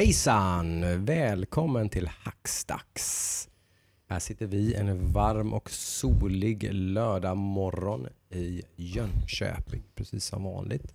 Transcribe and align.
Hejsan! 0.00 1.04
Välkommen 1.04 1.88
till 1.88 2.08
Hackstacks. 2.08 3.48
Här 4.08 4.18
sitter 4.18 4.46
vi 4.46 4.74
en 4.74 5.12
varm 5.12 5.52
och 5.52 5.70
solig 5.70 6.72
lördag 6.72 7.36
morgon 7.36 8.06
i 8.30 8.62
Jönköping, 8.76 9.82
precis 9.94 10.24
som 10.24 10.44
vanligt. 10.44 10.94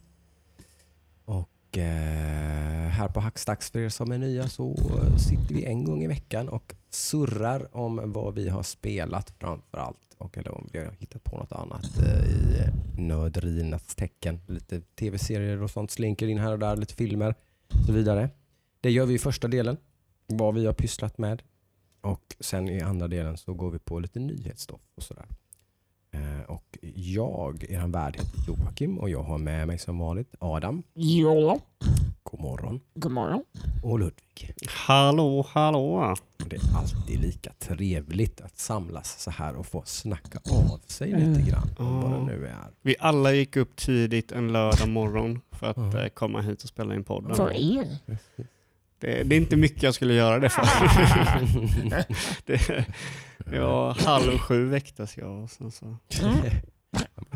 Och 1.26 1.78
eh, 1.78 2.90
här 2.90 3.08
på 3.08 3.20
Hackstacks 3.20 3.72
för 3.72 3.80
er 3.80 3.90
som 3.90 4.12
är 4.12 4.18
nya 4.18 4.48
så 4.48 4.76
sitter 5.18 5.56
vi 5.56 5.66
en 5.66 5.86
gång 5.86 6.04
i 6.04 6.08
veckan 6.08 6.50
och 6.50 6.74
surrar 6.90 7.78
om 7.78 8.12
vad 8.12 8.36
vi 8.36 8.50
har 8.50 8.64
spelat 8.64 9.34
framför 9.40 9.78
allt. 9.78 10.16
Och 10.17 10.38
eller 10.38 10.52
om 10.52 10.70
vi 10.72 10.80
har 10.80 10.92
hittat 11.00 11.23
på 11.23 11.38
något 11.38 11.52
annat 11.52 11.98
eh, 11.98 12.26
i 12.26 12.72
nörderinas 12.98 13.95
tecken. 13.95 14.40
Lite 14.48 14.81
tv-serier 14.81 15.62
och 15.62 15.72
sånt 15.72 15.92
slinker 15.92 16.28
in 16.28 16.40
här 16.40 16.52
och 16.52 16.59
där, 16.59 16.76
lite 16.76 16.94
filmer 16.94 17.36
och 17.67 17.86
så 17.86 17.92
vidare. 17.92 18.30
Det 18.85 18.91
gör 18.91 19.05
vi 19.05 19.13
i 19.13 19.20
första 19.20 19.48
delen, 19.48 19.77
vad 20.27 20.53
vi 20.53 20.66
har 20.66 20.73
pysslat 20.73 21.17
med. 21.17 21.41
Och 22.02 22.35
sen 22.39 22.70
i 22.70 22.81
andra 22.81 23.08
delen 23.08 23.38
så 23.38 23.53
går 23.53 23.71
vi 23.71 23.80
på 23.80 23.99
lite 23.99 24.20
nyhetsstoff 24.20 24.81
och 24.95 25.03
sådär. 25.03 25.25
Eh, 26.11 26.41
och 26.48 26.77
jag, 26.95 27.63
er 27.70 27.88
värd 27.88 28.16
heter 28.16 28.39
Joakim 28.48 28.99
och 28.99 29.09
jag 29.09 29.23
har 29.23 29.38
med 29.38 29.67
mig 29.67 29.77
som 29.77 29.99
vanligt 29.99 30.35
Adam. 30.39 30.84
Ja, 30.94 31.59
God 32.23 32.39
morgon. 32.39 32.81
god 32.94 33.11
morgon. 33.11 33.44
Och 33.84 33.99
Ludvig. 33.99 34.53
Hallå, 34.67 35.45
hallå. 35.49 36.16
Det 36.49 36.55
är 36.55 36.77
alltid 36.77 37.20
lika 37.20 37.53
trevligt 37.59 38.41
att 38.41 38.58
samlas 38.58 39.22
så 39.22 39.31
här 39.31 39.55
och 39.55 39.66
få 39.66 39.83
snacka 39.86 40.39
av 40.52 40.77
sig 40.88 41.11
lite 41.11 41.49
grann 41.49 41.75
om 41.77 42.02
vad 42.02 42.11
det 42.11 42.25
nu 42.25 42.47
är. 42.47 42.67
Vi 42.81 42.95
alla 42.99 43.33
gick 43.33 43.55
upp 43.55 43.75
tidigt 43.75 44.31
en 44.31 44.53
lördag 44.53 44.89
morgon 44.89 45.42
för 45.52 45.67
att 45.67 45.95
eh, 45.95 46.08
komma 46.08 46.42
hit 46.42 46.64
och 46.64 46.70
spela 46.70 46.95
in 46.95 47.03
podden. 47.03 47.36
För 47.36 47.52
er. 47.53 47.97
Det, 49.00 49.24
det 49.24 49.36
är 49.36 49.38
inte 49.38 49.56
mycket 49.56 49.84
jag 49.84 49.94
skulle 49.94 50.14
göra 50.14 50.40
det 50.40 50.50
för. 50.50 50.62
det, 52.46 52.86
det 53.38 53.60
var 53.60 53.94
halv 53.94 54.38
sju 54.38 54.66
väcktes 54.66 55.18
jag. 55.18 55.44
Och 55.44 55.52
sen 55.52 55.72
så. 55.72 55.98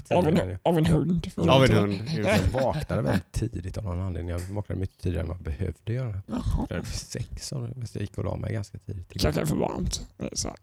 Av 0.10 0.28
en, 0.28 0.58
av 0.64 0.78
en 0.78 0.86
hund. 0.86 1.32
Av 1.36 1.66
en 1.66 1.72
hund. 1.72 2.02
Jag 2.18 2.40
vaknade 2.40 3.02
väldigt 3.02 3.32
tidigt 3.32 3.78
av 3.78 3.84
någon 3.84 4.00
anledning. 4.00 4.30
Jag 4.30 4.40
vaknade 4.40 4.82
mycket 4.82 5.00
tidigare 5.00 5.22
än 5.22 5.28
vad 5.28 5.38
jag 5.38 5.44
behövde 5.44 5.94
göra. 5.94 6.22
Jaha. 6.28 6.68
Jag 6.70 6.88
sex 6.88 7.52
och 7.52 7.68
jag 7.94 8.02
gick 8.02 8.18
och 8.18 8.24
la 8.24 8.36
mig 8.36 8.54
ganska 8.54 8.78
tidigt. 8.78 9.22
Kanske 9.22 9.42
är 9.42 9.46
för 9.46 9.56
varmt. 9.56 10.08
Så. 10.34 10.56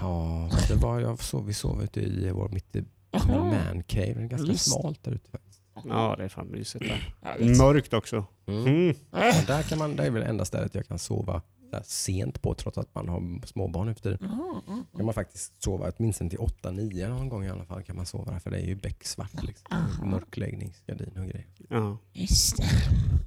Ja, 0.00 0.50
det 0.68 0.74
var, 0.74 1.00
jag 1.00 1.22
sov, 1.22 1.46
vi 1.46 1.54
sov 1.54 1.82
ute 1.82 2.00
i 2.00 2.30
vår 2.30 2.48
mitt 2.48 2.76
i 2.76 2.84
man 3.12 3.82
cave. 3.82 4.14
Det 4.14 4.22
är 4.22 4.26
ganska 4.26 4.48
Just. 4.48 4.72
smalt 4.72 5.04
där 5.04 5.12
ute. 5.12 5.38
Ja, 5.84 6.14
det 6.18 6.24
är 6.24 6.28
fan 6.28 6.48
mysigt 6.50 6.84
där. 6.84 7.14
Ja, 7.22 7.34
det 7.38 7.44
är 7.44 7.54
så. 7.54 7.62
Mörkt 7.62 7.92
också. 7.92 8.24
Mm. 8.46 8.66
Mm. 8.66 8.96
Och 9.10 9.18
där 9.46 9.62
kan 9.62 9.78
man, 9.78 9.96
det 9.96 10.06
är 10.06 10.10
väl 10.10 10.22
enda 10.22 10.44
stället 10.44 10.74
jag 10.74 10.86
kan 10.86 10.98
sova 10.98 11.42
sent 11.82 12.42
på 12.42 12.54
trots 12.54 12.78
att 12.78 12.94
man 12.94 13.08
har 13.08 13.46
småbarn 13.46 13.86
nu 13.86 13.94
för 13.94 14.00
tiden. 14.00 14.18
Jaha, 14.20 14.62
ja. 14.66 14.84
kan 14.96 15.04
man 15.04 15.14
faktiskt 15.14 15.62
sova 15.62 15.92
åtminstone 15.98 16.30
till 16.30 16.38
8-9 16.38 17.08
någon 17.08 17.28
gång 17.28 17.44
i 17.44 17.50
alla 17.50 17.64
fall 17.64 17.82
kan 17.82 17.96
man 17.96 18.06
sova 18.06 18.32
där 18.32 18.38
för 18.38 18.50
det 18.50 18.58
är 18.58 18.66
ju 18.66 18.74
becksvart 18.74 19.42
liksom. 19.42 20.10
Mörkläggningsgardin 20.10 21.12
och 21.16 21.26
grejer. 21.26 21.46
Ja. 21.68 21.98
Just 22.12 22.56
det. 22.56 22.64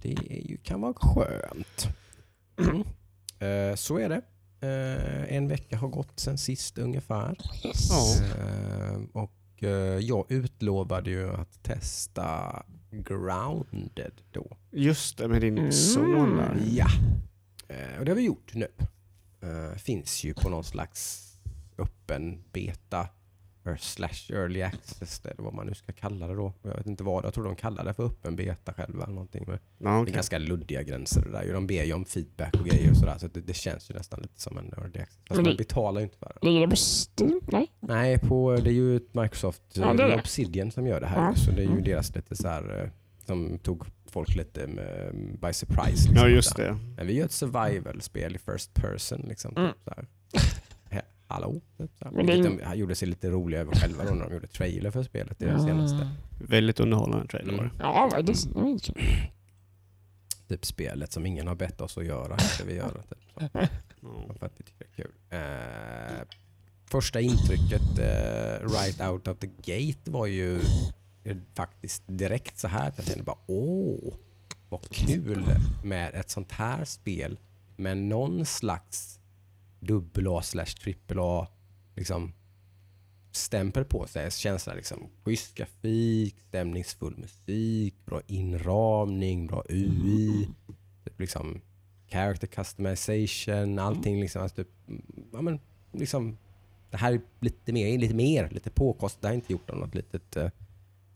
Det 0.01 0.11
är 0.29 0.49
ju, 0.49 0.57
kan 0.57 0.81
vara 0.81 0.93
skönt. 0.93 1.87
Mm. 2.57 2.83
Eh, 3.39 3.75
så 3.75 3.97
är 3.97 4.09
det. 4.09 4.21
Eh, 4.67 5.35
en 5.35 5.47
vecka 5.47 5.77
har 5.77 5.87
gått 5.87 6.19
sen 6.19 6.37
sist 6.37 6.77
ungefär. 6.77 7.37
Yes. 7.65 7.89
Ja. 7.89 8.25
Eh, 8.37 9.01
och 9.13 9.31
jag 9.99 10.31
utlovade 10.31 11.09
ju 11.09 11.29
att 11.33 11.63
testa 11.63 12.63
Grounded 12.91 14.13
då. 14.31 14.57
Just 14.71 15.17
det, 15.17 15.27
med 15.27 15.41
din 15.41 15.57
Mm. 15.57 15.71
son 15.71 16.37
där. 16.37 16.61
Ja, 16.71 16.87
eh, 17.67 17.99
och 17.99 18.05
det 18.05 18.11
har 18.11 18.15
vi 18.15 18.21
gjort 18.25 18.53
nu. 18.53 18.67
Eh, 19.41 19.77
finns 19.77 20.23
ju 20.23 20.33
på 20.33 20.49
någon 20.49 20.63
slags 20.63 21.29
öppen 21.77 22.43
beta 22.51 23.07
slash 23.79 24.29
early 24.35 24.61
access 24.61 25.21
eller 25.25 25.43
vad 25.43 25.53
man 25.53 25.67
nu 25.67 25.73
ska 25.73 25.91
kalla 25.93 26.27
det 26.27 26.35
då. 26.35 26.53
Jag 26.63 26.77
vet 26.77 26.85
inte 26.85 27.03
vad, 27.03 27.25
jag 27.25 27.33
tror 27.33 27.43
de 27.43 27.55
kallar 27.55 27.83
det 27.85 27.93
för 27.93 28.03
öppen 28.05 28.35
beta 28.35 28.73
själva. 28.73 29.03
Eller 29.03 29.13
någonting. 29.13 29.43
Men 29.47 29.59
Ja, 29.77 30.03
Det 30.05 30.11
är 30.11 30.13
ganska 30.15 30.37
luddiga 30.37 30.83
gränser 30.83 31.21
det 31.25 31.31
där. 31.31 31.43
ju. 31.43 31.53
De 31.53 31.67
ber 31.67 31.83
ju 31.83 31.93
om 31.93 32.05
feedback 32.05 32.53
och 32.59 32.65
grejer 32.65 32.89
och 32.91 32.97
sådär. 32.97 33.17
Så 33.17 33.27
det, 33.27 33.41
det 33.41 33.53
känns 33.53 33.89
ju 33.89 33.93
nästan 33.93 34.21
lite 34.21 34.41
som 34.41 34.57
en 34.57 34.73
early 34.77 34.99
access. 34.99 35.19
Fast 35.27 35.37
Men 35.37 35.45
man 35.45 35.57
betalar 35.57 36.01
ju 36.01 36.05
inte 36.05 36.17
för 36.17 36.37
det. 36.41 36.47
Ligger 36.47 36.61
det 36.61 36.67
på 36.67 36.75
Steam? 36.75 37.41
Nej. 37.47 37.71
Nej, 37.87 38.19
på, 38.19 38.55
det 38.55 38.69
är 38.69 38.73
ju 38.73 38.95
ett 38.97 39.13
Microsoft, 39.13 39.61
Ja, 39.73 39.93
det 39.93 40.03
är 40.03 40.07
det. 40.07 40.15
Obsidian 40.15 40.71
som 40.71 40.87
gör 40.87 40.99
det 41.01 41.07
här. 41.07 41.21
Ja. 41.25 41.35
Så 41.35 41.51
det 41.51 41.57
är 41.61 41.65
ju 41.65 41.71
Mm. 41.71 41.83
deras 41.83 42.15
lite 42.15 42.35
så 42.35 42.47
här, 42.47 42.81
eh, 42.83 42.89
som 43.25 43.59
tog 43.59 43.85
folk 44.05 44.35
lite 44.35 44.67
med, 44.67 45.13
by 45.41 45.53
surprise. 45.53 46.09
Liksom, 46.09 46.15
Ja, 46.15 46.27
just 46.27 46.55
det. 46.55 46.77
Men 46.97 47.07
vi 47.07 47.13
gör 47.13 47.25
ett 47.25 47.31
survival-spel 47.31 48.35
i 48.35 48.39
first 48.39 48.73
person. 48.73 49.25
Liksom, 49.29 49.53
Mm. 49.57 49.69
typ, 49.71 49.83
så 49.83 49.89
här. 49.95 50.05
He- 50.89 51.01
Hallå? 51.27 51.61
Typ, 51.77 51.91
de 51.99 52.59
gjorde 52.75 52.95
sig 52.95 53.07
lite 53.07 53.29
roliga 53.29 53.59
över 53.61 53.75
själva 53.75 54.03
då 54.05 54.13
när 54.13 54.25
de 54.25 54.33
gjorde 54.33 54.47
trailer 54.47 54.91
för 54.91 55.03
spelet 55.03 55.41
i 55.41 55.45
det 55.45 55.59
senaste. 55.59 56.09
Väldigt 56.47 56.79
underhållande 56.79 57.27
trailer 57.27 57.53
var 57.57 57.63
det. 57.63 57.71
Ja, 57.79 58.09
det? 58.23 58.31
är. 58.31 58.93
Typ 60.47 60.65
spelet 60.65 61.11
som 61.11 61.25
ingen 61.25 61.47
har 61.47 61.55
bett 61.55 61.81
oss 61.81 61.97
att 61.97 62.05
göra. 62.05 62.37
Ska 62.37 62.63
vi 62.65 62.75
göra, 62.75 62.89
typ. 63.03 63.23
så. 63.33 63.49
Ja. 63.53 63.67
För 64.39 64.45
att 64.45 64.53
vi 64.57 64.63
tycker 64.63 64.85
det 64.95 65.01
är 65.01 65.05
kul. 65.05 65.11
Första 66.93 67.21
intrycket 67.21 67.99
eh, 67.99 68.69
right 68.69 69.01
out 69.01 69.27
of 69.27 69.37
the 69.39 69.47
gate 69.47 70.11
var 70.11 70.25
ju 70.25 70.59
eh, 71.23 71.37
faktiskt 71.53 72.03
direkt 72.07 72.59
så 72.59 72.67
här 72.67 72.93
jag 72.95 73.05
kände 73.05 73.23
bara 73.23 73.37
åh, 73.45 74.13
vad 74.69 74.89
kul 74.89 75.45
med 75.83 76.15
ett 76.15 76.29
sånt 76.29 76.51
här 76.51 76.85
spel 76.85 77.39
med 77.75 77.97
någon 77.97 78.45
slags 78.45 79.19
dubbel 79.79 80.27
A 80.27 80.41
slash 80.41 80.65
trippel 80.65 81.17
A 81.19 81.47
liksom 81.95 82.33
stämpel 83.31 83.85
på 83.85 84.07
sig. 84.07 84.31
Känslan 84.31 84.75
liksom 84.75 85.09
schysst 85.23 85.55
grafik, 85.55 86.35
stämningsfull 86.47 87.17
musik, 87.17 87.95
bra 88.05 88.21
inramning, 88.27 89.47
bra 89.47 89.63
UI. 89.69 90.47
Typ 91.03 91.19
liksom 91.19 91.61
character 92.07 92.47
customization, 92.47 93.79
allting 93.79 94.21
liksom. 94.21 94.41
Alltså 94.41 94.55
typ, 94.55 94.69
ja, 95.31 95.41
men, 95.41 95.59
liksom 95.91 96.37
det 96.93 96.97
här 96.97 97.13
är 97.13 97.21
lite 97.39 97.73
mer, 97.73 97.97
lite 97.97 98.13
mer, 98.13 98.49
lite 98.49 98.69
påkostat. 98.69 99.21
Det 99.21 99.27
är 99.27 99.33
inte 99.33 99.51
gjort 99.53 99.69
av 99.69 99.77
något 99.77 99.95
litet 99.95 100.35
eh, 100.35 100.49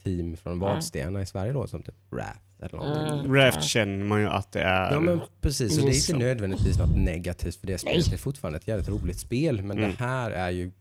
team 0.03 0.37
från 0.37 0.59
Vadstena 0.59 1.21
i 1.21 1.25
Sverige 1.25 1.53
då 1.53 1.67
som 1.67 1.83
typ 1.83 1.95
Raft 2.11 2.41
eller 2.59 2.77
någonting. 2.77 3.19
Mm. 3.19 3.33
Raft 3.35 3.63
känner 3.63 4.05
man 4.05 4.21
ju 4.21 4.27
att 4.27 4.51
det 4.51 4.61
är. 4.61 4.91
Ja 4.93 4.99
men 4.99 5.21
precis, 5.41 5.77
och 5.79 5.85
det 5.85 5.91
är 5.91 5.95
inte 6.11 6.25
nödvändigtvis 6.25 6.77
något 6.79 6.97
negativt 6.97 7.55
för 7.55 7.67
det 7.67 7.77
spelet 7.77 8.13
är 8.13 8.17
fortfarande 8.17 8.57
ett 8.57 8.67
jävligt 8.67 8.89
roligt 8.89 9.19
spel. 9.19 9.63
Men 9.63 9.77
Mm. 9.77 9.89
det 9.91 9.97
här 9.97 10.31
är 10.31 10.49
ju 10.49 10.71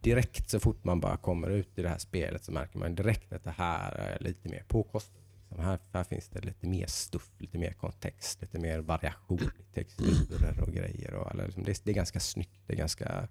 direkt 0.00 0.50
så 0.50 0.60
fort 0.60 0.84
man 0.84 1.00
bara 1.00 1.16
kommer 1.16 1.50
ut 1.50 1.78
i 1.78 1.82
det 1.82 1.88
här 1.88 1.98
spelet 1.98 2.44
så 2.44 2.52
märker 2.52 2.78
man 2.78 2.94
direkt 2.94 3.32
att 3.32 3.44
det 3.44 3.54
här 3.56 3.92
är 3.92 4.18
lite 4.20 4.48
mer 4.48 4.64
påkostat. 4.68 5.20
Här, 5.58 5.78
här 5.92 6.04
finns 6.04 6.28
det 6.28 6.40
lite 6.40 6.66
mer 6.66 6.86
stuff, 6.86 7.30
lite 7.38 7.58
mer 7.58 7.72
kontext, 7.72 8.40
lite 8.42 8.58
mer 8.58 8.78
variation 8.78 9.40
i 9.58 9.74
texturer 9.74 10.60
och 10.60 10.72
grejer. 10.72 11.14
Och, 11.14 11.30
eller, 11.30 11.44
liksom, 11.46 11.62
det, 11.64 11.70
är, 11.70 11.76
det 11.84 11.90
är 11.90 11.94
ganska 11.94 12.20
snyggt. 12.20 12.60
Det 12.66 12.72
är 12.72 12.76
ganska. 12.76 13.28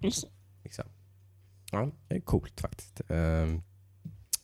Liksom, 0.66 0.84
ja, 1.72 1.90
det 2.08 2.16
är 2.16 2.20
coolt 2.20 2.60
faktiskt. 2.60 3.00
Ehm, 3.08 3.62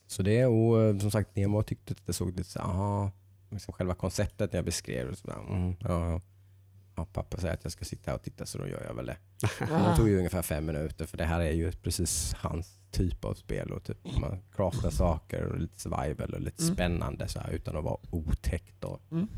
så 0.06 0.22
det 0.22 0.46
och 0.46 0.82
eh, 0.82 0.98
som 0.98 1.10
sagt 1.10 1.36
Nemo 1.36 1.62
tyckte 1.62 1.92
att 1.92 2.06
det 2.06 2.12
såg 2.12 2.28
lite 2.28 2.50
så 2.50 2.58
aha, 2.60 3.10
liksom 3.50 3.74
själva 3.74 3.94
konceptet 3.94 4.52
när 4.52 4.58
jag 4.58 4.64
beskrev 4.64 5.10
det. 5.10 5.16
Så 5.16 5.30
mm, 5.30 5.76
ja, 5.80 6.20
ja. 6.96 7.04
pappa 7.12 7.38
säger 7.38 7.54
att 7.54 7.64
jag 7.64 7.72
ska 7.72 7.84
sitta 7.84 8.10
här 8.10 8.18
och 8.18 8.22
titta 8.24 8.46
så 8.46 8.58
då 8.58 8.66
gör 8.66 8.84
jag 8.86 8.94
väl 8.94 9.06
det. 9.06 9.16
Det 9.58 9.96
tog 9.96 10.08
ju 10.08 10.18
ungefär 10.18 10.42
fem 10.42 10.66
minuter 10.66 11.06
för 11.06 11.16
det 11.18 11.24
här 11.24 11.40
är 11.40 11.52
ju 11.52 11.72
precis 11.72 12.34
hans 12.34 12.78
typ 12.90 13.24
av 13.24 13.34
spel. 13.34 13.72
Och 13.72 13.84
typ, 13.84 13.98
man 14.20 14.38
craftar 14.56 14.90
saker 14.90 15.42
och 15.42 15.58
lite 15.58 15.80
survival 15.80 16.34
och 16.34 16.40
lite 16.40 16.62
Mm. 16.62 16.74
spännande 16.74 17.28
så 17.28 17.38
här, 17.40 17.50
utan 17.50 17.76
att 17.76 17.84
vara 17.84 17.98
otäckt. 18.10 18.74
Då. 18.80 19.00
Mm. 19.10 19.28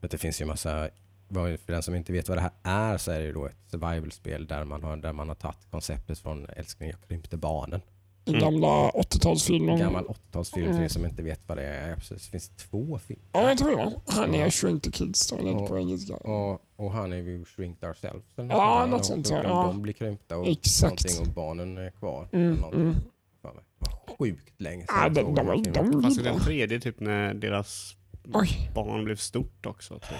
Det 0.00 0.18
finns 0.18 0.40
ju 0.40 0.44
massa, 0.44 0.88
för 1.34 1.72
den 1.72 1.82
som 1.82 1.94
inte 1.94 2.12
vet 2.12 2.28
vad 2.28 2.38
det 2.38 2.42
här 2.42 2.52
är 2.62 2.98
så 2.98 3.10
är 3.10 3.18
det 3.18 3.24
ju 3.26 3.32
då 3.32 3.46
ett 3.46 3.56
survival-spel 3.70 4.46
där 4.46 4.64
man 4.64 4.82
har, 4.82 4.96
där 4.96 5.12
man 5.12 5.28
har 5.28 5.34
tagit 5.34 5.70
konceptet 5.70 6.18
från 6.18 6.46
Älskling 6.56 6.90
jag 6.90 7.08
krympte 7.08 7.36
barnen. 7.36 7.80
Mm. 8.26 8.40
gamla 8.40 8.90
80-talsfilmen. 8.90 9.70
En 9.72 9.78
gammal 9.78 10.04
80-talsfilm 10.06 10.64
för 10.64 10.72
er 10.72 10.76
Mm. 10.76 10.88
som 10.88 11.04
inte 11.04 11.22
vet 11.22 11.40
vad 11.46 11.58
det 11.58 11.64
är. 11.66 11.94
Precis, 11.96 12.24
Det 12.24 12.30
finns 12.30 12.48
två 12.48 12.98
filmer. 12.98 13.24
Ja, 13.32 13.48
jag 13.48 13.58
tror 13.58 13.76
det. 13.76 13.92
Han 14.06 14.34
är 14.34 14.50
Shrink 14.50 14.82
the 14.82 14.90
Kids 14.90 15.20
står 15.20 15.38
det 15.38 15.50
Ja. 15.50 15.66
på 15.66 15.78
engelska. 15.78 16.16
Och, 16.16 16.62
och 16.76 16.92
han 16.92 17.12
är 17.12 17.16
ju 17.16 17.44
Shrinked 17.44 17.88
Ourselves. 17.88 18.24
Eller 18.38 18.48
Ja, 18.54 18.86
något 18.86 19.04
sånt, 19.04 19.28
de, 19.28 19.34
ja. 19.34 19.42
de, 19.42 19.66
de 19.66 19.82
blir 19.82 19.92
krympta 19.94 20.36
och, 20.36 20.46
Exakt. 20.46 20.82
någonting 21.04 21.20
och 21.28 21.34
barnen 21.34 21.78
är 21.78 21.90
kvar. 21.90 22.28
Mm, 22.32 22.64
Eller 22.64 22.76
mm. 22.80 22.94
Sjukt 24.18 24.60
länge 24.60 24.86
sedan 24.86 24.96
Ja, 25.02 25.08
de, 25.08 25.34
de, 25.34 25.34
de, 25.46 25.64
filmen. 25.64 25.90
de, 25.92 26.02
Fast 26.02 26.20
i 26.20 26.22
de, 26.22 26.28
den 26.30 26.40
tredje 26.40 26.80
typ 26.80 27.00
när 27.00 27.34
deras 27.34 27.96
Oj, 28.32 28.70
barn 28.74 29.04
blev 29.04 29.16
stort 29.16 29.66
också. 29.66 29.94
Typ. 29.98 30.18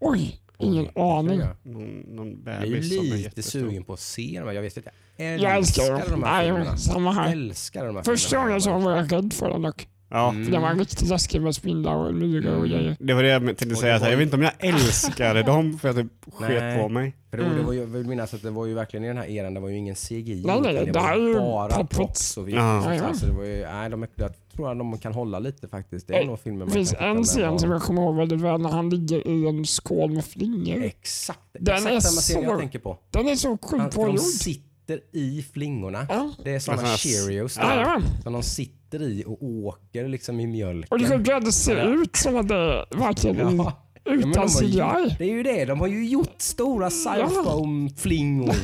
oj, 0.00 0.40
ingen 0.58 0.88
aning. 0.96 1.40
Någon, 1.62 2.00
någon 2.00 2.42
Jag 2.44 2.54
är 2.54 3.16
lite 3.16 3.42
sugen 3.42 3.84
på 3.84 3.92
att 3.92 4.00
se 4.00 4.40
dem. 4.40 4.54
Jag 4.54 4.62
vet 4.62 4.76
inte. 4.76 4.90
Jag 5.16 5.38
Jag 5.38 5.56
älskar 5.56 5.82
älskar 5.82 6.04
de 6.04 6.10
dem. 6.10 6.22
här 6.22 6.42
Nej, 6.42 6.46
filmerna. 6.46 6.76
samma 6.76 7.10
Jag 7.10 7.14
här. 7.14 7.32
älskar 7.32 7.86
de 7.86 7.96
här 7.96 8.02
Första 8.02 8.36
gången 8.36 8.60
jag 8.64 8.80
var 8.80 8.96
jag 8.96 9.12
rädd 9.12 9.32
för 9.32 9.50
den 9.50 9.62
dock. 9.62 9.88
Ja. 10.12 10.28
Mm. 10.30 10.50
Den 10.50 10.62
var 10.62 10.74
riktigt 10.74 11.08
läskig 11.08 11.42
med 11.42 11.54
spindlar 11.54 11.94
och 11.94 12.14
myror 12.14 12.56
och 12.56 12.68
grejer. 12.68 12.96
Det 13.00 13.14
var 13.14 13.22
det 13.22 13.28
jag 13.28 13.42
tänkte 13.58 13.76
säga. 13.76 13.94
det 13.94 14.00
var 14.00 14.10
Jag 14.10 14.16
vet 14.16 14.24
inte 14.24 14.36
om 14.36 14.42
jag 14.42 14.52
älskade 14.58 15.42
dem 15.52 15.78
för 15.78 15.88
att 15.88 15.96
det 15.96 16.08
sket 16.32 16.80
på 16.80 16.88
mig. 16.88 17.16
För 17.30 17.36
det, 17.38 17.44
det 17.44 17.50
Mm. 17.50 17.66
var 17.66 17.72
ju, 17.72 17.80
jag 17.80 17.86
vill 17.86 18.06
minnas 18.06 18.34
att 18.34 18.42
det 18.42 18.50
var 18.50 18.66
ju 18.66 18.74
verkligen 18.74 19.04
i 19.04 19.08
den 19.08 19.16
här 19.16 19.26
eran, 19.26 19.54
det 19.54 19.60
var 19.60 19.68
ju 19.68 19.76
ingen 19.76 19.94
CGI. 19.94 20.42
Nej, 20.46 20.60
nej, 20.60 20.74
utan 20.74 20.86
det 20.86 21.00
var 21.00 21.16
ju 21.16 21.34
bara 21.34 21.84
props 21.84 22.36
och 22.36 22.50
Ja. 22.50 22.94
ja. 22.94 23.02
alltså, 23.04 23.26
det 23.26 23.32
var 23.32 23.44
ju, 23.44 23.64
nej, 23.66 23.90
de, 23.90 24.02
är- 24.02 24.08
jag 24.14 24.30
tror 24.56 24.70
att 24.72 24.78
de 24.78 24.98
kan 24.98 25.12
hålla 25.12 25.38
lite 25.38 25.68
faktiskt. 25.68 26.06
Det 26.06 26.14
är 26.14 26.18
Nej, 26.18 26.26
nog 26.26 26.40
filmer 26.40 26.58
Det 26.60 26.64
man 26.64 26.72
finns 26.72 26.94
en 26.98 27.24
scen 27.24 27.58
som 27.58 27.70
jag 27.70 27.82
kommer 27.82 28.02
ihåg 28.02 28.16
väldigt 28.16 28.40
väl 28.40 28.60
när 28.60 28.70
han 28.70 28.90
ligger 28.90 29.28
i 29.28 29.48
en 29.48 29.64
skål 29.66 30.10
med 30.10 30.24
flingor. 30.24 30.82
Exakt, 30.84 31.38
Den 31.52 31.74
exakt 31.76 31.94
är 31.94 32.00
samma 32.00 32.20
scen 32.20 32.42
jag 32.42 32.58
tänker 32.58 32.78
på. 32.78 32.98
Den 33.10 33.28
är 33.28 33.34
så 33.36 33.48
sjukt 33.62 33.84
de 33.84 33.90
pågjord. 33.90 34.18
sitter 34.20 35.00
i 35.12 35.44
flingorna. 35.52 36.06
Ja. 36.08 36.30
Det 36.44 36.54
är 36.54 36.58
sådana 36.58 36.82
Såna- 36.82 36.96
Cheerios 36.96 37.54
där, 37.54 38.02
som 38.22 38.32
de 38.32 38.42
sitter 38.42 38.81
i 39.00 39.24
och 39.26 39.42
åker 39.42 40.08
liksom 40.08 40.40
i 40.40 40.46
mjölken. 40.46 40.88
Och 40.90 40.98
det 40.98 41.06
att 41.36 41.44
det 41.44 41.52
ser 41.52 42.02
ut 42.02 42.16
som 42.16 42.36
att 42.36 42.48
det 42.48 42.84
verkligen 42.90 43.56
Ja. 43.56 43.78
Ja, 44.04 44.12
de 44.12 44.18
utan 44.30 44.42
ju, 44.48 44.48
CGI. 44.48 45.16
det 45.18 45.24
är 45.24 45.28
ju 45.30 45.42
det, 45.42 45.64
de 45.64 45.80
har 45.80 45.86
ju 45.86 46.08
gjort 46.08 46.34
stora 46.40 46.90
styrofoam-flingor. 46.90 48.54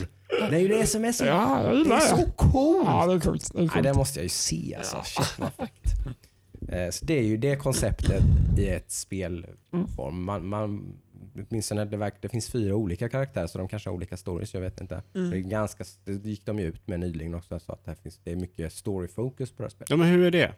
Det 0.50 0.56
är 0.56 0.60
ju 0.60 0.68
det 0.68 0.86
som 0.86 1.04
är 1.04 1.12
så, 1.12 1.24
Ja, 1.24 1.60
det 1.62 1.94
är 1.94 2.00
så 2.00 2.16
det. 2.16 2.32
coolt. 2.36 2.86
Ja, 2.86 3.06
det 3.06 3.12
är 3.14 3.20
coolt. 3.20 3.50
Det 3.52 3.58
är 3.58 3.60
Nej, 3.62 3.68
coolt. 3.68 3.82
det 3.84 3.94
måste 3.94 4.18
jag 4.18 4.22
ju 4.24 4.28
se 4.28 4.74
alltså. 4.78 5.02
Shit 5.04 5.38
vad 5.38 5.52
fett. 5.52 5.72
Eh, 6.72 6.90
Så 6.90 7.04
det 7.04 7.18
är 7.18 7.22
ju 7.22 7.36
det 7.36 7.56
konceptet 7.56 8.22
i 8.58 8.66
ett 8.68 8.90
spelform. 8.92 10.24
Man, 10.24 10.46
man, 10.48 10.92
åtminstone 11.50 11.84
det, 11.84 11.96
verkar, 11.96 12.18
det 12.20 12.28
finns 12.28 12.50
fyra 12.50 12.74
olika 12.74 13.08
karaktärer 13.08 13.46
så 13.46 13.58
de 13.58 13.68
kanske 13.68 13.90
har 13.90 13.94
olika 13.94 14.16
stories, 14.16 14.54
jag 14.54 14.60
vet 14.60 14.80
inte. 14.80 15.02
Det, 15.12 15.18
är 15.18 15.40
ganska, 15.40 15.84
det 16.04 16.12
gick 16.12 16.46
de 16.46 16.58
ju 16.58 16.66
ut 16.66 16.88
med 16.88 17.00
nyligen 17.00 17.34
också, 17.34 17.58
så 17.58 17.72
att 17.72 17.84
det, 17.84 17.90
här 17.90 17.96
finns, 17.96 18.20
det 18.24 18.32
är 18.32 18.36
mycket 18.36 18.72
story-fokus 18.72 19.50
på 19.50 19.62
det 19.62 19.64
här 19.64 19.70
spelet. 19.70 19.90
Ja, 19.90 19.96
men 19.96 20.08
hur 20.08 20.26
är 20.26 20.30
det? 20.30 20.54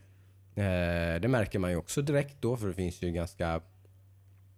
Eh, 0.54 1.20
det 1.20 1.28
märker 1.28 1.58
man 1.58 1.70
ju 1.70 1.76
också 1.76 2.02
direkt 2.02 2.36
då, 2.40 2.56
för 2.56 2.68
det 2.68 2.74
finns 2.74 3.02
ju 3.02 3.10
ganska, 3.10 3.60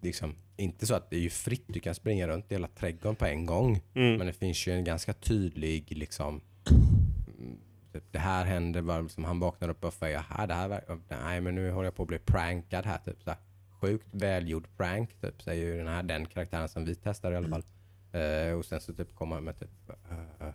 liksom, 0.01 0.35
inte 0.57 0.87
så 0.87 0.95
att 0.95 1.11
det 1.11 1.17
är 1.17 1.21
ju 1.21 1.31
fritt, 1.31 1.65
du 1.67 1.81
kan 1.81 1.95
springa 1.95 2.29
runt 2.29 2.53
i 2.53 2.55
hela 2.55 2.69
trädgården 2.69 3.17
på 3.17 3.27
en 3.27 3.47
gång. 3.47 3.81
Mm. 3.95 4.17
Men 4.17 4.27
det 4.27 4.33
finns 4.33 4.67
ju 4.67 4.73
en 4.73 4.85
ganska 4.85 5.13
tydlig 5.13 5.97
liksom 5.97 6.41
mm, 6.71 7.59
typ, 7.93 8.05
det 8.11 8.19
här 8.19 8.45
händer 8.45 8.83
bara 8.83 9.01
liksom, 9.01 9.25
han 9.25 9.41
vaknar 9.41 9.69
upp 9.69 9.85
och 9.85 9.93
säger 9.93 10.19
här, 10.29 10.47
det 10.47 10.55
här 10.55 10.83
nej 11.09 11.41
men 11.41 11.55
nu 11.55 11.71
håller 11.71 11.87
jag 11.87 11.95
på 11.95 12.03
att 12.03 12.09
bli 12.09 12.19
prankad 12.19 12.87
här 12.87 12.99
typ 12.99 13.23
så 13.23 13.31
här. 13.31 13.39
Sjukt 13.83 14.09
välgjord 14.11 14.69
prank 14.77 15.21
typ 15.21 15.43
säger 15.43 15.67
ju 15.67 15.79
den 15.79 15.87
här 15.87 16.03
den 16.03 16.27
karaktären 16.27 16.69
som 16.69 16.85
vi 16.85 16.95
testar 16.95 17.33
i 17.33 17.37
alla 17.37 17.49
fall. 17.49 17.65
Eh, 18.13 18.53
och 18.53 18.65
sen 18.65 18.81
så 18.81 18.95
typ 18.95 19.15
kommer 19.15 19.35
han 19.35 19.45
med 19.45 19.59
typ 19.59 19.71
uh, 19.89 20.47
uh, 20.47 20.55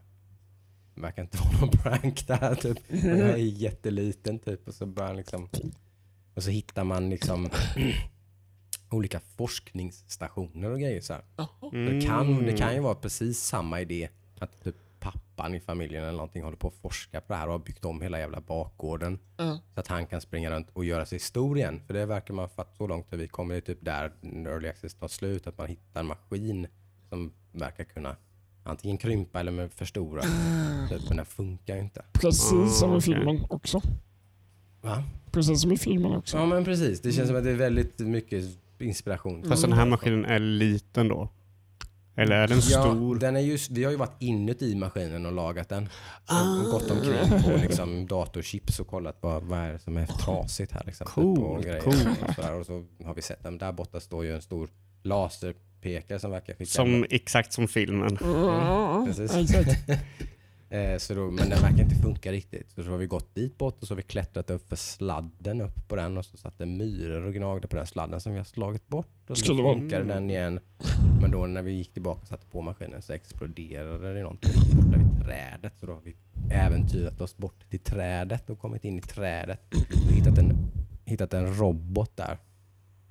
verkar 0.95 1.21
inte 1.21 1.37
vara 1.43 1.59
någon 1.59 1.69
prank 1.69 2.27
det 2.27 2.35
här 2.35 2.55
typ. 2.55 2.77
Här 2.89 3.33
är 3.33 3.37
jätteliten 3.37 4.39
typ 4.39 4.67
och 4.67 4.73
så 4.73 4.85
börjar 4.85 5.07
han 5.07 5.17
liksom 5.17 5.49
och 6.33 6.43
så 6.43 6.49
hittar 6.49 6.83
man 6.83 7.09
liksom 7.09 7.49
olika 8.89 9.19
forskningsstationer 9.19 10.71
och 10.71 10.79
grejer 10.79 11.01
så 11.01 11.13
här. 11.13 11.23
Det, 11.71 12.01
kan, 12.01 12.45
det 12.45 12.57
kan 12.57 12.73
ju 12.73 12.79
vara 12.79 12.95
precis 12.95 13.39
samma 13.39 13.81
idé. 13.81 14.09
Att 14.39 14.63
typ 14.63 14.75
pappan 15.37 15.55
i 15.55 15.59
familjen 15.59 16.03
eller 16.03 16.11
någonting 16.17 16.43
håller 16.43 16.57
på 16.57 16.67
att 16.67 16.73
forska 16.73 17.21
på 17.21 17.33
det 17.33 17.39
här 17.39 17.47
och 17.47 17.51
har 17.51 17.59
byggt 17.59 17.85
om 17.85 18.01
hela 18.01 18.19
jävla 18.19 18.41
bakgården. 18.41 19.19
Ja. 19.37 19.59
Så 19.73 19.79
att 19.79 19.87
han 19.87 20.07
kan 20.07 20.21
springa 20.21 20.51
runt 20.51 20.69
och 20.73 20.85
göra 20.85 21.05
sig 21.05 21.19
stor 21.19 21.57
igen. 21.57 21.81
För 21.87 21.93
det 21.93 22.05
verkar 22.05 22.33
man 22.33 22.49
fatta 22.49 22.75
så 22.77 22.87
långt 22.87 23.13
att 23.13 23.19
vi 23.19 23.27
kommer 23.27 23.55
det 23.55 23.61
typ 23.61 23.77
där 23.81 24.11
early 24.23 24.67
access 24.67 24.93
tar 24.93 25.07
slut. 25.07 25.47
Att 25.47 25.57
man 25.57 25.67
hittar 25.67 25.99
en 25.99 26.07
maskin 26.07 26.67
som 27.09 27.33
verkar 27.51 27.83
kunna 27.83 28.15
antingen 28.63 28.97
krympa 28.97 29.39
eller 29.39 29.67
förstora. 29.67 30.21
Typ, 30.89 31.01
men 31.07 31.17
den 31.17 31.25
funkar 31.25 31.75
ju 31.75 31.81
inte. 31.81 32.05
Precis 32.13 32.79
som 32.79 32.93
i 32.93 32.97
okej. 32.97 33.01
filmen 33.01 33.45
också. 33.49 33.81
Va? 34.81 35.03
Precis 35.31 35.61
som 35.61 35.71
i 35.71 35.77
filmen 35.77 36.11
också. 36.15 36.37
Ja 36.37 36.45
men 36.45 36.65
precis. 36.65 37.01
Det 37.01 37.11
känns 37.11 37.27
som 37.27 37.37
att 37.37 37.43
det 37.43 37.51
är 37.51 37.55
väldigt 37.55 37.99
mycket 37.99 38.43
inspiration. 38.79 39.43
Fast 39.43 39.61
den 39.61 39.73
här 39.73 39.85
maskinen 39.85 40.25
är 40.25 40.39
liten 40.39 41.07
då? 41.07 41.29
Eller 42.17 42.35
är 42.35 42.47
den 42.47 42.57
Ja, 42.57 42.81
stor? 42.81 43.15
den 43.19 43.35
är 43.35 43.39
just, 43.39 43.71
vi 43.71 43.83
har 43.83 43.91
ju 43.91 43.97
varit 43.97 44.15
inuti 44.21 44.75
maskinen 44.75 45.25
och 45.25 45.31
lagat 45.31 45.69
den. 45.69 45.89
Och 46.65 46.71
gått 46.71 46.91
omkring 46.91 47.43
på 47.43 47.49
liksom 47.61 48.07
datorchips 48.07 48.79
och 48.79 48.87
kollat 48.87 49.17
vad, 49.21 49.43
vad 49.43 49.59
är 49.59 49.73
det 49.73 49.79
som 49.79 49.97
är 49.97 50.05
trasigt 50.05 50.71
här. 50.71 50.83
Liksom, 50.85 51.07
typ, 51.07 51.17
och, 51.17 51.23
Coolt, 51.35 51.65
grejer 51.65 51.79
coolt. 51.81 52.07
och, 52.27 52.35
sådär. 52.35 52.53
och 52.59 52.65
så 52.65 52.85
har 53.05 53.13
vi 53.13 53.21
sett 53.21 53.43
den. 53.43 53.57
Där 53.57 53.71
borta 53.71 53.99
står 53.99 54.25
ju 54.25 54.35
en 54.35 54.41
stor 54.41 54.69
laserpekare 55.03 56.19
som 56.19 56.31
verkar 56.31 56.53
skicka 56.53 56.69
Som, 56.71 57.05
exakt 57.09 57.53
som 57.53 57.67
filmen. 57.67 58.17
Ja, 58.21 59.07
precis. 59.07 59.31
Eh, 60.69 60.97
så 60.97 61.13
då, 61.13 61.31
men 61.31 61.49
den 61.49 61.61
verkar 61.61 61.83
inte 61.83 61.95
funka 61.95 62.31
riktigt. 62.31 62.71
Så 62.71 62.81
då 62.81 62.91
har 62.91 62.97
vi 62.97 63.07
gått 63.07 63.35
dit 63.35 63.57
bort 63.57 63.81
och 63.81 63.87
så 63.87 63.93
har 63.93 63.97
vi 63.97 64.03
klättrat 64.03 64.49
upp 64.49 64.69
för 64.69 64.75
sladden 64.75 65.61
upp 65.61 65.87
på 65.87 65.95
den 65.95 66.17
och 66.17 66.25
så 66.25 66.37
satt 66.37 66.57
det 66.57 66.65
myror 66.65 67.25
och 67.25 67.33
gnagde 67.33 67.67
på 67.67 67.75
den 67.75 67.87
sladden 67.87 68.21
som 68.21 68.31
vi 68.31 68.37
har 68.37 68.45
slagit 68.45 68.87
bort. 68.87 69.29
Och 69.29 69.37
så 69.37 69.55
funkade 69.55 70.03
den 70.03 70.29
igen. 70.29 70.59
Men 71.21 71.31
då 71.31 71.45
när 71.45 71.61
vi 71.61 71.71
gick 71.71 71.93
tillbaka 71.93 72.21
och 72.21 72.27
satte 72.27 72.47
på 72.47 72.61
maskinen 72.61 73.01
så 73.01 73.13
exploderade 73.13 74.13
det 74.13 74.21
någonting 74.21 74.51
borta 74.75 74.97
vid 74.97 75.25
trädet. 75.25 75.73
Så 75.79 75.85
då 75.85 75.93
har 75.93 76.01
vi 76.01 76.15
äventyrat 76.51 77.21
oss 77.21 77.37
bort 77.37 77.69
till 77.69 77.79
trädet 77.79 78.49
och 78.49 78.59
kommit 78.59 78.85
in 78.85 78.97
i 78.97 79.01
trädet 79.01 79.61
och 79.73 80.13
hittat 80.13 80.37
en, 80.37 80.71
hittat 81.05 81.33
en 81.33 81.55
robot 81.55 82.17
där. 82.17 82.37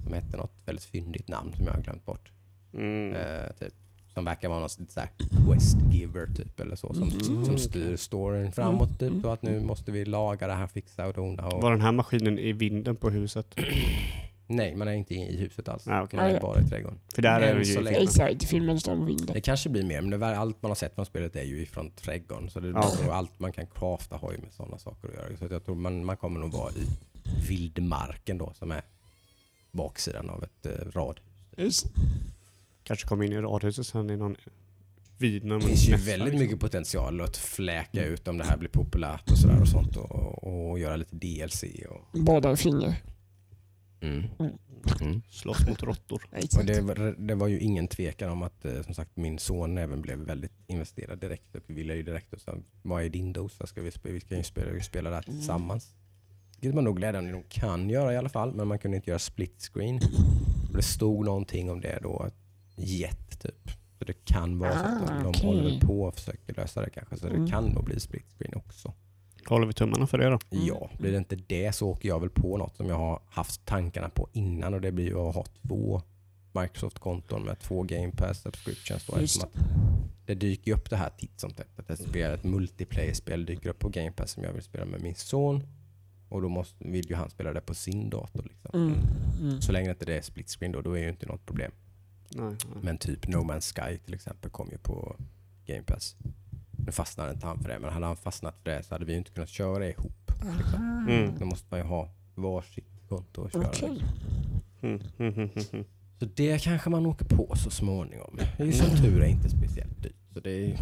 Som 0.03 0.13
hette 0.13 0.37
något 0.37 0.53
väldigt 0.65 0.85
fyndigt 0.85 1.29
namn 1.29 1.53
som 1.57 1.67
jag 1.67 1.73
har 1.73 1.83
glömt 1.83 2.07
bort. 2.07 2.33
Mm. 2.73 3.15
Eh, 3.15 3.53
typ, 3.59 3.75
som 4.17 4.25
verkar 4.25 4.49
vara 4.49 4.61
någon 4.61 4.69
sån 4.69 4.87
här 4.97 5.09
quest 5.47 5.77
giver 5.93 6.27
typ 6.27 6.61
eller 6.61 6.77
så. 6.77 6.95
Som, 6.95 7.11
som 7.45 7.59
styr 7.59 7.97
storyn 7.97 8.53
framåt 8.53 8.99
typ. 8.99 9.25
Och 9.25 9.33
att 9.33 9.43
nu 9.43 9.61
måste 9.61 9.93
vi 9.93 10.05
laga 10.05 10.47
det 10.47 10.53
här, 10.55 10.67
fixa 10.67 11.07
och 11.07 11.13
dona. 11.13 11.47
Och, 11.47 11.63
Var 11.63 11.71
den 11.71 11.81
här 11.81 11.93
maskinen 11.93 12.39
i 12.39 12.53
vinden 12.53 12.97
på 12.97 13.11
huset? 13.11 13.47
nej, 14.47 14.77
man 14.77 14.89
är 14.89 14.93
inte 14.93 15.15
i 15.15 15.37
huset 15.37 15.69
alls. 15.69 15.89
Ah, 15.89 16.03
okej. 16.03 16.17
Man 16.21 16.31
är 16.31 16.41
bara 16.41 16.61
i 16.61 16.65
trädgården. 16.69 16.99
För 17.15 17.23
där 17.23 17.41
är 17.41 17.53
Än 17.53 17.59
det 17.59 17.65
så 17.65 17.79
ju... 17.79 17.85
länge. 17.85 17.97
Exakt, 17.97 18.45
filmen 18.45 18.81
står 18.81 18.93
de 18.93 19.07
vinden. 19.07 19.27
Det 19.35 19.41
kanske 19.41 19.69
blir 19.69 19.85
mer, 19.85 20.01
men 20.01 20.11
det, 20.11 20.17
var- 20.17 20.33
allt 20.35 20.63
man 20.63 20.71
har 20.71 20.77
sett 20.77 20.95
från 20.95 21.07
spelet 21.07 21.37
är 21.37 21.45
ju 21.45 21.63
ifrån 21.63 21.91
trädgården. 21.91 22.51
Så 22.51 22.61
det, 22.61 22.73
och 22.73 23.17
allt 23.17 23.39
man 23.41 23.53
kan 23.53 23.67
crafta 23.67 24.17
har 24.17 24.33
ju 24.33 24.39
med 24.39 24.53
sådana 24.53 24.79
saker 24.79 25.09
att 25.09 25.15
göra. 25.15 25.37
Så 25.37 25.55
jag 25.55 25.65
tror 25.65 25.75
man, 25.75 26.05
man 26.05 26.17
kommer 26.17 26.41
nog 26.41 26.53
vara 26.53 26.71
i 26.73 26.87
vildmarken 27.49 28.39
då, 28.39 28.53
som 28.55 28.71
är 28.71 28.83
baksidan 29.73 30.31
av 30.31 30.45
ett 30.45 30.67
eh, 30.67 30.91
rad. 30.93 31.21
Just. 31.57 31.87
Kanske 32.87 33.07
kommer 33.09 33.25
in 33.25 33.33
i 33.33 33.37
radhuset 33.37 33.87
sen 33.87 34.11
i 34.11 34.17
någon 34.17 34.37
vidna 35.19 35.55
Det 35.55 35.61
finns 35.61 35.89
ju 35.89 35.97
väldigt 35.97 36.19
liksom. 36.29 36.39
mycket 36.41 36.61
potential 36.61 37.21
att 37.21 37.37
fläka 37.37 38.05
ut 38.05 38.29
om 38.29 38.39
det 38.39 38.45
här 38.45 38.57
blir 38.57 38.69
populärt 38.69 39.31
och 39.31 39.39
sådär 39.39 39.61
och 39.61 39.69
sånt 39.69 39.97
och, 39.97 40.71
och 40.71 40.79
göra 40.79 40.97
lite 40.97 41.17
DLC 41.17 41.65
och... 41.89 42.21
Båda 42.21 42.57
finger. 42.57 43.03
Mm. 44.01 44.25
Mm. 44.39 44.53
Mm. 45.01 45.23
Slåss 45.31 45.67
mot 45.69 45.83
råttor. 45.83 46.23
Och 46.59 46.65
det, 46.65 46.81
var- 46.81 47.27
det 47.27 47.35
var 47.35 47.49
ju 47.49 47.59
ingen 47.61 47.89
tvekan 47.89 48.31
om 48.31 48.43
att 48.43 48.65
eh, 48.65 48.83
som 48.83 48.95
sagt 48.95 49.17
min 49.17 49.39
son 49.39 49.79
även 49.79 50.03
blev 50.03 50.19
väldigt 50.19 50.53
investerad 50.67 51.19
direkt 51.19 51.55
och 51.57 51.63
vi 51.67 51.75
ville 51.75 51.95
ju 51.95 52.03
direkt 52.03 52.33
och 52.33 52.41
sa 52.41 52.55
vad 52.83 53.05
är 53.05 53.09
din 53.09 53.33
dosa? 53.33 53.67
Ska 53.67 53.83
vi, 53.83 53.91
spela, 53.91 54.13
vi 54.15 54.21
ska 54.21 54.37
ju 54.37 54.43
spela, 54.43 54.71
vi 54.73 54.81
spela 54.83 55.11
det 55.11 55.17
här 55.17 55.23
tillsammans. 55.23 55.95
Vilket 56.61 56.75
man 56.75 56.85
nog 56.85 56.97
glädjande 56.97 57.31
nog 57.33 57.49
kan 57.49 57.91
göra 57.91 58.13
i 58.13 58.17
alla 58.17 58.29
fall 58.29 58.55
men 58.55 58.69
man 58.69 58.79
kunde 58.79 58.97
inte 58.97 59.11
göra 59.11 59.19
split 59.19 59.71
screen. 59.73 60.01
Det 60.75 60.83
stod 60.83 61.25
någonting 61.25 61.71
om 61.71 61.81
det 61.81 61.99
då, 62.03 62.31
jet 62.77 63.41
typ. 63.41 63.71
Så 63.99 64.05
det 64.05 64.25
kan 64.25 64.59
vara 64.59 64.73
så 64.73 64.79
att 64.85 65.07
de, 65.07 65.13
Ah, 65.15 65.23
de 65.23 65.27
okej. 65.29 65.47
håller 65.47 65.81
på 65.81 66.03
och 66.03 66.15
försöker 66.15 66.55
lösa 66.55 66.81
det 66.81 66.91
kanske 66.91 67.17
så 67.17 67.27
det 67.29 67.35
Mm. 67.35 67.51
kan 67.51 67.65
nog 67.65 67.85
bli 67.85 68.01
split 68.01 68.27
screen 68.39 68.55
också. 68.55 68.93
Håller 69.47 69.67
vi 69.67 69.73
tummarna 69.73 70.07
för 70.07 70.19
det 70.19 70.31
då? 70.31 70.39
Ja, 70.51 70.91
blir 70.99 71.13
det 71.13 71.19
inte 71.19 71.37
det 71.37 71.73
så 71.75 71.89
åker 71.89 72.09
jag 72.09 72.21
väl 72.21 72.31
på 72.31 72.57
något 72.57 72.77
som 72.77 72.87
jag 72.87 72.97
har 72.99 73.21
haft 73.29 73.65
tankarna 73.67 74.09
på 74.09 74.29
innan 74.33 74.75
och 74.75 74.81
det 74.81 74.93
blir 74.93 75.05
ju 75.07 75.19
att 75.19 75.35
ha 75.35 75.45
två 75.63 76.03
Microsoft-konton 76.53 77.43
med 77.45 77.59
två 77.59 77.83
Game 77.83 78.11
Pass 78.13 78.41
subscriptions. 78.43 79.07
Då, 79.07 79.21
Just 79.21 79.43
att 79.45 79.51
det 80.27 80.35
dyker 80.35 80.71
ju 80.71 80.75
upp 80.77 80.91
det 80.91 80.97
här 80.97 81.11
titt 81.19 81.41
som 81.41 81.51
tätt. 81.51 81.79
Att 81.79 81.91
ett, 81.91 82.01
spel, 82.09 82.35
ett 82.35 82.45
multiplayer-spel 82.45 83.47
dyker 83.47 83.69
upp 83.71 83.79
på 83.79 83.89
Game 83.89 84.11
Pass 84.13 84.31
som 84.31 84.43
jag 84.45 84.53
vill 84.53 84.63
spela 84.63 84.85
med 84.85 85.03
min 85.03 85.15
son. 85.15 85.63
Och 86.29 86.43
då 86.43 86.49
måste, 86.49 86.89
vill 86.89 87.09
ju 87.11 87.15
han 87.15 87.31
spela 87.31 87.53
det 87.53 87.61
på 87.61 87.75
sin 87.75 88.11
dator. 88.11 88.43
Liksom. 88.43 88.71
Mm. 88.83 88.99
Mm. 89.41 89.61
Så 89.61 89.73
länge 89.73 89.91
inte 89.91 90.05
det 90.05 90.17
är 90.19 90.23
split 90.23 90.51
screen 90.51 90.73
då, 90.73 90.81
då 90.81 90.93
är 90.93 91.03
ju 91.03 91.09
inte 91.09 91.27
något 91.27 91.47
problem. 91.47 91.73
Nej, 92.37 92.47
nej. 92.75 92.83
Men 92.83 92.99
typ 92.99 93.29
No 93.29 93.37
Man's 93.37 93.75
Sky 93.75 93.99
till 93.99 94.15
exempel 94.15 94.51
kom 94.51 94.69
ju 94.71 94.79
på 94.79 95.17
Game 95.67 95.83
Pass. 95.83 96.17
Nu 96.87 96.93
fastnade 96.93 97.33
inte 97.33 97.47
han 97.47 97.59
för 97.59 97.69
det, 97.69 97.79
men 97.79 97.93
hade 97.93 98.07
han 98.07 98.17
fastnat 98.17 98.55
för 98.63 98.71
det 98.71 98.83
så 98.83 98.95
hade 98.95 99.05
vi 99.05 99.13
ju 99.13 99.19
inte 99.19 99.31
kunnat 99.31 99.49
köra 99.49 99.79
det 99.79 99.91
ihop. 99.91 100.33
Liksom. 100.59 101.07
Mm. 101.09 101.39
Då 101.39 101.45
måste 101.45 101.67
man 101.71 101.81
ju 101.81 101.87
ha 101.87 102.11
varsitt 102.35 103.09
konto 103.09 103.43
och 103.43 103.51
köra. 103.53 103.69
Okej. 103.69 104.03
Mm. 104.83 105.01
Mm. 105.19 105.35
Mm. 105.35 105.51
Mm. 105.73 105.85
Så 106.19 106.27
det 106.35 106.63
kanske 106.63 106.91
man 106.91 107.07
åker 107.07 107.25
på 107.25 107.57
så 107.57 107.71
småningom. 107.71 108.39
Det 108.57 108.63
är 108.63 108.67
ju 108.67 108.73
som 108.73 108.97
tur 108.97 109.21
är 109.23 109.27
inte 109.27 109.49
speciellt 109.51 110.03
dyrt. 110.03 110.15
Så 110.35 110.41
det, 110.41 110.79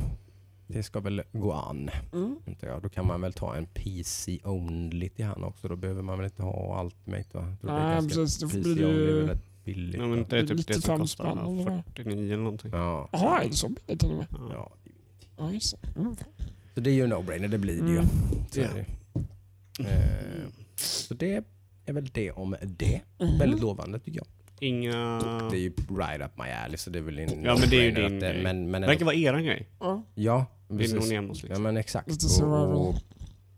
det 0.67 0.83
ska 0.83 1.01
väl 1.01 1.23
gå 1.33 1.53
an. 1.53 1.91
Mm. 2.13 2.37
Inte 2.47 2.67
jag. 2.67 2.83
Då 2.83 2.89
kan 2.89 3.07
man 3.07 3.21
väl 3.21 3.33
ta 3.33 3.57
en 3.57 3.67
PC 3.67 4.39
only 4.45 5.09
till 5.09 5.25
han 5.25 5.45
också. 5.45 5.69
Då 5.69 5.77
behöver 5.77 6.03
man 6.03 6.19
väl 6.19 6.25
inte 6.25 6.43
ha 6.43 6.81
är 6.81 6.91
det 7.33 7.73
Nej, 7.73 8.09
precis. 8.09 8.39
Då 8.39 8.49
blir 8.49 8.75
det 8.77 8.83
är 8.83 8.89
ju- 8.89 9.39
billigt. 9.65 10.01
Ja, 10.01 10.07
men 10.07 10.25
det 10.29 10.39
är 10.39 10.47
typ 10.47 10.49
det 10.49 10.55
95 10.75 10.81
som 10.83 10.99
kostar 10.99 11.25
spänn 11.25 11.39
eller 11.39 11.65
vad? 11.71 11.83
49 11.97 12.25
eller 12.33 12.37
någonting. 12.37 12.71
Ja. 12.75 13.09
Jaha, 13.13 13.43
är 13.43 13.49
det 13.49 13.55
så 13.55 13.69
billigt 13.69 14.01
till 14.01 14.11
och 14.11 14.17
med? 14.17 14.27
Ja. 14.31 14.49
ja. 14.53 14.73
Ja, 15.39 15.53
just 15.53 15.83
det. 15.83 16.01
Mm. 16.01 16.17
Så 16.75 16.81
det 16.81 16.91
är 16.91 16.95
ju 16.95 17.03
en 17.05 17.13
no-brainer, 17.13 17.49
det 17.49 17.59
blir 17.59 17.83
det 17.83 17.91
ju. 17.91 17.97
Mm. 17.99 18.07
Så, 18.51 18.61
är 18.61 18.69
det. 18.75 18.79
ju. 18.79 18.85
Eh, 19.87 20.49
så 20.77 21.15
det 21.15 21.45
är 21.87 21.93
väl 21.93 22.07
det 22.13 22.31
om 22.33 22.57
det. 22.63 23.01
Mhm. 23.21 23.39
Väldigt 23.39 23.61
lovande 23.61 23.99
tycker 23.99 24.19
jag. 24.19 24.27
Inga... 24.61 25.19
Det 25.51 25.57
är 25.57 25.61
ju 25.61 25.73
right 25.91 26.23
up 26.25 26.39
my 26.39 26.45
alley 26.51 26.77
så 26.77 26.91
det 26.91 26.99
är 26.99 27.03
väl 27.03 27.19
en 27.19 27.45
Ja, 27.45 27.57
men 27.61 27.71
det 27.71 27.77
är 27.77 27.83
ju 27.85 27.91
din 27.91 28.21
det- 28.21 28.33
grej. 28.33 28.43
men, 28.43 28.71
men 28.71 28.81
Det 28.83 28.87
verkar 28.89 29.05
vara 29.05 29.15
eran 29.15 29.45
grej. 29.45 29.69
Ja. 29.81 30.03
Ja, 30.15 30.47
precis. 30.69 30.93
hon 30.99 31.03
igenom 31.03 31.31
oss 31.31 31.43
Ja 31.43 31.47
liksom. 31.49 31.63
men 31.63 31.77
exakt. 31.77 32.09
Och, 32.43 32.89
och, 32.89 32.95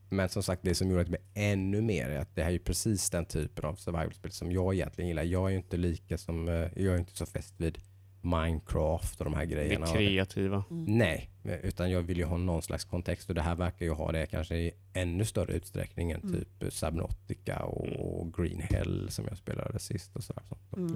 men 0.09 0.29
som 0.29 0.43
sagt 0.43 0.63
det 0.65 0.75
som 0.75 0.89
gjorde 0.91 1.01
att 1.01 1.07
det 1.07 1.11
blev 1.11 1.23
ännu 1.35 1.83
mer 1.83 2.09
är 2.09 2.19
att 2.19 2.35
det 2.35 2.43
här 2.43 2.53
är 2.53 2.59
precis 2.59 3.11
den 3.11 3.25
typen 3.25 3.65
av 3.65 3.75
survival-spel 3.75 4.31
som 4.31 4.53
jag 4.53 4.75
egentligen 4.75 5.09
gillar. 5.09 5.23
Jag 5.23 5.47
är 5.47 5.51
ju 5.51 5.57
inte 5.57 5.77
lika 5.77 6.19
som, 6.19 6.49
eh, 6.49 6.55
jag 6.55 6.95
är 6.95 6.99
inte 6.99 7.17
så 7.17 7.27
fäst 7.27 7.55
vid 7.57 7.79
Minecraft 8.27 9.19
och 9.21 9.25
de 9.25 9.35
här 9.35 9.47
Det 9.47 9.53
grejerna. 9.55 9.87
kreativa. 9.87 10.65
Nej, 10.71 11.31
utan 11.63 11.91
jag 11.91 12.03
vill 12.03 12.19
ju 12.19 12.25
ha 12.25 12.37
någon 12.37 12.63
slags 12.63 12.85
kontext 12.85 13.29
och 13.29 13.35
det 13.35 13.43
här 13.43 13.55
verkar 13.55 13.87
ju 13.87 13.93
ha 13.93 14.13
det 14.13 14.27
kanske 14.27 14.57
i 14.57 14.73
ännu 14.93 15.25
större 15.25 15.53
utsträckning 15.53 16.11
än 16.11 16.21
Mm. 16.21 16.35
typ 16.61 16.73
Subnautica 16.73 17.59
och 17.65 18.35
Green 18.37 18.61
Hell 18.61 19.07
som 19.11 19.25
jag 19.29 19.39
spelade 19.39 19.79
sist 19.79 20.17
och 20.17 20.25
sådär. 20.25 20.43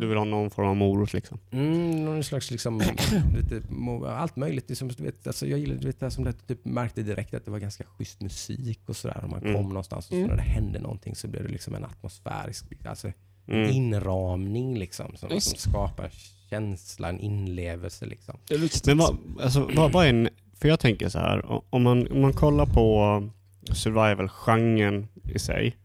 Du 0.00 0.06
vill 0.06 0.16
ha 0.18 0.24
någon 0.24 0.50
form 0.50 0.68
av 0.68 0.76
morot 0.76 1.12
liksom. 1.12 1.38
Mm, 1.50 2.04
någon 2.04 2.24
slags 2.24 2.50
liksom, 2.50 2.78
lite, 3.36 3.62
allt 4.08 4.36
möjligt. 4.36 4.68
Det 4.68 4.72
är 4.74 4.76
som, 4.76 4.88
du 4.88 5.02
vet, 5.04 5.26
alltså 5.26 5.46
jag 5.46 5.58
gillar 5.58 5.76
du 5.76 5.86
vet, 5.86 6.00
det 6.00 6.06
här 6.06 6.10
som 6.10 6.24
det 6.24 6.32
typ 6.32 6.64
märkte 6.64 7.02
direkt 7.02 7.34
att 7.34 7.44
det 7.44 7.50
var 7.50 7.58
ganska 7.58 7.84
schysst 7.84 8.20
musik 8.20 8.80
och 8.86 8.96
sådär. 8.96 9.20
Om 9.24 9.30
man 9.30 9.40
Mm. 9.42 9.54
kom 9.54 9.68
någonstans 9.68 10.06
och 10.06 10.10
så 10.10 10.16
Mm. 10.16 10.28
när 10.28 10.36
det 10.36 10.42
hände 10.42 10.78
någonting 10.80 11.14
så 11.16 11.28
blev 11.28 11.42
det 11.42 11.48
liksom 11.48 11.74
en 11.74 11.84
atmosfärisk 11.84 12.64
alltså, 12.86 13.12
Mm. 13.48 13.70
inramning 13.70 14.78
liksom, 14.78 15.16
som, 15.16 15.40
som 15.40 15.58
skapar 15.58 16.10
känsla, 16.50 17.08
en 17.08 17.20
inlevelse. 17.20 18.06
Liksom. 18.06 18.38
Det 18.48 18.54
är 18.54 18.58
viktigt. 18.58 18.86
Men 18.86 18.98
vad, 18.98 19.16
alltså, 19.40 19.70
vad, 19.74 19.92
vad 19.92 20.04
är 20.04 20.10
en... 20.10 20.28
För 20.60 20.68
jag 20.68 20.80
tänker 20.80 21.08
så 21.08 21.18
här, 21.18 21.62
om 21.70 21.82
man, 21.82 22.12
om 22.12 22.20
man 22.20 22.32
kollar 22.32 22.66
på 22.66 23.28
survival-genren 23.72 25.08
i 25.24 25.38
sig 25.38 25.76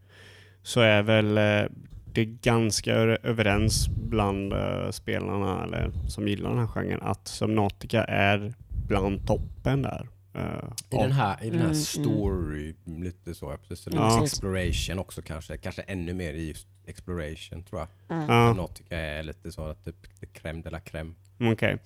så 0.62 0.80
är 0.80 1.02
väl 1.02 1.38
eh, 1.38 1.70
det 2.12 2.24
ganska 2.24 2.94
överens 2.94 3.88
bland 3.88 4.52
eh, 4.52 4.90
spelarna 4.90 5.64
eller 5.64 5.90
som 6.08 6.28
gillar 6.28 6.50
den 6.50 6.58
här 6.58 6.66
genren 6.66 7.02
att 7.02 7.28
Subnautica 7.28 8.04
är 8.04 8.54
bland 8.86 9.26
toppen 9.26 9.82
där. 9.82 10.08
Eh, 10.36 10.68
I 10.90 10.96
den 11.02 11.12
här, 11.12 11.44
i 11.44 11.50
den 11.50 11.58
här 11.58 11.64
Mm, 11.66 11.74
story, 11.74 12.74
lite 12.84 13.34
så, 13.34 13.56
precis. 13.68 13.86
Lite 13.86 13.98
Ja. 13.98 14.22
exploration 14.24 14.98
också 14.98 15.22
kanske. 15.22 15.56
Kanske 15.56 15.82
ännu 15.82 16.14
mer 16.14 16.32
i 16.32 16.48
just 16.48 16.66
exploration 16.86 17.62
tror 17.62 17.80
jag. 17.80 18.16
Mm. 18.18 18.28
Ja, 18.30 18.52
Nautica 18.52 18.98
är 18.98 19.22
lite 19.22 19.52
så, 19.52 19.64
att 19.64 19.84
typ 19.84 19.96
crème 20.34 20.62
de 20.62 20.70
la 20.70 20.78
crème. 20.78 21.14
okej. 21.52 21.78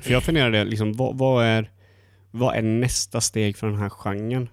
För 0.00 0.10
jag 0.12 0.22
funderade, 0.22 0.64
liksom, 0.64 0.92
vad, 0.92 1.18
vad, 1.18 1.44
är, 1.44 1.70
vad 2.30 2.56
är 2.56 2.62
nästa 2.62 3.20
steg 3.20 3.56
för 3.56 3.66
den 3.66 3.78
här 3.78 3.88
genren? 3.90 4.48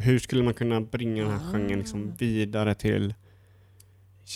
Hur 0.00 0.18
skulle 0.18 0.42
man 0.42 0.54
kunna 0.54 0.80
bringa 0.80 1.22
den 1.24 1.32
här 1.40 1.52
genren 1.52 1.78
liksom 1.78 2.12
vidare 2.18 2.74
till... 2.74 3.14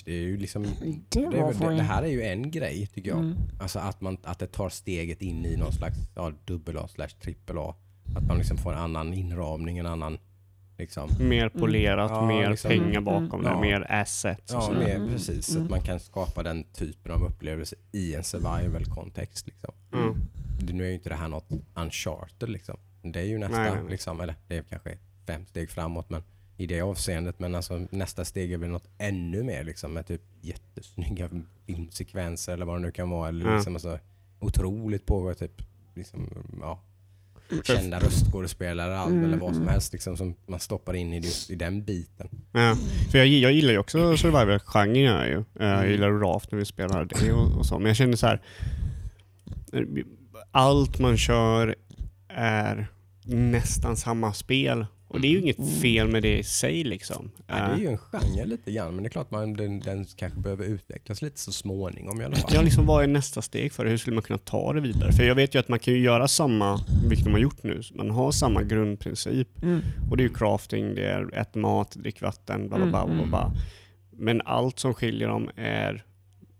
Det 0.04 0.12
är 0.12 0.16
ju 0.22 0.36
liksom 0.36 0.62
Det 0.62 0.70
Det, 1.08 1.30
det, 1.60 1.74
det 1.76 1.82
här 1.82 2.02
är 2.02 2.06
ju 2.06 2.22
en 2.22 2.50
grej 2.50 2.86
tycker 2.94 3.10
jag. 3.10 3.18
Mm. 3.18 3.36
Alltså 3.60 3.78
att, 3.78 4.00
man, 4.00 4.16
att 4.24 4.38
det 4.38 4.46
tar 4.46 4.68
steget 4.68 5.22
in 5.22 5.44
i 5.46 5.56
någon 5.56 5.72
slags 5.72 5.96
ja, 6.14 6.32
dubbel 6.44 6.76
A 6.78 6.88
slash 6.88 7.08
trippel 7.22 7.58
A. 7.58 7.74
Att 8.16 8.26
man 8.26 8.38
liksom 8.38 8.56
får 8.56 8.72
en 8.72 8.78
annan 8.78 9.14
inramning, 9.14 9.78
en 9.78 9.86
annan 9.86 10.18
liksom. 10.78 11.10
Mer 11.20 11.48
polerat, 11.48 12.10
Ja, 12.10 12.26
mer 12.26 12.50
liksom. 12.50 12.68
pengar 12.70 12.84
Mm, 12.88 13.04
bakom 13.04 13.40
mm. 13.40 13.42
det, 13.42 13.48
Ja. 13.50 13.60
mer 13.60 13.86
assets 13.92 14.54
och 14.54 14.62
Ja, 14.62 14.70
mer, 14.78 14.96
Mm, 14.96 15.08
precis. 15.08 15.50
mm. 15.50 15.64
Att 15.64 15.70
man 15.70 15.80
kan 15.80 16.00
skapa 16.00 16.42
den 16.42 16.64
typen 16.64 17.12
av 17.12 17.22
upplevelse 17.24 17.76
i 17.92 18.14
en 18.14 18.24
survival-kontext. 18.24 19.46
Liksom. 19.46 19.74
Mm. 19.92 20.14
Det, 20.60 20.72
nu 20.72 20.84
är 20.84 20.88
ju 20.88 20.94
inte 20.94 21.08
det 21.08 21.14
här 21.14 21.28
något 21.28 21.48
uncharted 21.74 22.48
liksom. 22.48 22.76
Det 23.02 23.20
är 23.20 23.24
ju 23.24 23.38
nästa, 23.38 23.58
Nej, 23.58 23.70
nej, 23.70 23.80
nej. 23.82 23.90
Liksom, 23.90 24.20
eller 24.20 24.34
det 24.48 24.56
är 24.56 24.62
kanske 24.62 24.98
fem 25.26 25.46
steg 25.46 25.70
framåt 25.70 26.10
men 26.10 26.22
i 26.56 26.66
det 26.66 26.80
avseendet. 26.80 27.38
Men 27.38 27.54
alltså, 27.54 27.86
nästa 27.90 28.24
steg 28.24 28.52
är 28.52 28.58
väl 28.58 28.70
något 28.70 28.88
ännu 28.98 29.42
mer 29.42 29.64
liksom, 29.64 29.92
med 29.92 30.06
typ 30.06 30.22
jättesnygga 30.40 31.28
filmsekvenser 31.66 32.52
eller 32.52 32.66
vad 32.66 32.76
det 32.76 32.80
nu 32.82 32.90
kan 32.90 33.10
vara. 33.10 33.28
Eller 33.28 33.54
liksom, 33.54 33.74
alltså, 33.74 33.98
otroligt 34.40 35.06
på 35.06 35.34
typ 35.34 35.62
liksom, 35.94 36.28
ja, 36.60 36.80
kända 37.64 37.98
röstskådespelare 38.00 38.98
allt, 38.98 39.10
Mm, 39.12 39.24
eller 39.24 39.36
vad 39.36 39.50
som 39.54 39.62
mm. 39.62 39.72
helst 39.72 39.92
liksom, 39.92 40.16
som 40.16 40.34
man 40.46 40.60
stoppar 40.60 40.94
in 40.94 41.12
i, 41.12 41.16
just, 41.20 41.50
i 41.50 41.54
den 41.54 41.84
biten. 41.84 42.28
Ja, 42.52 42.76
för 43.10 43.18
jag, 43.18 43.26
jag 43.26 43.52
gillar 43.52 43.72
ju 43.72 43.78
också 43.78 44.16
survival-genren. 44.16 45.04
Jag, 45.04 45.28
ju. 45.28 45.44
Eh, 45.60 45.66
jag 45.68 45.90
gillar 45.90 46.10
Raft 46.10 46.52
när 46.52 46.58
vi 46.58 46.64
spelar 46.64 47.04
det 47.04 47.32
och, 47.32 47.58
och 47.58 47.66
så. 47.66 47.78
Men 47.78 47.86
jag 47.86 47.96
känner 47.96 48.16
så 48.16 48.26
här. 48.26 48.40
eh, 49.72 49.82
Allt 50.50 50.98
man 50.98 51.16
kör 51.18 51.74
är 52.28 52.86
nästan 53.24 53.96
samma 53.96 54.32
spel. 54.32 54.86
Och 55.12 55.20
det 55.20 55.26
är 55.28 55.30
ju 55.30 55.40
inget 55.40 55.80
fel 55.80 56.08
med 56.08 56.22
det 56.22 56.38
i 56.38 56.42
sig 56.44 56.84
liksom. 56.84 57.30
Ja, 57.46 57.54
det 57.54 57.60
är 57.60 57.72
Eh, 57.74 57.80
ju 57.80 57.86
en 57.86 57.98
genre 57.98 58.44
lite 58.44 58.72
grann, 58.72 58.94
men 58.94 59.02
det 59.02 59.08
är 59.08 59.10
klart 59.10 59.30
man, 59.30 59.52
den, 59.54 59.80
den 59.80 60.04
kanske 60.16 60.40
behöver 60.40 60.64
utvecklas 60.64 61.22
lite 61.22 61.38
så 61.40 61.52
småningom 61.52 62.20
i 62.20 62.24
alla 62.24 62.36
fall. 62.36 62.50
Ja, 62.54 62.62
liksom, 62.62 62.86
vad 62.86 63.02
är 63.04 63.06
nästa 63.08 63.42
steg 63.42 63.72
för 63.72 63.84
det? 63.84 63.90
Hur 63.90 63.96
skulle 63.96 64.14
man 64.14 64.22
kunna 64.22 64.38
ta 64.38 64.72
det 64.72 64.80
vidare? 64.80 65.12
För 65.12 65.24
jag 65.24 65.34
vet 65.34 65.54
ju 65.54 65.58
att 65.58 65.68
man 65.68 65.78
kan 65.78 65.94
ju 65.94 66.00
göra 66.00 66.28
samma, 66.28 66.80
vilket 67.08 67.24
de 67.24 67.32
har 67.32 67.40
gjort 67.40 67.62
nu, 67.62 67.80
man 67.94 68.10
har 68.10 68.32
samma 68.32 68.62
grundprincip. 68.62 69.62
Mm. 69.62 69.80
Och 70.10 70.16
det 70.16 70.22
är 70.22 70.28
ju 70.28 70.34
crafting, 70.34 70.94
det 70.94 71.04
är 71.06 71.34
ät 71.34 71.54
mat, 71.54 71.90
drick 71.96 72.22
vatten, 72.22 72.68
bla 72.68 72.76
bla 72.78 72.86
bla. 72.86 73.04
bla, 73.06 73.14
Mm, 73.14 73.28
bla. 73.28 73.52
Men 74.10 74.40
allt 74.44 74.78
som 74.78 74.94
skiljer 74.94 75.28
dem 75.28 75.50
är 75.56 76.04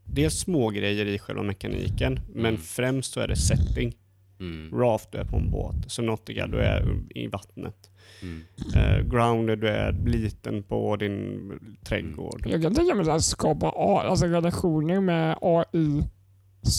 dels 0.04 0.34
små 0.38 0.70
grejer 0.70 1.06
i 1.06 1.18
själva 1.18 1.42
mekaniken, 1.42 2.20
men 2.34 2.46
Mm. 2.46 2.60
främst 2.60 3.12
så 3.12 3.20
är 3.20 3.28
det 3.28 3.36
setting. 3.36 3.94
Mm. 4.40 4.70
Raft, 4.80 5.12
du 5.12 5.18
är 5.18 5.24
på 5.24 5.36
en 5.36 5.50
båt. 5.50 5.74
Subnautica, 5.86 6.46
du 6.46 6.58
är 6.58 6.96
i 7.14 7.26
vattnet. 7.26 7.90
Mm. 8.22 8.42
Uh, 8.76 9.08
grounded, 9.10 9.58
du 9.58 9.68
är 9.68 9.92
liten 9.92 10.62
på 10.62 10.96
din 10.96 11.52
trädgård. 11.84 12.42
Jag 12.46 12.62
kan 12.62 12.74
tänka 12.74 12.94
mig 12.94 13.10
att 13.10 13.24
skapa 13.24 13.72
A, 13.76 14.02
alltså 14.06 14.26
relationer 14.26 15.00
med 15.00 15.36
AI 15.40 16.02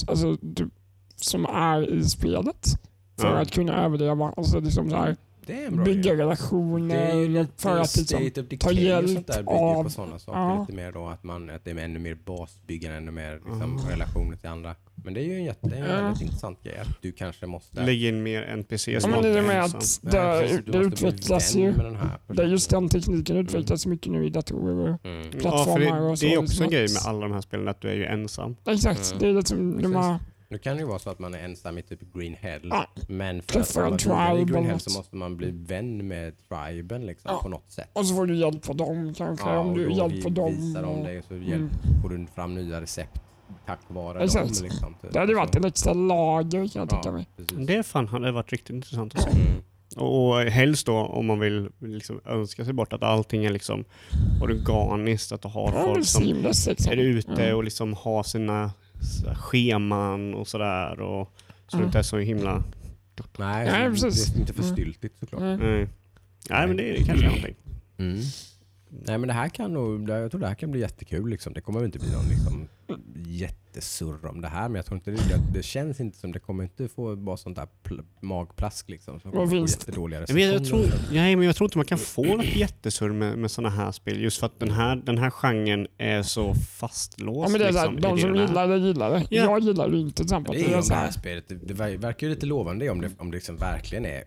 alltså, 0.08 0.38
du, 0.42 0.70
som 1.16 1.46
är 1.46 1.94
i 1.94 2.04
spelet. 2.04 2.68
För 3.20 3.28
Ja. 3.28 3.42
att 3.42 3.52
kunna 3.52 3.86
överleva. 3.86 4.34
Alltså 4.38 4.60
liksom 4.60 4.90
så 4.90 4.96
här, 4.96 5.16
Det 5.46 5.64
är 5.64 5.68
en 5.68 5.76
bra 5.76 5.86
bygga 5.86 6.14
idé. 6.14 6.22
relationer. 6.24 7.48
För 7.58 7.78
att 7.80 7.98
liksom, 7.98 8.58
ta 8.60 8.72
hjälp 8.72 9.28
där 9.28 9.38
bygger 9.44 9.52
av- 9.78 9.84
på 9.84 9.90
sådana 9.90 10.20
saker 10.20 10.40
ja. 10.40 10.60
lite 10.62 10.74
mer 10.74 10.92
då. 10.92 11.08
Att, 11.08 11.24
man, 11.24 11.50
att 11.50 11.66
det 11.66 11.72
är 11.72 11.78
ännu 11.78 12.00
mer 12.00 12.18
basbyggande, 12.26 12.98
ännu 12.98 13.12
mer 13.12 13.34
liksom, 13.36 13.78
Ah. 13.88 13.92
relationer 13.92 14.36
till 14.38 14.50
andra. 14.50 14.76
Men 14.96 15.14
det 15.14 15.20
är 15.20 15.24
ju 15.24 15.36
en, 15.36 15.44
jätte, 15.44 15.76
en 15.76 15.90
Ja. 16.06 16.10
intressant 16.22 16.64
grej 16.64 16.78
att 16.78 17.02
du 17.02 17.12
kanske 17.12 17.46
måste... 17.46 17.86
Lägg 17.86 18.04
in 18.04 18.24
mer 18.24 18.42
NPCs. 18.44 18.88
Ja, 18.88 19.08
men 19.08 19.22
det 19.22 19.30
är 19.30 19.38
alltid 19.38 19.44
med 19.48 19.64
att 19.64 20.00
Nej, 20.02 20.50
det, 20.66 20.72
du 20.72 20.72
det 20.72 20.78
utvecklas 20.78 21.56
ju. 21.56 21.72
med 21.76 21.86
den 21.86 21.96
här 21.96 22.10
Det 22.28 22.44
är 22.44 22.48
just 22.48 22.70
den 22.70 22.90
tekniken 22.90 23.36
Mm. 23.36 23.46
utvecklas 23.46 23.86
mycket 23.86 24.12
nu 24.12 24.26
i 24.26 24.30
datorer. 24.30 24.98
Mm. 25.04 25.22
Ja, 25.24 25.32
för 25.32 25.40
plattformar 25.40 26.02
det, 26.02 26.10
och 26.10 26.20
så, 26.20 26.26
det 26.26 26.34
är 26.34 26.38
också 26.38 26.64
en 26.64 26.70
liksom 26.70 26.70
grej 26.70 26.86
att- 26.86 26.92
med 26.94 27.02
alla 27.06 27.20
de 27.28 27.32
här 27.34 27.42
spelen, 27.42 27.68
att 27.68 27.82
du 27.82 27.90
är 27.90 27.96
ju 27.96 28.06
ensam. 28.06 28.56
Exakt, 28.68 29.08
Mm. 29.12 29.20
det 29.20 29.28
är 29.30 29.34
liksom 29.34 29.82
de 29.82 29.96
här, 29.96 30.20
Nu 30.50 30.58
kan 30.60 30.76
det 30.76 30.82
ju 30.82 30.88
vara 30.88 31.00
så 31.00 31.10
att 31.10 31.20
man 31.20 31.34
är 31.34 31.40
ensam 31.40 31.78
i 31.78 31.82
typ 31.82 32.00
Green 32.14 32.36
Hell. 32.40 32.68
Ja. 32.70 32.88
Men 33.08 33.42
för 33.42 33.60
att 33.60 33.76
en 33.78 33.98
vidare 33.98 34.42
i 34.42 34.44
Green 34.46 34.66
Hell 34.66 34.80
så 34.80 34.98
måste 34.98 35.16
man 35.16 35.38
bli 35.38 35.52
vän 35.52 36.08
med 36.08 36.34
triben 36.50 37.06
liksom, 37.06 37.32
Ja. 37.34 37.40
på 37.44 37.50
något 37.50 37.72
sätt. 37.72 37.90
och 37.94 38.06
så 38.06 38.16
får 38.16 38.26
du 38.26 38.36
hjälp 38.36 38.70
av 38.70 38.76
dem 38.76 39.14
kanske. 39.18 39.50
om 39.50 39.70
och 39.70 39.78
du 39.78 39.88
vi- 39.88 40.30
dem. 40.30 40.52
visar 40.56 40.84
och- 40.84 41.04
dig 41.06 41.20
och 41.20 41.26
så 41.26 41.34
hjälp, 41.36 41.54
Mm. 41.54 42.02
får 42.02 42.10
du 42.10 42.26
fram 42.36 42.56
nya 42.56 42.82
recept 42.82 43.22
tack 43.66 43.80
vare 43.88 44.14
dem. 44.26 44.48
Liksom, 44.62 44.94
typ. 45.02 45.14
Det 45.14 45.20
hade 45.20 45.36
varit 45.36 45.56
en 45.56 45.66
extra 45.66 45.94
lager 45.94 46.68
kan 46.68 46.80
jag 46.80 46.90
tänka 46.90 47.12
mig. 47.12 47.28
Det 47.68 47.84
fan 47.84 48.08
hade 48.08 48.32
varit 48.32 48.52
riktigt 48.52 48.70
intressant 48.76 49.16
att 49.16 49.22
se. 49.22 49.30
Mm. 49.30 49.48
Och 49.96 50.30
och 50.30 50.42
helst 50.42 50.86
då 50.86 50.94
om 50.98 51.26
man 51.26 51.40
vill 51.40 51.70
liksom 51.80 52.22
önska 52.26 52.66
sig 52.66 52.74
bort 52.74 52.94
att 52.94 53.04
allting 53.04 53.46
är 53.46 53.50
liksom 53.52 53.84
organiskt, 54.42 55.32
att 55.32 55.42
du 55.42 55.48
har 55.48 55.72
folk 55.72 56.06
som 56.06 56.24
liksom. 56.24 56.74
är 56.92 56.98
ute 56.98 57.32
Mm. 57.44 57.56
och 57.56 57.64
liksom 57.64 57.94
har 57.94 58.24
sina 58.24 58.72
så 59.02 59.28
här 59.28 59.36
scheman 59.36 60.34
och 60.34 60.48
sådär. 60.48 61.00
Och, 61.00 61.34
så 61.68 61.72
det 61.72 61.76
Mm. 61.78 61.86
inte 61.86 62.00
är 62.00 62.04
så 62.04 62.18
himla... 62.18 62.64
Nej, 63.38 63.66
Nej, 63.72 63.84
det- 63.84 63.90
precis. 63.90 64.26
det 64.34 64.38
är 64.38 64.40
inte 64.40 64.54
för 64.54 64.64
styltigt 64.64 65.20
såklart. 65.20 65.42
Mm. 65.42 65.60
Nej, 65.60 65.88
Nej 66.50 66.68
men 66.68 66.78
det 66.78 66.90
är 67.00 67.06
kanske 67.06 67.26
någonting. 67.26 67.56
Mm. 67.98 68.20
Nej 68.90 69.18
men 69.18 69.28
det 69.28 69.34
här 69.34 69.50
kan 69.50 69.74
nog, 69.74 70.10
jag 70.10 70.32
tror 70.32 70.42
det 70.42 70.48
här 70.48 70.56
kan 70.56 70.72
bli 70.72 70.82
jättekul 70.82 71.30
liksom. 71.30 71.54
Det 71.54 71.62
kommer 71.62 71.80
väl 71.80 71.86
inte 71.86 72.00
bli 72.00 72.12
någon 72.12 72.26
liksom 72.30 72.68
jättesurr 73.26 74.26
om 74.26 74.42
det 74.42 74.48
här 74.48 74.70
men 74.70 74.76
jag 74.76 74.86
tror 74.86 74.98
inte 74.98 75.12
det, 75.12 75.18
det, 75.18 75.42
det 75.54 75.64
känns 75.64 76.00
inte 76.00 76.18
som 76.18 76.32
det 76.32 76.40
kommer 76.40 76.64
inte 76.64 76.88
få 76.88 77.16
bara 77.16 77.38
sånt 77.38 77.56
där 77.56 77.68
pl- 77.84 78.06
magplask 78.22 78.90
liksom. 78.90 79.20
Som 79.20 79.32
kommer 79.32 79.48
få 79.48 79.56
jättedåliga 79.56 80.26
Men 80.30 80.38
jag, 80.42 80.66
tror, 80.66 80.86
nej, 81.12 81.36
men 81.36 81.46
jag 81.46 81.56
tror 81.56 81.66
inte 81.68 81.78
man 81.78 81.86
kan 81.86 81.98
få 81.98 82.24
något 82.24 82.56
jättesurr 82.56 83.12
med, 83.12 83.38
med 83.38 83.52
sådana 83.52 83.76
här 83.76 83.92
spel. 83.92 84.22
Just 84.22 84.40
för 84.40 84.46
att 84.46 84.60
den 84.60 84.72
här, 84.72 84.96
den 84.96 85.18
här 85.18 85.30
genren 85.30 85.88
är 85.98 86.24
så 86.24 86.54
fastlåst. 86.56 87.40
Ja, 87.42 87.50
men 87.52 87.60
det 87.62 87.68
är 87.68 87.72
liksom, 87.72 88.02
de 88.02 88.20
som 88.20 88.36
gillar 88.36 88.68
det 88.68 88.78
gillar 88.78 89.10
det. 89.12 89.26
Ja. 89.30 89.44
Jag 89.44 89.60
gillar 89.60 89.90
det 89.90 89.98
inte 90.00 90.16
till 90.16 90.26
exempel. 90.26 90.54
Det 90.56 90.62
är 90.62 90.70
Det 90.70 90.76
är 90.76 90.90
det 90.90 90.96
här 90.96 91.12
spelet, 91.12 91.48
det, 91.48 91.56
det 91.56 91.74
ver- 91.74 91.98
verkar 91.98 92.28
ju 92.28 92.34
lite 92.34 92.46
lovande 92.46 92.90
om 92.90 93.02
det, 93.02 93.10
om 93.18 93.32
det 93.32 93.38
liksom 93.38 93.58
verkligen 93.58 94.06
är 94.06 94.24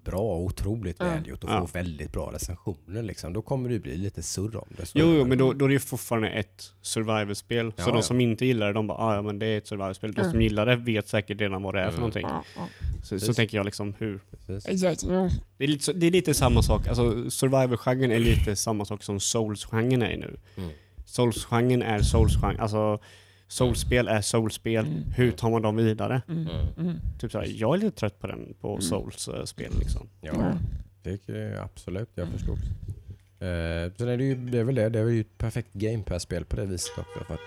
skitbra 0.00 0.18
och 0.18 0.40
otroligt 0.44 0.96
Ja. 0.98 1.04
välgjort 1.06 1.44
och 1.44 1.50
Ja. 1.50 1.60
får 1.66 1.78
väldigt 1.78 2.12
bra 2.12 2.30
recensioner 2.32 3.02
liksom. 3.02 3.32
Då 3.32 3.42
kommer 3.42 3.68
det 3.68 3.78
bli 3.78 3.96
lite 3.96 4.22
surr 4.22 4.56
om 4.56 4.68
det. 4.76 4.90
Jo, 4.94 5.06
jo, 5.18 5.24
men 5.26 5.38
då, 5.38 5.52
då 5.52 5.64
är 5.64 5.68
det 5.68 5.72
ju 5.74 5.80
fortfarande 5.80 6.28
ett 6.30 6.72
survival-spel. 6.82 7.72
Ja, 7.76 7.84
så 7.84 7.90
de 7.90 7.96
ja. 7.96 8.02
som 8.02 8.20
inte 8.20 8.46
gillar 8.46 8.66
det, 8.66 8.72
de 8.72 8.86
bara 8.86 8.98
ah, 8.98 9.14
ja 9.14 9.22
men 9.22 9.38
det 9.38 9.46
är 9.46 9.58
ett 9.58 9.66
survival-spel. 9.66 10.12
De 10.12 10.20
Mm. 10.20 10.32
som 10.32 10.42
gillar 10.42 10.66
det 10.66 10.76
vet 10.76 11.08
säkert 11.08 11.40
redan 11.40 11.62
vad 11.62 11.74
det 11.74 11.80
är 11.80 11.84
för 11.84 11.90
Mm. 11.90 12.00
någonting. 12.00 12.26
ja, 12.28 12.44
ja. 12.56 12.68
Så, 13.04 13.18
så 13.20 13.34
tänker 13.34 13.56
jag 13.56 13.64
liksom 13.64 13.94
hur... 13.98 14.20
Det 14.46 15.64
är 15.64 15.68
lite, 15.68 15.92
det 15.92 16.06
är 16.06 16.10
lite 16.10 16.34
samma 16.34 16.62
sak, 16.62 16.88
alltså 16.88 17.30
survival-genren 17.30 18.12
är 18.12 18.18
lite 18.18 18.56
samma 18.56 18.84
sak 18.84 19.02
som 19.02 19.20
souls-genren 19.20 20.02
är 20.02 20.16
nu. 20.16 20.36
Mm. 20.56 20.70
Souls-genren 21.04 21.82
är 21.82 21.98
Souls-genre. 21.98 22.58
Alltså, 22.60 22.98
Souls-spel 23.50 24.08
är 24.08 24.20
Souls-spel. 24.20 24.86
Mm. 24.86 25.02
Hur 25.16 25.32
tar 25.32 25.50
man 25.50 25.62
dem 25.62 25.76
vidare? 25.76 26.22
Mm. 26.28 26.48
Mm. 26.78 26.96
Typ 27.18 27.32
såhär, 27.32 27.46
jag 27.54 27.74
är 27.74 27.78
lite 27.78 27.96
trött 27.96 28.18
på 28.20 28.26
den, 28.26 28.54
på 28.60 28.68
Mm. 28.68 28.80
Souls-spel 28.80 29.72
liksom. 29.78 30.08
Ja, 30.20 30.32
det 31.02 31.58
absolut. 31.64 32.10
Jag 32.14 32.28
förstår. 32.28 32.54
Eh, 32.54 33.92
sen 33.96 34.08
är 34.08 34.16
det, 34.16 34.24
ju, 34.24 34.34
det 34.34 34.58
är 34.58 34.64
väl 34.64 34.74
det. 34.74 34.88
Det 34.88 34.98
är 34.98 35.08
ju 35.08 35.20
ett 35.20 35.38
perfekt 35.38 35.72
Game 35.72 36.02
Pass-spel 36.02 36.44
på 36.44 36.56
det 36.56 36.66
viset 36.66 36.98
också. 36.98 37.24
För 37.24 37.34
att 37.34 37.40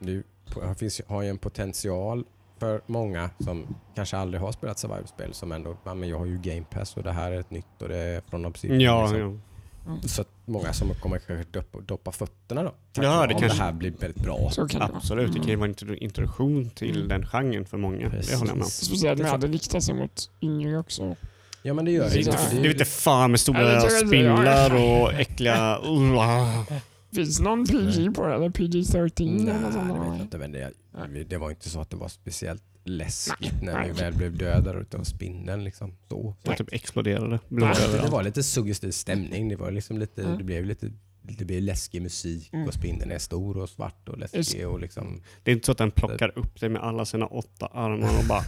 det, 0.00 0.22
det 0.68 0.74
finns, 0.78 1.00
har 1.06 1.22
ju 1.22 1.28
en 1.28 1.38
potential 1.38 2.24
för 2.58 2.80
många 2.86 3.30
som 3.38 3.76
kanske 3.94 4.16
aldrig 4.16 4.40
har 4.40 4.52
spelat 4.52 4.78
survival-spel 4.78 5.34
som 5.34 5.52
ändå, 5.52 5.76
men 5.84 6.08
jag 6.08 6.18
har 6.18 6.26
ju 6.26 6.38
Game 6.38 6.64
Pass 6.70 6.96
och 6.96 7.02
det 7.02 7.12
här 7.12 7.32
är 7.32 7.40
ett 7.40 7.50
nytt 7.50 7.82
och 7.82 7.88
det 7.88 7.96
är 7.96 8.20
från 8.20 8.44
Obsidian. 8.46 8.80
Ja, 8.80 9.02
liksom. 9.02 9.42
Ja. 9.86 10.08
Så 10.08 10.20
att 10.20 10.28
många 10.44 10.72
som 10.72 10.94
kommer 10.94 11.18
kanske 11.18 11.50
doppa, 11.58 11.80
doppa 11.80 12.12
fötterna 12.12 12.62
då. 12.62 12.74
Ja, 12.92 13.26
det 13.26 13.34
kanske- 13.34 13.48
det 13.58 13.62
här 13.64 13.72
blir 13.72 13.90
väldigt 13.90 14.22
bra. 14.22 14.50
Så 14.52 14.68
kan 14.68 14.82
absolut. 14.82 15.32
Det 15.32 15.38
kan 15.38 15.48
ju 15.48 15.56
vara 15.56 15.68
en 15.68 15.74
intro- 15.74 15.94
introduktion 15.96 16.70
till 16.70 16.96
Mm. 16.96 17.08
den 17.08 17.26
genren 17.26 17.64
för 17.66 17.76
många. 17.78 17.96
Det 17.98 18.04
håller 18.06 18.30
jag 18.30 18.56
med 18.56 18.64
om. 18.64 18.70
Speciellt 18.70 19.22
med 19.22 19.32
att 19.32 19.40
det 19.40 19.46
riktar 19.46 19.80
sig 19.80 19.94
mot 19.94 20.30
yngre 20.42 20.78
också. 20.78 21.16
Ja 21.62 21.74
men 21.74 21.84
det 21.84 21.90
gör 21.90 22.10
Det 22.10 22.20
är 22.20 22.24
det. 22.24 22.38
Ja. 22.52 22.60
är 22.64 22.70
inte 22.72 22.84
fan 22.84 23.30
med 23.30 23.34
Ja, 23.38 23.42
stora 23.42 23.60
är- 23.72 24.06
spindlar 24.06 24.74
och 24.74 25.12
äckliga... 25.12 25.78
Uh, 25.78 26.62
Finns 27.14 27.40
någon 27.40 27.66
PG 27.66 28.10
på 28.14 28.26
det? 28.26 28.34
Eller 28.34 28.48
PG-13 28.50 29.44
Nej, 29.44 29.54
eller 29.54 29.60
något 29.60 29.72
sånt? 29.72 29.86
det 29.88 29.92
vet 29.92 29.96
jag 30.06 30.14
där? 30.16 30.22
inte. 30.22 30.38
Men 30.38 30.52
det, 30.52 30.70
Nej. 31.12 31.24
det 31.24 31.36
var 31.38 31.50
inte 31.50 31.70
så 31.70 31.80
att 31.80 31.90
det 31.90 31.96
var 31.96 32.08
speciellt 32.08 32.62
läskigt 32.84 33.62
Nej, 33.62 33.74
när 33.74 33.84
vi 33.84 33.92
väl 33.92 34.12
blev 34.12 34.36
dödade 34.36 34.80
utav 34.80 35.04
spindeln. 35.04 35.64
Liksom. 35.64 35.96
Så. 36.08 36.34
så 36.44 36.52
typ 36.54 36.72
exploderade. 36.72 37.38
Blod. 37.48 37.68
Det 38.02 38.08
var 38.10 38.22
lite 38.22 38.42
suggestiv 38.42 38.90
stämning. 38.90 39.48
Det, 39.48 39.56
var 39.56 39.70
liksom 39.70 39.98
lite, 39.98 40.22
Mm. 40.22 40.38
det 40.38 40.44
blev 40.44 40.64
lite 40.64 40.92
det 41.38 41.44
blev 41.44 41.62
läskig 41.62 42.02
musik 42.02 42.50
Mm. 42.52 42.66
och 42.68 42.74
spindeln 42.74 43.10
är 43.10 43.18
stor 43.18 43.56
och 43.56 43.68
svart 43.68 44.08
och 44.08 44.18
läskig. 44.18 44.68
Och 44.68 44.80
liksom, 44.80 45.22
Det 45.42 45.50
är 45.50 45.54
inte 45.54 45.66
så 45.66 45.72
att 45.72 45.78
den 45.78 45.90
plockar 45.90 46.38
upp 46.38 46.60
dig 46.60 46.68
med 46.68 46.82
alla 46.82 47.04
sina 47.04 47.26
åtta 47.26 47.66
armar 47.66 48.18
och 48.18 48.24
bara... 48.28 48.44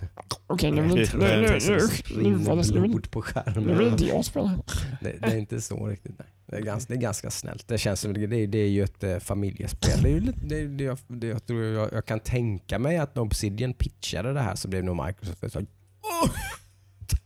Okej, 0.46 0.70
nu 0.72 0.82
vill 0.82 0.94
Det- 0.96 1.02
inte- 1.02 1.16
nu- 1.16 1.24
nu- 1.26 1.58
nu- 2.22 2.38
nu 2.38 2.46
nu 2.46 2.54
vill- 2.80 2.90
blod 2.90 3.10
på 3.10 3.18
nu 3.18 3.22
skärmen. 3.24 3.88
inte 3.92 4.06
jag 4.06 4.24
spela. 4.24 4.58
Det, 5.00 5.12
det 5.20 5.26
är 5.26 5.36
inte 5.36 5.60
så 5.60 5.86
riktigt. 5.86 6.18
Nej. 6.18 6.28
Det, 6.46 6.56
är 6.56 6.60
ganska, 6.60 6.92
det 6.92 6.98
är 6.98 7.02
ganska 7.02 7.30
snällt. 7.30 7.68
Det 7.68 7.78
känns 7.78 8.00
som 8.00 8.12
det, 8.12 8.26
det, 8.26 8.36
är- 8.36 8.46
det 8.46 8.58
är 8.58 8.68
ju 8.68 8.82
ett 8.84 9.04
eh, 9.04 9.18
familjespel. 9.18 10.02
Det 10.02 10.08
är 10.08 10.12
ju 10.12 10.20
lite, 10.20 10.38
det, 10.46 10.60
är- 10.60 10.66
det, 10.68 10.84
jag, 10.84 10.98
det, 11.08 11.26
jag, 11.26 11.46
tror 11.46 11.62
jag, 11.64 11.92
jag 11.92 12.06
kan 12.06 12.20
tänka 12.20 12.78
mig 12.78 12.96
att 12.98 13.14
när 13.14 13.22
Obsidian 13.22 13.74
pitchade 13.74 14.32
det 14.32 14.40
här 14.40 14.54
så 14.54 14.68
blev 14.68 14.84
nog 14.84 15.06
Microsoft 15.06 15.52
så 15.52 15.62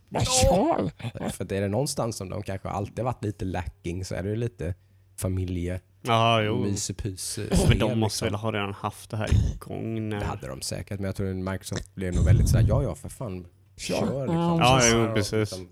Vad 0.09 0.27
kör? 0.27 0.91
För 1.29 1.43
att 1.43 1.51
är 1.51 1.61
det 1.61 1.67
någonstans 1.67 2.15
som 2.15 2.29
de 2.29 2.43
kanske 2.43 2.69
alltid 2.69 3.05
varit 3.05 3.23
lite 3.23 3.45
lacking 3.45 4.05
så 4.05 4.15
är 4.15 4.23
det 4.23 4.29
ju 4.29 4.35
lite 4.35 4.73
familje 5.17 5.79
Ja, 6.01 6.41
jo. 6.41 6.63
mysepys 6.63 7.39
Men 7.69 7.79
de 7.79 7.99
måste 7.99 8.25
väl 8.25 8.35
ha 8.35 8.51
redan 8.51 8.73
haft 8.73 9.09
det 9.09 9.17
här 9.17 9.29
igång 9.55 10.09
när... 10.09 10.19
Det 10.19 10.25
hade 10.25 10.47
de 10.47 10.61
säkert, 10.61 10.99
men 10.99 11.05
jag 11.05 11.15
tror 11.15 11.29
att 11.29 11.35
Microsoft 11.35 11.95
blev 11.95 12.15
nog 12.15 12.25
väldigt 12.25 12.49
sådär, 12.49 12.65
ja 12.69 12.83
ja 12.83 12.95
för 12.95 13.09
fan, 13.09 13.45
kör 13.77 14.21
liksom. 14.21 14.59
Ja, 14.59 14.81
jo, 14.91 14.99
Och 14.99 15.15
precis. 15.15 15.31
Liksom, 15.31 15.67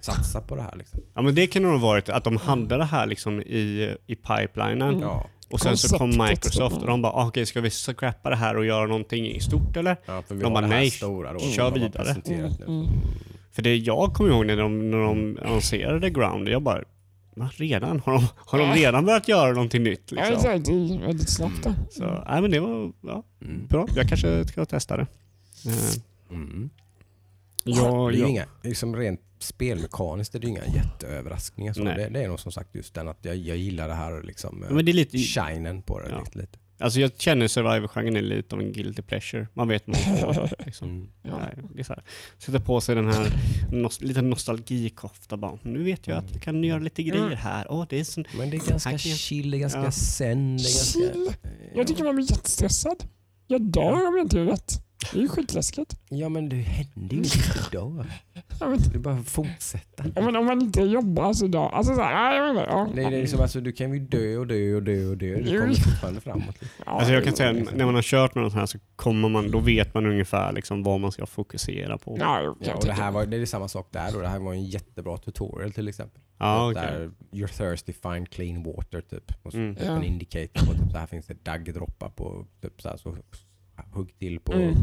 satsa 0.00 0.40
på 0.40 0.56
det 0.56 0.62
här 0.62 0.76
liksom. 0.76 1.00
Ja 1.14 1.22
men 1.22 1.34
det 1.34 1.46
kan 1.46 1.62
nog 1.62 1.72
ha 1.72 1.78
varit 1.78 2.08
att 2.08 2.24
de 2.24 2.36
hade 2.36 2.76
det 2.76 2.84
här 2.84 3.06
liksom 3.06 3.40
i, 3.40 3.96
i 4.06 4.14
pipelinen. 4.16 4.88
Mm. 4.88 5.00
Ja, 5.00 5.26
Och 5.50 5.60
sen 5.60 5.76
så 5.76 5.98
kom. 5.98 6.10
Microsoft 6.10 6.76
och 6.76 6.86
de 6.86 7.02
bara, 7.02 7.12
ah, 7.12 7.26
okej 7.26 7.46
ska 7.46 7.60
vi 7.60 7.70
scrappa 7.70 8.30
det 8.30 8.36
här 8.36 8.56
och 8.56 8.66
göra 8.66 8.86
någonting 8.86 9.26
i 9.26 9.40
stort 9.40 9.76
eller? 9.76 9.96
ja 10.06 10.22
för 10.22 10.34
vi 10.34 10.42
De 10.42 10.52
bara, 10.52 10.66
nej, 10.66 10.90
stora 10.90 11.32
då, 11.32 11.38
kör 11.38 11.70
vidare. 11.70 12.16
Mm, 12.26 12.52
mm. 12.66 12.86
För 13.52 13.62
det 13.62 13.76
jag 13.76 14.14
kommer 14.14 14.30
ihåg 14.30 14.46
när 14.46 14.56
de, 14.56 14.90
när 14.90 14.98
de 14.98 15.38
annonserade 15.44 16.10
Ground, 16.10 16.48
jag 16.48 16.62
bara, 16.62 16.84
va, 17.38 17.50
redan? 17.56 18.00
Har 18.00 18.12
de, 18.12 18.26
har 18.36 18.58
de 18.58 18.72
redan 18.72 19.04
börjat 19.04 19.28
göra 19.28 19.52
någonting 19.52 19.82
nytt? 19.82 20.12
Ja, 20.12 20.16
Liksom? 20.16 20.34
exakt. 20.36 20.64
Det 20.66 20.72
är 20.72 21.06
väldigt 21.06 21.28
snabbt 21.30 21.62
där. 21.64 21.74
Så, 21.90 22.24
nej 22.28 22.42
men 22.42 22.50
det 22.50 22.60
var 22.60 22.92
ja, 23.02 23.24
Mm. 23.42 23.66
bra. 23.66 23.86
Jag 23.96 24.08
kanske 24.08 24.44
ska 24.48 24.64
testa 24.64 24.96
det. 24.96 25.06
Eh, 25.66 26.02
Mm. 26.30 26.70
ja, 27.64 28.08
det 28.10 28.14
är 28.14 28.16
ju 28.16 28.22
ja. 28.22 28.28
inga, 28.28 28.44
liksom 28.62 28.96
rent 28.96 29.20
spelmekaniskt 29.38 30.34
är 30.34 30.38
det 30.38 30.46
ju 30.46 30.50
inga 30.50 30.66
jätteöverraskningar. 30.66 31.72
Så 31.72 31.82
Nej. 31.82 31.96
det, 31.96 32.08
det 32.08 32.24
är 32.24 32.28
nog 32.28 32.40
som 32.40 32.52
sagt 32.52 32.74
just 32.74 32.94
den 32.94 33.08
att 33.08 33.18
jag, 33.22 33.36
jag 33.36 33.56
gillar 33.56 33.88
det 33.88 33.94
här 33.94 34.22
liksom, 34.22 34.64
Men 34.70 34.84
det 34.84 34.90
är 34.90 34.94
lite, 34.94 35.18
shinen 35.18 35.82
på 35.82 36.00
det 36.00 36.08
Ja. 36.10 36.20
lite. 36.20 36.38
lite. 36.38 36.58
Alltså 36.78 37.00
jag 37.00 37.10
känner 37.18 37.48
survival-genren 37.48 38.16
är 38.16 38.20
lite 38.22 38.54
av 38.54 38.60
en 38.60 38.72
guilty 38.72 39.02
pleasure. 39.02 39.46
Man 39.54 39.68
vet 39.68 39.86
man 39.86 39.96
får, 39.96 40.50
liksom. 40.66 41.08
Ja. 41.22 41.38
Nej, 41.38 41.64
det 41.74 41.80
är 41.80 41.84
så 41.84 41.92
här. 41.92 42.02
Sätter 42.38 42.58
på 42.58 42.80
sig 42.80 42.94
den 42.94 43.08
här 43.08 43.26
nos- 43.72 44.02
lite 44.04 44.22
nostalgikofta 44.22 45.36
bara. 45.36 45.58
Nu 45.62 45.82
vet 45.82 46.06
jag 46.06 46.18
att 46.18 46.30
jag 46.32 46.42
kan 46.42 46.64
göra 46.64 46.78
lite 46.78 47.02
grejer 47.02 47.26
Mm. 47.26 47.36
här. 47.38 47.66
Åh, 47.72 47.86
det 47.88 48.00
är 48.00 48.04
sån... 48.04 48.24
Men 48.38 48.50
det 48.50 48.56
är 48.56 48.70
ganska 48.70 48.90
jag- 48.90 49.00
chill, 49.00 49.50
det 49.50 49.56
är 49.56 49.58
ganska 49.58 49.84
Ja. 49.84 49.90
zen. 49.92 50.56
Det 50.56 50.62
är 50.62 50.64
ganska, 50.64 51.00
Chill? 51.00 51.32
Jag 51.74 51.86
tycker 51.86 52.04
man 52.04 52.16
blir 52.16 52.30
jättestressad. 52.30 53.04
Jag 53.46 53.62
dör 53.62 53.92
om 54.08 54.16
jag 54.16 54.24
inte 54.24 54.38
gör 54.38 54.44
rätt. 54.44 54.82
Det 55.12 55.18
är 55.18 55.22
ju 55.22 55.28
skitläskigt. 55.28 55.96
Ja 56.08 56.28
men 56.28 56.48
det 56.48 56.56
händer 56.56 57.16
ju 57.16 57.22
inte 57.22 57.38
idag. 57.72 58.04
Jag 58.60 58.70
vet, 58.70 58.92
Det 58.92 58.98
är 58.98 59.00
bara 59.00 59.14
att 59.14 59.28
fortsätta. 59.28 60.04
ja, 60.14 60.22
men 60.22 60.36
om 60.36 60.46
man 60.46 60.62
inte 60.62 60.80
jobbar 60.82 61.32
så 61.32 61.46
dör 61.46 61.68
Alltså 61.68 61.94
så 61.94 62.02
här, 62.02 62.12
ja, 62.12 62.36
jag 62.46 62.54
vet 62.54 62.62
inte. 62.62 62.70
Ja. 62.72 62.88
Är, 62.88 62.94
det 63.10 63.16
är 63.16 63.20
liksom, 63.20 63.40
alltså, 63.40 63.60
du 63.60 63.72
kan 63.72 63.92
ju 63.94 63.98
dö 64.00 64.36
och 64.36 64.46
dö 64.46 64.74
och 64.74 64.82
dö 64.82 65.06
och 65.10 65.16
dö. 65.16 65.36
Du 65.40 65.58
kommer 65.60 65.74
fortfarande 65.74 66.20
framåt. 66.20 66.56
Ja, 66.60 66.92
Alltså 66.92 67.12
jag 67.12 67.24
kan 67.24 67.36
säga, 67.36 67.52
när 67.52 67.84
man 67.86 67.94
har 67.94 68.02
kört 68.02 68.34
med 68.34 68.44
något 68.44 68.52
här 68.54 68.66
så 68.66 68.78
kommer 68.96 69.28
man, 69.28 69.50
då 69.50 69.58
vet 69.58 69.94
man 69.94 70.06
ungefär 70.06 70.52
liksom 70.52 70.82
vad 70.82 71.00
man 71.00 71.12
ska 71.12 71.26
fokusera 71.26 71.98
på. 71.98 72.16
Ja, 72.20 72.48
och 72.74 72.84
det 72.84 72.92
här 72.92 73.10
var, 73.10 73.26
det 73.26 73.36
är 73.36 73.46
samma 73.46 73.68
sak 73.68 73.88
där 73.90 74.12
då. 74.12 74.20
Det 74.20 74.28
här 74.28 74.38
var 74.38 74.52
en 74.52 74.64
jättebra 74.64 75.16
tutorial 75.18 75.72
till 75.72 75.88
exempel. 75.88 76.22
Ja, 76.38 76.70
okej. 76.70 76.82
Där 76.82 77.10
you're 77.32 77.56
thirsty, 77.70 77.92
find 77.92 78.30
clean 78.30 78.62
water 78.62 79.00
typ. 79.00 79.32
Och 79.42 79.52
så 79.52 79.58
Mm. 79.58 79.74
typ 79.74 79.84
en 79.88 80.04
indicator 80.04 80.66
på 80.66 80.72
typ, 80.72 80.92
så 80.92 80.98
här 80.98 81.06
finns 81.06 81.26
det 81.26 81.44
daggdroppar 81.44 82.08
på 82.08 82.46
typ 82.62 82.82
så 82.82 82.88
här, 82.88 82.96
så 82.96 83.16
hugg 83.92 84.18
till 84.18 84.40
på, 84.40 84.52
Mm. 84.52 84.74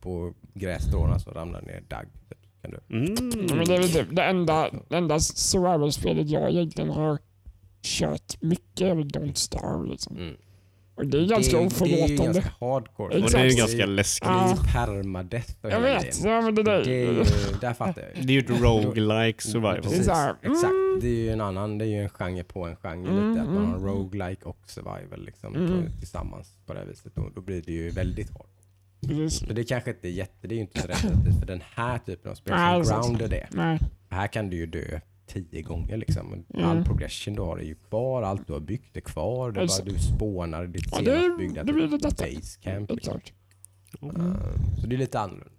på 0.00 0.34
grässtråna 0.54 1.18
så 1.18 1.30
ramlar 1.30 1.60
det 1.60 1.66
ner 1.66 1.82
dagg. 1.88 2.06
Kan 2.62 2.70
du. 2.70 2.96
Mm. 2.96 3.14
Men 3.56 3.64
det 3.64 3.74
är 3.74 3.78
väl 3.80 3.88
typ 3.92 4.16
det 4.16 4.22
enda, 4.24 4.70
det 4.88 4.96
enda 4.96 5.20
survival-spelet 5.20 6.28
jag 6.28 6.50
egentligen 6.50 6.90
har 6.90 7.18
kört 7.82 8.42
mycket 8.42 8.80
är 8.80 8.94
väl 8.94 9.08
Don't 9.08 9.34
Starve 9.34 9.88
liksom. 9.90 10.16
Mm. 10.16 10.36
Och 10.94 11.06
det 11.06 11.18
är 11.18 11.26
ganska 11.26 11.56
det, 11.58 11.64
är, 11.64 11.68
det 11.70 11.84
är 11.84 11.96
ju 11.98 12.04
oförlåtande. 12.04 12.24
ganska 12.40 12.52
hardcore. 12.60 13.22
Och 13.24 13.30
det 13.30 13.38
är 13.38 13.44
ju 13.44 13.56
ganska 13.56 13.86
läskigt. 13.86 14.28
Det 14.28 14.34
är 14.34 14.38
Ja. 14.48 14.56
ju 14.56 14.72
permadeath 14.72 15.50
och 15.62 15.70
Jag 15.70 15.80
vet, 15.80 16.24
ja 16.24 16.40
men 16.40 16.54
det 16.54 16.62
där. 16.62 16.84
Det 16.84 16.90
är 17.02 17.12
ju, 17.12 17.24
där 17.60 17.74
fattar 17.74 18.02
jag. 18.14 18.26
Det 18.26 18.32
är 18.32 18.34
ju 18.34 18.38
ett 18.40 18.62
roguelike 18.62 19.42
survival. 19.42 19.72
Det 19.74 19.78
är 19.78 19.82
Precis, 19.82 20.08
mm. 20.08 20.36
exakt. 20.42 20.72
Det 21.00 21.06
är 21.08 21.14
ju 21.14 21.30
en 21.30 21.40
annan, 21.40 21.78
det 21.78 21.84
är 21.84 21.88
ju 21.88 22.02
en 22.02 22.08
genre 22.08 22.44
på 22.44 22.64
en 22.66 22.76
genre 22.76 23.08
Mm, 23.10 23.30
lite. 23.30 23.42
Att 23.42 23.48
man 23.48 23.66
har 23.66 23.76
mm. 23.76 23.86
roguelike 23.88 24.44
och 24.44 24.58
survival 24.66 25.24
liksom, 25.24 25.54
Mm. 25.54 25.82
tillsammans 25.98 26.48
på 26.66 26.72
det 26.72 26.78
här 26.78 26.86
viset. 26.86 27.18
Och 27.18 27.32
då 27.34 27.40
blir 27.40 27.62
det 27.62 27.72
ju 27.72 27.90
väldigt 27.90 28.30
hårt. 28.30 28.50
Precis. 29.06 29.38
Så 29.48 29.52
det 29.52 29.64
kanske 29.64 29.90
inte 29.90 30.08
är 30.08 30.12
jätte, 30.12 30.48
det 30.48 30.54
är 30.54 30.56
ju 30.56 30.62
inte 30.62 30.80
så 30.80 30.88
rätt 30.88 30.98
för 31.40 31.46
den 31.46 31.62
här 31.74 31.98
typen 31.98 32.30
av 32.30 32.34
spel 32.34 32.54
Nej, 32.56 32.84
som 32.84 33.02
sant. 33.02 33.06
grounded 33.06 33.32
är. 33.32 33.48
Nej. 33.50 33.78
Här 34.10 34.26
kan 34.26 34.50
du 34.50 34.56
ju 34.56 34.66
dö 34.66 35.00
tio 35.26 35.62
gånger 35.62 35.96
liksom. 35.96 36.44
Mm. 36.54 36.66
All 36.68 36.84
progression 36.84 37.34
du 37.34 37.42
har 37.42 37.58
är 37.58 37.62
ju 37.64 37.74
kvar, 37.74 38.22
allt 38.22 38.46
du 38.46 38.52
har 38.52 38.60
byggt 38.60 38.96
är 38.96 39.00
kvar. 39.00 39.52
Det 39.52 39.60
är 39.60 39.66
bara 39.66 39.84
du 39.84 39.98
spånar 39.98 40.66
ditt 40.66 40.86
Ja, 40.92 40.98
senast 40.98 41.38
det, 41.38 41.38
byggda 41.38 42.10
typ 42.10 42.34
basecamp. 42.34 42.90
Liksom. 42.90 43.20
klart. 43.20 43.32
Uh, 44.16 44.36
så 44.80 44.86
det 44.86 44.96
är 44.96 44.98
lite 44.98 45.20
annorlunda. 45.20 45.50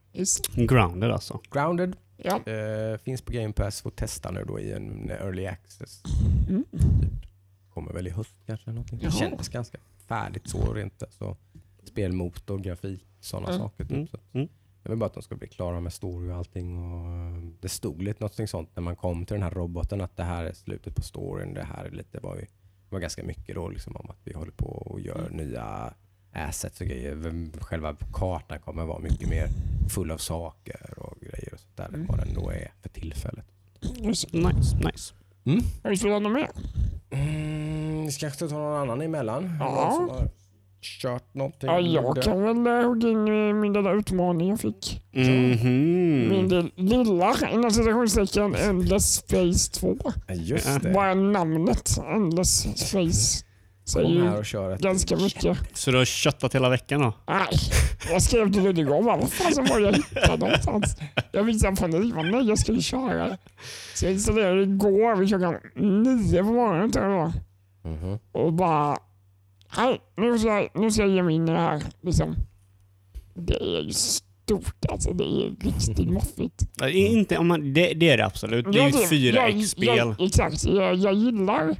Grounded 0.55 1.11
alltså. 1.11 1.39
Grounded 1.51 1.95
Ja. 2.17 2.39
eh, 2.51 2.97
finns 2.97 3.21
på 3.21 3.31
Game 3.33 3.53
Pass, 3.53 3.81
får 3.81 3.91
testa 3.91 4.31
nu 4.31 4.43
då 4.47 4.59
i 4.59 4.71
en 4.71 5.09
early 5.09 5.45
access. 5.45 6.03
Mm. 6.49 6.63
Kommer 7.73 7.93
väl 7.93 8.07
i 8.07 8.09
höst 8.09 8.35
kanske. 8.45 8.69
Någonting. 8.71 8.99
Det 8.99 9.11
kändes 9.11 9.49
ganska 9.49 9.77
färdigt 10.07 10.49
så 10.49 10.73
rent 10.73 11.03
alltså, 11.03 11.37
spelmotor, 11.83 12.57
grafik, 12.59 13.05
sådana 13.19 13.57
saker. 13.57 13.83
Typ. 13.83 13.91
Mm. 13.91 14.07
Så 14.07 14.17
Mm. 14.33 14.47
Det 14.85 14.89
var 14.89 14.95
bara 14.95 15.05
att 15.05 15.13
de 15.13 15.23
ska 15.23 15.35
bli 15.35 15.47
klara 15.47 15.79
med 15.79 15.93
story 15.93 16.31
och 16.31 16.35
allting. 16.35 16.77
Och 16.77 17.07
eh, 17.11 17.43
det 17.61 17.69
stod 17.69 18.01
lite 18.01 18.23
något 18.23 18.49
sånt 18.49 18.69
när 18.75 18.83
man 18.83 18.95
kom 18.95 19.25
till 19.25 19.33
den 19.33 19.43
här 19.43 19.51
roboten 19.51 20.01
att 20.01 20.17
det 20.17 20.23
här 20.23 20.43
är 20.45 20.53
slutet 20.53 20.95
på 20.95 21.01
storyn. 21.01 21.53
Det 21.53 21.63
här 21.63 21.85
är 21.85 21.91
lite, 21.91 22.19
var, 22.19 22.35
ju, 22.35 22.45
var 22.89 22.99
ganska 22.99 23.23
mycket 23.23 23.55
då 23.55 23.69
liksom 23.69 23.95
om 23.95 24.09
att 24.09 24.19
vi 24.23 24.33
håller 24.33 24.51
på 24.51 24.65
och 24.65 24.99
gör 24.99 25.29
nya 25.31 25.93
assets 26.33 26.81
och 26.81 26.87
grejer. 26.87 27.49
Själva 27.61 27.95
kartan 28.13 28.59
kommer 28.59 28.85
vara 28.85 28.99
mycket 28.99 29.29
mer 29.29 29.47
full 29.89 30.11
av 30.11 30.17
saker 30.17 30.93
och 30.99 31.19
grejer 31.21 31.53
och 31.53 31.59
sånt 31.59 31.77
där 31.77 31.85
än 31.87 31.93
Mm. 31.95 32.07
vad 32.07 32.17
den 32.17 32.33
då 32.33 32.49
är 32.49 32.71
för 32.81 32.89
tillfället. 32.89 33.45
Nice, 33.99 34.27
nice. 34.77 35.13
Har 35.83 35.89
du 35.89 35.97
spelat 35.97 36.21
något 36.21 36.31
mer? 36.33 36.49
Mm, 37.09 38.05
vi 38.05 38.11
ska 38.11 38.19
kanske 38.25 38.47
ta 38.47 38.55
någon 38.57 38.81
annan 38.81 39.01
emellan. 39.01 39.57
Ja. 39.59 40.27
Kört 41.01 41.33
någonting. 41.33 41.69
Ja, 41.69 41.79
jag 41.79 42.23
kan 42.23 42.41
väl 42.63 42.67
eh, 42.83 42.87
hugga 42.87 43.09
in 43.09 43.27
i 43.27 43.53
min 43.53 43.73
lilla 43.73 43.91
utmaning 43.91 44.49
jag 44.49 44.59
fick. 44.59 45.01
Min 45.11 45.51
Mhm. 45.51 46.47
del, 46.49 46.71
lilla, 46.75 47.35
inom 47.53 47.71
citationstecken, 47.71 48.55
Endless 48.55 49.13
Space 49.15 49.71
2. 49.71 49.97
Ja, 50.27 50.33
Just 50.33 50.81
det. 50.83 50.93
Bara 50.93 51.13
namnet 51.13 51.97
Endless 52.15 52.61
Space 52.87 53.45
säger 53.87 54.07
här 54.23 54.31
ju 54.31 54.37
och 54.37 54.45
kör 54.45 54.71
ett 54.71 54.81
ganska 54.81 55.15
mycket. 55.17 55.57
Så 55.73 55.91
du 55.91 55.97
har 55.97 56.05
köttat 56.05 56.55
hela 56.55 56.69
veckan 56.69 57.01
då? 57.01 57.13
Nej, 57.27 57.47
jag 58.11 58.21
skrev 58.21 58.51
till 58.53 58.85
bara, 58.87 59.01
vad 59.17 59.31
fasen 59.31 59.65
var 59.65 59.79
det 59.79 59.85
jag 59.85 59.93
hittade 59.93 60.37
någonstans? 60.37 60.97
Jag 61.31 61.43
visade 61.43 61.87
nu, 61.87 61.99
men 62.15 62.31
nej 62.31 62.47
jag 62.47 62.59
skulle 62.59 62.81
köra. 62.81 63.37
Så 63.95 64.05
jag 64.05 64.13
installerade 64.13 64.61
igår 64.63 65.15
vid 65.15 65.27
klockan 65.29 65.55
nio 65.75 66.43
på 66.43 66.49
morgonen 66.51 66.91
tror 66.91 67.05
jag 67.05 67.13
det 67.13 67.17
var. 67.17 67.33
Mhm. 67.91 68.19
Och 68.31 68.53
bara, 68.53 68.97
Här, 69.75 69.97
nu, 70.17 70.39
ska 70.39 70.47
jag, 70.47 70.67
nu 70.75 70.91
ska 70.91 71.01
jag 71.01 71.11
ge 71.11 71.23
mig 71.23 71.35
in 71.35 71.47
i 71.49 71.51
det 71.51 71.59
här. 71.59 71.83
Liksom. 72.01 72.35
Det 73.33 73.53
är 73.77 73.81
ju 73.81 73.91
stort 73.93 74.85
alltså. 74.89 75.13
Det 75.13 75.23
är 75.23 75.49
riktigt 75.65 76.09
maffigt. 76.11 76.61
Ja, 76.79 76.89
Inte, 76.89 77.37
om 77.37 77.47
man, 77.47 77.73
det, 77.73 77.93
det 77.93 78.09
är 78.09 78.17
det 78.17 78.25
absolut. 78.25 78.65
Det 78.73 78.79
är 78.79 78.83
ju 78.83 78.89
ett 78.89 79.11
jag- 79.35 79.49
4X-spel. 79.49 79.97
jag- 79.97 80.21
Exakt. 80.21 80.65
Jag, 80.65 80.95
jag 80.95 81.13
gillar 81.13 81.75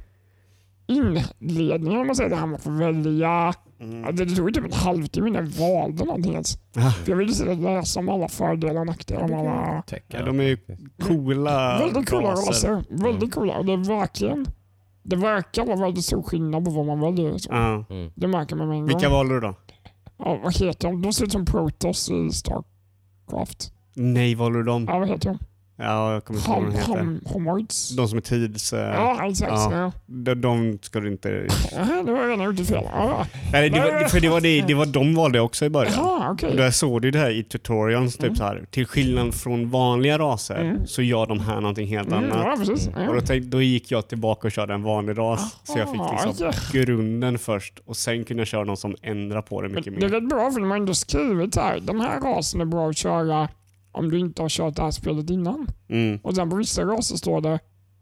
inledningen 0.88 2.00
om 2.00 2.06
man 2.06 2.16
säger 2.16 2.30
det 2.30 2.36
här 2.36 2.46
med 2.46 2.56
att 2.56 2.62
få 2.64 2.70
välja. 2.70 3.54
Mm. 3.80 4.02
Ja, 4.04 4.12
Det 4.12 4.26
tog 4.36 4.54
typ 4.54 4.64
en 4.64 4.72
halvtimme 4.72 5.28
innan 5.28 5.44
jag 5.44 5.52
valde 5.52 6.04
någonting 6.04 6.32
ens. 6.32 6.58
För 6.74 7.10
jag 7.12 7.16
ville 7.16 7.32
så 7.32 7.54
läsa 7.54 8.00
om 8.00 8.08
alla 8.08 8.28
fördelar 8.28 8.80
och 8.80 8.86
nackdelar. 8.86 9.22
Om 9.24 9.34
alla... 9.34 9.82
Ja, 10.08 10.24
de 10.24 10.40
är 10.40 10.44
ju 10.44 10.58
coola 11.02 11.78
Väldigt 11.78 12.10
coola 12.10 12.30
raser. 12.30 12.70
raser. 12.70 12.84
Väldigt 12.90 13.34
coola. 13.34 13.58
Och 13.58 13.64
det 13.64 13.72
är 13.72 13.76
verkligen... 13.98 14.46
Det 15.08 15.16
verkar 15.16 15.66
vara 15.66 15.76
väldigt 15.76 16.04
stor 16.04 16.22
skillnad 16.22 16.64
på 16.64 16.70
vad 16.70 16.86
man 16.86 17.00
väljer. 17.00 17.38
Så. 17.38 17.48
Ja. 17.52 17.84
Mm. 17.90 18.12
Det 18.14 18.26
märker 18.28 18.56
man 18.56 18.68
med 18.68 18.74
en 18.74 18.80
gång. 18.80 18.88
Vilka 18.88 19.08
valde 19.08 19.34
du 19.34 19.40
då? 19.40 19.54
Ja, 20.18 20.40
vad 20.44 20.56
heter 20.56 20.88
de? 20.88 21.02
De 21.02 21.12
ser 21.12 21.24
ut 21.24 21.32
som 21.32 21.44
Protoss 21.44 22.10
i 22.10 22.30
Starcraft. 22.30 23.72
Nej, 23.94 24.34
valde 24.34 24.58
du 24.58 24.64
dem? 24.64 24.84
Ja, 24.88 24.98
vad 24.98 25.08
heter 25.08 25.28
de? 25.28 25.38
Ja, 25.78 26.12
jag 26.12 26.24
kommer 26.24 26.40
inte 26.40 26.50
ihåg 26.50 26.62
vad 26.62 26.72
de 26.72 26.78
heter. 26.78 27.32
homoids. 27.32 27.96
De 27.96 28.08
som 28.08 28.18
är 28.18 28.22
tids... 28.22 28.72
eh, 28.72 28.80
Ja, 28.94 29.26
exakt. 29.30 29.52
ja. 29.52 29.92
De, 30.06 30.34
de 30.34 30.78
ska 30.82 31.00
du 31.00 31.08
inte... 31.12 31.46
Har 31.76 31.96
jag 32.06 32.30
redan 32.30 32.44
gjort 32.44 32.66
fel. 32.66 32.84
Nej, 33.52 33.70
det 33.70 33.80
var, 33.80 34.08
för 34.08 34.20
det 34.20 34.28
var, 34.28 34.40
det, 34.40 34.60
det 34.60 34.74
var 34.74 34.86
de 34.86 35.14
valde 35.14 35.40
också 35.40 35.64
i 35.64 35.70
början. 35.70 35.92
Jaha, 35.96 36.30
okej. 36.32 36.50
Och 36.50 36.56
där 36.56 36.70
såg 36.70 37.02
du 37.02 37.10
det 37.10 37.18
här 37.18 37.30
i 37.30 37.42
tutorials, 37.44 38.16
typ 38.16 38.24
Mm. 38.24 38.36
så 38.36 38.44
här. 38.44 38.66
Till 38.70 38.86
skillnad 38.86 39.34
från 39.34 39.70
vanliga 39.70 40.18
raser 40.18 40.60
Mm. 40.60 40.86
så 40.86 41.02
gör 41.02 41.26
de 41.26 41.40
här 41.40 41.60
någonting 41.60 41.86
helt 41.88 42.08
Mm, 42.08 42.24
annat. 42.24 42.38
ja, 42.46 42.56
precis. 42.66 42.88
Och 43.08 43.14
då, 43.14 43.20
tänkte, 43.20 43.48
då 43.48 43.62
gick 43.62 43.90
jag 43.90 44.08
tillbaka 44.08 44.48
och 44.48 44.52
körde 44.52 44.74
en 44.74 44.82
vanlig 44.82 45.18
ras. 45.18 45.56
Så 45.64 45.78
jag 45.78 45.90
fick 45.92 46.00
liksom 46.12 46.48
okej. 46.48 46.60
grunden 46.84 47.38
först 47.38 47.78
och 47.86 47.96
sen 47.96 48.24
kunde 48.24 48.40
jag 48.40 48.48
köra 48.48 48.64
någon 48.64 48.76
som 48.76 48.94
ändrar 49.02 49.42
på 49.42 49.62
det 49.62 49.68
Men 49.68 49.74
mycket 49.76 50.00
Det 50.00 50.06
är 50.06 50.10
mer. 50.10 50.20
rätt 50.20 50.28
bra 50.28 50.50
för 50.50 50.60
de 50.60 50.70
har 50.70 50.76
ändå 50.78 50.94
skrivit 50.94 51.56
här. 51.56 51.80
Den 51.80 52.00
här 52.00 52.20
rasen 52.20 52.60
är 52.60 52.64
bra 52.64 52.88
att 52.90 52.96
köra 52.96 53.48
om 53.96 54.10
du 54.10 54.18
inte 54.18 54.42
har 54.42 54.48
kört 54.48 54.76
det 54.76 54.82
här 54.82 54.90
spelet 54.90 55.30
innan. 55.30 55.66
Mm. 55.88 56.18
Och 56.22 56.34
sen 56.34 56.50
på 56.50 56.56
vissa 56.56 56.84
raser 56.84 57.16
står 57.16 57.40
det 57.40 57.58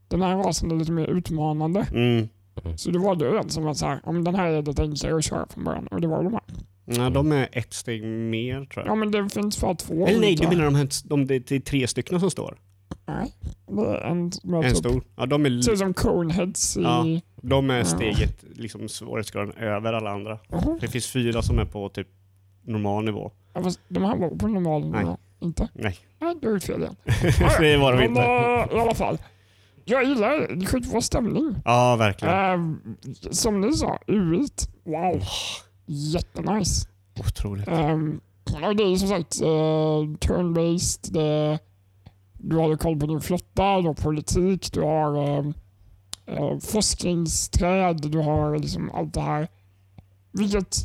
den 0.09 0.23
här 0.23 0.37
rasen 0.37 0.71
är 0.71 0.77
lite 0.77 0.93
mer 0.93 1.07
utmanande. 1.07 1.87
Mm. 1.95 2.29
Så 2.77 2.91
det 2.91 2.99
var 2.99 3.15
det 3.17 3.39
en 3.39 3.51
som 3.51 3.65
var 3.65 3.75
så 3.75 3.87
här, 3.87 4.01
om 4.05 4.25
den 4.25 4.35
här 4.35 4.47
är 4.47 4.63
lite 4.63 4.83
enklare 4.83 5.17
att 5.17 5.25
köra 5.25 5.47
från 5.51 5.65
början. 5.65 5.87
Och 5.87 6.01
det 6.01 6.07
var 6.09 6.23
de 6.23 6.33
här. 6.33 6.43
Ja, 6.87 7.11
de 7.11 7.33
är 7.33 7.49
ett 7.53 7.73
steg 7.73 8.05
mer 8.05 8.65
tror 8.65 8.85
Ja 8.85 8.91
jag. 8.91 8.99
men 8.99 9.11
det 9.11 9.29
finns 9.29 9.61
bara 9.61 9.75
två. 9.75 10.07
Eller 10.07 10.21
nej, 10.21 10.37
du 10.37 10.49
menar 10.49 10.65
de 10.65 10.75
här, 10.75 10.89
de, 11.09 11.27
det 11.27 11.53
är 11.53 11.61
tre 11.61 11.87
stycken 11.87 12.21
som 12.21 12.31
står? 12.31 12.59
Nej, 13.07 13.33
det 13.67 13.83
är 13.83 14.01
en 14.01 14.33
som 14.33 14.55
är 14.55 14.59
En 14.59 14.65
typ, 14.65 14.77
stor? 14.77 15.03
Ja, 15.17 15.27
de 15.27 15.47
är, 15.47 15.61
ser 15.63 15.77
som 15.77 15.95
coneheads 15.95 16.77
i... 16.77 16.83
Ja. 16.83 17.05
de 17.43 17.71
är 17.71 17.79
Ja. 17.79 17.85
steget, 17.85 18.45
liksom 18.55 18.89
svårighetsgraden 18.89 19.53
över 19.57 19.93
alla 19.93 20.11
andra. 20.11 20.39
Jaha. 20.49 20.79
Det 20.81 20.89
finns 20.89 21.07
fyra 21.07 21.43
som 21.43 21.59
är 21.59 21.65
på 21.65 21.89
typ 21.89 22.09
normal 22.63 23.05
nivå. 23.05 23.33
Ja, 23.55 23.63
fast 23.63 23.81
de 23.89 24.03
här 24.03 24.17
var 24.17 24.29
på 24.31 24.49
normal 24.49 24.91
Nej. 24.91 25.05
Inte? 25.45 25.69
Nej, 25.73 25.99
Nej, 26.21 26.35
du 26.41 26.47
har 26.47 26.55
gjort 26.55 26.63
fel 26.63 26.81
igen. 26.81 26.97
det 27.61 27.77
var 27.77 27.93
de 27.97 28.05
inte. 28.05 28.21
i 28.77 28.81
alla 28.81 28.95
fall. 28.95 29.19
Jag 29.85 30.05
gillar 30.05 30.31
det. 30.31 30.55
Det 30.55 30.65
är 30.65 30.67
skitbra 30.67 31.01
stämning. 31.01 31.55
Ja, 31.65 31.97
verkligen. 31.97 32.35
Ehm, 32.35 32.97
som 33.31 33.61
ni 33.61 33.73
sa, 33.73 33.99
UI. 34.07 34.47
Wow. 34.85 35.23
Jättenice. 35.87 36.89
Otroligt. 37.21 37.69
Um, 37.69 38.21
och 38.45 38.77
det 38.77 38.83
är 38.83 38.97
som 38.97 39.09
sagt 39.09 39.43
uh, 39.43 39.49
turn-based. 40.19 41.13
Det, 41.13 41.59
du 42.39 42.57
har 42.57 42.77
koll 42.77 43.01
på 43.01 43.07
din 43.07 43.21
flotta, 43.21 43.81
du 43.81 43.87
har 43.87 43.95
politik, 43.95 44.73
du 44.73 44.81
har 44.81 45.39
um, 45.39 45.55
uh, 46.31 46.59
forskningsträd, 46.59 48.11
du 48.11 48.19
har 48.19 48.59
liksom 48.59 48.91
allt 48.91 49.15
det 49.15 49.21
här. 49.21 49.49
Vilket 50.33 50.77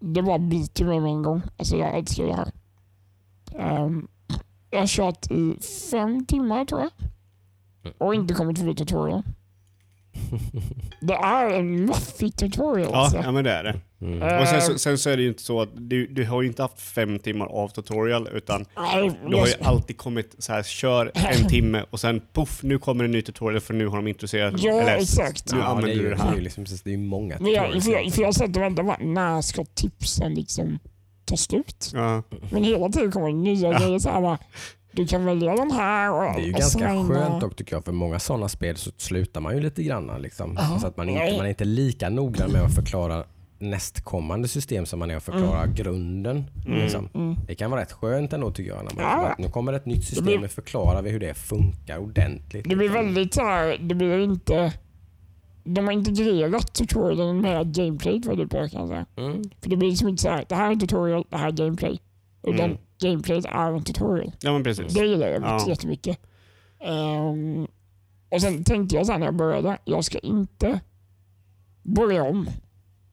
det 0.00 0.22
bara 0.22 0.38
biter 0.38 0.84
mig 0.84 1.00
med 1.00 1.10
en 1.10 1.22
gång. 1.22 1.42
Alltså 1.56 1.76
jag 1.76 1.98
älskar 1.98 2.24
det 2.24 2.34
här. 2.34 2.52
Ehm, 3.58 4.08
jag 4.70 4.78
har 4.80 4.86
kört 4.86 5.30
i 5.30 5.54
fem 5.90 6.26
timmar 6.26 6.64
tror 6.64 6.80
jag. 6.80 6.90
Och 7.98 8.14
inte 8.14 8.34
kommit 8.34 8.58
förbi 8.58 8.74
tutorial. 8.74 9.22
Det 11.00 11.14
är 11.14 11.50
en 11.50 11.86
maffig 11.86 12.36
tutorial 12.36 12.88
Ja, 12.92 12.96
alltså. 12.98 13.18
ja, 13.18 13.32
men 13.32 13.44
det 13.44 13.50
är 13.52 13.64
det. 13.64 13.80
Mm. 14.00 14.40
Och 14.40 14.48
sen, 14.48 14.54
Ehm, 14.56 14.60
så- 14.60 14.78
sen 14.78 14.98
så 14.98 15.10
är 15.10 15.16
det 15.16 15.22
ju 15.22 15.28
inte 15.28 15.42
så 15.42 15.60
att 15.62 15.68
du, 15.74 16.06
du 16.06 16.24
har 16.26 16.42
ju 16.42 16.48
inte 16.48 16.62
haft 16.62 16.80
fem 16.80 17.18
timmar 17.18 17.46
av 17.46 17.68
tutorial 17.68 18.28
utan 18.32 18.64
nej, 18.76 19.12
du 19.28 19.36
har 19.36 19.46
ju 19.46 19.52
alltid 19.62 19.96
kommit 19.98 20.34
så 20.38 20.52
här, 20.52 20.62
kör 20.62 21.12
en 21.14 21.48
timme 21.48 21.84
och 21.90 22.00
sen 22.00 22.20
poff, 22.32 22.62
nu 22.62 22.78
kommer 22.78 23.04
en 23.04 23.10
ny 23.10 23.22
tutorial 23.22 23.60
för 23.60 23.74
nu 23.74 23.86
har 23.86 23.96
de 23.96 24.06
introducerat 24.08 24.54
Ja, 24.62 24.80
eller, 24.80 24.96
exakt. 24.96 25.52
Nu 25.52 25.58
Ja, 25.58 25.64
det 25.64 25.68
är 25.68 25.70
använder 25.70 25.96
ju, 25.96 26.02
du 26.02 26.08
det 26.10 26.14
det 26.16 26.22
är 26.22 26.26
ju 26.26 26.34
här. 26.34 26.40
liksom, 26.40 26.64
det 26.84 26.92
är 26.92 26.98
många 26.98 27.36
Men 27.40 27.52
jag, 27.52 27.64
tutorials 27.64 27.84
för, 27.84 27.92
jag, 27.92 28.12
för 28.14 28.20
jag 28.20 28.28
har 28.28 28.32
sett 28.32 28.56
och 28.56 28.62
väntat 28.62 28.86
bara, 28.86 28.98
när 29.00 29.40
ska 29.42 29.64
tipsen 29.64 30.34
liksom 30.34 30.78
ta 31.30 31.36
slut? 31.36 31.90
Ja. 31.94 32.22
Men 32.50 32.64
hela 32.64 32.88
tiden 32.88 33.12
kommer 33.12 33.26
det 33.28 33.34
nya 33.34 33.78
grejer. 33.78 33.98
Så 33.98 34.08
här, 34.10 34.38
du 34.92 35.06
kan 35.06 35.24
välja 35.24 35.56
den 35.56 35.70
här 35.70 36.12
och 36.12 36.22
Det 36.22 36.42
är 36.42 36.46
ju 36.46 36.52
och 36.52 36.58
ganska 36.58 37.04
skönt 37.04 37.40
dock 37.40 37.56
tycker 37.56 37.76
jag, 37.76 37.84
för 37.84 37.92
många 37.92 38.18
sådana 38.18 38.48
spel 38.48 38.76
så 38.76 38.90
slutar 38.96 39.40
man 39.40 39.54
ju 39.54 39.60
lite 39.60 39.82
grann. 39.82 40.22
Liksom. 40.22 40.56
Ja. 40.58 40.78
Så 40.80 40.86
att 40.86 40.96
man, 40.96 41.08
inte, 41.08 41.36
man 41.36 41.46
är 41.46 41.50
inte 41.50 41.64
lika 41.64 42.08
noggrann 42.08 42.52
med 42.52 42.62
att 42.62 42.74
förklara 42.74 43.24
nästkommande 43.58 44.48
system 44.48 44.86
som 44.86 44.98
man 44.98 45.10
är 45.10 45.16
att 45.16 45.22
förklara 45.22 45.66
grunden. 45.66 46.44
Mm. 46.66 46.78
Liksom. 46.78 47.08
Mm. 47.14 47.36
Det 47.46 47.54
kan 47.54 47.70
vara 47.70 47.80
rätt 47.80 47.92
skönt 47.92 48.32
ändå 48.32 48.50
tycker 48.50 48.70
jag. 48.70 48.84
När 48.84 48.94
man, 49.02 49.04
Ja. 49.04 49.28
att 49.28 49.38
nu 49.38 49.48
kommer 49.48 49.72
ett 49.72 49.86
nytt 49.86 50.04
system, 50.04 50.40
nu 50.40 50.48
förklarar 50.48 51.02
vi 51.02 51.10
hur 51.10 51.20
det 51.20 51.34
funkar 51.34 51.98
ordentligt. 51.98 52.64
Det 52.68 52.76
blir 52.76 52.88
liksom. 52.88 53.04
väldigt 53.04 53.34
så 53.34 53.40
här, 53.40 53.78
det 53.80 53.94
blir 53.94 54.24
inte... 54.24 54.72
De 55.64 55.84
har 55.86 55.92
integrerat 55.92 56.72
tutorialen 56.74 57.40
med 57.40 57.74
gameplayet 57.74 58.26
väldigt 58.26 58.50
bra 58.50 58.68
kan 58.68 58.80
jag 58.80 58.88
säga. 58.88 59.06
Mm. 59.16 59.42
För 59.62 59.70
det 59.70 59.76
blir 59.76 59.88
liksom 59.90 60.08
inte 60.08 60.22
så 60.22 60.28
här, 60.28 60.44
det 60.48 60.54
här 60.54 60.66
är 60.68 60.72
en 60.72 60.80
tutorial, 60.80 61.24
det 61.30 61.36
här 61.36 61.48
är 61.48 61.52
gameplay. 61.52 62.00
Utan 62.42 62.64
Mm. 62.64 62.78
gameplayet 63.02 63.44
är 63.44 63.72
en 63.72 63.84
tutorial. 63.84 64.32
ja, 64.40 64.52
men 64.52 64.64
precis. 64.64 64.94
Det 64.94 65.06
gillar 65.06 65.26
jag 65.28 65.42
Ja. 65.42 65.64
jättemycket. 65.68 66.18
Ehm, 66.80 67.66
och 68.28 68.40
sen 68.40 68.64
tänkte 68.64 68.96
jag 68.96 69.06
så 69.06 69.12
här 69.12 69.18
när 69.18 69.26
jag 69.26 69.36
började, 69.36 69.78
jag 69.84 70.04
ska 70.04 70.18
inte 70.18 70.80
börja 71.82 72.22
om. 72.22 72.48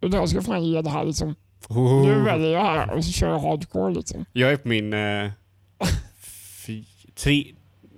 Utan 0.02 0.20
jag 0.20 0.30
ska 0.30 0.42
fan 0.42 0.64
ge 0.66 0.82
det 0.82 0.90
här 0.90 1.06
liksom. 1.06 1.36
Oh. 1.70 2.06
Nu 2.06 2.22
väljer 2.24 2.50
jag 2.52 2.64
här 2.64 2.94
och 2.94 3.06
så 3.06 3.12
kör 3.12 3.30
jag 3.30 3.40
hardcore 3.40 3.94
liksom. 3.94 4.26
Jag 4.34 4.52
är 4.52 4.58
på 4.58 4.68
min 4.68 4.94
eh, 4.94 5.32
tre, 7.16 7.46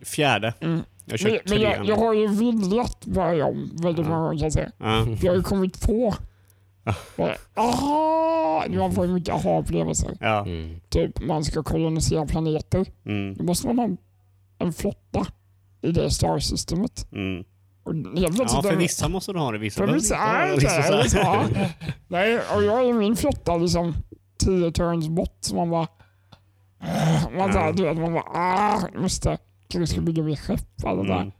fjärde. 0.03 0.53
Mm. 0.61 0.81
Jag 1.09 1.19
har 1.19 1.29
Men, 1.31 1.39
men 1.45 1.61
jag, 1.61 1.85
jag 1.85 1.95
har 1.95 2.13
ju 2.13 2.27
velat 2.27 3.05
börja 3.05 3.45
om 3.45 3.69
väldigt 3.73 4.05
Ja. 4.05 4.09
många 4.11 4.21
gånger 4.21 4.37
kan 4.37 4.43
jag 4.43 4.53
säga. 4.53 4.71
Ja. 4.77 5.05
För 5.17 5.25
jag 5.25 5.31
har 5.31 5.37
ju 5.37 5.43
kommit 5.43 5.81
på. 5.81 6.13
Ah. 6.83 7.29
Aha! 7.55 8.63
Man 8.69 8.91
får 8.91 9.05
ju 9.05 9.13
mycket 9.13 9.35
aha-upplevelser. 9.35 10.17
Ja. 10.19 10.45
Mm. 10.45 10.79
Typ 10.89 11.21
man 11.25 11.43
ska 11.43 11.63
kolonisera 11.63 12.25
planeter. 12.25 12.85
Mm. 13.05 13.35
Då 13.37 13.43
måste 13.43 13.67
man 13.67 13.79
ha 13.79 13.89
en 14.59 14.73
flotta 14.73 15.25
i 15.81 15.91
det 15.91 16.11
star-systemet. 16.11 17.07
Mm. 17.11 17.43
Ja, 18.15 18.61
för 18.61 18.75
vissa 18.75 19.09
måste 19.09 19.33
du 19.33 19.39
ha 19.39 19.51
det, 19.51 19.57
vissa 19.57 19.87
För 19.87 19.93
vissa 19.93 20.15
så 20.15 20.21
här. 20.21 21.07
Ja. 21.13 21.43
Nej, 22.07 22.39
och 22.55 22.63
jag 22.63 22.79
är 22.81 22.89
i 22.89 22.93
min 22.93 23.15
flotta 23.15 23.57
liksom 23.57 23.93
10 24.37 24.71
turns 24.71 25.07
bort 25.07 25.37
så 25.41 25.55
man 25.55 25.69
bara... 25.69 25.87
Man, 27.37 27.51
Ja. 27.53 27.71
du 27.75 27.83
vet, 27.83 27.97
man 27.97 28.13
bara 28.13 28.23
ah, 28.23 28.81
jag 28.93 29.01
måste 29.01 29.37
bygga 30.01 30.23
mer 30.23 30.35
skepp 30.35 30.83
och 30.83 30.97
det 30.97 31.07
där. 31.07 31.21
Mm. 31.21 31.31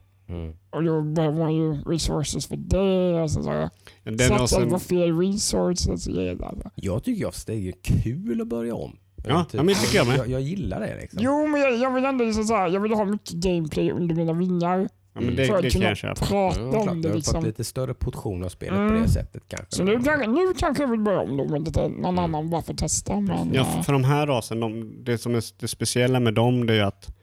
Mm. 0.44 0.56
Och 0.70 0.84
då 0.84 1.02
behöver 1.02 1.38
man 1.38 1.56
ju 1.56 1.74
resources 1.84 2.48
för 2.48 2.56
det. 2.58 3.22
Och 3.22 3.32
så, 3.32 3.44
så 3.44 3.70
satsade 4.18 4.44
också, 4.44 4.70
på 4.70 4.80
fel 4.80 5.18
resources 5.20 6.08
och 6.08 6.14
där. 6.14 6.72
Jag 6.76 7.04
tycker 7.04 7.22
jag 7.22 7.34
det 7.48 7.54
är 7.54 7.74
kul 7.84 8.42
att 8.42 8.48
börja 8.48 8.76
om. 8.76 8.98
Ja, 9.28 9.46
ja, 9.52 9.58
men 9.64 9.68
det 9.68 9.76
tycker 9.76 9.98
jag 9.98 10.08
med. 10.08 10.18
Jag, 10.18 10.28
jag 10.28 10.42
gillar 10.42 10.80
det. 10.80 10.98
Liksom. 11.02 11.20
Jo, 11.24 11.48
men 11.48 11.62
jag, 11.62 11.78
jag 11.78 11.94
vill 11.94 12.06
ändå 12.06 12.26
liksom 12.26 12.44
så 12.44 12.56
här, 12.56 12.68
jag 12.70 12.80
vill 12.80 12.94
ha 12.94 13.06
mycket 13.06 13.32
gameplay 13.34 13.92
under 13.92 14.16
mina 14.16 14.34
vingar. 14.34 14.90
ja, 15.14 15.22
men 15.22 15.36
det, 15.36 15.46
för 15.46 15.56
att 15.56 15.62
det 15.62 15.70
kan 15.70 15.96
kunna 15.96 16.14
prata 16.16 16.26
klart, 16.26 16.58
om 16.58 16.72
du 16.74 17.02
det 17.02 17.08
har 17.08 17.14
fått 17.14 17.16
liksom. 17.16 17.44
lite 17.44 17.64
större 17.64 17.94
portion 17.94 18.44
av 18.44 18.50
spelet 18.50 18.76
på 18.76 18.82
Mm. 18.82 19.02
det 19.02 19.10
sättet 19.10 19.44
kanske. 19.48 19.76
Så 19.76 19.84
nu, 19.84 20.00
kan- 20.04 20.34
nu 20.34 20.54
kanske 20.60 20.84
jag 20.84 20.90
vill 20.92 21.00
börja 21.00 21.20
om 21.20 21.38
då 21.38 21.46
med 21.48 21.66
lite, 21.66 21.82
någon 21.88 22.00
Mm. 22.06 22.20
annan 22.20 22.50
bara 22.50 22.62
för 22.62 22.74
att 22.74 22.80
testa. 22.80 23.20
Men, 23.20 23.54
Ja, 23.54 23.64
för, 23.66 23.84
för 23.84 23.94
de 23.94 24.04
här 24.04 24.28
rasen, 24.28 24.60
de, 24.60 24.94
det 25.04 25.18
som 25.18 25.36
är 25.36 25.44
det 25.60 25.68
speciella 25.68 26.20
med 26.20 26.34
dem 26.34 26.68
det 26.68 26.74
är 26.76 26.84
att 26.84 27.16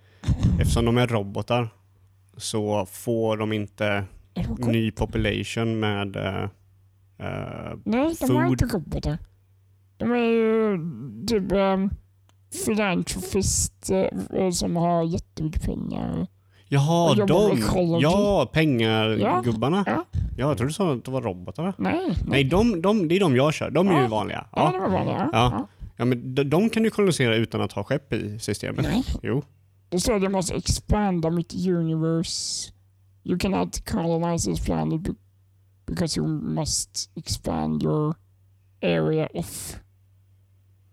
eftersom 0.61 0.85
de 0.85 0.99
är 0.99 1.07
robotar 1.07 1.69
så 2.37 2.87
får 2.87 3.37
de 3.37 3.53
inte 3.53 4.05
är 4.35 4.67
ny 4.71 4.91
population 4.91 5.81
med 5.81 6.17
eh, 6.17 6.49
Nej, 7.85 8.15
de 8.21 8.37
har 8.37 8.43
food. 8.45 8.63
inte 8.63 8.77
robotar. 8.77 9.19
De 9.97 10.11
är 10.13 10.17
ju 10.17 10.79
typ 11.27 11.53
um, 11.53 11.91
eh, 14.33 14.51
som 14.51 14.77
har 14.77 15.03
jättemycket 15.05 15.63
pengar. 15.63 16.27
Jaha, 16.69 17.15
de! 17.15 17.59
Ja, 18.01 18.51
pengargubbarna. 18.53 19.85
Ja. 19.87 20.05
Ja, 20.13 20.49
jag 20.49 20.57
trodde 20.57 20.71
du 20.71 20.75
sa 20.75 20.93
att 20.93 21.05
det 21.05 21.11
var 21.11 21.23
robotar 21.23 21.63
va? 21.63 21.73
Nej, 21.79 22.01
nej. 22.07 22.17
Nej, 22.27 22.45
de, 22.45 22.83
de, 22.83 23.09
det 23.09 23.17
är 23.17 23.21
de 23.21 23.37
jag 23.37 23.55
kör. 23.55 23.71
De 23.71 23.89
är 23.89 23.93
ju 23.97 24.01
Ja. 24.03 24.09
vanliga. 24.09 24.47
Ja, 24.53 24.71
Ja. 24.75 24.81
var 24.81 24.89
vanliga. 24.91 25.29
Ja. 25.33 25.69
Ja, 25.97 26.05
men 26.05 26.35
de, 26.35 26.45
de 26.45 26.71
kan 26.71 26.83
du 26.83 26.91
kolonisera 26.91 27.37
utan 27.37 27.61
att 27.61 27.73
ha 27.73 27.85
skepp 27.85 28.13
i 28.13 28.39
systemet. 28.39 28.83
Nej, 28.93 29.05
Jo. 29.23 29.43
Det 29.97 30.01
står 30.01 30.17
att 30.17 30.23
jag 30.23 30.33
måste 30.33 30.55
expanda 30.55 31.31
mitt 31.31 31.55
universe. 31.55 32.73
You 33.25 33.39
cannot 33.39 33.85
colonize 33.85 34.51
this 34.51 34.65
planet 34.67 35.01
be- 35.01 35.15
because 35.87 36.21
you 36.21 36.29
must 36.29 37.11
expand 37.15 37.83
your 37.83 38.15
area 38.83 39.29
of 39.35 39.77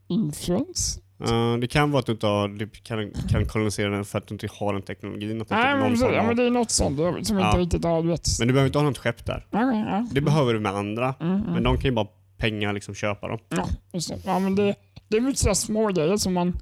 influence. 0.07 0.99
Uh, 1.31 1.57
det 1.57 1.67
kan 1.67 1.91
vara 1.91 1.99
att 1.99 2.05
du 2.05 2.11
inte 2.11 2.27
har, 2.27 2.47
du 2.47 2.69
kan, 2.69 3.11
kan 3.29 3.45
kolonisera 3.45 3.89
den 3.89 4.05
för 4.05 4.17
att 4.17 4.27
du 4.27 4.35
inte 4.35 4.47
har 4.59 4.73
den 4.73 4.81
teknologin. 4.81 5.41
Att 5.41 5.49
du 5.49 5.55
Nej, 5.55 5.77
men, 5.77 5.89
precis, 5.91 6.07
ja, 6.13 6.23
men 6.23 6.35
det 6.37 6.43
är 6.43 6.49
något 6.51 6.71
sånt 6.71 7.27
som 7.27 7.37
Ja. 7.39 7.47
inte 7.47 7.59
riktigt 7.59 7.83
har 7.83 8.01
vet. 8.01 8.27
men 8.39 8.47
du 8.47 8.53
behöver 8.53 8.67
inte 8.67 8.77
ha 8.77 8.85
något 8.85 8.97
skepp 8.97 9.25
där. 9.25 9.47
Ja, 9.51 9.73
ja. 9.73 10.07
Det 10.11 10.21
behöver 10.21 10.53
du 10.53 10.59
med 10.59 10.71
andra. 10.75 11.15
Mm, 11.19 11.35
mm. 11.35 11.53
Men 11.53 11.63
de 11.63 11.75
kan 11.77 11.83
ju 11.83 11.91
bara 11.91 12.07
pengar 12.37 12.73
liksom 12.73 12.95
köpa 12.95 13.27
dem. 13.27 13.39
Ja, 13.49 13.67
just 13.93 14.09
det. 14.09 14.19
Ja, 14.25 14.39
men 14.39 14.55
det, 14.55 14.75
det 15.07 15.17
är 15.17 15.33
sådana 15.33 15.55
små 15.55 15.87
grejer 15.87 16.17
som 16.17 16.33
man 16.33 16.57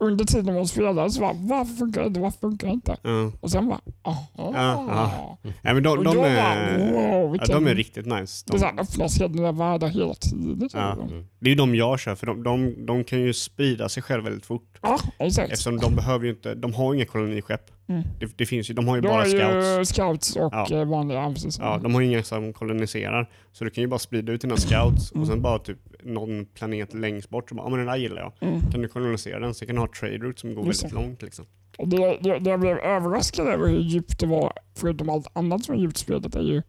under 0.00 0.24
tiden 0.24 0.54
man 0.54 0.66
spelar 0.66 1.08
så 1.08 1.20
bara, 1.20 1.32
varför 1.32 1.74
funkar 1.74 2.00
det 2.00 2.06
inte? 2.06 2.20
Varför 2.20 2.38
funkar 2.38 2.66
det 2.66 2.72
inte? 2.72 2.96
Ja. 3.02 3.32
Och 3.40 3.50
sen 3.50 3.68
bara, 3.68 3.80
aha. 4.02 4.26
Ja, 4.36 5.38
Ja, 5.62 5.74
men 5.74 5.82
de, 5.82 6.04
de, 6.04 6.04
då 6.04 6.22
är, 6.24 6.36
bara, 6.36 6.92
wow, 6.92 7.36
ja, 7.40 7.54
de 7.54 7.66
är 7.66 7.74
riktigt 7.74 8.06
nice. 8.06 8.44
Det 8.46 8.54
är 8.56 8.58
De, 8.58 8.64
här, 8.64 8.80
öppnas 8.80 9.18
helt 9.18 9.34
nya 9.34 9.52
världar 9.52 9.88
hela 9.88 10.14
tiden. 10.14 10.68
Ja. 10.72 10.96
Ja, 11.00 11.06
det 11.38 11.46
är 11.46 11.50
ju 11.50 11.54
de 11.54 11.74
jag 11.74 12.00
kör, 12.00 12.14
för 12.14 12.26
de, 12.26 12.42
de, 12.42 12.86
de 12.86 13.04
kan 13.04 13.20
ju 13.20 13.32
sprida 13.32 13.88
sig 13.88 14.02
själv 14.02 14.24
väldigt 14.24 14.46
fort. 14.46 14.78
ja 14.82 14.98
exakt. 15.18 15.52
Eftersom 15.52 15.76
de 15.78 15.96
behöver 15.96 16.26
inte, 16.26 16.54
de 16.54 16.74
har 16.74 16.94
inga 16.94 17.04
koloniskepp. 17.04 17.70
Mm. 17.88 18.02
Det, 18.20 18.38
det 18.38 18.46
finns 18.46 18.70
ju, 18.70 18.74
de 18.74 18.88
har 18.88 18.96
ju 18.96 19.02
Du 19.02 19.08
bara 19.08 19.24
scouts. 19.24 19.78
ju 19.80 19.84
scouts 19.84 20.36
och 20.36 20.52
Ja. 20.54 20.66
eh, 20.70 20.84
vanliga 20.84 21.30
precis. 21.34 21.58
Ja, 21.58 21.78
de 21.82 21.94
har 21.94 22.00
ju 22.00 22.06
inga 22.06 22.22
som 22.22 22.52
koloniserar. 22.52 23.30
Så 23.52 23.64
du 23.64 23.70
kan 23.70 23.82
ju 23.82 23.88
bara 23.88 23.98
sprida 23.98 24.32
ut 24.32 24.40
dina 24.40 24.56
scouts 24.56 25.12
Mm. 25.12 25.22
och 25.22 25.28
sen 25.28 25.42
bara 25.42 25.58
typ 25.58 25.78
någon 26.08 26.46
planet 26.46 26.94
längst 26.94 27.28
bort. 27.30 27.48
Så 27.48 27.54
bara, 27.54 27.62
ja 27.66 27.68
men 27.70 27.78
den 27.78 27.86
där 27.86 27.96
gillar 27.96 28.16
jag. 28.22 28.32
Mm. 28.48 28.60
Kan 28.70 28.82
du 28.82 28.88
kolonisera 28.88 29.38
den 29.40 29.54
så 29.54 29.66
kan 29.66 29.74
du 29.74 29.80
ha 29.80 29.88
trade 30.00 30.18
route 30.18 30.40
som 30.40 30.54
går 30.54 30.66
Just 30.66 30.82
väldigt 30.84 30.98
det. 30.98 31.02
långt 31.04 31.22
liksom. 31.22 31.46
Och 31.78 31.88
Det, 31.88 32.18
det, 32.22 32.38
det 32.38 32.50
jag 32.50 32.60
blev 32.60 32.78
överraskad 32.78 33.46
över 33.48 33.68
hur 33.68 33.78
djupt 33.78 34.20
det 34.20 34.26
var, 34.26 34.52
förutom 34.74 35.08
allt 35.08 35.26
annat 35.32 35.64
som 35.64 35.74
är 35.74 35.78
djupt 35.78 35.96
spelet, 35.96 36.34
är 36.34 36.40
ju 36.42 36.62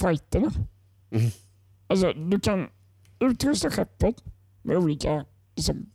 fighterna. 0.00 0.50
Mm. 1.10 1.30
Alltså, 1.86 2.12
du 2.12 2.40
kan 2.40 2.66
utrusta 3.20 3.70
skeppet 3.70 4.24
med 4.62 4.76
olika 4.76 5.24
liksom, 5.56 5.86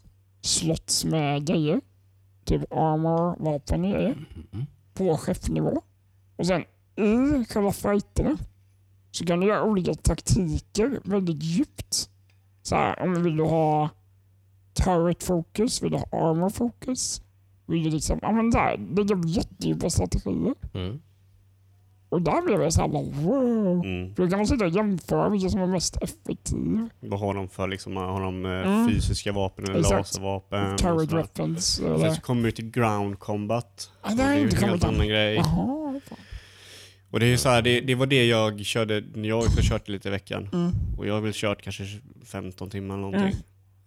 slots 0.41 1.05
med 1.05 1.47
grejer. 1.47 1.81
Typ 2.45 2.73
armor, 2.73 3.43
vapen 3.43 3.83
och 3.85 3.91
grejer. 3.91 4.27
Mm. 4.53 4.65
På 4.93 5.17
skeppsnivå. 5.17 5.81
Och 6.35 6.45
sen 6.45 6.62
i 6.95 7.45
själva 7.45 7.71
fighterna 7.71 8.38
så 9.12 9.25
kan 9.25 9.39
du 9.39 9.47
göra 9.47 9.63
olika 9.63 9.93
taktiker 9.93 10.99
väldigt 11.03 11.43
djupt. 11.43 12.09
Så 12.69 12.75
här, 12.75 13.01
om 13.01 13.23
vill 13.23 13.38
du 13.38 13.43
ha 13.43 13.89
turret 14.84 15.23
focus, 15.23 15.84
vill 15.84 15.91
du 15.91 15.97
ha 15.97 16.05
armor 16.29 16.49
focus. 16.49 17.21
Vill 17.65 17.84
du 17.84 17.89
liksom, 17.89 18.19
ja 18.21 18.32
men 18.32 18.51
där, 18.51 18.77
det 18.77 19.01
är 19.01 19.27
jättedjupa 19.27 19.89
strategier. 19.89 20.53
Mm. 20.73 20.99
Och 22.10 22.21
där 22.21 22.41
blev 22.41 22.62
jag 22.62 22.73
såhär 22.73 22.88
wow. 23.23 23.86
Mm. 23.86 24.15
För 24.15 24.23
då 24.23 24.29
kan 24.29 24.39
man 24.39 24.47
sitta 24.47 24.65
och 24.65 24.71
jämföra 24.71 25.29
vilken 25.29 25.49
som 25.51 25.62
är 25.62 25.67
mest 25.67 25.97
effektiv. 26.01 26.89
Vad 26.99 27.19
har 27.19 27.34
de 27.34 27.47
för 27.49 27.67
liksom, 27.67 27.95
har 27.95 28.21
de 28.21 28.45
eh, 28.45 28.51
Mm. 28.51 28.88
fysiska 28.89 29.32
vapen 29.32 29.65
eller 29.65 29.79
Exakt. 29.79 29.97
laservapen? 29.97 30.77
Turret 30.77 31.12
weapons. 31.12 31.79
Eller, 31.79 32.13
så 32.13 32.21
kommer 32.21 32.41
vi 32.43 32.51
till 32.51 32.71
ground 32.71 33.19
combat. 33.19 33.91
Och 34.01 34.12
det 34.15 34.23
har 34.23 34.34
ju 34.34 34.41
inte 34.41 34.55
en 34.55 34.63
helt 34.63 34.82
kommit 34.82 34.95
annan 34.95 35.08
grej. 35.08 35.36
Jaha. 35.36 35.99
Och 37.12 37.19
det 37.19 37.26
är 37.26 37.38
så 37.38 37.50
här, 37.50 37.62
det, 37.62 37.82
det 37.82 37.95
var 37.95 38.06
det 38.06 38.26
jag 38.26 38.65
körde, 38.65 39.04
när 39.13 39.30
jag 39.30 39.39
också 39.39 39.60
kört 39.62 39.88
lite 39.88 40.08
i 40.08 40.12
veckan. 40.12 40.50
Mm. 40.54 40.72
Och 40.98 41.08
jag 41.08 41.13
har 41.13 41.22
väl 41.22 41.34
kört 41.34 41.62
kanske 41.62 41.84
15 42.26 42.69
timmar 42.69 42.95
eller 42.95 43.02
någonting. 43.02 43.41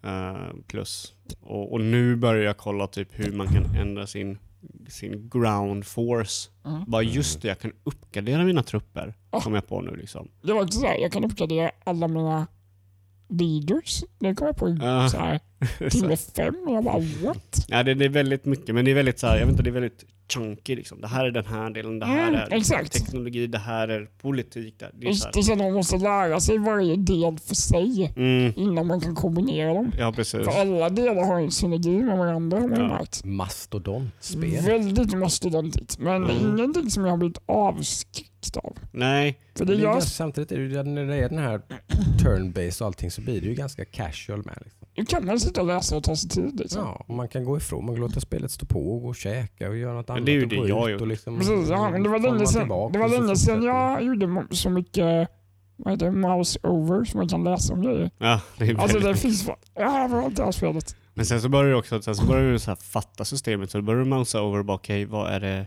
Eh, 0.05 0.55
plus. 0.67 1.15
Och, 1.41 1.73
och 1.73 1.81
nu 1.81 2.17
börjar 2.17 2.43
jag 2.43 2.57
kolla 2.57 2.87
typ 2.87 3.09
hur 3.13 3.33
man 3.33 3.47
kan 3.49 3.65
ändra 3.65 4.07
sin, 4.07 4.39
sin 4.89 5.31
ground 5.31 5.87
force. 5.87 6.51
Mm. 6.65 6.85
Bara 6.87 7.03
just 7.03 7.43
det, 7.43 7.49
jag 7.49 7.59
kan 7.59 7.73
uppgradera 7.85 8.45
mina 8.45 8.63
trupper. 8.63 9.15
Ah. 9.31 9.41
Kom 9.41 9.55
jag 9.55 9.67
på 9.69 9.81
nu 9.81 9.97
liksom. 9.97 10.29
Det 10.43 10.53
var 10.53 10.63
också 10.63 10.81
såhär, 10.81 10.99
jag 10.99 11.13
kan 11.13 11.25
uppgradera 11.25 11.71
alla 11.85 12.09
mina 12.09 12.47
leaders. 13.33 14.05
Det 14.19 14.27
jag 14.41 14.57
på 14.57 14.69
Ja. 14.81 15.09
så 15.09 15.17
här, 15.19 15.41
timme 15.91 16.17
fem. 16.17 16.55
Och 16.67 16.75
jag 16.75 16.85
bara 16.85 16.99
what? 16.99 17.65
Ja, 17.69 17.83
det, 17.83 17.95
det 17.95 18.05
är 18.05 18.09
väldigt 18.09 18.45
mycket, 18.45 18.75
men 18.75 18.85
det 18.85 18.91
är 18.91 18.95
väldigt 18.95 19.19
så 19.19 19.27
här, 19.27 19.37
jag 19.39 19.47
vet 19.47 19.51
inte, 19.53 19.63
det 19.63 19.71
är 19.71 19.73
väldigt 19.73 20.05
chunky 20.33 20.77
liksom. 20.77 21.01
Det 21.01 21.07
här 21.09 21.25
är 21.25 21.31
den 21.31 21.47
här 21.47 21.71
delen, 21.71 21.99
det 21.99 22.07
här 22.07 22.29
Mm, 22.29 22.35
är 22.41 22.53
exakt. 22.57 22.93
teknologi, 22.93 23.47
det 23.47 23.59
här 23.59 23.89
är 23.89 24.09
politik. 24.23 24.75
Det, 24.79 24.91
det 24.95 25.07
är 25.07 25.13
så 25.13 25.15
Just 25.15 25.25
här. 25.25 25.33
det, 25.33 25.43
så 25.43 25.57
man 25.57 25.73
måste 25.73 25.97
lära 25.97 26.41
sig 26.41 26.59
varje 26.59 26.97
del 26.97 27.39
för 27.39 27.55
sig 27.55 28.13
Mm, 28.17 28.53
innan 28.57 28.87
man 28.87 29.01
kan 29.01 29.15
kombinera 29.15 29.75
dem. 29.75 29.93
ja, 29.99 30.13
precis. 30.13 30.45
För 30.45 30.61
alla 30.61 30.91
delar 30.91 31.25
har 31.25 31.41
en 31.41 31.51
synergi 31.51 32.03
med 32.03 32.19
varandra 32.19 32.61
har 32.61 32.71
Ja. 32.71 32.89
märkt. 32.89 33.25
Mastodontspel. 33.25 34.51
Väldigt 34.65 35.15
mastodontigt, 35.19 35.99
men 35.99 36.25
Mm. 36.25 36.37
ingenting 36.59 36.91
som 36.91 37.05
jag 37.05 37.11
har 37.11 37.17
blivit 37.19 37.39
avskräckt 37.47 38.32
av. 38.57 38.77
Nej, 38.93 39.39
För 39.59 39.65
Det 39.65 39.77
det 39.77 39.83
ganska, 39.83 40.11
samtidigt 40.11 40.53
är 40.53 40.57
det 40.59 40.63
ju, 40.63 40.83
när 40.83 41.07
det 41.07 41.17
är 41.17 41.29
den 41.29 41.39
här 41.39 41.61
turn-based 42.19 42.81
och 42.83 42.87
allting 42.87 43.11
så 43.11 43.21
blir 43.21 43.41
det 43.41 43.47
ju 43.47 43.55
ganska 43.55 43.85
casual 43.85 44.43
med. 44.45 44.59
Liksom. 44.65 44.89
nu 44.97 45.05
kan 45.05 45.27
man 45.27 45.41
sitta 45.41 45.61
och 45.61 45.67
läsa 45.67 45.97
och 45.97 46.05
ta 46.05 46.17
sig 46.17 46.31
tid. 46.31 46.61
Liksom. 46.61 46.83
Ja, 46.83 47.05
och 47.09 47.15
man 47.15 47.29
kan 47.29 47.45
gå 47.45 47.57
ifrån, 47.57 47.87
man 47.87 47.95
kan 47.95 48.01
låta 48.03 48.21
spelet 48.21 48.51
stå 48.51 48.67
på 48.67 48.95
och 48.95 49.03
gå 49.03 49.09
och 49.09 49.17
käka 49.17 49.69
och 49.69 49.77
göra 49.77 49.95
något 49.95 50.09
Men 50.09 50.17
annat. 50.17 50.27
det 50.27 50.33
är 50.33 50.37
ju 50.37 50.47
det 50.47 50.57
jag 50.57 50.81
har 50.81 50.89
gjort. 50.89 51.01
liksom, 51.09 51.39
Precis, 51.39 51.69
ja, 51.69 51.91
men 51.91 52.03
det 52.03 52.09
var 52.09 52.19
länge 52.19 52.35
man 52.37 52.47
sedan, 52.47 52.69
det 52.93 52.99
var 52.99 53.09
länge 53.09 53.37
sedan 53.37 53.63
jag 53.63 54.05
gjorde 54.05 54.47
så 54.51 54.71
mycket 54.71 55.29
vad 55.77 55.93
heter 55.95 56.07
det, 56.07 56.13
mouse 56.13 56.59
over 56.63 57.05
som 57.05 57.19
man 57.19 57.29
kan 57.29 57.45
läsa 57.45 57.73
om 57.75 57.83
grejer. 57.83 58.11
ja, 58.19 58.41
det 58.59 58.65
är 58.65 58.77
Alltså 58.81 58.99
det 58.99 59.17
finns 59.17 59.47
bara 59.47 59.57
överallt 59.75 60.33
i 60.33 60.37
det 60.37 60.45
här 60.45 60.53
spelet. 60.53 60.97
Men 61.15 61.27
sen 61.27 61.41
så 61.41 61.49
börjar 61.49 61.71
du 61.71 61.77
också 61.77 62.03
sen 62.03 62.15
så 62.17 62.27
börjar 62.27 62.53
du 62.53 62.59
så 62.59 62.71
här 62.71 62.77
fatta 62.77 63.25
systemet. 63.25 63.71
Så 63.71 63.79
då 63.79 63.83
börjar 63.85 64.01
du 64.01 64.07
mousa 64.07 64.43
over 64.43 64.59
och 64.59 64.65
bara 64.65 64.75
okej, 64.77 65.05
vad 65.05 65.33
är 65.33 65.41
det? 65.41 65.67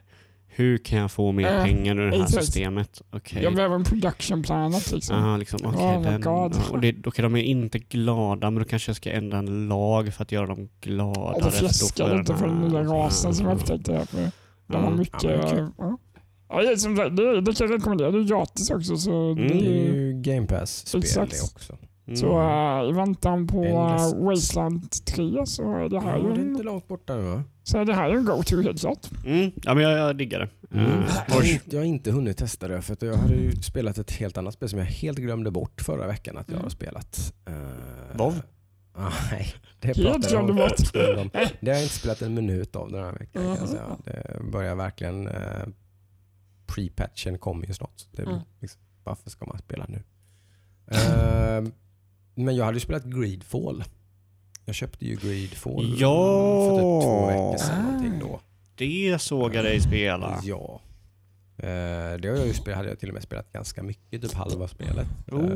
Hur 0.57 0.77
kan 0.77 0.99
jag 0.99 1.11
få 1.11 1.31
mer 1.31 1.53
Ja, 1.53 1.63
pengar 1.63 1.99
ur 1.99 2.11
det 2.11 2.17
här 2.17 2.23
exakt. 2.23 2.45
systemet? 2.45 3.01
Okej. 3.11 3.43
Jag 3.43 3.55
behöver 3.55 3.75
en 3.75 3.83
production 3.83 4.43
planet 4.43 4.91
liksom. 4.91 5.17
Ja, 5.17 5.37
liksom, 5.37 5.59
okej, 5.65 5.97
Oh 5.97 6.01
den, 6.03 6.21
ja, 6.25 6.51
och 6.71 6.79
det, 6.81 6.91
då 6.91 7.11
kan 7.11 7.23
de 7.23 7.35
är 7.35 7.43
inte 7.43 7.79
glada, 7.79 8.51
men 8.51 8.63
då 8.63 8.69
kanske 8.69 8.89
jag 8.89 8.95
ska 8.95 9.11
ändra 9.11 9.37
en 9.37 9.67
lag 9.67 10.13
för 10.13 10.23
att 10.23 10.31
göra 10.31 10.45
dem 10.47 10.69
då 11.33 11.41
får 11.41 11.51
fjäskar 11.51 12.09
jag 12.09 12.17
lite 12.17 12.35
för 12.35 12.47
den 12.47 12.61
nya 12.61 12.81
rasen 12.83 13.35
som 13.35 13.45
jag 13.45 13.53
Ja. 13.55 13.59
upptäckte. 13.59 13.93
här, 13.93 14.05
För 14.05 14.31
de 14.67 14.83
har 14.83 14.91
Ja. 14.91 14.97
mycket... 14.97 15.23
Ja, 15.23 15.29
det 15.29 15.71
ja. 15.77 15.97
Ja, 16.49 16.61
det, 16.61 16.71
är 16.71 16.75
som 16.75 16.97
sagt, 16.97 17.15
det, 17.17 17.41
det 17.41 17.57
kan 17.57 17.67
jag 17.69 17.77
rekommendera. 17.79 18.11
Det 18.11 18.17
är 18.19 18.23
gratis 18.23 18.69
också. 18.71 18.97
Så, 18.97 19.11
Mm. 19.31 19.35
det 19.47 19.53
Det 19.53 19.67
är 19.67 19.93
ju 19.93 20.13
Game 20.21 20.47
Pass-spel 20.47 21.01
det 21.15 21.21
också. 21.55 21.77
Mm. 22.07 22.17
så 22.17 22.41
äh, 22.41 22.89
i 22.89 22.91
väntan 22.91 23.47
på 23.47 23.63
Endless. 23.63 24.13
uh, 24.13 24.23
Wasteland 24.25 24.91
3 25.05 25.45
så 25.45 25.71
är 25.77 25.89
det 25.89 25.99
här 25.99 26.17
Ja, 26.17 26.23
ju 26.27 26.33
det 26.33 26.41
är 26.41 26.45
inte 26.45 26.59
en, 26.61 26.65
långt 26.65 26.87
borta 26.87 27.15
nu 27.15 27.21
va? 27.21 27.43
så 27.63 27.77
är 27.77 27.85
det 27.85 27.93
här 27.93 28.09
ju 28.09 28.17
en 28.17 28.25
go-to 28.25 28.73
klart. 28.79 29.09
Mm. 29.25 29.51
Ja, 29.63 29.73
men 29.73 29.83
jag, 29.83 29.97
jag 29.99 30.17
diggar 30.17 30.39
det. 30.39 30.77
Mm. 30.77 30.91
Eh, 30.91 31.05
Jag, 31.27 31.35
har 31.35 31.53
inte, 31.53 31.65
jag 31.75 31.79
har 31.79 31.85
inte 31.85 32.11
hunnit 32.11 32.37
testa 32.37 32.67
det 32.67 32.81
för 32.81 32.93
att 32.93 33.01
jag 33.01 33.15
hade 33.15 33.33
ju 33.35 33.51
spelat 33.55 33.97
ett 33.97 34.11
helt 34.11 34.37
annat 34.37 34.53
spel 34.53 34.69
som 34.69 34.79
jag 34.79 34.85
helt 34.85 35.17
glömde 35.17 35.51
bort 35.51 35.81
förra 35.81 36.07
veckan 36.07 36.37
att 36.37 36.47
jag 36.47 36.53
Mm. 36.55 36.63
har 36.63 36.69
spelat. 36.69 37.33
Uh, 37.49 38.17
Vov? 38.17 38.41
Nej, 39.31 39.53
det 39.79 39.87
Helt 39.97 40.29
glömde 40.29 40.53
bort. 40.53 40.93
Det 40.93 40.99
har 41.71 41.77
jag 41.77 41.81
inte 41.83 41.93
spelat 41.95 42.21
en 42.21 42.33
minut 42.33 42.75
av 42.75 42.91
den 42.91 43.03
här 43.03 43.11
veckan 43.11 43.41
kan 43.41 43.43
jag 43.51 43.57
Mhm. 43.59 43.67
säga. 43.67 43.97
Det 44.05 44.41
börjar 44.51 44.75
verkligen... 44.75 45.27
Uh, 45.27 45.33
Pre-patchen 46.67 47.37
kommer 47.37 47.67
ju 47.67 47.73
snart. 47.73 48.01
Det 48.11 48.21
är 48.21 48.27
Mm. 48.27 48.39
liksom, 48.61 48.81
varför 49.03 49.29
ska 49.29 49.45
man 49.45 49.57
spela 49.57 49.85
nu? 49.89 50.03
Eh, 50.91 51.63
men 52.35 52.55
jag 52.55 52.65
hade 52.65 52.75
ju 52.75 52.79
spelat 52.79 53.03
Greedfall. 53.05 53.83
Jag 54.65 54.75
köpte 54.75 55.05
ju 55.05 55.15
Greedfall 55.15 55.95
Ja. 55.99 56.15
för 56.67 56.75
typ 56.75 57.03
två 57.05 57.27
veckor 57.27 57.57
sedan. 57.57 57.83
Någonting 57.85 58.19
då. 58.19 58.39
Det 58.75 59.21
såg 59.21 59.55
jag 59.55 59.65
dig 59.65 59.81
spela. 59.81 60.39
Ja. 60.43 60.81
Eh, 61.57 62.17
det 62.19 62.27
har 62.27 62.35
jag 62.37 62.47
ju 62.47 62.53
spelat, 62.53 62.77
hade 62.77 62.89
jag 62.89 62.99
till 62.99 63.09
och 63.09 63.13
med 63.13 63.23
spelat 63.23 63.51
ganska 63.51 63.83
mycket, 63.83 64.21
typ 64.21 64.33
halva 64.33 64.67
spelet. 64.67 65.07
Oh. 65.31 65.39
Eh, 65.39 65.47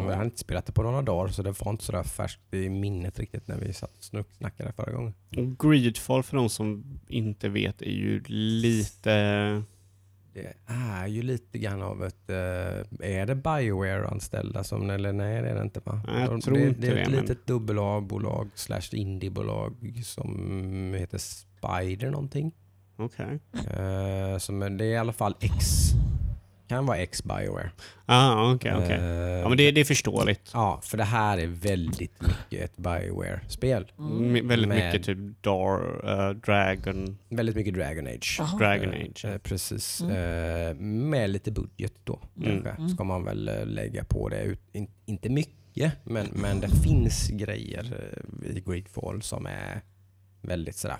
men 0.00 0.04
jag 0.06 0.12
hade 0.12 0.24
inte 0.24 0.38
spelat 0.38 0.66
det 0.66 0.72
på 0.72 0.82
några 0.82 1.02
dagar 1.02 1.28
så 1.32 1.42
det 1.42 1.60
var 1.60 1.70
inte 1.70 1.84
sådär 1.84 2.02
färskt 2.02 2.54
i 2.54 2.68
minnet 2.68 3.18
riktigt 3.18 3.48
när 3.48 3.56
vi 3.56 3.72
satt 3.72 4.10
och 4.12 4.26
snackade 4.36 4.72
förra 4.72 4.92
gången. 4.92 5.14
Och 5.36 5.58
Greedfall 5.68 6.22
för 6.22 6.36
de 6.36 6.48
som 6.48 6.84
inte 7.08 7.48
vet 7.48 7.82
är 7.82 7.86
ju 7.90 8.22
lite... 8.26 9.62
Det 10.34 10.52
är 10.66 11.06
ju 11.06 11.22
lite 11.22 11.58
grann 11.58 11.82
av 11.82 12.04
ett... 12.04 12.30
eh, 12.30 13.10
är 13.10 13.26
det 13.26 13.34
Bioware-anställda 13.34 14.64
som... 14.64 14.90
Eller 14.90 15.12
nej, 15.12 15.42
det 15.42 15.48
är 15.48 15.54
det 15.54 15.62
inte 15.62 15.80
va? 15.84 16.00
Jag 16.06 16.30
De- 16.30 16.40
tror 16.40 16.54
det, 16.54 16.68
inte 16.68 16.80
det 16.80 16.86
är 16.86 16.96
ett 16.96 17.04
det, 17.04 17.10
men- 17.10 17.20
litet 17.20 17.46
dubbel-A-bolag 17.46 18.48
slash 18.54 18.82
indiebolag 18.92 20.02
som 20.04 20.94
heter 20.98 21.18
Spider 21.18 22.10
någonting. 22.10 22.52
Okej. 22.96 23.40
Eh, 23.52 24.38
som, 24.38 24.58
det 24.60 24.84
är 24.84 24.92
i 24.92 24.96
alla 24.96 25.12
fall 25.12 25.36
X... 25.40 25.66
Kan 26.68 26.86
vara 26.86 26.96
X 26.98 27.24
Bioware. 27.24 27.70
Ah, 28.06 28.52
okej, 28.54 28.74
okej. 28.76 28.96
Eh, 28.96 29.02
Ja, 29.42 29.48
men 29.48 29.58
det, 29.58 29.70
det 29.70 29.80
är 29.80 29.84
förståeligt. 29.84 30.50
Ja, 30.54 30.80
för 30.82 30.96
det 30.98 31.04
här 31.04 31.38
är 31.38 31.46
väldigt 31.46 32.20
mycket 32.20 32.64
ett 32.64 32.76
Bioware-spel. 32.76 33.92
M- 33.98 34.48
väldigt 34.48 34.68
Med- 34.68 34.86
mycket 34.86 35.04
typ 35.06 35.18
Dar, 35.42 35.80
eh, 36.28 36.30
Dragon, 36.36 37.18
Väldigt 37.28 37.56
mycket 37.56 37.74
Dragon 37.74 38.06
Age. 38.06 38.36
Jaha. 38.38 38.58
Dragon 38.58 38.88
Age. 38.94 39.24
eh, 39.24 39.38
precis. 39.38 40.00
Mm. 40.00 41.10
Med 41.10 41.30
lite 41.30 41.50
budget 41.52 41.92
då 42.04 42.18
Mm. 42.36 42.48
kanske. 42.62 42.70
Mm. 42.82 42.88
Ska 42.88 43.04
man 43.04 43.24
väl 43.24 43.50
lägga 43.74 44.04
på 44.04 44.28
det. 44.28 44.42
Ut, 44.42 44.60
in, 44.72 44.90
inte 45.06 45.28
mycket, 45.28 45.92
men, 46.04 46.26
men 46.32 46.60
det 46.60 46.68
finns 46.68 47.28
grejer 47.28 48.12
i 48.54 48.60
Greedfall 48.66 49.22
som 49.22 49.46
är 49.46 49.80
väldigt 50.42 50.76
sådär... 50.76 50.98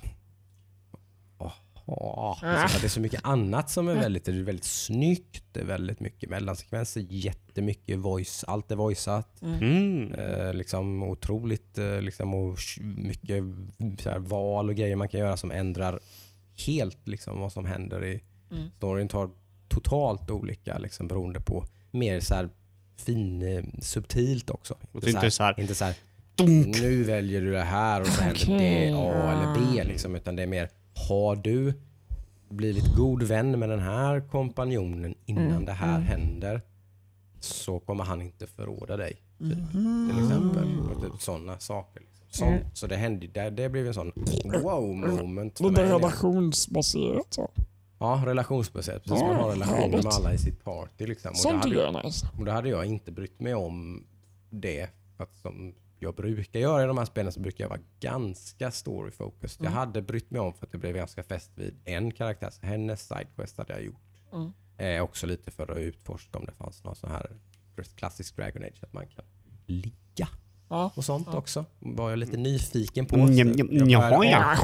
Liksom, 2.42 2.68
för 2.68 2.76
att 2.76 2.80
det 2.80 2.86
är 2.86 2.88
så 2.88 3.00
mycket 3.00 3.20
annat 3.24 3.70
som 3.70 3.88
är 3.88 3.94
väldigt, 3.94 4.24
det 4.24 4.32
är 4.32 4.42
väldigt 4.42 4.64
snyggt. 4.64 5.44
Det 5.52 5.60
är 5.60 5.64
väldigt 5.64 6.00
mycket 6.00 6.30
mellansekvenser, 6.30 7.06
jättemycket 7.08 7.98
voice. 7.98 8.44
Allt 8.48 8.70
är 8.70 8.76
voiceat. 8.76 9.42
Mm. 9.42 10.12
Eh, 10.14 10.54
liksom 10.54 11.02
otroligt 11.02 11.78
eh, 11.78 12.00
liksom, 12.00 12.34
och 12.34 12.58
mycket 12.80 13.44
så 13.98 14.10
här, 14.10 14.18
val 14.18 14.68
och 14.68 14.74
grejer 14.74 14.96
man 14.96 15.08
kan 15.08 15.20
göra 15.20 15.36
som 15.36 15.50
ändrar 15.50 16.00
helt 16.66 17.08
liksom, 17.08 17.40
vad 17.40 17.52
som 17.52 17.64
händer 17.64 18.04
i 18.04 18.20
Mm. 18.50 18.70
storyn. 18.76 19.08
tar 19.08 19.30
totalt 19.68 20.30
olika 20.30 20.78
liksom, 20.78 21.08
beroende 21.08 21.40
på 21.40 21.64
mer 21.90 22.20
så 22.20 22.34
här, 22.34 22.48
fin, 22.96 23.42
eh, 23.56 23.64
subtilt 23.80 24.50
också. 24.50 24.76
Inte 25.06 25.30
så 25.30 25.42
här, 25.42 25.60
inte 25.60 25.74
så 25.74 25.84
här 25.84 25.94
nu 26.80 27.02
väljer 27.02 27.40
du 27.40 27.52
det 27.52 27.60
här 27.62 28.00
och 28.00 28.06
så 28.06 28.22
händer 28.22 28.58
det 28.58 28.92
A 28.96 29.32
eller 29.32 29.72
B. 29.74 29.84
Liksom, 29.84 30.14
utan 30.16 30.36
det 30.36 30.42
är 30.42 30.46
mer, 30.46 30.68
har 30.94 31.36
du 31.36 31.74
blivit 32.48 32.94
god 32.96 33.22
vän 33.22 33.58
med 33.58 33.68
den 33.68 33.80
här 33.80 34.20
kompanjonen 34.20 35.14
innan 35.26 35.46
Mm, 35.46 35.64
det 35.64 35.72
här 35.72 35.96
mm. 35.96 36.02
händer 36.02 36.62
så 37.40 37.78
kommer 37.80 38.04
han 38.04 38.22
inte 38.22 38.46
förråda 38.46 38.96
dig. 38.96 39.16
Till 39.38 39.66
Mm. 39.74 40.10
exempel. 40.24 40.68
Sådana 41.18 41.58
saker. 41.58 42.00
Liksom. 42.00 42.26
Sånt. 42.28 42.50
Mm. 42.50 42.64
Så 42.74 42.86
det, 42.86 42.96
hände, 42.96 43.26
det, 43.26 43.50
det 43.50 43.68
blev 43.68 43.86
en 43.86 43.94
sån 43.94 44.12
wow 44.62 44.96
moment 44.96 45.58
för 45.58 45.68
Lite 45.70 45.82
relationsbaserat 45.82 47.26
så. 47.34 47.50
Ja, 47.98 48.22
relationsbaserat. 48.26 49.04
Precis, 49.04 49.20
man 49.22 49.36
har 49.36 49.48
Ja, 49.48 49.54
relationer 49.54 49.88
med 50.02 50.06
alla 50.06 50.34
i 50.34 50.38
sitt 50.38 50.64
party. 50.64 51.06
Liksom. 51.06 51.30
Och, 51.30 51.36
Sånt 51.36 51.62
tycker 51.62 51.76
jag 51.78 51.94
är 51.94 52.02
nice. 52.04 52.26
och 52.38 52.44
då 52.44 52.52
hade 52.52 52.68
jag 52.68 52.84
inte 52.86 53.12
brytt 53.12 53.40
mig 53.40 53.54
om 53.54 54.04
det. 54.50 54.88
Att 55.16 55.34
som 55.42 55.74
jag 56.02 56.14
brukar 56.14 56.60
göra 56.60 56.84
i 56.84 56.86
de 56.86 56.98
här 56.98 57.04
spelen 57.04 57.32
så 57.32 57.40
brukar 57.40 57.64
jag 57.64 57.68
vara 57.68 57.80
ganska 58.00 58.70
story-focused. 58.70 59.56
Jag 59.64 59.66
Mm. 59.66 59.72
hade 59.78 60.02
brytt 60.02 60.30
mig 60.30 60.40
om 60.40 60.54
för 60.54 60.66
att 60.66 60.72
det 60.72 60.78
blev 60.78 60.94
ganska 60.96 61.22
fäst 61.22 61.50
vid 61.54 61.80
en 61.84 62.10
karaktär. 62.12 62.50
Så 62.50 62.66
hennes 62.66 63.08
sidequest 63.08 63.58
hade 63.58 63.72
jag 63.72 63.82
gjort. 63.84 64.00
Mm. 64.32 64.52
Eh, 64.78 65.02
också 65.02 65.26
lite 65.26 65.50
för 65.50 65.72
att 65.72 65.78
utforska 65.78 66.38
om 66.38 66.44
det 66.46 66.52
fanns 66.52 66.84
någon 66.84 66.96
sån 66.96 67.10
här 67.10 67.36
klassisk 67.96 68.36
Dragon 68.36 68.62
Age 68.64 68.78
att 68.82 68.92
man 68.92 69.06
kan 69.06 69.24
ligga 69.66 70.28
Ja. 70.72 70.90
och 70.94 71.04
sånt 71.04 71.28
Ja. 71.32 71.38
också. 71.38 71.64
Var 71.78 72.10
jag 72.10 72.18
lite 72.18 72.36
nyfiken 72.36 73.06
på. 73.06 73.16
Mm, 73.16 73.36
jag, 73.58 73.90
jag 73.90 74.10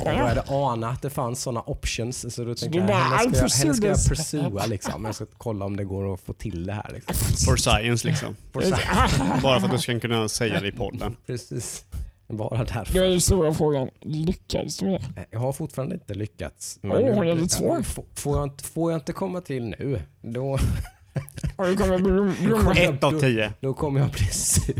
började 0.04 0.42
ana 0.48 0.90
att 0.90 1.02
det 1.02 1.10
fanns 1.10 1.42
sådana 1.42 1.62
options. 1.66 2.34
Så 2.34 2.44
då 2.44 2.54
tänkte 2.54 2.78
jag, 2.78 2.86
henne 2.86 3.18
ska, 3.18 3.28
"I'll 3.28 3.34
jag, 3.34 3.42
pursue 3.42 3.58
henne 3.62 3.74
ska 3.74 3.86
jag 3.86 3.96
this." 3.96 4.08
pursua 4.08 4.66
liksom. 4.66 5.04
Jag 5.04 5.14
ska 5.14 5.26
kolla 5.38 5.64
om 5.64 5.76
det 5.76 5.84
går 5.84 6.14
att 6.14 6.20
få 6.20 6.32
till 6.32 6.66
det 6.66 6.72
här. 6.72 6.90
Liksom. 6.94 7.14
For 7.46 7.56
science 7.56 8.08
liksom. 8.08 8.36
For 8.52 8.60
science. 8.60 9.40
Bara 9.42 9.60
för 9.60 9.66
att 9.66 9.72
du 9.72 9.78
ska 9.78 10.00
kunna 10.00 10.28
säga 10.28 10.60
det 10.60 10.68
i 10.68 10.72
podden. 10.72 11.16
Precis. 11.26 11.84
Bara 12.28 12.64
därför. 12.64 12.98
är 13.04 13.08
den 13.10 13.20
stora 13.20 13.54
frågan, 13.54 13.88
lyckades 14.00 14.76
du 14.78 14.86
med 14.86 15.00
det? 15.14 15.26
Jag 15.30 15.40
har 15.40 15.52
fortfarande 15.52 15.94
inte 15.94 16.14
lyckats. 16.14 16.78
Åh, 16.82 16.90
det 16.90 17.30
är 17.30 17.34
lite 17.34 17.54
svårt. 17.54 17.86
Får, 17.86 18.04
får, 18.14 18.36
jag 18.36 18.44
inte, 18.46 18.64
får 18.64 18.92
jag 18.92 18.98
inte 18.98 19.12
komma 19.12 19.40
till 19.40 19.64
nu, 19.64 20.02
då, 20.22 20.58
Ett 22.76 23.04
av 23.04 23.20
tio. 23.20 23.52
då 23.60 23.74
kommer 23.74 24.00
jag 24.00 24.10
bli 24.10 24.24
sur 24.24 24.72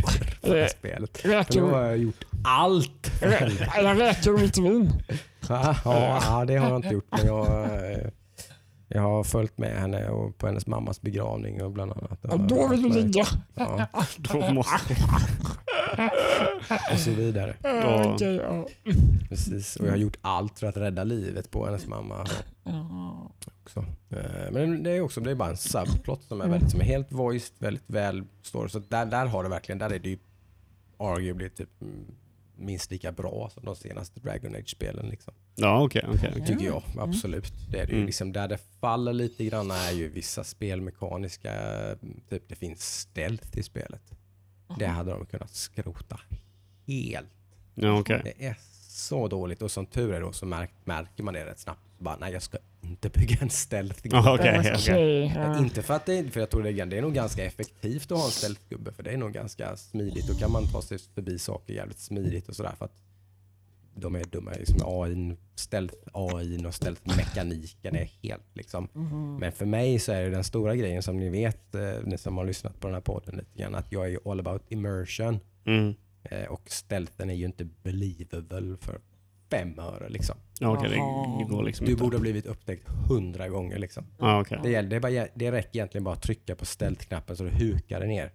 på 0.43 0.53
det 0.55 0.61
här 0.61 0.69
spelet. 0.69 1.19
För 1.19 1.61
då 1.61 1.67
har 1.67 1.83
jag 1.83 1.99
gjort 1.99 2.25
allt. 2.45 3.21
henne. 3.21 3.69
eller 3.79 3.95
räcker 3.95 4.31
mitt 4.33 4.59
vin? 4.59 4.93
Ja, 5.49 6.45
det 6.47 6.57
har 6.57 6.69
jag 6.69 6.77
inte 6.77 6.89
gjort. 6.89 7.07
Men 7.11 7.27
jag, 7.27 7.47
eh, 7.47 8.09
jag 8.89 9.03
har 9.03 9.25
följt 9.25 9.59
med 9.59 9.81
henne 9.81 10.09
och 10.09 10.39
på 10.39 10.47
hennes 10.47 10.67
mammas 10.67 11.01
begravning 11.01 11.63
och 11.63 11.71
bland 11.71 11.93
annat. 11.93 12.19
Ja, 12.23 12.37
då 12.37 12.69
vill 12.69 12.83
du 12.83 12.89
ligga. 12.89 13.25
Ja, 13.55 13.87
Då 14.17 14.53
måste... 14.53 14.97
och 16.93 16.99
så 16.99 17.11
vidare. 17.11 17.55
Ja, 17.63 18.13
okej, 18.15 18.35
ja. 18.37 18.67
Precis. 19.29 19.77
Och 19.77 19.87
jag 19.87 19.91
har 19.93 19.99
gjort 19.99 20.17
allt 20.21 20.59
för 20.59 20.67
att 20.67 20.77
rädda 20.77 21.05
livet 21.05 21.51
på 21.51 21.67
hennes 21.67 21.87
mamma. 21.87 22.27
Också. 23.69 23.85
Eh, 24.11 24.51
Men 24.53 24.83
det 24.83 24.91
är 24.91 25.01
också 25.01 25.21
det 25.21 25.31
är 25.31 25.35
bara 25.35 25.51
en 25.51 25.57
subplot 25.57 26.23
som 26.25 26.41
är, 26.41 26.45
Mm. 26.45 26.53
väldigt, 26.53 26.71
som 26.71 26.81
är 26.81 26.85
helt 26.85 27.13
voiced, 27.13 27.55
väldigt 27.59 27.91
väl 27.91 28.25
står. 28.43 28.69
Så 28.69 28.79
där, 28.79 29.07
där 29.07 29.27
har 29.27 29.43
det 29.43 29.49
verkligen, 29.49 29.79
där 29.79 29.91
är 29.91 29.99
det 29.99 30.09
ju 30.09 30.19
arguably 30.99 31.49
typ 31.49 31.83
mm, 31.83 32.05
minst 32.57 32.91
lika 32.91 33.13
bra 33.13 33.51
som 33.55 33.65
de 33.65 33.77
senaste 33.77 34.21
Dragon 34.21 34.55
Age-spelen. 34.55 35.07
Liksom. 35.09 35.35
Ja, 35.55 35.85
okej. 35.85 36.05
okej. 36.15 36.45
Tycker 36.47 36.65
jag, 36.67 36.83
absolut. 36.99 37.53
Det 37.71 37.79
är 37.81 37.87
det 37.87 37.93
ju 37.93 37.97
Mm. 37.97 38.07
liksom, 38.07 38.33
där 38.33 38.49
det 38.49 38.59
faller 38.81 39.13
lite 39.13 39.45
grann 39.45 39.71
är 39.71 39.93
ju 39.93 40.09
vissa 40.09 40.45
spelmekaniska, 40.45 41.53
typ 42.29 42.43
det 42.49 42.55
finns 42.55 42.99
stealth 43.01 43.59
i 43.59 43.63
spelet. 43.63 44.03
Det 44.79 44.87
hade 44.87 45.11
de 45.11 45.27
kunnat 45.27 45.51
skrota 45.55 46.21
helt. 46.87 47.29
Ja, 47.75 48.01
okej. 48.01 48.21
Det 48.25 48.47
är 48.47 48.57
så 48.89 49.29
dåligt 49.29 49.63
och 49.63 49.71
som 49.71 49.87
tur 49.87 50.13
är 50.13 50.21
då 50.21 50.33
så 50.33 50.47
märk, 50.47 50.71
märker 50.85 51.23
man 51.23 51.35
det 51.35 51.47
rätt 51.47 51.59
snabbt. 51.59 51.81
Bara, 51.99 52.17
nej 52.17 52.33
jag 52.33 52.43
ska 52.43 52.59
inte 52.81 53.09
bygga 53.09 53.37
en 53.41 53.51
stealth 53.51 54.01
okej, 54.07 54.59
okej. 54.59 54.75
Okej, 54.75 55.33
ja. 55.35 55.59
Inte 55.59 55.83
för 55.83 55.95
att 55.95 56.07
det, 56.07 56.33
för 56.33 56.41
jag 56.41 56.51
tror 56.51 56.63
det 56.63 56.71
är, 56.71 56.87
det 56.87 56.99
är 56.99 57.03
nog 57.03 57.15
ganska 57.15 57.45
effektivt 57.45 58.13
att 58.13 58.19
ha 58.19 58.25
en 58.25 58.31
stealth-gubbe 58.31 58.93
för 58.93 59.03
det 59.03 59.11
är 59.11 59.17
nog 59.17 59.33
ganska 59.33 59.77
smidigt. 59.77 60.29
Då 60.29 60.35
kan 60.35 60.53
man 60.53 60.67
ta 60.67 60.83
sig 60.83 60.99
förbi 60.99 61.39
saker 61.39 61.75
jävligt 61.75 61.99
smidigt 61.99 62.49
och 62.49 62.57
sådär 62.57 62.75
för 62.79 62.85
att 62.85 63.03
de 63.95 64.15
är 64.15 64.25
dumma. 64.25 64.51
Liksom 64.51 64.81
AI, 64.85 65.37
stealth 65.55 65.95
AI 66.13 66.67
och 66.67 66.75
stealth-mekaniken 66.75 67.97
är 67.97 68.11
helt 68.23 68.57
liksom. 68.57 68.89
Mhm. 68.93 69.37
Men 69.37 69.53
för 69.53 69.67
mig 69.67 69.99
så 69.99 70.13
är 70.13 70.23
det 70.23 70.31
den 70.31 70.45
stora 70.45 70.77
grejen 70.77 71.03
som 71.03 71.17
ni 71.17 71.29
vet, 71.29 71.75
eh, 71.75 71.93
ni 72.05 72.19
som 72.19 72.37
har 72.37 72.45
lyssnat 72.45 72.81
på 72.81 72.87
den 72.87 72.95
här 72.95 73.01
podden 73.01 73.37
lite 73.37 73.59
grann, 73.59 73.75
att 73.75 73.93
jag 73.93 74.13
är 74.13 74.31
all 74.31 74.41
about 74.41 74.63
immersion. 74.69 75.41
Mm. 75.65 75.95
Eh, 76.23 76.45
och 76.45 76.63
stealthen 76.67 77.31
är 77.31 77.35
ju 77.35 77.45
inte 77.45 77.65
believable 77.65 78.77
för 78.81 79.01
fem 79.51 79.79
öre 79.79 80.09
liksom. 80.09 80.37
Ja. 80.61 80.81
Jaha. 80.85 81.39
Det 81.39 81.45
går 81.55 81.63
liksom 81.63 81.87
Du 81.87 81.93
inte. 81.93 82.03
borde 82.05 82.17
ha 82.17 82.21
blivit 82.21 82.47
upptäckt 82.47 82.89
hundra 83.09 83.49
gånger 83.49 83.79
liksom. 83.79 84.07
Ja, 84.19 84.41
okej. 84.41 84.59
Det, 84.63 84.71
gäller, 84.71 84.89
det, 84.89 84.97
är 84.97 85.01
bara, 85.01 85.27
det 85.35 85.53
räcker 85.53 85.77
egentligen 85.79 86.05
bara 86.05 86.15
att 86.15 86.23
trycka 86.23 86.57
på 86.57 86.65
stealth-knappen 86.65 87.37
så 87.37 87.45
du 87.45 87.51
hukar 87.51 88.01
den 88.01 88.09
ner. 88.09 88.33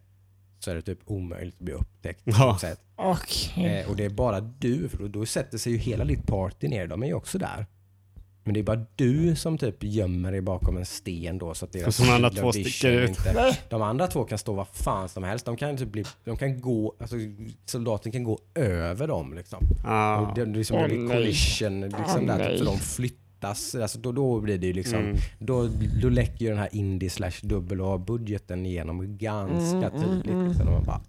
Så 0.60 0.72
är 0.72 0.76
det 0.76 0.82
typ 0.82 1.00
omöjligt 1.06 1.56
att 1.56 1.60
bli 1.66 1.74
upptäckt. 1.74 2.22
Ja. 2.26 2.58
sätt. 2.62 2.82
Okej. 2.96 3.66
Eh, 3.66 3.90
och 3.90 3.96
det 3.96 4.06
är 4.06 4.10
bara 4.10 4.42
du, 4.42 4.90
för 4.90 4.98
då, 4.98 5.08
då 5.08 5.26
sätter 5.26 5.58
sig 5.58 5.72
ju 5.72 5.78
hela 5.78 6.06
ditt 6.06 6.28
party 6.28 6.68
ner. 6.68 6.88
De 6.88 7.04
är 7.04 7.08
ju 7.08 7.14
också 7.14 7.38
där. 7.38 7.66
Men 8.46 8.54
det 8.54 8.60
är 8.60 8.64
bara 8.64 8.86
du 8.96 9.36
som 9.36 9.58
typ 9.58 9.84
gömmer 9.84 10.32
dig 10.32 10.42
bakom 10.42 10.78
en 10.78 10.86
sten 10.86 11.38
då 11.38 11.54
så 11.54 11.66
att 11.66 11.72
deras 11.72 11.96
Så 11.96 12.04
de 12.04 12.10
andra 12.12 12.30
två 12.30 12.52
sticker 12.52 12.92
ut. 12.92 13.10
Inte, 13.10 13.58
de 13.70 13.82
andra 13.82 14.08
två 14.08 14.24
kan 14.24 14.38
stå 14.38 14.54
vad 14.54 14.68
fan 14.68 15.10
som 15.10 15.24
helst. 15.24 15.46
De 15.46 15.58
kan 15.58 15.78
typ 15.78 15.92
bli, 15.92 16.04
de 16.26 16.38
kan 16.38 16.62
gå, 16.62 16.96
alltså 17.00 17.16
soldaten 17.66 18.12
kan 18.12 18.24
gå 18.24 18.40
över 18.56 19.08
dem 19.08 19.34
liksom. 19.34 19.60
Ah. 19.86 20.18
Och 20.20 20.36
det, 20.36 20.46
det, 20.46 20.58
liksom, 20.58 20.78
Åh, 20.78 20.84
det 20.84 20.90
blir 20.90 21.00
nej. 21.00 21.18
collision 21.18 21.82
liksom 21.82 22.22
Åh, 22.30 22.38
där, 22.38 22.50
typ, 22.50 22.60
så 22.60 22.66
de 22.66 22.78
flyttas. 22.80 23.76
Alltså, 23.76 24.00
då, 24.00 24.12
då 24.12 24.40
blir 24.42 24.58
det 24.58 24.68
ju 24.68 24.74
liksom, 24.74 25.00
Mm. 25.00 25.18
då, 25.40 25.70
då 26.02 26.10
läcker 26.10 26.46
ju 26.46 26.50
den 26.50 26.60
här 26.60 26.70
indie 26.76 27.10
slash 27.10 27.32
dubbel 27.42 27.82
A-budgeten 27.82 28.66
igenom 28.66 29.18
ganska 29.18 29.90
Mm, 29.90 29.94
mm, 29.94 30.02
tydligt. 30.02 30.34
mm. 30.34 30.48
Liksom. 30.48 30.68
Och 30.68 30.74
Man 30.74 30.84
bara, 30.84 31.02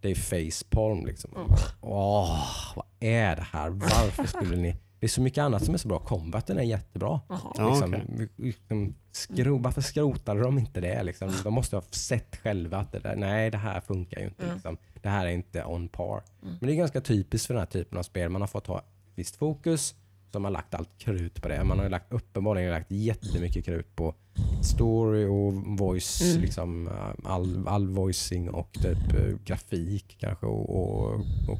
det 0.00 0.10
är 0.10 0.14
facepalm 0.14 1.06
liksom. 1.06 1.30
Bara, 1.34 1.58
Åh, 1.80 2.46
vad 2.76 2.86
är 3.00 3.36
det 3.36 3.46
här? 3.52 3.70
Varför 3.70 4.26
skulle 4.26 4.56
ni... 4.56 4.76
Det 5.00 5.06
är 5.06 5.08
så 5.08 5.20
mycket 5.22 5.42
annat 5.42 5.64
som 5.64 5.74
är 5.74 5.78
så 5.78 5.88
bra. 5.88 5.98
Combaten 5.98 6.58
är 6.58 6.62
jättebra. 6.62 7.20
Jaha. 7.28 7.52
Ja, 7.56 7.70
liksom, 7.70 7.94
okej. 7.94 8.28
liksom, 8.36 8.94
skro, 9.12 9.58
varför 9.58 9.80
skrotade 9.80 10.40
de 10.42 10.58
inte 10.58 10.80
det? 10.80 11.02
Liksom? 11.02 11.32
De 11.44 11.54
måste 11.54 11.76
ha 11.76 11.82
sett 11.90 12.36
själva 12.36 12.78
att 12.78 12.92
det 12.92 12.98
där, 12.98 13.16
nej 13.16 13.50
det 13.50 13.58
här 13.58 13.80
funkar 13.80 14.20
ju 14.20 14.26
inte. 14.26 14.42
Mm. 14.42 14.54
Liksom. 14.54 14.76
Det 15.02 15.08
här 15.08 15.26
är 15.26 15.30
inte 15.30 15.64
on 15.64 15.88
par. 15.88 16.22
Mm. 16.42 16.54
Men 16.60 16.66
det 16.68 16.72
är 16.74 16.76
ganska 16.76 17.00
typiskt 17.00 17.46
för 17.46 17.54
den 17.54 17.60
här 17.60 17.66
typen 17.66 17.98
av 17.98 18.02
spel. 18.02 18.28
Man 18.30 18.40
har 18.42 18.48
fått 18.48 18.66
ha 18.66 18.82
visst 19.14 19.36
fokus, 19.36 19.94
så 20.32 20.38
har 20.38 20.40
man 20.40 20.52
lagt 20.52 20.74
allt 20.74 20.98
krut 20.98 21.42
på 21.42 21.48
det. 21.48 21.64
Man 21.64 21.78
har 21.78 21.88
lagt, 21.88 22.12
uppenbarligen 22.12 22.70
lagt 22.70 22.90
jättemycket 22.90 23.64
krut 23.64 23.96
på 23.96 24.14
story 24.62 25.24
och 25.26 25.52
voice, 25.78 26.20
Mm. 26.22 26.40
liksom, 26.42 26.90
all, 27.24 27.68
all 27.68 27.88
voicing 27.88 28.50
och 28.50 28.72
typ, 28.72 29.12
eh, 29.14 29.36
grafik 29.44 30.16
kanske 30.20 30.46
och, 30.46 30.70
och, 30.70 31.14
och 31.48 31.58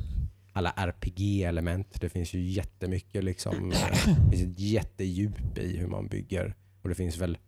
alla 0.52 0.70
RPG-element. 0.70 2.00
Det 2.00 2.08
finns 2.08 2.34
ju 2.34 2.40
jättemycket 2.40 3.24
liksom, 3.24 3.70
eh, 3.72 4.08
det 4.30 4.36
finns 4.36 4.52
ett 4.52 4.60
jättedjup 4.60 5.58
i 5.58 5.76
hur 5.76 5.86
man 5.86 6.06
bygger. 6.08 6.54
Och 6.82 6.88
det 6.88 6.94
finns 6.94 7.18
väl 7.18 7.38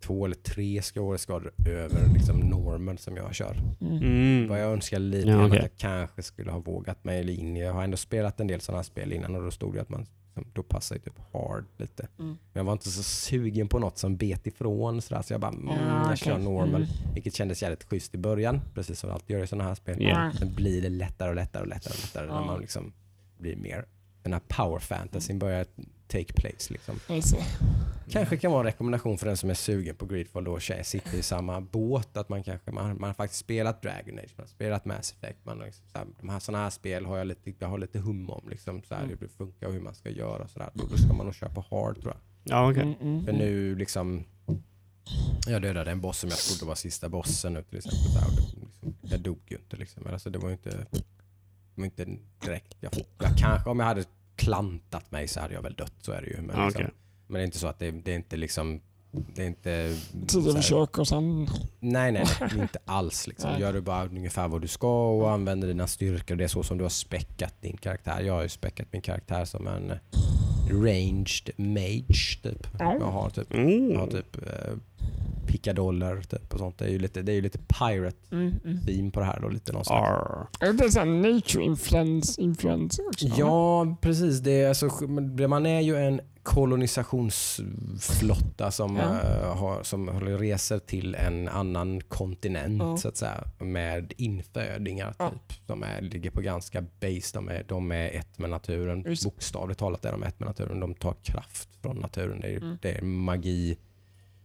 två 0.00 0.24
eller 0.24 0.36
tre 0.36 0.82
skådeskador 0.82 1.52
över 1.68 2.08
liksom, 2.14 2.40
normen 2.40 2.98
som 2.98 3.16
jag 3.16 3.34
kör. 3.34 3.56
Mm. 3.80 3.96
Mm. 3.96 4.48
Vad 4.48 4.60
jag 4.60 4.72
önskar 4.72 4.98
lite 4.98 5.28
Ja, 5.28 5.46
okej. 5.46 5.58
att 5.58 5.64
jag 5.64 5.76
kanske 5.76 6.22
skulle 6.22 6.50
ha 6.50 6.58
vågat 6.58 7.04
mig 7.04 7.34
in. 7.34 7.56
Jag 7.56 7.72
har 7.72 7.84
ändå 7.84 7.96
spelat 7.96 8.40
en 8.40 8.46
del 8.46 8.60
sådana 8.60 8.82
spel 8.82 9.12
innan 9.12 9.34
och 9.34 9.42
då 9.42 9.50
stod 9.50 9.74
det 9.74 9.80
att 9.80 9.88
man 9.88 10.06
som- 10.42 10.50
då 10.52 10.62
passar 10.62 10.96
ju 10.96 11.00
typ 11.02 11.18
hard 11.32 11.64
lite. 11.76 12.02
Mm. 12.18 12.30
Men 12.30 12.38
jag 12.52 12.64
var 12.64 12.72
inte 12.72 12.90
så 12.90 13.02
sugen 13.02 13.68
på 13.68 13.78
något 13.78 13.98
som 13.98 14.16
bet 14.16 14.46
ifrån 14.46 15.02
sådär, 15.02 15.22
så 15.22 15.32
jag 15.32 15.40
bara, 15.40 15.52
mm, 15.52 15.68
Ja, 15.68 16.08
jag 16.08 16.18
kör 16.18 16.32
okej. 16.32 16.44
normal. 16.44 16.82
Mm. 16.82 16.88
Vilket 17.14 17.34
kändes 17.34 17.62
jävligt 17.62 17.84
schysst 17.84 18.14
i 18.14 18.18
början, 18.18 18.60
precis 18.74 19.00
som 19.00 19.08
det 19.08 19.14
alltid 19.14 19.36
gör 19.36 19.44
i 19.44 19.46
sådana 19.46 19.64
här 19.68 19.74
spel. 19.74 19.96
Ja. 20.02 20.32
Sen 20.38 20.54
blir 20.54 20.82
det 20.82 20.88
lättare 20.88 21.28
och 21.28 21.34
lättare 21.36 21.62
och 21.62 21.68
lättare, 21.68 21.94
och 21.94 22.00
lättare 22.00 22.26
när 22.26 22.46
man 22.46 22.60
liksom 22.60 22.92
blir 23.38 23.56
mer, 23.56 23.84
den 24.22 24.32
här 24.32 24.42
power 24.48 24.78
fantasyn 24.78 25.38
börjar 25.38 25.66
take 26.08 26.32
place 26.32 26.72
liksom. 26.72 27.00
Kanske 28.10 28.36
kan 28.36 28.52
vara 28.52 28.60
en 28.60 28.66
rekommendation 28.66 29.18
för 29.18 29.26
den 29.26 29.36
som 29.36 29.50
är 29.50 29.54
sugen 29.54 29.96
på 29.96 30.06
Greedfall 30.06 30.44
då 30.44 30.52
och 30.52 30.62
sitter 30.62 31.18
i 31.18 31.22
samma 31.22 31.60
båt. 31.60 32.16
Att 32.16 32.28
man 32.28 32.42
kanske 32.42 32.70
man, 32.70 33.00
man 33.00 33.08
har 33.08 33.14
faktiskt 33.14 33.40
spelat 33.40 33.82
Dragon 33.82 34.18
Age, 34.18 34.34
man 34.36 34.44
har 34.44 34.48
spelat 34.48 34.84
Mass 34.84 35.12
Effect. 35.12 35.38
Man 35.44 35.58
har 35.58 35.66
liksom, 35.66 35.84
så 35.92 35.98
här, 35.98 36.06
de 36.20 36.28
här, 36.28 36.38
såna 36.38 36.58
här 36.58 36.70
spel 36.70 37.06
har 37.06 37.18
jag 37.18 37.26
lite, 37.26 37.52
jag 37.58 37.68
har 37.68 37.78
lite 37.78 37.98
hum 37.98 38.30
om. 38.30 38.48
Liksom, 38.50 38.82
så 38.82 38.94
här, 38.94 39.02
Mm. 39.02 39.10
Hur 39.10 39.26
det 39.26 39.32
funkar 39.32 39.66
och 39.66 39.72
hur 39.72 39.80
man 39.80 39.94
ska 39.94 40.10
göra. 40.10 40.42
och 40.42 40.50
Så 40.50 40.58
där. 40.58 40.70
Då, 40.74 40.86
då 40.90 40.96
ska 40.96 41.12
man 41.12 41.26
nog 41.26 41.34
köpa 41.34 41.64
hard 41.70 42.00
tror 42.02 42.12
jag. 42.14 42.20
Ja, 42.54 42.70
okej. 42.70 42.82
Mm, 42.82 42.94
mm, 43.00 43.24
För 43.24 43.32
nu 43.32 43.74
liksom 43.74 44.24
jag 45.46 45.62
dödade 45.62 45.90
en 45.90 46.00
boss 46.00 46.18
som 46.18 46.28
jag 46.30 46.38
trodde 46.38 46.64
var 46.68 46.74
sista 46.74 47.08
bossen 47.08 47.52
nu 47.52 47.62
till 47.62 47.78
exempel. 47.78 48.00
Det, 48.36 48.60
liksom, 48.60 48.94
jag 49.00 49.20
dog 49.20 49.38
ju 49.46 49.56
inte 49.56 49.76
liksom. 49.76 50.06
Alltså, 50.06 50.30
det 50.30 50.38
var 50.38 50.48
ju 50.48 50.52
inte, 50.52 50.70
det 50.70 51.00
var 51.74 51.84
inte 51.84 52.06
direkt. 52.40 52.76
Jag, 52.80 52.92
jag 53.18 53.38
kanske 53.38 53.70
om 53.70 53.78
jag 53.78 53.86
hade 53.86 54.04
klantat 54.38 55.10
mig 55.10 55.28
så 55.28 55.40
hade 55.40 55.54
jag 55.54 55.62
väl 55.62 55.74
dött. 55.74 55.94
Så 56.00 56.12
är 56.12 56.20
det 56.22 56.26
ju. 56.28 56.40
Men, 56.42 56.56
Ja, 56.56 56.64
liksom, 56.64 56.82
okej. 56.84 56.94
men 57.26 57.34
det 57.34 57.42
är 57.42 57.44
inte 57.44 57.58
så 57.58 57.66
att 57.66 57.78
det, 57.78 57.90
det 57.90 58.12
är 58.12 58.16
inte 58.16 58.36
liksom 58.36 58.80
det 59.34 59.42
är 59.42 59.46
inte... 59.46 59.96
Tio 60.26 60.52
försök 60.52 60.98
och 60.98 61.08
sen... 61.08 61.48
Nej, 61.80 62.12
nej, 62.12 62.24
nej, 62.40 62.50
inte 62.60 62.78
alls. 62.84 63.26
Liksom. 63.26 63.50
Nej. 63.50 63.60
Gör 63.60 63.72
du 63.72 63.80
bara 63.80 64.06
ungefär 64.06 64.48
vad 64.48 64.60
du 64.62 64.68
ska 64.68 65.08
och 65.10 65.30
använder 65.30 65.68
dina 65.68 65.86
styrkor. 65.86 66.36
Det 66.36 66.44
är 66.44 66.48
så 66.48 66.62
som 66.62 66.78
du 66.78 66.84
har 66.84 66.88
späckat 66.88 67.54
din 67.62 67.76
karaktär. 67.76 68.20
Jag 68.20 68.34
har 68.34 68.42
ju 68.42 68.48
späckat 68.48 68.86
min 68.92 69.02
karaktär 69.02 69.44
som 69.44 69.66
en 69.66 69.92
ranged 70.70 71.50
mage. 71.56 72.38
Typ. 72.42 72.66
Ja. 72.78 72.96
Jag 73.00 73.06
har 73.10 73.30
typ, 73.30 73.52
Mm. 73.54 73.90
jag 73.92 74.00
har 74.00 74.06
typ 74.06 74.36
eh, 74.36 74.72
pickadoller 75.48 76.22
typ, 76.22 76.52
och 76.52 76.58
sånt. 76.58 76.78
Det 76.78 76.84
är 76.84 76.88
ju 76.90 76.98
lite, 76.98 77.22
det 77.22 77.32
är 77.32 77.36
ju 77.36 77.42
lite 77.42 77.58
pirate 77.58 78.16
Mm, 78.32 78.54
mm. 78.64 78.80
theme 78.86 79.10
på 79.10 79.20
det 79.20 79.26
här. 79.26 79.40
Då, 79.40 79.48
lite 79.48 79.72
någon. 79.72 79.82
Är 80.60 80.72
det 80.72 80.90
så 80.90 80.98
här 80.98 81.06
nature 81.06 81.64
influence, 81.64 82.40
influence 82.40 83.02
också? 83.02 83.26
Ja, 83.38 83.96
precis. 84.00 84.38
Det 84.40 84.62
är, 84.62 84.68
alltså, 84.68 84.86
man 85.48 85.66
är 85.66 85.80
ju 85.80 85.96
en 85.96 86.20
kolonisationsflotta 86.42 88.70
som, 88.70 88.96
Ja. 88.96 89.02
eh, 89.20 89.56
har, 89.56 89.82
som 89.82 90.10
reser 90.20 90.78
till 90.78 91.14
en 91.14 91.48
annan 91.48 92.00
kontinent 92.00 92.82
Ja. 92.82 92.96
så 92.96 93.08
att 93.08 93.16
säga, 93.16 93.44
med 93.58 94.12
infödingar. 94.16 95.14
Ja. 95.18 95.30
Typ. 95.30 95.66
De 95.66 95.82
är, 95.82 96.00
ligger 96.02 96.30
på 96.30 96.40
ganska 96.40 96.80
base. 96.80 97.30
De 97.34 97.48
är, 97.48 97.64
de 97.68 97.92
är 97.92 98.10
ett 98.10 98.38
med 98.38 98.50
naturen. 98.50 99.04
Just. 99.06 99.24
Bokstavligt 99.24 99.80
talat 99.80 100.04
är 100.04 100.12
de 100.12 100.22
ett 100.22 100.40
med 100.40 100.46
naturen. 100.48 100.80
De 100.80 100.94
tar 100.94 101.14
kraft 101.22 101.68
från 101.82 101.96
naturen. 101.96 102.40
Det 102.40 102.48
är, 102.54 102.58
Mm. 102.58 102.78
det 102.82 102.98
är 102.98 103.02
magi. 103.02 103.76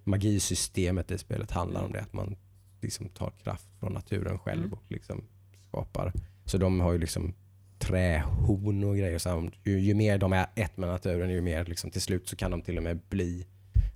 Magisystemet 0.04 1.12
i 1.12 1.18
spelet 1.18 1.52
handlar 1.52 1.82
om 1.84 1.92
det. 1.92 2.02
Att 2.02 2.14
man 2.14 2.36
liksom 2.82 3.10
tar 3.10 3.32
kraft 3.44 3.68
från 3.80 3.94
naturen 3.94 4.40
själv 4.40 4.60
Mm. 4.62 4.74
och 4.74 4.84
liksom 4.88 5.24
skapar. 5.68 6.14
Så 6.46 6.58
de 6.58 6.80
har 6.80 6.92
ju 6.92 6.98
liksom 6.98 7.34
trähorn 7.80 8.84
och 8.84 8.98
grejer. 8.98 9.18
Så 9.20 9.50
ju, 9.64 9.80
ju 9.80 9.94
mer 9.94 10.18
de 10.18 10.34
är 10.34 10.48
ett 10.56 10.78
med 10.78 10.90
naturen, 10.90 11.30
ju 11.30 11.42
mer 11.42 11.66
liksom, 11.66 11.90
till 11.92 12.02
slut 12.02 12.28
så 12.28 12.36
kan 12.36 12.52
de 12.52 12.62
till 12.62 12.78
och 12.78 12.84
med 12.84 13.00
bli 13.10 13.48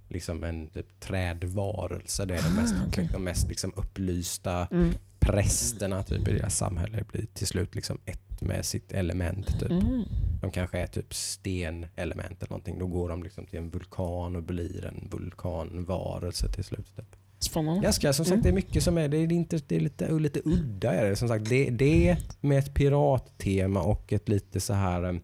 liksom 0.10 0.44
en 0.44 0.68
typ 0.68 1.00
trädvarelse. 1.00 2.26
Det 2.26 2.36
är 2.38 2.44
de 2.44 2.56
mest, 2.62 2.74
Ah, 2.78 2.88
okej. 2.88 3.10
de 3.14 3.24
mest 3.24 3.48
liksom 3.48 3.74
upplysta 3.76 4.68
Mm. 4.72 4.90
prästerna 5.20 6.04
typ, 6.04 6.28
i 6.28 6.34
deras 6.34 6.58
samhälle 6.58 7.04
blir 7.12 7.26
till 7.34 7.48
slut 7.48 7.76
liksom 7.76 7.98
ett 8.06 8.27
med 8.42 8.66
sitt 8.66 8.92
element. 8.92 9.60
Typ. 9.60 9.72
Mm. 9.72 10.04
De 10.42 10.52
kanske 10.52 10.80
är 10.80 10.88
typ 10.88 11.14
stenelement 11.14 12.44
eller 12.44 12.50
någonting. 12.50 12.80
Då 12.80 12.88
går 12.88 13.10
de 13.10 13.24
liksom 13.24 13.46
till 13.46 13.60
en 13.60 13.70
vulkan 13.70 14.36
och 14.36 14.44
blir 14.44 14.86
en 14.86 15.08
vulkanvarelse 15.12 16.52
till 16.52 16.64
slut. 16.64 16.96
Typ. 16.96 17.16
Spännande. 17.40 17.82
Ganska, 17.84 18.14
som 18.14 18.26
sagt, 18.26 18.34
Mm. 18.34 18.44
det 18.44 18.50
är 18.50 18.54
mycket 18.54 18.84
som 18.84 18.98
är, 18.98 19.08
det 19.08 19.18
är, 19.18 19.32
inte, 19.32 19.60
det 19.68 19.76
är 19.76 19.80
lite, 19.80 20.12
lite 20.20 20.42
udda. 20.46 20.94
Är 20.94 21.10
det. 21.10 21.16
Som 21.16 21.28
sagt, 21.28 21.50
det, 21.50 21.70
det 21.70 22.18
med 22.42 22.60
ett 22.60 22.74
pirattema 22.74 23.82
och 23.82 24.14
ett 24.14 24.30
lite 24.30 24.60
så 24.60 24.74
här 24.74 25.22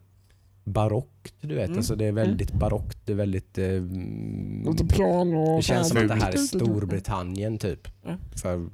barockt. 0.64 1.34
Du 1.40 1.54
vet. 1.54 1.66
Mm. 1.66 1.78
Alltså, 1.78 1.96
det 1.96 2.04
är 2.04 2.12
väldigt 2.12 2.52
barockt. 2.52 2.98
Det 3.04 3.12
är 3.12 3.16
väldigt... 3.16 3.58
Eh, 3.58 3.64
mm, 3.66 4.64
Lite 4.70 4.86
plan 4.86 5.34
och... 5.34 5.56
det 5.56 5.62
känns 5.62 5.88
som 5.88 5.98
att 5.98 6.08
det 6.08 6.14
här 6.14 6.32
är. 6.32 6.36
Storbritannien 6.36 7.58
typ. 7.58 7.88
Ja. 8.04 8.16
För, 8.42 8.68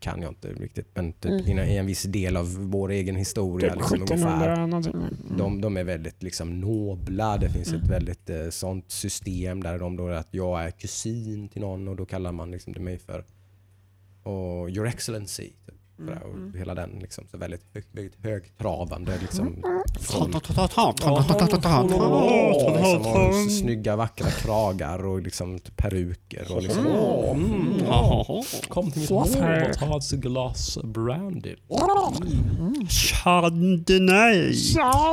kan 0.00 0.22
jag 0.22 0.30
inte 0.30 0.48
riktigt, 0.52 0.88
men 0.94 1.12
typ 1.12 1.46
Mm. 1.46 1.58
i, 1.68 1.76
en- 1.76 1.86
viss 1.86 2.02
del 2.02 2.36
av 2.36 2.54
vår 2.54 2.90
egen 2.90 3.16
historia. 3.16 3.68
Typ 3.70 3.78
Liksom, 3.78 3.96
ungefär. 3.96 4.16
1700 4.16 4.66
någonting. 4.66 4.92
Mm. 4.94 5.38
De, 5.38 5.60
de 5.60 5.76
är 5.76 5.84
väldigt 5.84 6.22
liksom 6.22 6.60
nobla. 6.60 7.36
Det 7.38 7.50
finns 7.50 7.68
Mm. 7.68 7.82
ett 7.82 7.90
väldigt 7.90 8.30
eh, 8.30 8.48
sånt 8.50 8.90
system 8.90 9.62
där 9.62 9.78
de 9.78 9.96
då 9.96 10.08
att 10.08 10.28
jag 10.30 10.64
är 10.64 10.70
kusin 10.70 11.48
till 11.48 11.60
någon 11.60 11.88
och 11.88 11.96
då 11.96 12.06
kallar 12.06 12.32
man 12.32 12.50
liksom 12.50 12.72
det 12.72 12.80
mig 12.80 12.98
för 12.98 13.24
och 14.22 14.70
Your 14.70 14.86
Excellency. 14.86 15.42
Typ, 15.66 15.74
här, 16.08 16.22
och 16.22 16.34
Mm. 16.40 16.54
Hela 16.58 16.74
den 16.74 16.90
liksom, 17.00 17.24
så 17.30 17.38
väldigt, 17.38 17.60
hög, 17.74 17.84
väldigt 17.92 18.24
högtravande. 18.24 19.18
Liksom, 19.20 19.62
liksom, 22.76 23.06
och 23.06 23.50
snygga 23.50 23.96
vackra 23.96 24.30
kragar 24.30 25.04
och 25.04 25.20
liksom 25.22 25.58
peruker. 25.76 26.52
Och 26.56 26.62
liksom, 26.62 26.86
mm, 26.86 27.74
ja. 27.86 28.42
Kom 28.68 28.90
till 28.90 29.00
mitt 29.00 29.08
bord 29.08 29.26
och 29.70 29.78
ta 29.78 29.96
ett 29.96 30.10
glas 30.10 30.78
brandy. 30.84 31.56
Chardonnay. 32.88 34.46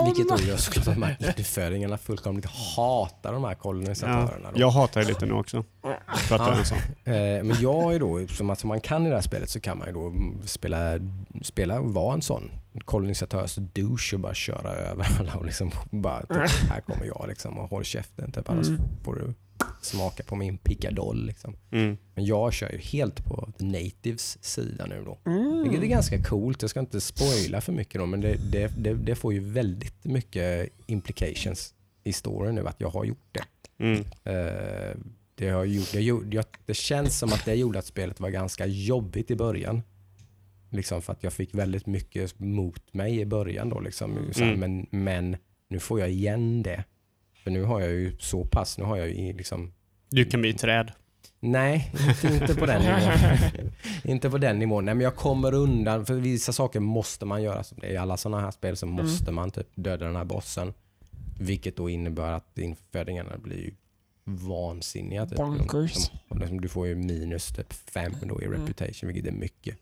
Vilket 0.05 0.29
då 0.29 0.47
gör 0.47 0.57
såklart 0.57 0.87
att 0.87 0.97
marknadsföringarna 0.97 1.97
fullkomligt 1.97 2.45
hatar 2.75 3.33
de 3.33 3.43
här 3.43 3.55
kolonisatörerna. 3.55 4.51
då. 4.51 4.59
jag 4.59 4.69
hatar 4.69 5.01
ju 5.01 5.07
lite 5.07 5.25
nu 5.25 5.33
också. 5.33 5.63
För 6.17 6.35
att 6.35 6.47
jag 6.47 6.59
är 6.59 6.63
sån. 6.63 6.77
Eh, 6.77 7.43
men 7.43 7.55
jag 7.61 7.93
är 7.95 7.99
då, 7.99 8.27
som 8.27 8.49
att 8.49 8.59
som 8.59 8.67
man 8.67 8.81
kan 8.81 9.05
i 9.05 9.09
det 9.09 9.15
här 9.15 9.21
spelet 9.21 9.49
så 9.49 9.59
kan 9.59 9.77
man 9.77 9.87
ju 9.87 9.93
då 9.93 10.13
spela, 10.45 10.76
spela 11.41 11.79
och 11.79 11.93
vara 11.93 12.13
en 12.13 12.21
sån 12.21 12.51
kolonisatörs 12.85 13.55
douche 13.55 14.13
och 14.13 14.19
bara 14.19 14.33
köra 14.33 14.69
över 14.71 15.07
alla 15.19 15.33
och 15.35 15.45
liksom 15.45 15.71
bara 15.91 16.21
typ, 16.21 16.69
här 16.69 16.81
kommer 16.81 17.05
jag 17.05 17.25
liksom 17.27 17.57
och 17.57 17.69
håll 17.69 17.83
käften 17.83 18.31
typ, 18.31 18.49
annars 18.49 18.67
Mm. 18.67 18.81
får 19.03 19.15
du 19.15 19.33
smaka 19.81 20.23
på 20.23 20.35
min 20.35 20.57
pickadoll 20.57 21.25
liksom. 21.25 21.55
Mm. 21.71 21.97
Men 22.15 22.25
jag 22.25 22.53
kör 22.53 22.71
ju 22.71 22.77
helt 22.77 23.25
på 23.25 23.49
the 23.59 23.65
natives 23.65 24.43
sida 24.43 24.85
nu 24.85 25.03
då. 25.05 25.17
Mm. 25.31 25.63
Vilket 25.63 25.81
är 25.83 25.87
ganska 25.87 26.23
coolt. 26.23 26.61
Jag 26.61 26.69
ska 26.69 26.79
inte 26.79 27.01
spoila 27.01 27.61
för 27.61 27.73
mycket 27.73 27.99
då, 27.99 28.05
men 28.05 28.21
det, 28.21 28.51
det, 28.51 28.71
det, 28.77 28.93
det 28.93 29.15
får 29.15 29.33
ju 29.33 29.39
väldigt 29.39 30.03
mycket 30.05 30.69
implications 30.85 31.73
i 32.03 32.13
storyn 32.13 32.55
nu 32.55 32.67
att 32.67 32.81
jag 32.81 32.89
har 32.89 33.05
gjort 33.05 33.27
det. 33.31 33.43
Mm. 33.83 33.99
Eh, 34.23 34.97
det, 35.35 35.49
har 35.49 35.65
gjort, 35.65 35.91
det, 35.91 36.01
jag, 36.01 36.45
det 36.65 36.73
känns 36.73 37.19
som 37.19 37.33
att 37.33 37.45
det 37.45 37.55
gjorde 37.55 37.79
att 37.79 37.85
spelet 37.85 38.19
var 38.19 38.29
ganska 38.29 38.65
jobbigt 38.65 39.31
i 39.31 39.35
början. 39.35 39.81
Liksom 40.69 41.01
för 41.01 41.13
att 41.13 41.23
jag 41.23 41.33
fick 41.33 41.55
väldigt 41.55 41.85
mycket 41.85 42.39
mot 42.39 42.93
mig 42.93 43.19
i 43.19 43.25
början. 43.25 43.69
Då, 43.69 43.79
liksom. 43.79 44.17
så 44.31 44.43
här, 44.43 44.53
Mm. 44.53 44.59
men, 44.91 45.03
men 45.03 45.37
nu 45.69 45.79
får 45.79 45.99
jag 45.99 46.09
igen 46.11 46.63
det. 46.63 46.83
För 47.43 47.51
nu 47.51 47.63
har 47.63 47.79
jag 47.81 47.89
ju 47.91 48.15
så 48.19 48.45
pass, 48.45 48.77
nu 48.77 48.83
har 48.83 48.97
jag 48.97 49.09
ju 49.09 49.33
liksom 49.33 49.73
Du 50.09 50.25
kan 50.25 50.41
bli 50.41 50.53
träd. 50.53 50.91
Nej, 51.39 51.91
inte, 52.09 52.27
inte 52.43 52.55
på 52.55 52.65
den 52.65 52.81
nivån. 52.81 53.71
inte 54.03 54.29
på 54.29 54.37
den 54.37 54.59
nivån. 54.59 54.85
Nej, 54.85 54.93
men 54.95 55.03
jag 55.03 55.15
kommer 55.15 55.53
undan. 55.53 56.05
För 56.05 56.13
vissa 56.13 56.53
saker 56.53 56.79
måste 56.79 57.25
man 57.25 57.43
göra. 57.43 57.63
Som 57.63 57.77
det 57.81 57.87
är 57.87 57.91
I 57.93 57.97
alla 57.97 58.17
sådana 58.17 58.41
här 58.43 58.51
spel 58.51 58.77
så 58.77 58.85
Mm. 58.85 59.05
måste 59.05 59.31
man 59.31 59.51
typ 59.51 59.67
döda 59.75 60.05
den 60.05 60.15
här 60.15 60.25
bossen. 60.25 60.73
Vilket 61.39 61.75
då 61.75 61.89
innebär 61.89 62.31
att 62.31 62.57
infödingarna 62.57 63.37
blir 63.37 63.57
ju 63.57 63.71
vansinniga. 64.23 65.25
Typ. 65.25 65.37
Bonkers. 65.37 66.11
De, 66.29 66.39
de, 66.39 66.61
du 66.61 66.67
får 66.67 66.87
ju 66.87 66.95
minus 66.95 67.47
typ 67.47 67.73
fem 67.73 68.13
då 68.21 68.41
i 68.41 68.45
Mm. 68.45 68.61
reputation, 68.61 69.07
vilket 69.13 69.25
är 69.33 69.37
mycket. 69.37 69.77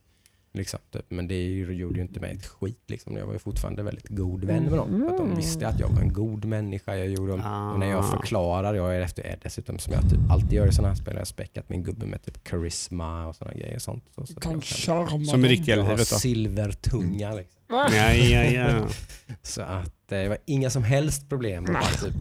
Liksom, 0.56 0.80
typ. 0.92 1.06
Men 1.10 1.28
det 1.28 1.44
gjorde 1.54 1.96
ju 1.96 2.02
inte 2.02 2.20
mig 2.20 2.32
ett 2.34 2.46
skit. 2.46 2.84
Liksom. 2.88 3.18
Jag 3.18 3.26
var 3.26 3.34
ju 3.34 3.40
fortfarande 3.40 3.84
väldigt 3.84 4.10
god 4.10 4.44
vän 4.44 4.64
med 4.64 4.74
dem. 4.74 5.04
För 5.08 5.12
att 5.12 5.18
de 5.18 5.36
visste 5.36 5.68
att 5.68 5.80
jag 5.80 5.88
var 5.90 6.02
en 6.02 6.14
god 6.14 6.46
människa. 6.46 6.96
Jag 6.96 7.08
gjorde 7.08 7.32
dem 7.32 7.72
och 7.74 7.80
när 7.80 7.88
jag 7.90 8.00
Ah. 8.00 8.04
förklarar, 8.04 8.74
jag 8.74 8.96
är 8.96 9.02
efter 9.02 9.24
är 9.24 9.38
dessutom 9.44 9.80
som 9.80 9.94
jag 9.94 10.02
typ 10.10 10.20
alltid 10.32 10.54
gör 10.54 10.68
i 10.68 10.72
sådana 10.72 10.88
här 10.88 10.96
spel, 10.96 11.14
jag 11.14 11.22
har 11.22 11.26
späckat 11.26 11.70
min 11.70 11.84
gubbe 11.84 12.06
med 12.06 12.24
typ 12.24 12.44
karisma 12.44 13.28
och 13.28 13.36
sådana 13.36 13.54
grejer. 13.58 13.80
Sånt. 13.80 14.04
Så, 14.16 14.26
så 14.26 14.40
kan 14.40 14.52
jag 14.52 14.64
charma 14.64 15.26
Som 15.26 15.46
i 15.46 15.48
riktiga 15.48 15.76
livet 15.76 15.98
då. 15.98 16.06
silvertunga. 16.06 17.34
Liksom. 17.34 17.62
Ja, 17.70 18.14
ja, 18.14 18.44
ja. 18.44 18.88
Så 19.44 19.62
att 19.62 20.12
eh, 20.12 20.18
det 20.18 20.30
var 20.30 20.38
inga 20.46 20.70
som 20.70 20.84
helst 20.84 21.30
problem 21.30 21.64
att 21.66 21.74
bara 21.74 21.84
typ 21.84 22.14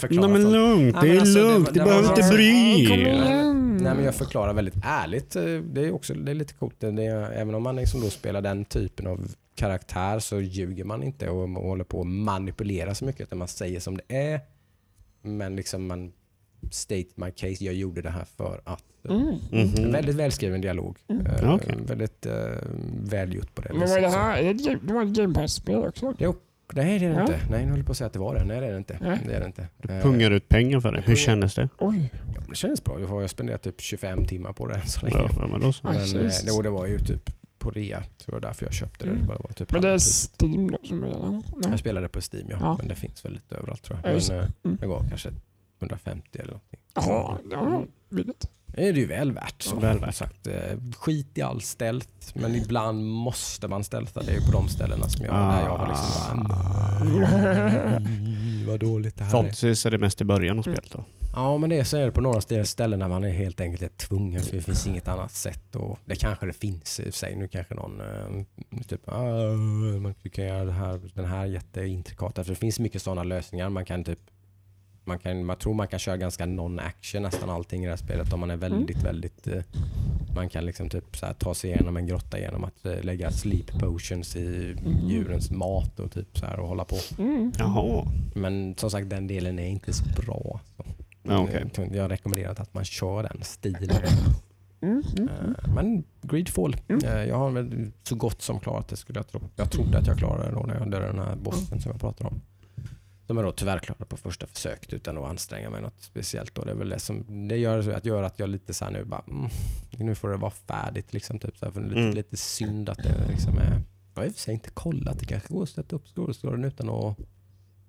förklara. 0.00 0.26
Nej 0.28 0.40
men 0.42 0.52
lugnt, 0.52 0.96
det 1.00 1.08
är 1.08 1.20
alltså, 1.20 1.38
det 1.38 1.44
lugnt. 1.48 1.74
Du 1.74 1.80
behöver 1.80 2.08
inte 2.08 2.28
bry. 2.34 2.88
Nej 3.82 3.94
men 3.94 4.04
jag 4.04 4.14
förklarar 4.14 4.52
väldigt 4.54 4.74
ärligt. 4.84 5.36
eh, 5.36 5.42
Det 5.44 5.80
är 5.86 5.94
också 5.94 6.14
det 6.14 6.30
är 6.32 6.34
lite 6.34 6.54
coolt. 6.54 6.74
Det 6.80 6.86
är, 7.06 7.30
även 7.32 7.54
om 7.54 7.62
man 7.62 7.76
liksom 7.76 8.00
då 8.00 8.10
spelar 8.10 8.40
den 8.40 8.64
typen 8.64 9.06
av 9.06 9.34
karaktär 9.54 10.18
så 10.18 10.40
ljuger 10.40 10.84
man 10.84 11.02
inte 11.02 11.28
och, 11.28 11.42
och 11.42 11.68
håller 11.68 11.84
på 11.84 12.00
att 12.00 12.06
manipulera 12.06 12.94
så 12.94 13.04
mycket. 13.04 13.20
Utan 13.22 13.38
man 13.38 13.48
säger 13.48 13.80
som 13.80 13.96
det 13.96 14.16
är. 14.16 14.40
Men 15.22 15.56
liksom 15.56 15.86
man 15.86 16.12
state 16.70 17.08
my 17.14 17.30
case. 17.30 17.64
Jag 17.64 17.74
gjorde 17.74 18.02
det 18.02 18.10
här 18.10 18.26
för 18.36 18.60
att. 18.64 18.84
Mm. 19.08 19.34
En 19.52 19.66
Mhm. 19.68 19.92
väldigt 19.92 20.16
välskriven 20.16 20.60
dialog. 20.60 20.98
Mm. 21.08 21.26
Eh, 21.26 21.54
Okej. 21.54 21.74
Väldigt 21.86 22.26
uh, 22.26 22.32
välgjort 23.02 23.54
på 23.54 23.62
det 23.62 23.68
Men 23.72 23.80
vad 23.80 23.90
är 23.98 24.00
det 24.00 24.08
här? 24.08 24.38
Är 24.42 24.54
det, 24.54 24.78
det 24.82 24.92
var 24.92 25.02
ett 25.02 25.08
Game 25.08 25.34
Pass-spel 25.34 25.76
också? 25.84 26.14
Jo, 26.18 26.34
nej 26.72 26.98
det 26.98 27.06
är 27.06 27.10
det 27.10 27.14
Ja. 27.14 27.20
inte. 27.20 27.38
Nej, 27.50 27.62
jag 27.62 27.70
håller 27.70 27.84
på 27.84 27.92
att 27.92 27.98
säga 27.98 28.06
att 28.06 28.12
det 28.12 28.18
var 28.18 28.34
det. 28.34 28.44
Nej 28.44 28.60
det 28.60 28.66
är 28.66 28.70
det 28.72 28.76
inte. 28.78 28.98
Nej. 29.00 29.20
Det 29.26 29.34
är 29.34 29.40
det 29.40 29.46
inte. 29.46 29.68
Eh, 29.88 30.02
Pungar 30.02 30.30
ut 30.30 30.48
pengar 30.48 30.80
för 30.80 30.92
det. 30.92 31.00
Hur 31.00 31.16
kändes 31.16 31.54
det? 31.54 31.68
Oj. 31.78 32.10
ja, 32.36 32.42
det 32.48 32.54
känns 32.56 32.84
bra. 32.84 33.00
Jag 33.00 33.06
har 33.08 33.26
spenderat 33.26 33.62
typ 33.62 33.80
25 33.80 34.26
timmar 34.26 34.52
på 34.52 34.66
det 34.66 34.74
än 34.74 34.86
så 34.88 35.06
länge. 35.06 35.16
Ja, 35.18 35.28
ja, 35.40 35.46
men 35.46 35.60
då 35.60 35.72
så. 35.72 35.80
Ja, 35.84 35.90
Men 36.14 36.26
eh, 36.26 36.32
jo, 36.46 36.62
det 36.62 36.70
var 36.70 36.86
ju 36.86 36.98
typ 36.98 37.30
på 37.58 37.70
rea. 37.70 38.02
Så 38.16 38.26
det 38.26 38.32
var 38.32 38.40
därför 38.40 38.66
jag 38.66 38.72
köpte 38.74 39.04
det. 39.04 39.10
Mm. 39.10 39.22
det 39.26 39.32
var 39.32 39.52
typ 39.54 39.72
Men 39.72 39.82
det 39.82 39.88
är. 39.88 39.98
Steam 39.98 40.70
då 40.70 40.78
som 40.82 41.02
är 41.04 41.08
det? 41.08 41.68
jag 41.70 41.78
spelade 41.78 42.08
på 42.08 42.20
Steam 42.32 42.46
ja. 42.50 42.56
Ja. 42.60 42.76
Men 42.78 42.88
det 42.88 42.94
finns 42.94 43.24
väl 43.24 43.32
lite 43.32 43.56
överallt 43.56 43.82
tror 43.82 43.98
Ja, 44.04 44.10
jag. 44.10 44.22
Men 44.28 44.38
eh, 44.38 44.46
Mm. 44.64 44.76
det 44.80 44.86
var 44.86 45.04
kanske 45.08 45.28
150 45.80 46.28
eller 46.38 46.44
någonting. 46.52 46.80
Ja, 46.94 47.84
billigt. 48.10 48.50
Det 48.76 48.88
är 48.88 48.92
det 48.92 49.00
ju 49.00 49.06
väl 49.06 49.32
värt. 49.32 49.62
Så. 49.62 49.76
Väl 49.76 49.98
värt. 49.98 50.14
Sagt, 50.14 50.46
eh, 50.46 50.54
skit 50.98 51.38
i 51.38 51.42
all 51.42 51.60
stealth, 51.60 52.08
men 52.34 52.54
ibland 52.54 53.04
måste 53.06 53.68
man 53.68 53.84
stealtha. 53.84 54.22
Det 54.22 54.30
är 54.30 54.34
ju 54.34 54.40
på 54.46 54.52
de 54.52 54.68
ställena 54.68 55.08
som 55.08 55.24
jag, 55.24 55.34
där 55.34 55.60
jag 55.64 55.76
har 55.76 55.88
liksom 55.88 56.44
bara, 56.48 57.96
mm, 57.96 58.66
vad 58.66 58.80
dåligt 58.80 59.16
det 59.16 59.24
här 59.24 59.28
är. 59.28 59.30
Förhoppningsvis 59.30 59.86
är 59.86 59.90
det 59.90 59.98
mest 59.98 60.20
i 60.20 60.24
början 60.24 60.58
av 60.58 60.62
spelet 60.62 60.90
då. 60.92 61.04
Ja, 61.36 61.58
men 61.58 61.70
det 61.70 61.78
är 61.78 61.84
så 61.84 61.96
är 61.96 62.04
det 62.04 62.12
på 62.12 62.20
några 62.20 62.38
st- 62.38 62.64
ställen 62.64 62.98
där 63.00 63.08
man 63.08 63.24
är 63.24 63.30
helt 63.30 63.60
enkelt 63.60 63.82
är 63.82 63.88
tvungen 63.88 64.42
för 64.42 64.56
det 64.56 64.62
finns 64.62 64.86
inget 64.86 65.08
annat 65.08 65.32
sätt. 65.32 65.76
Och 65.76 65.98
det 66.04 66.16
kanske 66.16 66.46
det 66.46 66.52
finns 66.52 67.00
i 67.00 67.02
och 67.02 67.04
för 67.06 67.12
sig. 67.12 67.36
Nu 67.36 67.48
kanske 67.48 67.74
någon 67.74 68.00
eh, 68.00 68.80
typ, 68.88 69.08
ah, 69.08 69.52
man 70.00 70.14
kan 70.32 70.44
göra 70.44 70.64
det 70.64 70.72
här, 70.72 71.00
den 71.14 71.24
här 71.24 71.46
jätteintrikata. 71.46 72.44
För 72.44 72.50
det 72.50 72.56
finns 72.58 72.78
mycket 72.78 73.02
sådana 73.02 73.22
lösningar. 73.24 73.68
Man 73.68 73.84
kan 73.84 74.04
typ 74.04 74.18
man, 75.04 75.18
kan, 75.18 75.44
man 75.44 75.56
tror 75.56 75.74
man 75.74 75.88
kan 75.88 75.98
köra 75.98 76.16
ganska 76.16 76.46
non-action 76.46 77.20
nästan 77.22 77.50
allting 77.50 77.82
i 77.82 77.86
det 77.86 77.92
här 77.92 77.96
spelet 77.96 78.32
om 78.32 78.40
man 78.40 78.50
är 78.50 78.56
väldigt, 78.56 79.02
väldigt... 79.02 79.46
eh, 79.46 79.62
Man 80.34 80.48
kan 80.48 80.64
liksom 80.66 80.88
typ 80.88 81.16
så 81.16 81.26
här 81.26 81.34
ta 81.34 81.54
sig 81.54 81.70
igenom 81.70 81.96
en 81.96 82.06
grotta 82.06 82.38
genom 82.38 82.64
att 82.64 82.86
eh, 82.86 83.02
lägga 83.02 83.30
sleep 83.30 83.78
potions 83.78 84.36
i 84.36 84.76
djurens 85.08 85.50
mat 85.50 86.00
och 86.00 86.12
typ 86.12 86.38
så 86.38 86.46
här 86.46 86.58
och 86.60 86.68
hålla 86.68 86.84
på. 86.84 86.96
Mm. 87.18 87.52
Jaha. 87.58 88.06
Men 88.34 88.74
som 88.76 88.90
sagt 88.90 89.10
den 89.10 89.26
delen 89.26 89.58
är 89.58 89.68
inte 89.68 89.92
så 89.92 90.04
bra. 90.04 90.60
Så. 90.76 90.84
Ja, 91.22 91.38
okej. 91.38 91.64
Jag 91.92 92.02
har 92.02 92.08
rekommenderat 92.08 92.60
att 92.60 92.74
man 92.74 92.84
kör 92.84 93.22
den 93.22 93.38
stilen. 93.42 93.96
Mm. 94.80 95.02
Mm. 95.18 95.28
Eh, 95.28 95.74
Men 95.74 96.04
Greedfall, 96.22 96.76
Mm. 96.88 97.04
eh, 97.04 97.24
jag 97.24 97.36
har 97.38 97.50
väl 97.50 97.90
så 98.02 98.14
gott 98.14 98.42
som 98.42 98.60
klarat 98.60 98.88
det 98.88 98.96
skulle 98.96 99.18
jag 99.18 99.28
tro. 99.28 99.40
Jag 99.56 99.70
trodde 99.70 99.98
att 99.98 100.06
jag 100.06 100.18
klarade 100.18 100.48
det 100.48 100.54
då 100.54 100.60
när 100.66 100.74
jag 100.78 100.90
dödade 100.90 101.12
den 101.12 101.18
här 101.26 101.36
bossen 101.36 101.80
som 101.80 101.90
jag 101.92 102.00
pratade 102.00 102.30
om. 102.30 102.40
De 103.26 103.38
är 103.38 103.42
då 103.42 103.52
tyvärr 103.52 103.78
klara 103.78 104.04
på 104.04 104.16
första 104.16 104.46
försöket 104.46 104.92
utan 104.92 105.18
att 105.18 105.24
anstränga 105.24 105.70
mig 105.70 105.82
något 105.82 105.94
speciellt. 106.02 106.54
Då. 106.54 106.62
Det 106.64 106.70
är 106.70 106.74
väl 106.74 106.88
det 106.88 106.98
som 106.98 107.48
det 107.48 107.56
gör, 107.56 107.90
att 107.94 108.04
gör 108.04 108.22
att 108.22 108.38
jag 108.38 108.48
lite 108.48 108.74
så 108.74 108.84
här 108.84 108.92
nu 108.92 109.04
bara, 109.04 109.22
mm, 109.28 109.50
nu 109.98 110.14
får 110.14 110.28
det 110.28 110.36
vara 110.36 110.50
färdigt. 110.50 111.12
Liksom, 111.12 111.38
typ, 111.38 111.56
så 111.58 111.64
här, 111.64 111.72
för 111.72 111.80
det 111.80 111.86
är 111.86 111.88
lite, 111.88 112.00
Mm. 112.00 112.14
lite 112.14 112.36
synd 112.36 112.88
att 112.88 112.98
det 112.98 113.28
liksom 113.28 113.58
är, 113.58 113.82
jag 114.14 114.22
har 114.22 114.26
i 114.26 114.30
och 114.30 114.32
för 114.34 114.40
sig 114.40 114.54
inte 114.54 114.70
kollat, 114.70 115.18
det 115.18 115.24
kanske 115.26 115.54
går 115.54 115.62
att 115.62 115.68
sätta 115.68 115.96
upp 115.96 116.08
storyn 116.08 116.64
utan 116.64 116.88
att 116.88 117.16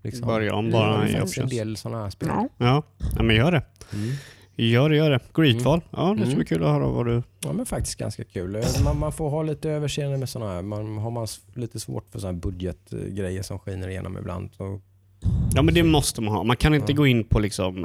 liksom, 0.03 0.27
Börja 0.27 0.55
om 0.55 0.65
det 0.65 0.71
bara 0.71 1.03
är 1.03 1.09
i 1.09 1.13
faktiskt 1.13 1.37
en 1.37 1.49
del 1.49 1.77
sådana 1.77 2.03
här 2.03 2.09
spel. 2.09 2.29
Ja. 2.31 2.49
Ja. 2.57 2.83
ja, 3.15 3.23
men 3.23 3.35
gör 3.35 3.51
det. 3.51 3.63
Mm. 3.93 4.11
Gör 4.57 4.89
det, 4.89 4.95
gör 4.95 5.11
det. 5.11 5.19
Greedfall. 5.33 5.81
Ja, 5.91 6.09
det 6.09 6.15
ska 6.17 6.23
Mm. 6.25 6.35
bli 6.35 6.45
kul 6.45 6.63
att 6.63 6.69
höra 6.69 6.87
vad 6.87 7.05
du... 7.05 7.23
Ja 7.39 7.53
men 7.53 7.65
faktiskt 7.65 7.95
ganska 7.99 8.23
kul. 8.23 8.55
Eh, 8.55 8.63
Man, 8.83 8.99
man 8.99 9.11
får 9.11 9.29
ha 9.29 9.43
lite 9.43 9.69
överseende 9.69 10.17
med 10.17 10.29
sådana 10.29 10.53
här. 10.53 10.61
Man, 10.61 10.97
har 10.97 11.11
man 11.11 11.27
lite 11.53 11.79
svårt 11.79 12.05
för 12.11 12.19
sådana 12.19 12.35
här 12.35 12.41
budgetgrejer 12.41 13.41
som 13.43 13.59
skiner 13.59 13.87
igenom 13.87 14.17
ibland. 14.17 14.49
Så, 14.57 14.81
Ja 15.55 15.61
men 15.61 15.73
det 15.73 15.83
måste 15.83 16.21
man 16.21 16.33
ha. 16.35 16.43
Man 16.43 16.57
kan 16.57 16.73
inte 16.75 16.91
Ja. 16.91 16.95
gå 16.95 17.07
in 17.07 17.23
på 17.23 17.39
liksom... 17.39 17.81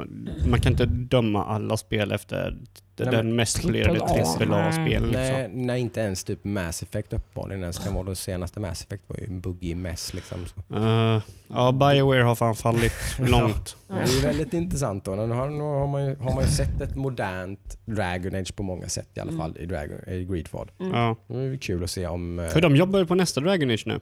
Man 0.49 0.59
kan 0.61 0.71
inte 0.71 0.85
döma 0.85 1.45
alla 1.45 1.77
spel 1.77 2.11
efter 2.11 2.57
Nej, 2.97 3.11
den 3.11 3.35
mest 3.35 3.61
polerade 3.61 3.99
trippel 3.99 4.53
A. 4.53 4.55
AAA-spelen. 4.55 5.09
nej, 5.13 5.41
Liksom. 5.43 5.65
nej, 5.65 5.81
inte 5.81 6.01
ens 6.01 6.23
typ 6.23 6.43
Mass 6.43 6.83
Effect 6.83 7.13
uppenbarligen 7.13 7.61
ens 7.61 7.79
kan 7.79 7.93
vara. 7.93 8.09
Det 8.09 8.15
senaste 8.15 8.59
Mass 8.59 8.83
Effect 8.83 9.03
var 9.07 9.17
ju 9.17 9.25
en 9.25 9.41
buggy 9.41 9.75
mess 9.75 10.13
liksom. 10.13 10.39
Uh, 10.75 11.21
ja, 11.47 11.71
Bioware 11.71 12.21
har 12.21 12.35
fan 12.35 12.55
fallit 12.55 12.93
långt. 13.19 13.77
Men 13.87 13.97
det 13.97 14.17
är 14.17 14.21
väldigt 14.27 14.53
intressant 14.53 15.05
då. 15.05 15.15
Nu 15.15 15.33
har, 15.33 15.49
nu 15.49 15.61
har, 15.63 15.87
man 15.87 16.05
ju, 16.05 16.15
har 16.15 16.35
man 16.35 16.43
ju 16.43 16.49
sett 16.49 16.81
ett 16.81 16.95
modernt 16.95 17.77
Dragon 17.85 18.35
Age 18.35 18.55
på 18.55 18.63
många 18.63 18.89
sätt 18.89 19.09
i 19.13 19.19
alla 19.19 19.31
fall 19.31 19.57
i, 19.59 19.65
Dragon, 19.65 20.09
i 20.09 20.25
Greedfall. 20.25 20.71
Mm. 20.79 20.91
Ja. 20.93 21.15
Nu 21.27 21.47
är 21.47 21.51
det 21.51 21.57
kul 21.57 21.83
att 21.83 21.91
se 21.91 22.07
om... 22.07 22.39
eh, 22.39 22.47
För 22.47 22.61
de 22.61 22.75
jobbar 22.75 22.99
ju 22.99 23.05
på 23.05 23.15
nästa 23.15 23.41
Dragon 23.41 23.69
Age 23.69 23.83
nu. 23.85 23.99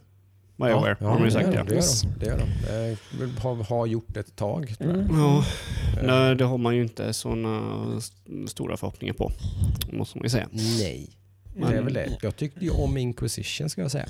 Bioware, 0.59 0.95
ja, 0.99 1.07
har 1.07 1.13
de 1.15 1.19
ju 1.19 1.25
det 1.25 1.31
sagt 1.31 1.49
ja. 1.53 1.63
de, 1.63 1.69
det 1.69 1.75
gör 1.75 1.81
de. 1.81 2.19
Det 2.19 2.25
gör 2.25 2.37
de. 2.37 3.23
Eh, 3.23 3.29
har, 3.43 3.63
har 3.63 3.85
gjort 3.85 4.17
ett 4.17 4.35
tag. 4.35 4.75
Mm. 4.79 5.07
Ja, 5.11 5.43
Eh, 5.97 6.05
nej, 6.05 6.35
det 6.35 6.45
har 6.45 6.57
man 6.57 6.75
ju 6.75 6.81
inte 6.81 7.13
såna 7.13 7.61
st- 7.97 8.47
stora 8.47 8.77
förhoppningar 8.77 9.13
på. 9.13 9.31
Måste 9.91 10.17
man 10.17 10.23
ju 10.25 10.29
säga. 10.29 10.47
Nej. 10.51 11.09
Det 11.55 11.77
är 11.77 11.81
väl 11.81 11.93
det. 11.93 12.17
Jag 12.21 12.35
tyckte 12.35 12.65
ju 12.65 12.71
om 12.71 12.97
Inquisition 12.97 13.69
ska 13.69 13.81
jag 13.81 13.91
säga. 13.91 14.05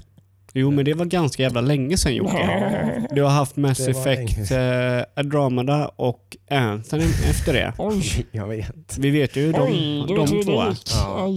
Jo 0.54 0.72
men 0.72 0.86
det 0.86 0.94
var 0.94 1.06
ganska 1.06 1.44
jävla 1.44 1.62
länge 1.62 1.98
sedan 1.98 2.16
Jocke. 2.16 3.08
Du 3.12 3.22
har 3.22 3.30
haft 3.30 3.56
Mass 3.56 3.80
Effect, 3.88 4.52
eh, 4.52 5.04
Andromeda 5.16 5.88
och 5.88 6.38
Anthem 6.50 7.00
efter 7.30 7.54
det. 7.54 7.74
Oj, 7.78 8.26
Jag 8.32 8.48
vet. 8.48 8.98
Vi 8.98 9.10
vet 9.10 9.36
ju 9.36 9.42
hur 9.42 9.54
oj, 9.64 10.04
de, 10.08 10.16
de 10.16 10.44
två. 10.44 10.64
Ja. 10.92 11.28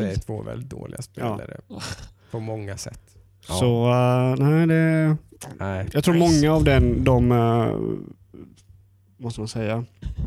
Det 0.00 0.10
är 0.10 0.20
två 0.20 0.42
väldigt 0.42 0.70
dåliga 0.70 1.02
spel. 1.02 1.24
Ja. 1.68 1.80
På 2.30 2.40
många 2.40 2.76
sätt. 2.76 3.00
Ja. 3.48 3.54
Så 3.54 3.90
eh, 3.90 4.46
nej, 4.48 4.66
det, 4.66 5.16
Nej. 5.58 5.86
jag 5.92 6.04
tror 6.04 6.14
Nice. 6.14 6.24
många 6.46 6.56
av 6.56 6.64
den, 6.64 7.04
de, 7.04 7.32
uh, 7.32 7.76
måste 9.16 9.40
man 9.40 9.48
säga. 9.48 9.84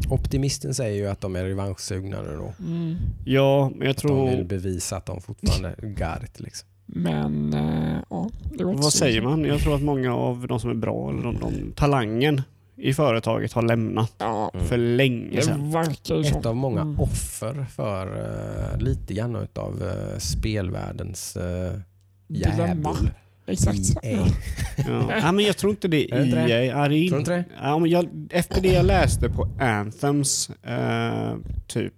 Optimisten 0.09 0.73
säger 0.73 0.95
ju 1.03 1.07
att 1.07 1.21
de 1.21 1.35
är 1.35 1.43
revanschsugna 1.45 2.21
nu 2.21 2.35
då. 2.37 2.53
Mm. 2.65 2.95
Ja, 3.25 3.69
men 3.75 3.81
jag 3.87 3.89
Att 3.89 4.01
de 4.01 4.25
vill 4.25 4.35
tror, 4.35 4.43
bevisa 4.43 4.97
att 4.97 5.05
de 5.05 5.21
fortfarande 5.21 5.75
got 5.81 6.23
it 6.23 6.39
liksom. 6.39 6.67
Men, 6.85 7.53
eh, 7.53 7.97
ja. 8.09 8.29
Det 8.57 8.63
var 8.63 8.73
vad 8.73 8.93
säger 8.93 9.21
man? 9.21 9.45
Jag 9.45 9.59
tror 9.59 9.75
att 9.75 9.81
många 9.81 10.15
av 10.15 10.47
de 10.47 10.59
som 10.59 10.69
är 10.69 10.73
bra, 10.73 11.09
eller 11.09 11.23
de, 11.23 11.37
de, 11.39 11.71
talangen 11.75 12.41
i 12.75 12.93
företaget 12.93 13.53
har 13.53 13.61
lämnat 13.61 14.13
Ja, 14.17 14.51
Mm. 14.53 14.65
för 14.65 14.77
länge 14.77 15.41
sedan. 15.41 15.73
Ett 16.25 16.45
av 16.45 16.55
många 16.55 16.81
Mm. 16.81 16.99
offer 16.99 17.65
för 17.75 18.07
uh, 18.07 18.81
lite 18.83 19.13
grann 19.13 19.35
av 19.55 19.83
uh, 19.83 20.17
spelvärldens 20.19 21.37
uh, 21.37 21.79
Dilemma. 22.33 22.89
djävul. 22.95 23.11
Exakt. 23.45 24.03
EA. 24.03 24.25
Ja. 24.87 25.05
Nej, 25.07 25.31
men 25.33 25.45
jag 25.45 25.57
tror 25.57 25.69
inte 25.71 25.87
det 25.87 26.11
Är? 26.11 26.49
EA. 26.49 26.65
Ja, 26.65 26.87
det 26.87 26.95
är 26.95 27.07
Tror 27.07 27.19
inte 27.19 27.31
det? 27.31 27.43
Ja, 27.61 27.79
men 27.79 27.89
jag, 27.89 28.27
efter 28.29 28.61
det 28.61 28.73
jag 28.73 28.85
läste 28.85 29.29
på 29.29 29.47
Anthems, 29.59 30.49
eh, 30.49 31.35
typ, 31.67 31.93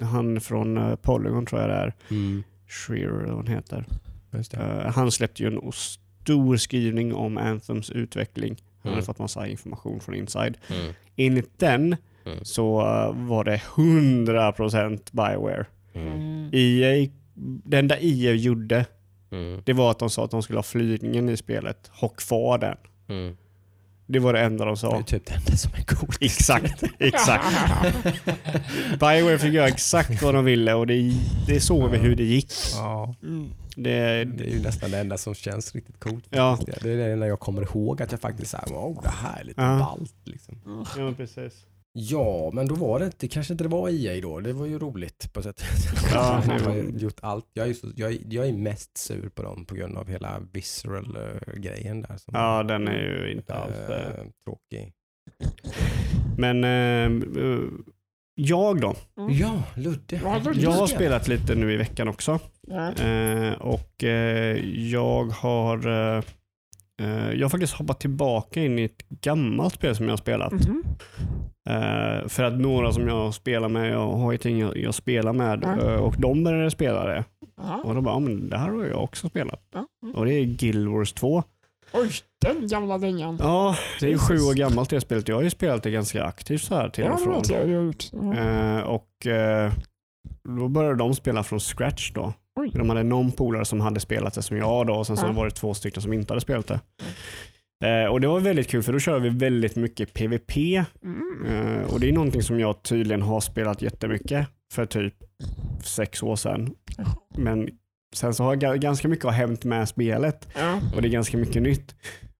han 0.00 0.40
från 0.40 0.76
eh, 0.78 0.94
Polygon 0.96 1.46
tror 1.46 1.60
jag 1.60 1.70
det 1.70 1.76
är, 1.76 1.94
Mm. 2.10 2.42
Shearer 2.68 3.18
eller 3.22 3.34
vad 3.34 3.48
han 3.48 3.56
heter. 3.56 3.84
Just 4.32 4.50
det. 4.50 4.56
Eh, 4.58 4.92
han 4.92 5.10
släppte 5.10 5.42
ju 5.42 5.48
en 5.48 5.72
stor 5.72 6.56
skrivning 6.56 7.14
om 7.14 7.38
Anthems 7.38 7.90
utveckling. 7.90 8.56
Han 8.82 8.90
Mm. 8.90 8.94
hade 8.94 9.06
fått 9.06 9.18
massa 9.18 9.46
information 9.48 10.00
från 10.00 10.14
Inside. 10.14 10.56
Mm. 10.70 10.92
Enligt 11.16 11.58
den 11.58 11.96
Mm. 12.26 12.38
så 12.44 12.80
eh, 12.80 13.26
var 13.28 13.44
det 13.44 13.60
100% 13.74 15.12
Bioware. 15.12 15.66
Mm. 15.94 16.08
Mm. 16.12 16.50
EA, 16.52 17.08
det 17.64 17.78
enda 17.78 17.96
EA 18.00 18.32
gjorde, 18.34 18.84
Mm. 19.32 19.62
det 19.66 19.72
var 19.72 19.90
att 19.90 19.98
de 19.98 20.10
sa 20.10 20.24
att 20.24 20.30
de 20.30 20.42
skulle 20.42 20.58
ha 20.58 20.62
flygningen 20.62 21.28
i 21.28 21.36
spelet. 21.36 21.90
Ha 21.92 22.08
kvar 22.08 22.58
den. 22.58 22.76
Mm. 23.08 23.36
Det 24.06 24.18
var 24.18 24.32
det 24.32 24.40
enda 24.40 24.64
de 24.64 24.70
Det 24.74 24.76
sa. 24.80 24.98
är 24.98 25.02
typ 25.02 25.26
det 25.26 25.34
enda 25.34 25.56
som 25.56 25.70
är 25.74 25.82
coolt. 25.84 26.18
Exakt, 26.20 26.82
exakt. 26.98 27.44
Bioware 29.00 29.38
fick 29.38 29.52
göra 29.52 29.68
exakt 29.68 30.22
vad 30.22 30.34
de 30.34 30.44
ville 30.44 30.74
och 30.74 30.86
det, 30.86 31.12
det 31.46 31.60
såg 31.60 31.90
vi 31.90 31.98
hur 31.98 32.16
det 32.16 32.24
gick. 32.24 32.52
Ja. 32.74 33.14
Det, 33.76 34.24
det 34.24 34.44
är 34.44 34.50
ju 34.50 34.62
nästan 34.62 34.90
det 34.90 34.98
enda 34.98 35.18
som 35.18 35.34
känns 35.34 35.74
riktigt 35.74 36.00
coolt. 36.00 36.24
Ja. 36.30 36.58
Det 36.66 36.90
är 36.92 36.96
det 36.96 37.12
enda 37.12 37.26
jag 37.26 37.40
kommer 37.40 37.62
ihåg 37.62 38.02
att 38.02 38.10
jag 38.12 38.20
faktiskt 38.20 38.50
säger 38.50 38.66
wow, 38.74 39.00
det 39.02 39.08
här 39.08 39.40
är 39.40 39.44
lite 39.44 39.60
Ja. 39.62 39.78
ballt. 39.78 40.14
Liksom. 40.24 40.58
ja, 40.98 41.12
precis. 41.16 41.52
Ja, 41.92 42.50
men 42.54 42.66
då 42.68 42.74
var 42.74 42.98
det 42.98 43.04
inte, 43.06 43.28
kanske 43.28 43.52
inte 43.54 43.64
det 43.64 43.68
var 43.70 43.88
EA 43.88 44.20
då. 44.20 44.40
Det 44.40 44.52
var 44.52 44.66
ju 44.66 44.78
roligt 44.78 45.32
på 45.32 45.42
sätt 45.42 45.62
Ja, 46.14 46.42
De 46.48 46.58
det 46.58 46.64
har 46.64 46.76
gjort 46.76 47.18
allt. 47.20 47.46
Jag 47.52 47.68
är, 47.68 47.74
så, 47.74 47.86
jag, 47.96 48.12
är- 48.12 48.18
jag 48.28 48.48
är 48.48 48.52
mest 48.52 48.96
sur 48.98 49.28
på 49.28 49.42
dem 49.42 49.66
på 49.66 49.74
grund 49.74 49.98
av 49.98 50.08
hela 50.08 50.40
visceral-grejen 50.52 52.02
där. 52.02 52.16
Som 52.16 52.34
Ja, 52.34 52.62
den 52.62 52.88
är 52.88 53.24
ju 53.26 53.32
inte 53.32 53.54
alls... 53.54 53.74
eh, 53.76 54.24
tråkig. 54.44 54.92
Men 56.38 56.64
eh, 56.64 57.24
jag 58.34 58.80
då? 58.80 58.94
Ja, 59.30 59.62
Ludde. 59.76 60.20
Ja, 60.24 60.38
Ludde. 60.44 60.60
Jag 60.60 60.70
har 60.70 60.86
spelat 60.86 61.28
lite 61.28 61.54
nu 61.54 61.72
i 61.72 61.76
veckan 61.76 62.08
också. 62.08 62.38
Ja. 62.66 62.92
Eh, 62.92 63.52
och 63.52 64.04
jag 64.74 65.24
har... 65.24 65.88
eh, 67.00 67.32
jag 67.32 67.44
har 67.44 67.48
faktiskt 67.48 67.74
hoppat 67.74 68.00
tillbaka 68.00 68.60
in 68.60 68.78
i 68.78 68.84
ett 68.84 69.08
gammalt 69.08 69.74
spel 69.74 69.96
som 69.96 70.04
jag 70.06 70.12
har 70.12 70.16
spelat. 70.16 70.52
Mhm. 70.52 70.84
Eh, 71.68 72.28
för 72.28 72.42
att 72.42 72.60
några 72.60 72.92
som 72.92 73.08
jag 73.08 73.34
spelar 73.34 73.68
med, 73.68 73.90
jag 73.92 74.12
har 74.12 74.34
ett 74.34 74.44
gäng 74.44 74.58
jag, 74.58 74.76
jag 74.76 74.94
spelar 74.94 75.32
med 75.32 75.64
eh, 75.64 75.94
och 75.94 76.14
de 76.18 76.44
började 76.44 76.70
spela 76.70 77.04
det. 77.06 77.24
Ja. 77.56 77.80
Och 77.84 77.94
då 77.94 78.00
bara, 78.00 78.14
ja, 78.14 78.18
men 78.18 78.48
det 78.50 78.58
här 78.58 78.68
har 78.70 78.84
jag 78.84 79.02
också 79.04 79.28
spelat. 79.28 79.60
Mm. 79.74 80.14
Och 80.14 80.24
det 80.24 80.32
är 80.32 80.44
Guild 80.44 80.88
Wars 80.88 81.12
2. 81.12 81.42
Oj, 81.92 82.10
den 82.40 82.68
gamla 82.68 82.98
dängan. 82.98 83.36
Ja, 83.40 83.76
det 84.00 84.06
är 84.06 84.10
ju 84.10 84.18
sju 84.18 84.34
år 84.34 84.54
gammalt 84.54 84.90
det 84.90 85.00
spelet. 85.00 85.28
Jag 85.28 85.36
har 85.36 85.42
ju 85.42 85.50
spelat 85.50 85.82
det 85.82 85.90
ganska 85.90 86.24
aktivt 86.24 86.62
så 86.62 86.74
här 86.74 86.88
till 86.88 87.04
Ja, 87.04 87.12
och 87.12 87.18
det 87.18 87.24
från. 87.24 87.42
jag 87.48 87.66
hur 87.66 87.72
jag 87.72 87.80
har 87.80 87.86
gjort. 87.86 88.04
Och 88.86 89.26
då 90.58 90.68
började 90.68 90.96
de 90.96 91.14
spela 91.14 91.42
från 91.42 91.60
scratch 91.60 92.12
då. 92.12 92.32
Oj. 92.60 92.70
De 92.74 92.88
hade 92.88 93.02
någon 93.02 93.32
polare 93.32 93.64
som 93.64 93.80
hade 93.80 94.00
spelat 94.00 94.34
det 94.34 94.42
som 94.42 94.56
jag 94.56 94.86
då 94.86 94.94
och 94.94 95.06
sen 95.06 95.16
så 95.16 95.26
Ja. 95.26 95.32
var 95.32 95.44
det 95.44 95.50
två 95.50 95.74
stycken 95.74 96.02
som 96.02 96.12
inte 96.12 96.32
hade 96.32 96.40
spelat 96.40 96.66
det. 96.66 96.80
Eh, 97.84 98.06
och 98.06 98.20
det 98.20 98.28
var 98.28 98.40
väldigt 98.40 98.68
kul 98.68 98.82
för 98.82 98.92
då 98.92 98.98
kör 98.98 99.20
vi 99.20 99.28
väldigt 99.28 99.76
mycket 99.76 100.12
PVP. 100.14 100.56
Mm. 101.04 101.46
Eh, 101.46 101.92
och 101.92 102.00
det 102.00 102.08
är 102.08 102.12
någonting 102.12 102.42
som 102.42 102.60
jag 102.60 102.82
tydligen 102.82 103.22
har 103.22 103.40
spelat 103.40 103.82
jättemycket 103.82 104.46
för 104.72 104.86
typ 104.86 105.14
sex 105.82 106.22
år 106.22 106.36
sedan. 106.36 106.74
Men 107.36 107.68
sen 108.14 108.34
så 108.34 108.44
har 108.44 108.56
ga- 108.56 108.76
ganska 108.76 109.08
mycket 109.08 109.24
har 109.24 109.32
hänt 109.32 109.64
med 109.64 109.88
spelet 109.88 110.48
Ja, 110.58 110.80
och 110.96 111.02
det 111.02 111.08
är 111.08 111.12
ganska 111.12 111.36
mycket 111.36 111.62
nytt. 111.62 111.94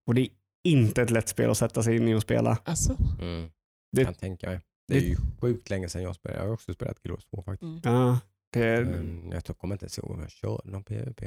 Och 0.06 0.14
det 0.14 0.20
är 0.20 0.28
inte 0.64 1.02
ett 1.02 1.10
lätt 1.10 1.28
spel 1.28 1.50
att 1.50 1.58
sätta 1.58 1.82
sig 1.82 1.96
in 1.96 2.08
i 2.08 2.14
och 2.14 2.22
spela. 2.22 2.58
alltså. 2.64 2.96
Mm. 3.20 3.50
Det- 3.96 4.04
kan 4.04 4.14
tänka 4.14 4.46
mig. 4.46 4.60
Det 4.88 4.96
är 4.96 5.00
ju 5.00 5.16
sjukt 5.40 5.70
länge 5.70 5.88
sedan 5.88 6.02
jag 6.02 6.14
spelade. 6.14 6.40
Jag 6.40 6.46
har 6.46 6.54
också 6.54 6.72
spelat 6.74 6.96
2 7.30 7.42
faktiskt. 7.42 7.62
Mm. 7.62 7.80
Ja, 7.84 8.18
Men 8.56 9.30
jag 9.32 9.44
tror- 9.44 9.54
kommer 9.54 9.74
inte 9.74 9.84
ens 9.84 9.98
ihåg 9.98 10.10
om 10.10 10.20
jag 10.20 10.30
körde 10.30 10.70
någon 10.70 10.84
PVP. 10.84 11.22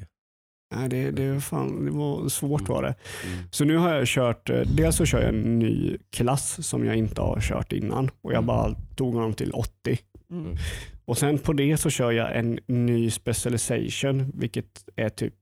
nej, 0.76 0.90
det, 0.90 1.12
det, 1.12 1.42
fan, 1.42 1.86
det 1.86 1.92
var 1.92 2.30
svårt 2.30 2.70
var 2.70 2.84
det. 2.84 2.96
Mm. 3.28 3.46
Så 3.52 3.66
nu 3.66 3.78
har 3.78 3.94
jag 3.96 4.08
kört, 4.08 4.50
eh, 4.50 4.62
dels 4.62 4.96
så 4.96 5.06
kör 5.06 5.20
jag 5.20 5.30
en 5.30 5.60
ny 5.60 5.98
klass 6.10 6.68
som 6.68 6.86
jag 6.86 6.96
inte 6.96 7.22
har 7.22 7.42
kört 7.42 7.72
innan 7.74 8.10
och 8.22 8.32
jag 8.32 8.38
Mm. 8.38 8.46
bara 8.48 8.76
tog 8.96 9.14
honom 9.14 9.34
till 9.34 9.52
80. 9.52 9.98
Mm. 10.32 10.56
Och 11.06 11.18
sen 11.18 11.38
på 11.40 11.54
det 11.54 11.78
så 11.78 11.90
kör 11.90 12.12
jag 12.12 12.38
en 12.38 12.60
ny 12.68 13.12
specialization, 13.12 14.32
vilket 14.36 14.84
är 14.96 15.10
typ 15.10 15.34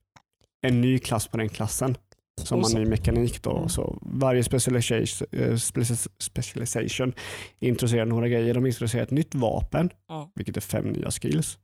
en 0.62 0.82
ny 0.82 1.00
klass 1.00 1.28
på 1.28 1.38
den 1.38 1.50
klassen. 1.50 1.96
Som 2.42 2.60
har 2.64 2.80
ny 2.80 2.86
mekanik 2.86 3.44
då. 3.44 3.58
Mm. 3.58 3.70
Så 3.70 4.00
varje 4.02 4.44
specialization, 4.44 5.28
eh, 5.32 5.54
specia- 5.56 6.10
specialization 6.20 7.14
introducerar 7.60 8.06
några 8.06 8.28
grejer. 8.28 8.54
De 8.54 8.66
introducerar 8.66 9.04
ett 9.04 9.12
nytt 9.12 9.36
vapen, 9.36 9.90
Ja. 10.08 10.32
vilket 10.36 10.58
är 10.58 10.62
fem 10.62 10.86
nya 10.86 11.12
skills. 11.12 11.58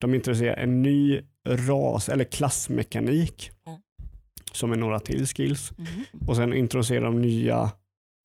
De 0.00 0.14
introducerar 0.14 0.56
en 0.56 0.82
ny 0.82 1.20
ras 1.48 2.08
eller 2.08 2.24
klassmekanik 2.24 3.50
Ja. 3.66 3.80
som 4.52 4.72
är 4.72 4.76
några 4.76 5.00
till 5.00 5.26
skills. 5.26 5.72
Mhm. 5.78 6.04
Och 6.28 6.36
sen 6.36 6.54
introducerar 6.54 7.04
de 7.04 7.22
nya 7.22 7.70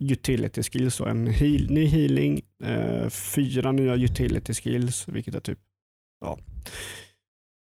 utility 0.03 0.63
skills. 0.63 0.99
Och 0.99 1.09
en 1.09 1.27
heal, 1.27 1.69
ny 1.69 1.85
healing, 1.85 2.41
eh, 2.63 3.09
fyra 3.09 3.71
nya 3.71 3.95
utility 3.95 4.53
skills, 4.53 5.07
vilket 5.07 5.35
är 5.35 5.39
typ 5.39 5.59
ja, 6.21 6.37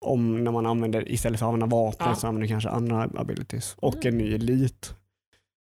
om 0.05 0.43
när 0.43 0.51
man 0.51 0.65
använder, 0.65 1.11
istället 1.11 1.39
för 1.39 1.45
att 1.45 1.53
använda 1.53 1.75
vapen 1.75 2.07
Ja. 2.07 2.15
så 2.15 2.27
använder 2.27 2.47
kanske 2.47 2.69
andra 2.69 3.09
abilities. 3.15 3.75
Och 3.77 4.05
Mm. 4.05 4.07
en 4.07 4.17
ny 4.25 4.33
elit. 4.35 4.95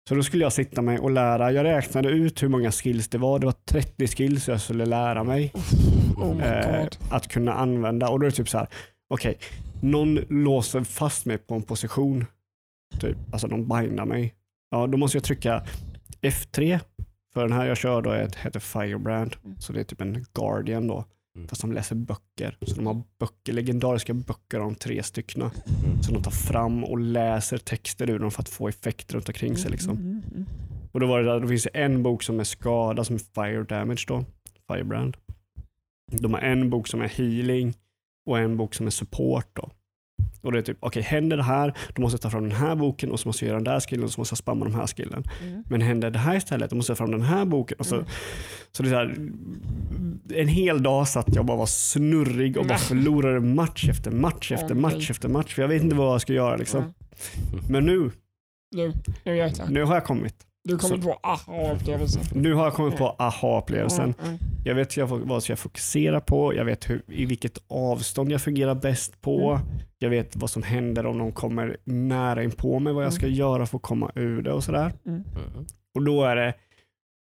Så 0.09 0.15
då 0.15 0.23
skulle 0.23 0.43
jag 0.43 0.53
sitta 0.53 0.81
mig 0.81 0.99
och 0.99 1.11
lära. 1.11 1.51
Jag 1.51 1.63
räknade 1.63 2.09
ut 2.09 2.43
hur 2.43 2.47
många 2.47 2.71
skills 2.71 3.07
det 3.07 3.17
var. 3.17 3.39
Det 3.39 3.45
var 3.45 3.55
30 3.65 4.07
skills 4.07 4.47
jag 4.47 4.61
skulle 4.61 4.85
lära 4.85 5.23
mig 5.23 5.51
Oh 6.17 6.43
eh, 6.43 6.87
att 7.09 7.27
kunna 7.27 7.53
använda. 7.53 8.09
Och 8.09 8.19
då 8.19 8.25
är 8.25 8.29
det 8.29 8.35
typ 8.35 8.49
så 8.49 8.57
här, 8.57 8.67
okej, 9.09 9.37
någon 9.81 10.15
låser 10.29 10.83
fast 10.83 11.25
mig 11.25 11.37
på 11.37 11.55
en 11.55 11.63
position. 11.63 12.25
Typ, 12.99 13.17
alltså 13.31 13.47
de 13.47 13.67
bindar 13.67 14.05
mig. 14.05 14.33
Ja, 14.71 14.87
då 14.87 14.97
måste 14.97 15.17
jag 15.17 15.23
trycka 15.23 15.63
F3. 16.21 16.79
För 17.33 17.41
den 17.41 17.51
här 17.51 17.65
jag 17.65 17.77
kör 17.77 18.01
då 18.01 18.09
är, 18.09 18.31
heter 18.43 18.59
Firebrand. 18.59 19.35
Mm. 19.43 19.59
Så 19.59 19.73
det 19.73 19.79
är 19.79 19.83
typ 19.83 20.01
en 20.01 20.25
Guardian 20.33 20.87
då. 20.87 21.05
Mm. 21.35 21.47
Fast 21.47 21.61
de 21.61 21.73
läser 21.73 21.95
böcker. 21.95 22.57
Så 22.61 22.75
de 22.75 22.87
har 22.87 23.03
böcker, 23.19 23.53
legendariska 23.53 24.13
böcker 24.13 24.59
om 24.59 24.75
tre 24.75 25.03
styckna. 25.03 25.51
Mm. 25.85 26.03
Så 26.03 26.11
de 26.11 26.23
tar 26.23 26.31
fram 26.31 26.83
och 26.83 26.99
läser 26.99 27.57
texter 27.57 28.09
ur 28.09 28.19
dem 28.19 28.31
för 28.31 28.41
att 28.41 28.49
få 28.49 28.67
effekter 28.67 29.15
runt 29.15 29.29
omkring 29.29 29.57
sig. 29.57 29.71
Liksom. 29.71 29.97
Mm. 29.97 30.45
Och 30.91 30.99
då 30.99 31.07
var 31.07 31.19
det 31.19 31.25
där, 31.25 31.39
då 31.39 31.47
finns 31.47 31.63
det 31.63 31.69
en 31.69 32.03
bok 32.03 32.23
som 32.23 32.39
är 32.39 32.43
skada 32.43 33.03
som 33.03 33.15
är 33.15 33.19
fire 33.19 33.63
damage 33.63 34.05
då. 34.07 34.25
Firebrand. 34.67 35.17
De 36.11 36.33
har 36.33 36.41
en 36.41 36.69
bok 36.69 36.87
som 36.87 37.01
är 37.01 37.07
healing 37.07 37.73
och 38.25 38.39
en 38.39 38.57
bok 38.57 38.73
som 38.73 38.85
är 38.87 38.91
support 38.91 39.47
då. 39.53 39.71
Och 40.41 40.51
det 40.51 40.57
är 40.57 40.61
typ, 40.61 40.77
okej 40.79 41.01
händer 41.03 41.37
det 41.37 41.43
här, 41.43 41.73
då 41.95 42.01
måste 42.01 42.15
jag 42.15 42.21
ta 42.21 42.29
fram 42.29 42.43
den 42.49 42.57
här 42.57 42.75
boken 42.75 43.11
och 43.11 43.19
så 43.19 43.27
måste 43.29 43.45
jag 43.45 43.47
göra 43.49 43.57
den 43.57 43.73
där 43.73 43.79
skillen 43.79 44.05
och 44.05 44.11
så 44.11 44.21
måste 44.21 44.33
jag 44.33 44.37
spamma 44.37 44.65
de 44.65 44.75
här 44.75 44.87
skillen. 44.87 45.23
Mm. 45.43 45.63
Men 45.69 45.81
händer 45.81 46.11
det 46.11 46.19
här 46.19 46.35
istället, 46.35 46.69
då 46.69 46.75
måste 46.75 46.91
jag 46.91 46.97
ta 46.97 47.03
fram 47.03 47.11
den 47.11 47.21
här 47.21 47.45
boken. 47.45 47.77
Och 47.79 47.85
så, 47.85 47.95
Mm. 47.95 48.07
så 48.71 48.83
det 48.83 48.89
är 48.89 48.91
så 48.91 48.95
här, 48.95 49.15
en 50.41 50.47
hel 50.47 50.83
dag 50.83 51.07
satt 51.07 51.35
jag 51.35 51.45
bara 51.45 51.57
var 51.57 51.65
snurrig 51.65 52.57
och 52.57 52.65
bara 52.65 52.77
förlorade 52.77 53.39
match 53.39 53.89
efter 53.89 54.11
match 54.11 54.51
efter 54.51 54.75
match 54.75 55.09
efter 55.09 55.29
match. 55.29 55.53
För 55.55 55.61
jag 55.61 55.69
vet 55.69 55.83
inte 55.83 55.95
vad 55.95 56.13
jag 56.13 56.21
ska 56.21 56.33
göra 56.33 56.55
liksom. 56.55 56.93
Men 57.69 57.85
nu, 57.85 58.11
Nu, 58.75 58.93
nu 59.25 59.35
nu 59.69 59.83
har 59.83 59.93
jag 59.93 60.05
kommit. 60.05 60.35
Du 60.67 60.77
kommer 60.77 60.97
få 61.01 61.19
aha-upplevelsen. 61.23 62.23
Nu 62.33 62.53
har 62.53 62.63
jag 62.63 62.73
kommit 62.73 62.97
på 62.97 63.15
aha-upplevelsen. 63.19 64.13
Mm, 64.23 64.37
Jag 64.65 64.75
vet 64.75 64.97
jag, 64.97 65.07
vad 65.07 65.35
jag 65.35 65.43
ska 65.43 65.55
fokusera 65.55 66.21
på, 66.21 66.53
jag 66.55 66.65
vet 66.65 66.89
hur, 66.89 67.01
i 67.07 67.25
vilket 67.25 67.57
avstånd 67.67 68.31
jag 68.31 68.41
fungerar 68.41 68.75
bäst 68.75 69.21
på. 69.21 69.51
Mm. 69.51 69.67
Jag 69.99 70.09
vet 70.09 70.35
vad 70.35 70.49
som 70.49 70.63
händer 70.63 71.05
om 71.05 71.17
de 71.17 71.31
kommer 71.31 71.77
nära 71.83 72.43
in 72.43 72.51
på 72.51 72.79
mig, 72.79 72.93
vad 72.93 73.05
jag 73.05 73.13
ska 73.13 73.27
göra 73.27 73.65
för 73.65 73.77
att 73.77 73.81
komma 73.83 74.11
ur 74.15 74.41
det 74.41 74.51
och 74.53 74.63
sådär. 74.63 74.93
mm, 75.05 75.23
Mm. 75.53 75.65
Och 75.95 76.03
då 76.05 76.23
är 76.23 76.35
det 76.35 76.53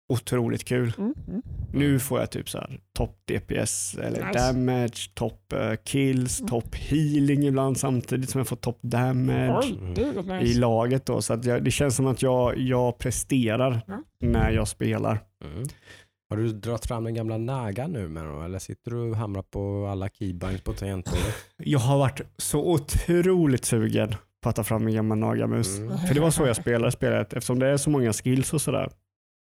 otroligt 0.08 0.64
kul. 0.64 0.92
mm, 0.98 1.14
mm. 1.28 1.42
Nu 1.72 1.98
får 1.98 2.20
jag 2.20 2.30
typ 2.30 2.48
så 2.48 2.58
här 2.58 2.78
topp 2.98 3.16
DPS 3.24 3.94
eller 3.98 4.26
Nice. 4.26 4.38
damage, 4.52 5.10
topp 5.14 5.52
eh, 5.52 5.72
kills, 5.84 6.40
Mm. 6.40 6.48
topp 6.48 6.74
healing 6.74 7.46
ibland 7.46 7.76
samtidigt 7.78 8.30
som 8.30 8.38
jag 8.38 8.48
får 8.48 8.56
topp 8.56 8.78
damage 8.82 9.66
rätt 9.96 10.42
i 10.42 10.54
laget. 10.54 11.06
Då, 11.06 11.22
så 11.22 11.32
att 11.34 11.44
jag, 11.44 11.64
det 11.64 11.70
känns 11.70 11.96
som 11.96 12.06
att 12.06 12.22
jag, 12.22 12.58
jag 12.58 12.98
presterar 12.98 13.80
när 14.20 14.50
jag 14.50 14.68
spelar. 14.68 15.18
Mm. 15.44 15.68
Har 16.30 16.36
du 16.36 16.48
dragit 16.52 16.86
fram 16.86 17.04
den 17.04 17.14
gamla 17.14 17.38
Naga 17.38 17.86
nu 17.86 18.08
med 18.08 18.24
då, 18.24 18.42
eller 18.42 18.58
sitter 18.58 18.90
du 18.90 18.96
och 18.96 19.16
hamrar 19.16 19.42
på 19.42 19.86
alla 19.92 20.08
keybinds 20.08 20.62
på 20.64 20.72
tangentbordet? 20.72 21.34
Jag 21.56 21.78
har 21.78 21.98
varit 21.98 22.20
så 22.36 22.70
otroligt 22.72 23.64
sugen 23.64 24.14
på 24.42 24.48
att 24.48 24.56
ta 24.56 24.64
fram 24.64 24.84
min 24.84 24.94
gamla 24.94 25.14
Nagamus. 25.14 25.78
Mm. 25.78 25.98
För 25.98 26.14
det 26.14 26.20
var 26.20 26.30
så 26.30 26.46
jag 26.46 26.56
spelade 26.56 26.92
spelet 26.92 27.32
eftersom 27.32 27.58
det 27.58 27.66
är 27.66 27.76
så 27.76 27.90
många 27.90 28.12
skills 28.12 28.52
och 28.52 28.60
sådär. 28.60 28.90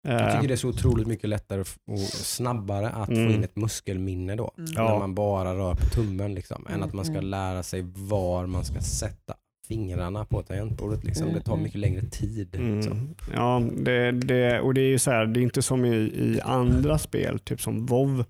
Jag 0.03 0.21
Eh, 0.21 0.35
tycker 0.35 0.49
det 0.49 0.55
är 0.55 0.57
så 0.57 0.69
otroligt 0.69 1.07
mycket 1.07 1.29
lättare 1.29 1.61
och 1.61 1.99
snabbare 2.13 2.89
att 2.91 3.09
Mm. 3.09 3.29
få 3.29 3.35
in 3.35 3.45
ett 3.45 3.57
muskelminne 3.57 4.37
då. 4.37 4.55
Mm. 4.59 4.71
När 4.73 4.99
man 4.99 5.15
bara 5.15 5.55
rör 5.55 5.75
på 5.75 5.87
tummen 5.87 6.35
liksom. 6.35 6.67
Än 6.67 6.75
Mm, 6.75 6.89
att 6.89 6.93
man 6.95 7.05
ska 7.05 7.15
mm. 7.15 7.25
lära 7.27 7.63
sig 7.63 7.83
var 7.95 8.47
man 8.47 8.65
ska 8.65 8.81
sätta 8.81 9.35
fingrarna 9.69 10.25
på 10.25 10.43
tangentbordet. 10.43 11.05
Liksom. 11.05 11.33
Det 11.35 11.41
tar 11.41 11.53
mm. 11.53 11.63
mycket 11.65 11.81
längre 11.81 12.03
tid. 12.03 12.49
Liksom. 12.53 12.93
Mm. 12.93 13.15
Ja, 13.35 13.63
det, 13.77 14.13
det, 14.13 14.61
och 14.61 14.75
det 14.75 14.81
är 14.81 14.89
ju 14.89 14.99
så 14.99 15.11
här, 15.11 15.27
det 15.27 15.41
är 15.41 15.43
inte 15.43 15.63
som 15.63 15.85
i, 15.85 15.97
i 15.97 16.41
andra 16.45 16.99
spel, 16.99 17.39
typ 17.39 17.61
som 17.61 17.87
WoW, 17.87 18.25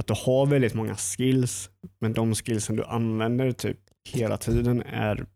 att 0.00 0.06
du 0.06 0.14
har 0.26 0.46
väldigt 0.46 0.74
många 0.74 0.94
skills, 0.96 1.70
men 2.00 2.12
de 2.12 2.34
skillsen 2.34 2.76
du 2.76 2.84
använder 2.84 3.52
typ 3.52 3.78
hela 4.14 4.36
tiden 4.36 4.82
är 4.82 5.26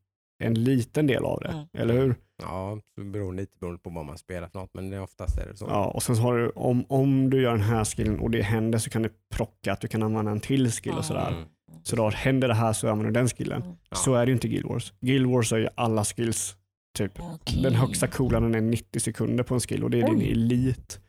en 0.41 0.55
liten 0.65 1.07
del 1.07 1.25
av 1.25 1.41
det, 1.41 1.49
Mm. 1.49 1.67
eller 1.73 1.95
hur? 1.95 2.15
Ja, 2.43 2.79
det 2.97 3.05
beror 3.05 3.33
lite 3.35 3.53
beroende 3.61 3.81
på 3.83 3.91
vad 3.91 4.05
man 4.05 4.19
spelar 4.19 4.49
för 4.49 4.59
något, 4.59 4.71
men 4.75 4.91
det 4.91 4.97
är 4.97 5.03
oftast 5.03 5.39
är 5.39 5.47
det 5.47 5.57
så. 5.57 5.67
Ja, 5.69 5.85
och 5.87 6.03
sen 6.03 6.17
så 6.17 6.23
har 6.23 6.39
du, 6.39 6.51
om, 6.51 6.85
om 6.89 7.31
du 7.31 7.43
gör 7.43 7.51
den 7.53 7.61
här 7.61 7.85
skillen 7.85 8.21
och 8.21 8.31
det 8.31 8.43
händer 8.43 8.79
så 8.79 8.91
kan 8.91 9.03
du 9.03 9.11
plocka 9.35 9.73
att 9.73 9.81
du 9.81 9.89
kan 9.89 10.03
använda 10.03 10.31
en 10.31 10.41
till 10.41 10.71
skill 10.73 10.93
och 10.93 11.05
sådär. 11.05 11.29
Mm. 11.29 11.49
Så 11.83 11.97
då 11.97 12.09
händer 12.11 12.49
det 12.49 12.55
här 12.55 12.73
så 12.73 12.89
använder 12.89 13.05
du 13.13 13.21
den 13.21 13.29
skillen. 13.29 13.63
Ja. 13.91 13.97
Så 13.97 14.15
är 14.15 14.27
det 14.27 14.31
ju 14.31 14.35
inte 14.35 14.49
Guild 14.49 14.67
Wars. 14.67 14.93
Guild 15.01 15.27
Wars 15.27 15.53
är 15.53 15.57
ju 15.59 15.69
alla 15.75 16.05
skills, 16.05 16.57
typ. 16.99 17.13
Okej. 17.21 17.63
Den 17.63 17.75
högsta 17.75 18.07
coolanden 18.07 18.55
är 18.55 18.61
90 18.61 19.01
sekunder 19.01 19.45
på 19.45 19.55
en 19.55 19.61
skill 19.61 19.85
och 19.85 19.91
det 19.91 20.01
är 20.01 20.07
din 20.07 20.19
Oj. 20.19 20.31
elit. 20.33 21.01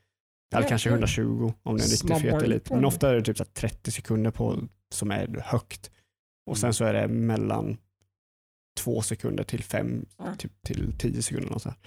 Eller 0.55 0.67
kanske 0.67 0.89
Jäklar. 0.89 0.97
120 1.17 1.53
om 1.63 1.77
det 1.77 1.83
är 1.83 1.85
en 1.85 1.91
riktigt 1.91 2.17
fet 2.31 2.41
elit. 2.43 2.69
Men 2.69 2.85
ofta 2.85 3.09
är 3.09 3.15
det 3.15 3.21
typ 3.21 3.37
så 3.37 3.43
här 3.43 3.51
30 3.53 3.91
sekunder 3.91 4.31
på 4.31 4.57
som 4.93 5.11
är 5.11 5.43
högt. 5.45 5.91
Och 6.49 6.57
sen 6.57 6.73
så 6.73 6.85
är 6.85 6.93
det 6.93 7.07
mellan 7.07 7.77
två 8.83 9.01
sekunder 9.01 9.43
till 9.43 9.63
fem, 9.63 10.05
Ja. 10.17 10.35
typ 10.37 10.51
till 10.65 10.93
tio 10.97 11.21
sekunder. 11.21 11.53
Och 11.53 11.61
så, 11.61 11.69
här. 11.69 11.77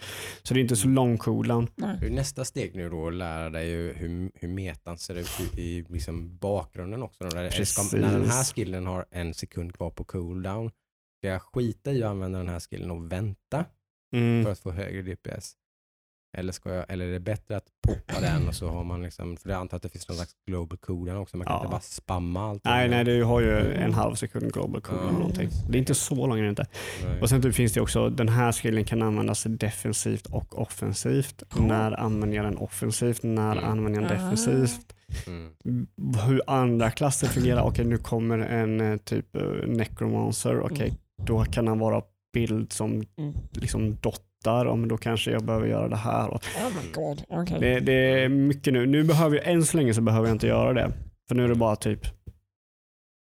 så 0.42 0.54
det 0.54 0.60
är 0.60 0.62
inte 0.62 0.76
så 0.76 0.88
lång 0.88 1.18
cooldown. 1.18 1.68
Är 1.82 2.10
nästa 2.10 2.44
steg 2.44 2.74
nu 2.74 2.88
då 2.90 3.06
att 3.08 3.14
lära 3.14 3.50
dig 3.50 3.68
ju 3.68 3.92
hur, 3.92 4.30
hur 4.34 4.48
metan 4.48 4.98
ser 4.98 5.14
ut 5.14 5.40
i, 5.56 5.62
i 5.62 5.84
liksom 5.88 6.36
bakgrunden 6.38 7.02
också. 7.02 7.24
Då? 7.24 7.30
Där- 7.30 7.42
när 8.00 8.12
den 8.12 8.30
här 8.30 8.44
skillen 8.54 8.86
har 8.86 9.06
en 9.10 9.34
sekund 9.34 9.74
kvar 9.76 9.90
på 9.90 10.04
cooldown, 10.04 10.70
ska 11.18 11.28
jag 11.28 11.42
skita 11.42 11.92
i 11.92 12.02
att 12.02 12.10
använda 12.10 12.38
den 12.38 12.48
här 12.48 12.60
skillen 12.60 12.90
och 12.90 13.12
vänta 13.12 13.64
Mm. 14.12 14.44
för 14.44 14.52
att 14.52 14.58
få 14.58 14.70
högre 14.70 15.02
DPS? 15.02 15.54
Eller, 16.34 16.52
ska 16.52 16.74
jag, 16.74 16.84
eller 16.88 17.06
är 17.06 17.12
det 17.12 17.20
bättre 17.20 17.56
att 17.56 17.64
poppa 17.86 18.20
den 18.20 18.48
och 18.48 18.54
så 18.54 18.68
har 18.68 18.84
man 18.84 19.02
liksom, 19.02 19.36
för 19.36 19.50
jag 19.50 19.60
antar 19.60 19.76
att 19.76 19.82
det 19.82 19.88
finns 19.88 20.08
någon 20.08 20.16
slags 20.16 20.32
global 20.46 20.78
cooldown 20.78 21.16
också, 21.16 21.36
man 21.36 21.46
kan 21.46 21.54
Ja. 21.56 21.60
inte 21.60 21.70
bara 21.70 21.80
spamma 21.80 22.50
allt. 22.50 22.64
Nej, 22.64 22.88
nej, 22.88 23.04
du 23.04 23.24
har 23.24 23.40
ju 23.40 23.72
en 23.74 23.94
halv 23.94 24.14
sekund 24.14 24.52
global 24.52 24.80
cooldown. 24.80 25.06
Ja. 25.12 25.18
någonting. 25.18 25.48
Det 25.68 25.76
är 25.76 25.80
inte 25.80 25.94
så 25.94 26.26
långt 26.26 26.38
inte. 26.38 26.66
Nej. 27.04 27.20
Och 27.20 27.28
sen 27.28 27.42
typ 27.42 27.54
finns 27.54 27.72
det 27.72 27.80
också, 27.80 28.08
den 28.10 28.28
här 28.28 28.52
skillen 28.52 28.84
kan 28.84 29.02
användas 29.02 29.42
defensivt 29.48 30.26
och 30.26 30.60
offensivt. 30.60 31.42
När 31.56 32.00
använder 32.00 32.36
jag 32.36 32.44
den 32.46 32.56
offensivt? 32.56 33.22
När 33.22 33.52
Mm. 33.52 33.64
använder 33.64 34.00
jag 34.00 34.10
den 34.10 34.18
defensivt? 34.18 34.94
Mm. 35.26 35.50
hur 36.26 36.42
andra 36.46 36.90
klasser 36.90 37.26
fungerar. 37.26 37.62
Okej, 37.62 37.84
nu 37.84 37.98
kommer 37.98 38.38
en 38.38 38.80
eh, 38.80 38.96
typ 38.96 39.36
eh, 39.36 39.42
necromancer. 39.66 40.60
Okej, 40.60 40.86
Mm. 40.88 41.26
då 41.26 41.44
kan 41.44 41.66
han 41.66 41.78
vara 41.78 42.02
bild 42.32 42.72
som 42.72 42.90
Mm. 42.92 43.34
liksom 43.52 43.96
dottar. 44.44 44.66
Om 44.66 44.88
då 44.88 44.96
kanske 44.96 45.30
jag 45.30 45.44
behöver 45.44 45.66
göra 45.66 45.88
det 45.88 45.96
här. 45.96 46.28
Oh. 46.28 46.38
Okej. 47.28 47.60
det, 47.60 47.80
det 47.80 48.22
är 48.22 48.28
mycket 48.28 48.72
nu. 48.72 48.86
Nu 48.86 49.04
behöver 49.04 49.36
jag, 49.36 49.48
än 49.48 49.64
så 49.64 49.76
länge 49.76 49.94
så 49.94 50.00
behöver 50.00 50.28
jag 50.28 50.34
inte 50.34 50.46
göra 50.46 50.72
det. 50.72 50.92
För 51.28 51.34
nu 51.34 51.44
är 51.44 51.48
det 51.48 51.54
bara 51.54 51.76
typ 51.76 52.00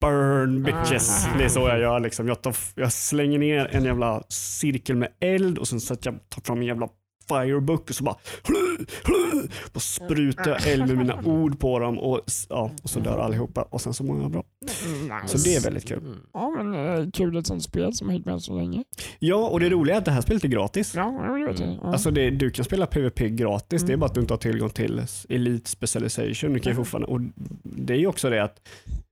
burn 0.00 0.62
bitches. 0.62 1.26
Ah. 1.26 1.38
Det 1.38 1.44
är 1.44 1.48
så 1.48 1.60
jag 1.60 1.80
gör 1.80 2.00
liksom. 2.00 2.28
Jag, 2.28 2.42
tar, 2.42 2.56
jag 2.74 2.92
slänger 2.92 3.38
ner 3.38 3.68
en 3.72 3.84
jävla 3.84 4.22
cirkel 4.28 4.96
med 4.96 5.08
eld 5.20 5.58
och 5.58 5.68
sen 5.68 5.80
så 5.80 5.94
att 5.94 6.06
jag 6.06 6.18
tar 6.28 6.42
fram 6.42 6.58
en 6.58 6.66
jävla 6.66 6.88
firebook 7.34 7.88
och 7.90 7.94
så 7.96 8.04
bara, 8.04 8.16
bara 9.72 9.80
sprutar 9.80 10.50
jag 10.50 10.68
eld 10.68 10.86
med 10.86 10.96
mina 10.96 11.22
ord 11.24 11.60
på 11.60 11.78
dem 11.78 11.98
och, 11.98 12.20
ja, 12.48 12.70
och 12.82 12.90
så 12.90 13.00
dör 13.00 13.18
allihopa 13.18 13.62
och 13.62 13.80
sen 13.80 13.94
så 13.94 14.04
mår 14.04 14.22
jag 14.22 14.30
bra. 14.30 14.44
Nice. 15.22 15.38
Så 15.38 15.48
det 15.48 15.56
är 15.56 15.60
väldigt 15.60 15.88
kul. 15.88 15.98
Mm. 15.98 16.18
Ja, 16.32 16.50
men 16.50 16.74
eh, 17.04 17.10
kul 17.10 17.36
ett 17.36 17.46
sånt 17.46 17.62
spel 17.62 17.94
som 17.94 18.06
har 18.08 18.12
hängt 18.12 18.26
med 18.26 18.42
så 18.42 18.56
länge. 18.58 18.84
Ja, 19.18 19.48
och 19.48 19.60
det 19.60 19.70
roliga 19.70 19.94
är 19.94 19.98
att 19.98 20.04
det 20.04 20.10
här 20.10 20.20
spelet 20.20 20.44
är 20.44 20.48
gratis. 20.48 20.92
Ja, 20.96 21.26
jag 21.26 21.46
vet 21.46 21.56
det. 21.56 21.78
Ja. 21.82 21.92
Alltså 21.92 22.10
det, 22.10 22.30
du 22.30 22.50
kan 22.50 22.64
spela 22.64 22.86
PVP 22.86 23.18
gratis, 23.28 23.82
det 23.82 23.86
är 23.86 23.90
Mm. 23.90 24.00
bara 24.00 24.06
att 24.06 24.14
du 24.14 24.20
inte 24.20 24.32
har 24.32 24.38
tillgång 24.38 24.70
till 24.70 25.02
Elite 25.28 25.70
Specialization. 25.70 26.52
Du 26.52 26.58
kan 26.58 26.72
ju 26.72 26.76
fortfarande, 26.76 27.08
och 27.08 27.20
det 27.64 27.92
är 27.94 27.98
ju 27.98 28.06
också 28.06 28.30
det 28.30 28.42
att 28.44 28.68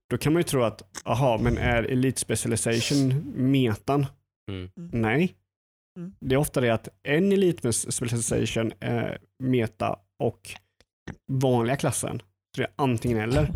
då 0.09 0.17
kan 0.17 0.33
man 0.33 0.39
ju 0.39 0.43
tro 0.43 0.63
att, 0.63 0.81
aha, 1.05 1.39
men 1.41 1.57
är 1.57 1.83
Elite 1.83 2.19
Specialization 2.19 3.33
metan? 3.35 4.05
Mm. 4.51 4.69
Nej. 5.01 5.33
Mm. 5.97 6.13
Det 6.19 6.35
är 6.35 6.39
ofta 6.39 6.61
det 6.61 6.69
att 6.69 6.87
en 7.03 7.31
Elite 7.31 7.73
Specialization 7.73 8.71
är 8.79 9.17
meta 9.43 9.95
och 10.19 10.49
vanliga 11.31 11.75
klassen. 11.75 12.21
Så 12.55 12.61
det 12.61 12.63
är 12.63 12.71
antingen 12.75 13.17
eller. 13.17 13.51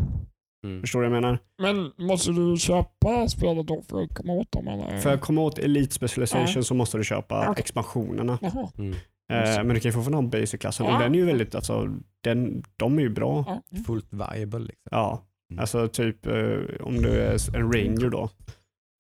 Mm. 0.65 0.81
Förstår 0.81 1.01
du 1.01 1.07
vad 1.09 1.15
jag 1.17 1.21
menar? 1.21 1.39
Men 1.61 1.91
måste 2.07 2.31
du 2.31 2.57
köpa 2.57 3.27
spelet 3.27 3.67
då 3.67 3.81
för 3.81 4.01
att 4.03 4.13
komma 4.15 4.33
åt 4.33 4.51
dem? 4.51 4.67
Eller? 4.67 4.97
För 4.97 5.13
att 5.13 5.21
komma 5.21 5.41
åt 5.41 5.59
Elite 5.59 5.93
Specialization 5.93 6.47
Ja. 6.55 6.63
så 6.63 6.73
måste 6.73 6.97
du 6.97 7.03
köpa 7.03 7.49
Okej. 7.49 7.61
expansionerna. 7.61 8.39
Mm. 8.77 8.91
Eh, 9.33 9.63
men 9.63 9.67
du 9.67 9.79
kan 9.79 9.89
ju 9.89 9.93
fortfarande 9.93 10.17
ha 10.17 10.41
basic-klassen 10.41 10.85
Ja. 10.85 10.93
och 10.95 10.99
den 11.01 11.15
är 11.15 11.19
ju 11.19 11.25
väldigt, 11.25 11.55
alltså, 11.55 11.89
den, 12.21 12.63
de 12.77 12.97
är 12.97 13.01
ju 13.01 13.09
bra. 13.09 13.43
Ja. 13.47 13.77
Fullt 13.85 14.07
viable 14.13 14.59
liksom. 14.59 14.87
Ja, 14.91 15.23
Mm. 15.51 15.61
alltså 15.61 15.87
typ 15.87 16.25
eh, 16.25 16.59
om 16.81 16.95
du 17.01 17.09
är 17.09 17.55
en 17.55 17.73
ranger 17.73 18.09
då. 18.09 18.29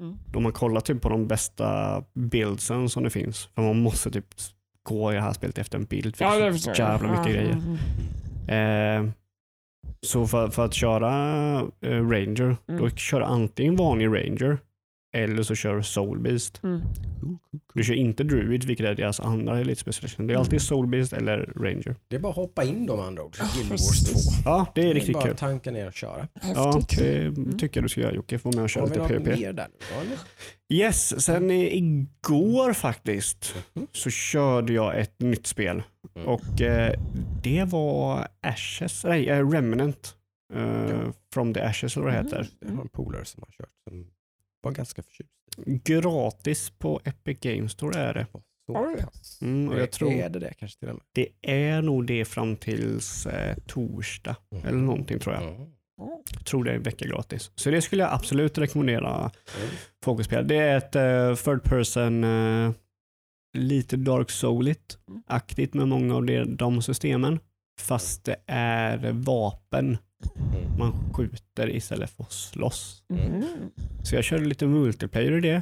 Mm. 0.01 0.17
Då 0.31 0.39
man 0.39 0.51
kollar 0.51 0.81
typ 0.81 1.01
på 1.01 1.09
de 1.09 1.27
bästa 1.27 2.03
bildsen 2.13 2.89
som 2.89 3.03
det 3.03 3.09
finns. 3.09 3.49
För 3.55 3.61
man 3.61 3.81
måste 3.81 4.11
typ 4.11 4.25
gå 4.83 5.11
i 5.11 5.15
det 5.15 5.21
här 5.21 5.33
spelet 5.33 5.57
efter 5.57 5.77
en 5.77 5.85
bild. 5.85 6.15
För 6.15 6.25
Ja, 6.25 6.37
det 6.39 6.59
så 6.59 6.71
jävla 6.71 7.09
mycket 7.11 7.25
grejer. 7.33 7.51
mm, 7.53 7.77
mm. 8.47 9.05
Eh, 9.07 9.11
så 10.01 10.27
för, 10.27 10.47
för 10.49 10.65
att 10.65 10.73
köra 10.73 11.09
eh, 11.81 12.09
ranger, 12.09 12.57
Mm. 12.67 12.81
då 12.81 12.89
kör 12.89 13.19
du 13.19 13.25
antingen 13.25 13.75
vanlig 13.75 14.05
ranger 14.07 14.57
eller 15.13 15.43
så 15.43 15.55
kör 15.55 15.75
du 15.75 15.83
soul 15.83 16.19
beast. 16.19 16.63
Mm. 16.63 16.81
Du 17.73 17.83
kör 17.83 17.93
inte 17.93 18.23
druid, 18.23 18.63
vilket 18.63 18.85
är 18.85 18.95
deras 18.95 19.19
andra 19.19 19.59
elite 19.59 19.81
specialization. 19.81 20.27
Det 20.27 20.33
är 20.33 20.37
alltid 20.37 20.61
soul 20.61 20.87
beast 20.87 21.13
eller 21.13 21.53
ranger. 21.55 21.95
Det 22.07 22.15
är 22.15 22.19
bara 22.19 22.29
att 22.29 22.35
hoppa 22.35 22.63
in 22.63 22.85
de 22.85 22.99
andra 22.99 23.23
ord. 23.23 23.35
Ja, 23.39 23.45
Guild 23.55 23.69
Wars 23.69 23.79
2. 24.03 24.13
precis. 24.13 24.41
Ja, 24.45 24.65
det 24.75 24.89
är 24.89 24.93
riktigt 24.93 25.13
bara 25.13 25.23
kul. 25.27 25.35
tanka 25.35 25.71
ner 25.71 25.87
och 25.87 25.93
köra. 25.93 26.27
Ja, 26.55 26.81
det 26.97 27.31
tycker 27.57 27.77
jag 27.79 27.83
du 27.85 27.89
ska 27.89 28.01
göra 28.01 28.13
Jocke. 28.13 28.39
Få 28.39 28.51
med 28.51 28.63
och 28.63 28.69
köra 28.69 28.85
lite 28.85 28.99
PVP. 28.99 29.25
mer 29.39 29.53
där 29.53 29.67
nu? 29.71 29.85
då, 29.95 30.01
eller? 30.01 30.17
Yes, 30.73 31.21
sen 31.25 31.51
i- 31.51 31.77
igår 31.77 32.73
faktiskt 32.73 33.55
Mhm. 33.73 33.87
så 33.91 34.09
körde 34.09 34.73
jag 34.73 34.99
ett 34.99 35.19
nytt 35.21 35.47
spel 35.47 35.83
Mm. 36.15 36.27
och 36.27 36.61
eh, 36.61 36.93
det 37.43 37.63
var 37.63 38.27
Ashes, 38.41 39.03
nej 39.03 39.29
eh, 39.29 39.49
Remnant 39.49 40.15
Ja. 40.53 41.11
from 41.33 41.53
the 41.53 41.61
Ashes 41.61 41.95
eller 41.97 42.05
vad 42.05 42.13
det 42.13 42.19
Mm. 42.19 42.25
heter. 42.31 42.47
Jag 42.59 42.75
har 42.75 42.81
en 42.81 42.89
polare 42.89 43.25
som 43.25 43.43
har 43.47 43.51
kört 43.51 43.69
var 44.63 44.71
ganska 44.71 45.03
förtjust. 45.03 45.29
Gratis 45.65 46.69
på 46.69 46.99
Epic 47.03 47.39
Games 47.39 47.71
Store 47.71 47.99
är 47.99 48.13
det. 48.13 48.27
Så 48.65 48.73
pass. 49.05 49.41
Mm, 49.41 49.69
och 49.69 49.79
jag 49.79 49.91
tror 49.91 50.11
Är 50.11 50.29
det 50.29 50.39
det 50.39 50.53
kanske 50.53 50.79
till 50.79 50.89
och 50.89 50.95
med? 50.95 51.03
det 51.13 51.27
är 51.41 51.81
nog 51.81 52.07
det 52.07 52.25
fram 52.25 52.55
tills 52.55 53.25
eh, 53.25 53.55
torsdag 53.67 54.35
Mm. 54.51 54.65
eller 54.67 54.77
någonting 54.77 55.19
tror 55.19 55.35
jag. 55.35 55.43
Mm. 55.43 55.67
Jag 56.35 56.45
tror 56.45 56.63
det 56.63 56.71
är 56.71 56.75
en 56.75 56.83
vecka 56.83 57.05
gratis. 57.07 57.51
Så 57.55 57.69
det 57.71 57.81
skulle 57.81 58.03
jag 58.03 58.13
absolut 58.13 58.57
rekommendera 58.57 59.09
Mm. 59.17 59.31
folk 60.03 60.19
att 60.19 60.25
spela. 60.25 60.41
Det 60.41 60.55
är 60.55 60.77
ett 60.77 60.95
uh, 60.95 61.35
third 61.35 61.63
person, 61.63 62.23
eh, 62.23 62.71
lite 63.57 63.97
Dark 63.97 64.29
Soulit 64.31 64.97
aktigt 65.27 65.73
med 65.73 65.87
många 65.87 66.15
av 66.15 66.25
de, 66.25 66.43
de 66.55 66.81
systemen. 66.81 67.39
Fast 67.79 68.23
det 68.25 68.35
är 68.47 69.11
vapen. 69.11 69.97
Man 70.77 70.93
skjuter 71.13 71.69
istället 71.75 72.09
för 72.09 72.23
att 72.23 72.31
slåss. 72.31 73.03
Mhm. 73.09 73.43
Så 74.03 74.15
jag 74.15 74.23
körde 74.23 74.45
lite 74.45 74.67
multiplayer 74.67 75.37
i 75.37 75.41
det 75.41 75.61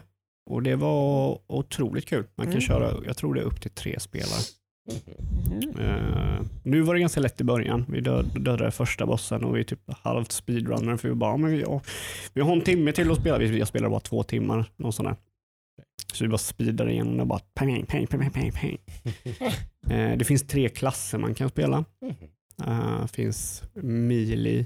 och 0.50 0.64
det 0.64 0.76
var 0.76 1.40
otroligt 1.48 2.06
kul. 2.06 2.24
Man 2.36 2.46
kan 2.46 2.52
Mm. 2.54 2.62
köra, 2.62 2.94
jag 3.06 3.18
tror 3.18 3.34
det 3.34 3.42
är 3.42 3.46
upp 3.46 3.62
till 3.62 3.72
tre 3.72 4.00
spelare. 4.00 4.42
Eh, 5.80 6.42
nu 6.64 6.82
var 6.82 6.94
det 6.94 7.00
ganska 7.00 7.20
lätt 7.20 7.42
i 7.42 7.44
början. 7.44 7.86
Vi 7.90 8.02
död, 8.02 8.26
dödade 8.42 8.72
första 8.72 9.06
bossen 9.06 9.44
och 9.44 9.56
vi 9.56 9.60
är 9.60 9.64
typ 9.64 9.80
halvt 9.88 10.32
speedrunner 10.32 10.98
för 10.98 11.10
vi 11.10 11.16
bara, 11.16 11.38
men 11.38 11.52
vi, 11.52 11.64
har, 11.64 11.82
vi 12.34 12.42
har 12.42 12.52
en 12.54 12.62
timme 12.62 12.92
till 12.92 13.12
att 13.12 13.18
spela. 13.20 13.38
Vi- 13.38 13.60
Jag 13.60 13.68
spelade 13.68 13.90
bara 13.90 14.00
två 14.00 14.24
timmar. 14.24 14.66
Någon 14.76 14.94
sån 14.94 15.06
där. 15.06 15.16
Så 16.14 16.24
vi 16.24 16.28
bara 16.28 16.38
speedade 16.38 16.92
igenom 16.92 17.20
och 17.20 17.28
bara 17.28 17.40
pang, 17.54 17.86
pang, 17.86 18.08
pang, 18.08 18.20
pang, 18.22 18.32
pang, 18.32 18.52
pang. 18.52 18.78
Eh, 19.90 20.18
Det 20.18 20.26
finns 20.26 20.48
tre 20.48 20.70
klasser 20.70 21.18
man 21.18 21.34
kan 21.36 21.50
spela. 21.50 21.86
Mm. 22.60 22.80
Uh, 22.80 23.08
finns 23.08 23.64
melee, 23.74 24.66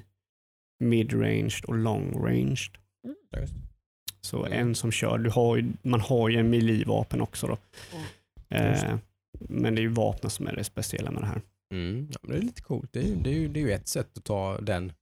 mid-ranged 0.79 1.65
och 1.65 1.75
long-ranged. 1.75 2.77
Just. 3.37 3.53
Så 4.21 4.45
Mm. 4.45 4.59
en 4.59 4.75
som 4.75 4.91
kör, 4.91 5.17
du 5.17 5.29
har 5.29 5.55
ju, 5.57 5.73
man 5.81 5.99
har 6.01 6.29
ju 6.29 6.37
en 6.37 6.49
melee-vapen 6.49 7.21
också 7.21 7.47
då. 7.47 7.57
Eh, 8.49 8.95
men 9.39 9.75
det 9.75 9.81
är 9.81 9.83
ju 9.83 9.89
vapnen 9.89 10.29
som 10.29 10.47
är 10.47 10.55
det 10.55 10.63
speciella 10.63 11.11
med 11.11 11.21
det 11.21 11.27
här. 11.27 11.41
Mm. 11.73 12.07
Ja, 12.11 12.19
men 12.21 12.31
det 12.31 12.37
är 12.37 12.41
lite 12.41 12.61
coolt. 12.61 12.93
Det 12.93 12.99
är, 12.99 13.03
ju- 13.07 13.15
det, 13.15 13.29
är 13.29 13.33
ju, 13.33 13.47
det 13.47 13.59
är 13.59 13.61
ju 13.61 13.71
ett 13.71 13.87
sätt 13.87 14.17
att 14.17 14.23
ta 14.23 14.57
den 14.61 14.93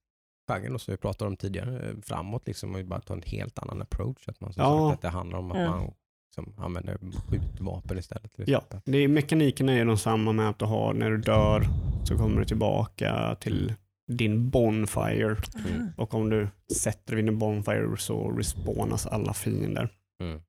genren 0.51 0.73
och 0.75 0.81
som 0.81 0.91
vi 0.91 0.97
pratade 0.97 1.29
om 1.29 1.37
tidigare 1.37 1.89
eh, 1.89 1.95
framåt 2.01 2.47
liksom 2.47 2.75
och 2.75 2.85
bara 2.85 3.01
ta 3.01 3.13
en 3.13 3.21
helt 3.21 3.59
annan 3.59 3.81
approach. 3.81 4.27
Att 4.27 4.41
man 4.41 4.53
som 4.53 4.63
Ja. 4.63 4.89
sagt 4.89 4.97
att 4.97 5.01
det 5.01 5.17
handlar 5.17 5.37
om 5.39 5.51
att 5.51 5.69
man 5.69 5.93
liksom 6.37 6.63
använder 6.65 6.97
skjutvapen 7.29 7.97
istället. 7.97 8.31
Till 8.33 8.45
Ja, 8.47 8.63
det 8.85 8.97
är, 8.97 9.07
mekanikerna 9.07 9.73
är 9.73 9.85
de 9.85 9.97
samma 9.97 10.31
med 10.31 10.49
att 10.49 10.59
du 10.59 10.65
har 10.65 10.93
när 10.93 11.09
du 11.11 11.17
dör 11.17 11.63
så 12.03 12.17
kommer 12.17 12.39
du 12.39 12.45
tillbaka 12.45 13.35
till 13.39 13.73
din 14.07 14.49
bonfire 14.49 15.35
Mm. 15.69 15.87
och 15.97 16.13
om 16.13 16.29
du 16.29 16.47
sätter 16.75 17.15
vid 17.15 17.25
din 17.25 17.39
bonfire 17.39 17.97
så 17.97 18.31
respawnas 18.31 19.05
alla 19.07 19.33
fiender. 19.33 19.89
Mm. 20.21 20.41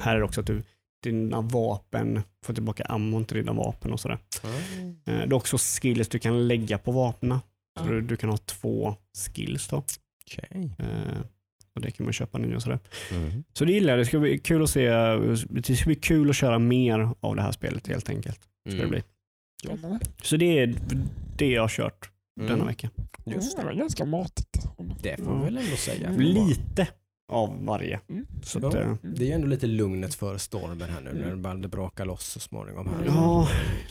Här 0.00 0.14
är 0.14 0.18
det 0.18 0.24
också 0.24 0.40
att 0.40 0.46
du 0.46 0.62
dina 1.02 1.40
vapen 1.40 2.22
får 2.44 2.54
tillbaka 2.54 2.84
ammon 2.84 3.24
till 3.24 3.36
dina 3.36 3.52
vapen 3.52 3.92
och 3.92 4.00
sådär. 4.00 4.18
Mm. 4.44 4.88
Eh, 4.90 4.94
Det 5.04 5.12
är 5.12 5.32
också 5.34 5.56
skills 5.58 6.08
du 6.08 6.18
kan 6.18 6.48
lägga 6.48 6.78
på 6.78 6.92
vapnen. 6.92 7.38
Så 7.78 7.84
du, 7.86 8.00
du 8.00 8.16
kan 8.16 8.30
ha 8.30 8.36
två 8.36 8.94
skills 9.34 9.68
då. 9.68 9.76
Okej. 10.26 10.70
Och 11.74 11.80
det 11.80 11.90
kan 11.90 12.04
man 12.06 12.12
köpa 12.12 12.38
nya 12.38 12.56
och 12.56 12.62
sådär. 12.62 12.78
Mm. 13.12 13.44
Så 13.52 13.64
det 13.64 13.72
gillar 13.72 13.92
jag. 13.92 13.98
Det 14.00 14.04
ska 14.04 14.18
bli 14.18 14.38
kul 14.38 14.62
att 14.62 14.70
se. 14.70 14.88
Det 15.48 15.76
ska 15.76 15.86
bli 15.86 15.94
kul 15.94 16.30
att 16.30 16.36
köra 16.36 16.58
mer 16.58 17.08
av 17.20 17.36
det 17.36 17.42
här 17.42 17.52
spelet 17.52 17.86
helt 17.86 18.08
enkelt. 18.08 18.40
Ska 18.40 18.70
det 18.70 18.78
Mm. 18.78 18.90
bli. 18.90 19.02
Spännande. 19.64 20.00
Så 20.22 20.36
det 20.36 20.58
är 20.58 20.74
det 21.38 21.50
jag 21.50 21.62
har 21.62 21.68
kört 21.68 22.10
denna 22.40 22.52
Mm. 22.54 22.66
vecka. 22.66 22.90
Just 23.26 23.56
Det 23.56 23.62
det. 23.62 23.66
var 23.66 23.74
ganska 23.74 24.04
matigt. 24.04 24.66
Det 25.02 25.16
får 25.24 25.38
vi 25.38 25.44
väl 25.44 25.58
ändå 25.58 25.76
säga. 25.76 26.08
Mm. 26.08 26.20
Lite 26.20 26.88
av 27.32 27.64
varje. 27.64 28.00
Mm. 28.08 28.26
Så 28.42 28.58
Ja, 28.62 28.68
att, 28.68 28.74
eh, 28.74 28.94
det 29.02 29.22
är 29.24 29.26
ju 29.26 29.32
ändå 29.32 29.46
lite 29.46 29.66
lugnet 29.66 30.14
för 30.14 30.38
stormen 30.38 30.90
här 30.90 31.00
nu 31.00 31.12
när 31.12 31.30
det 31.30 31.36
börjar 31.36 31.68
braka 31.68 32.04
loss 32.04 32.24
så 32.26 32.40
småningom. 32.40 32.86
Här. 32.86 33.04
ja, 33.06 33.48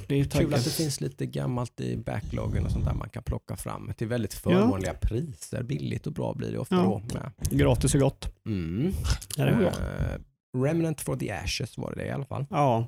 det 0.08 0.20
är 0.20 0.26
Kul 0.26 0.54
att 0.54 0.64
det 0.64 0.70
finns 0.70 1.02
lite 1.02 1.26
gammalt 1.26 1.82
i 1.82 1.98
backloggen 1.98 2.66
och 2.66 2.72
sånt 2.72 2.86
där 2.86 2.94
man 2.94 3.10
kan 3.10 3.24
plocka 3.24 3.56
fram 3.56 3.94
till 3.98 4.08
väldigt 4.08 4.34
förmånliga 4.34 4.94
priser. 4.94 5.64
Billigt 5.64 6.08
och 6.08 6.14
bra 6.14 6.34
blir 6.34 6.52
det 6.52 6.58
ofta 6.58 6.76
Ja. 6.76 7.02
då 7.10 7.18
med. 7.20 7.60
Gratis 7.60 7.94
och 7.96 8.02
gott. 8.02 8.36
Mm. 8.46 8.92
Är 9.38 9.46
det? 9.46 9.68
Eh, 9.68 10.20
Remnant 10.64 11.02
for 11.02 11.16
the 11.16 11.32
Ashes 11.32 11.78
var 11.78 11.94
det, 11.96 12.02
det 12.04 12.08
i 12.08 12.12
alla 12.12 12.26
fall. 12.26 12.46
Ja. 12.50 12.88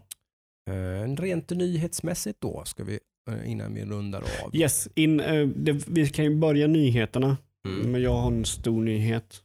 Uh, 0.69 1.15
rent 1.15 1.49
nyhetsmässigt 1.49 2.41
då 2.41 2.63
ska 2.65 2.83
vi 2.83 2.99
eh, 3.31 3.51
innan 3.51 3.73
vi 3.73 3.85
rundar 3.85 4.21
av. 4.43 4.55
Yes, 4.55 4.87
in, 4.95 5.17
det, 5.55 5.87
vi 5.87 6.09
kan 6.09 6.25
ju 6.25 6.35
börja 6.35 6.67
nyheterna. 6.67 7.37
Mm. 7.67 7.91
Men 7.91 8.01
jag 8.01 8.13
har 8.13 8.27
en 8.31 8.45
stor 8.45 8.81
nyhet. 8.81 9.41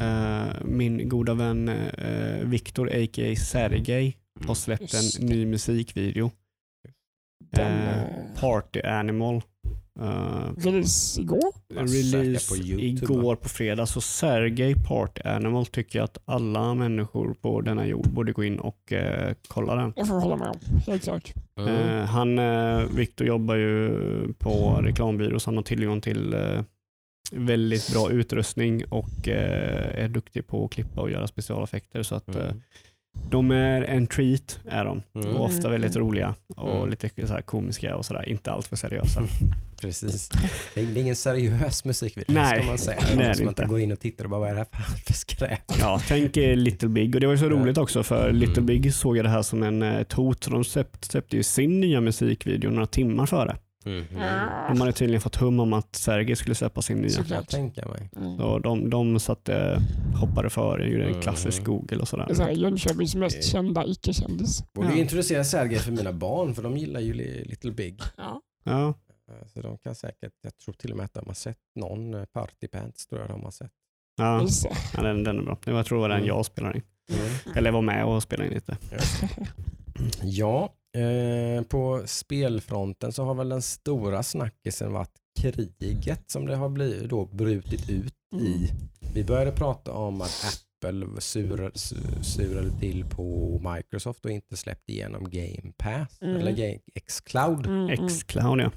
Eh, 0.00 0.64
min 0.64 1.08
goda 1.08 1.34
vän 1.34 1.68
uh, 1.68 2.44
Viktor 2.44 2.88
a.k.a. 2.88 3.36
Sergej 3.36 4.16
har 4.46 4.54
släppt 4.54 4.94
Just 4.94 5.20
en 5.20 5.26
ny 5.26 5.46
musikvideo. 5.46 6.30
Den, 7.52 7.72
Eh, 7.72 8.02
eh, 8.02 8.40
Party 8.40 8.80
Animal. 8.80 9.42
Uh, 10.00 10.52
Release 10.56 11.20
igår? 11.20 11.52
Release 11.74 12.48
på 12.48 12.56
YouTube, 12.56 13.14
igår 13.14 13.36
på 13.36 13.48
fredag. 13.48 13.86
Så 13.86 14.00
Sergej 14.00 14.74
Party 14.74 15.22
Animal 15.24 15.66
tycker 15.66 15.98
jag 15.98 16.04
att 16.04 16.18
alla 16.24 16.74
människor 16.74 17.34
på 17.34 17.60
denna 17.60 17.86
jord 17.86 18.08
borde 18.08 18.32
gå 18.32 18.44
in 18.44 18.58
och 18.58 18.92
eh, 18.92 19.34
kolla 19.48 19.74
den. 19.74 19.92
Jag 19.96 20.08
får 20.08 20.14
hålla 20.14 20.36
med 20.36 20.48
om. 20.48 20.58
Helt 20.86 21.02
klart. 21.02 21.32
Mm. 21.58 21.74
Eh, 21.74 22.04
han, 22.04 22.38
uh, 22.38 22.86
Viktor 22.96 23.26
jobbar 23.26 23.54
ju 23.54 23.98
på 24.38 24.80
reklambyrå 24.82 25.40
så 25.40 25.50
han 25.50 25.56
har 25.56 25.64
tillgång 25.64 26.00
till 26.00 26.34
eh, 26.34 26.62
väldigt 27.32 27.92
bra 27.92 28.10
utrustning 28.10 28.84
och 28.88 29.28
eh, 29.28 30.04
är 30.04 30.08
duktig 30.08 30.46
på 30.46 30.64
att 30.64 30.70
klippa 30.72 31.00
och 31.00 31.10
göra 31.10 31.26
specialeffekter. 31.26 32.02
Så 32.02 32.14
att, 32.14 32.28
eh, 32.36 32.42
Mm. 33.14 33.30
De 33.30 33.50
är 33.50 33.82
en 33.82 34.06
treat, 34.06 34.60
är 34.68 34.84
de. 34.84 35.02
Mm. 35.14 35.36
Och 35.36 35.44
ofta 35.44 35.68
väldigt 35.68 35.96
roliga 35.96 36.34
och 36.56 36.76
Mm. 36.76 36.90
lite 36.90 37.26
så 37.26 37.32
här 37.32 37.42
komiska 37.42 37.96
och 37.96 38.04
sådär. 38.06 38.28
Inte 38.28 38.50
allt 38.52 38.66
för 38.66 38.76
seriösa. 38.76 39.22
Precis. 39.80 40.28
Det 40.74 40.80
är 40.80 40.96
ingen 40.98 41.16
seriös 41.16 41.84
musikvideo 41.84 42.34
Nej, 42.34 42.58
ska 42.58 42.66
man 42.66 42.78
säga. 42.78 43.00
som 43.00 43.16
man 43.18 43.26
inte 43.30 43.42
inte. 43.42 43.64
går 43.64 43.80
in 43.80 43.92
och 43.92 44.00
tittar 44.00 44.24
och 44.24 44.30
bara 44.30 44.40
vad 44.40 44.48
är 44.50 44.54
det 44.54 44.58
här 44.72 44.82
för 45.06 45.12
skräp? 45.14 45.60
Ja, 45.80 46.00
tänk 46.08 46.36
er 46.36 46.56
Little 46.56 46.88
Big. 46.88 47.14
Och 47.14 47.20
det 47.20 47.26
var 47.26 47.34
ju 47.34 47.38
så 47.38 47.48
roligt 47.48 47.78
också 47.78 48.02
för 48.02 48.28
Mm. 48.28 48.36
Little 48.40 48.62
Big 48.62 48.94
såg 48.94 49.16
jag 49.16 49.24
det 49.24 49.30
här 49.30 49.42
som 49.42 49.62
en, 49.62 49.82
eh, 49.82 49.96
ett 49.96 50.12
hot. 50.12 50.50
De 50.50 50.64
släppte, 50.64 51.06
släppte 51.06 51.36
ju 51.36 51.42
sin 51.42 51.80
nya 51.80 52.00
musikvideo 52.00 52.70
några 52.70 52.86
timmar 52.86 53.26
före. 53.26 53.56
Mhm. 53.86 54.06
De 54.68 54.80
hade 54.80 54.92
tydligen 54.92 55.20
fått 55.20 55.36
hum 55.36 55.60
om 55.60 55.72
att 55.72 55.96
Sergej 55.96 56.36
skulle 56.36 56.54
släppa 56.54 56.82
sin 56.82 56.98
nya. 56.98 57.10
Såklart. 57.10 57.48
tänka 57.48 57.88
mig. 57.88 58.10
Mm. 58.16 58.36
Så 58.38 58.58
de, 58.58 58.90
de 58.90 59.20
satte, 59.20 59.78
hoppade 60.20 60.50
före, 60.50 60.88
gjorde 60.88 61.04
en 61.04 61.08
Mm. 61.10 61.22
klassisk 61.22 61.64
Google 61.64 61.96
och 61.98 62.08
sådär. 62.08 62.26
Det 62.26 62.32
är 62.32 62.34
så 62.34 62.42
här, 62.42 62.50
Jönköpings 62.50 63.14
mest 63.14 63.44
kända 63.44 63.86
icke-kändis. 63.86 64.64
Borde 64.72 64.88
Ja. 64.88 64.94
introducera 64.96 65.44
Sergej 65.44 65.78
för 65.78 65.92
mina 65.92 66.12
barn 66.12 66.54
för 66.54 66.62
de 66.62 66.76
gillar 66.76 67.00
ju 67.00 67.12
Li- 67.12 67.44
Little 67.44 67.70
Big. 67.72 68.00
Ja. 68.16 68.40
Ja, 68.64 68.94
Eh, 69.30 69.46
Så 69.46 69.60
de 69.60 69.78
kan 69.78 69.94
säkert, 69.94 70.32
jag 70.42 70.58
tror 70.58 70.74
till 70.74 70.90
och 70.90 70.96
med 70.96 71.04
att 71.04 71.14
de 71.14 71.26
har 71.26 71.34
sett 71.34 71.56
någon 71.76 72.14
eh, 72.14 72.24
Party 72.24 72.68
Pants 72.68 73.06
tror 73.06 73.20
jag 73.20 73.30
de 73.30 73.42
har 73.42 73.50
sett. 73.50 73.70
ja. 74.16 74.46
Ja 74.96 75.02
den, 75.02 75.24
den 75.24 75.38
är 75.38 75.42
bra. 75.42 75.58
Jag 75.64 75.86
tror 75.86 75.98
det 75.98 76.02
var 76.02 76.08
den 76.08 76.16
Mm. 76.18 76.28
jag 76.28 76.46
spelade 76.46 76.74
in. 76.76 76.82
Mm. 77.12 77.56
Eller 77.56 77.70
var 77.70 77.82
med 77.82 78.04
och 78.04 78.22
spelade 78.22 78.48
in 78.48 78.54
lite. 78.54 78.76
Ja, 80.22 80.72
eh, 80.96 81.62
på 81.64 82.02
spelfronten 82.06 83.12
så 83.12 83.24
har 83.24 83.34
väl 83.34 83.48
den 83.48 83.62
stora 83.62 84.22
snackisen 84.22 84.92
varit 84.92 85.18
kriget 85.40 86.30
som 86.30 86.46
det 86.46 86.56
har 86.56 86.68
blivit, 86.68 87.10
då 87.10 87.24
brutit 87.26 87.90
ut 87.90 88.14
i. 88.40 88.70
Vi 89.14 89.24
började 89.24 89.52
prata 89.52 89.92
om 89.92 90.20
att 90.20 90.44
Apple 90.84 91.20
surade, 91.20 91.68
su- 91.70 92.22
surade 92.22 92.70
till 92.80 93.04
på 93.04 93.58
Microsoft 93.74 94.24
och 94.24 94.30
inte 94.30 94.56
släppte 94.56 94.92
igenom 94.92 95.30
Game 95.30 95.72
Pass, 95.76 96.18
Mm. 96.22 96.36
eller 96.36 96.52
Game 96.52 96.78
Xcloud. 97.06 97.66
Mm, 97.66 97.78
mm. 97.88 98.04
X-Cloud 98.06 98.60
ja. 98.60 98.70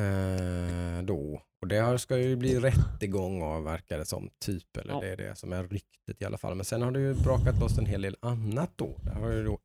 Eh, 0.00 1.02
då. 1.04 1.42
Och 1.62 1.68
det 1.68 1.98
ska 1.98 2.18
ju 2.18 2.36
bli 2.36 2.60
rättegång 2.60 3.42
av 3.42 3.64
verkar 3.64 3.98
det 3.98 4.04
som, 4.06 4.30
typ. 4.44 4.76
Eller 4.76 4.92
Ja. 4.94 5.00
det 5.00 5.08
är 5.08 5.16
det 5.16 5.36
som 5.38 5.52
är 5.52 5.62
ryktet 5.64 6.22
i 6.22 6.24
alla 6.24 6.38
fall. 6.38 6.54
Men 6.54 6.64
sen 6.64 6.82
har 6.82 6.90
det 6.90 7.00
ju 7.00 7.14
brakat 7.14 7.60
loss 7.60 7.78
en 7.78 7.86
hel 7.86 8.02
del 8.02 8.16
annat 8.20 8.70
då. 8.76 8.96
Där 9.02 9.12
har 9.14 9.30
ju 9.30 9.44
då 9.44 9.58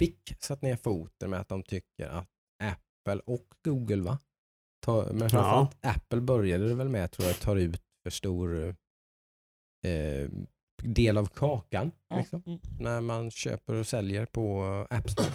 Epic 0.00 0.14
satt 0.40 0.62
ner 0.62 0.76
foten 0.76 1.30
med 1.30 1.40
att 1.40 1.48
de 1.48 1.62
tycker 1.62 2.08
att 2.08 2.28
Apple 2.62 3.20
och 3.26 3.46
Google 3.64 4.02
va? 4.02 4.18
Tar, 4.84 5.04
men 5.12 5.30
framförallt 5.30 5.76
Apple 5.86 6.20
började 6.20 6.68
det 6.68 6.74
väl 6.74 6.88
med 6.88 7.10
tror 7.10 7.28
jag 7.28 7.40
tar 7.40 7.56
ut 7.56 7.82
för 8.02 8.10
stor 8.10 8.74
eh, 9.86 10.28
del 10.82 11.18
av 11.18 11.26
kakan. 11.26 11.92
Ja. 12.08 12.16
Liksom 12.18 12.42
Mm. 12.46 12.58
när 12.80 13.00
man 13.00 13.30
köper 13.30 13.74
och 13.74 13.86
säljer 13.86 14.26
på 14.26 14.62
App 14.90 15.10
Store. 15.10 15.32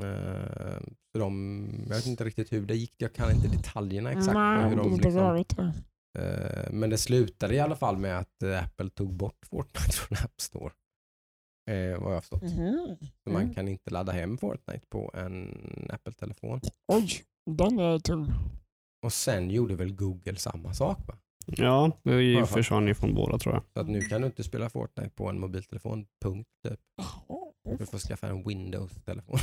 Eh, 0.00 0.80
de, 1.18 1.84
jag 1.88 1.96
vet 1.96 2.06
inte 2.06 2.24
riktigt 2.24 2.52
hur 2.52 2.66
det 2.66 2.74
gick, 2.74 2.94
jag 2.98 3.12
kan 3.14 3.30
inte 3.32 3.48
detaljerna 3.48 4.12
exakt. 4.12 4.34
Nej, 4.34 4.62
hur 4.68 4.76
det 4.76 4.82
de 4.82 4.90
lite 4.92 5.08
liksom, 5.08 5.72
det. 6.14 6.18
eh, 6.66 6.72
men 6.72 6.90
det 6.90 6.98
slutade 6.98 7.54
i 7.54 7.60
alla 7.60 7.76
fall 7.76 7.96
med 7.96 8.18
att 8.18 8.42
eh, 8.42 8.64
Apple 8.64 8.90
tog 8.90 9.12
bort 9.14 9.46
Fortnite 9.46 9.92
från 9.96 10.18
App 10.24 10.40
Store. 10.40 10.72
Eh, 11.70 11.98
vad 12.00 12.10
jag 12.10 12.16
har 12.16 12.20
förstått. 12.20 12.42
Mhm. 12.42 12.96
Så 13.24 13.30
man 13.30 13.42
Mm. 13.42 13.54
kan 13.54 13.68
inte 13.68 13.90
ladda 13.90 14.12
hem 14.12 14.38
Fortnite 14.38 14.86
på 14.90 15.10
en 15.14 15.88
Apple-telefon. 15.92 16.60
Oj, 16.92 17.08
den 17.50 17.78
är 17.78 17.98
tung. 17.98 18.32
Och 19.04 19.12
sen 19.12 19.50
gjorde 19.50 19.74
väl 19.74 19.92
Google 19.94 20.36
samma 20.36 20.74
sak 20.74 20.98
va? 21.08 21.14
Ja, 21.46 21.90
det 22.02 22.46
försvann 22.46 22.86
ju 22.86 22.94
från 22.94 23.14
båda 23.14 23.38
tror 23.38 23.54
jag. 23.54 23.62
Så 23.74 23.80
att 23.80 23.88
nu 23.88 24.00
kan 24.00 24.20
du 24.20 24.26
inte 24.26 24.44
spela 24.44 24.70
Fortnite 24.70 25.10
på 25.10 25.28
en 25.28 25.40
mobiltelefon, 25.40 26.06
punkt. 26.24 26.48
Typ. 26.68 26.80
Du 27.78 27.86
får 27.86 27.98
skaffa 27.98 28.28
en 28.28 28.42
Windows-telefon. 28.48 29.38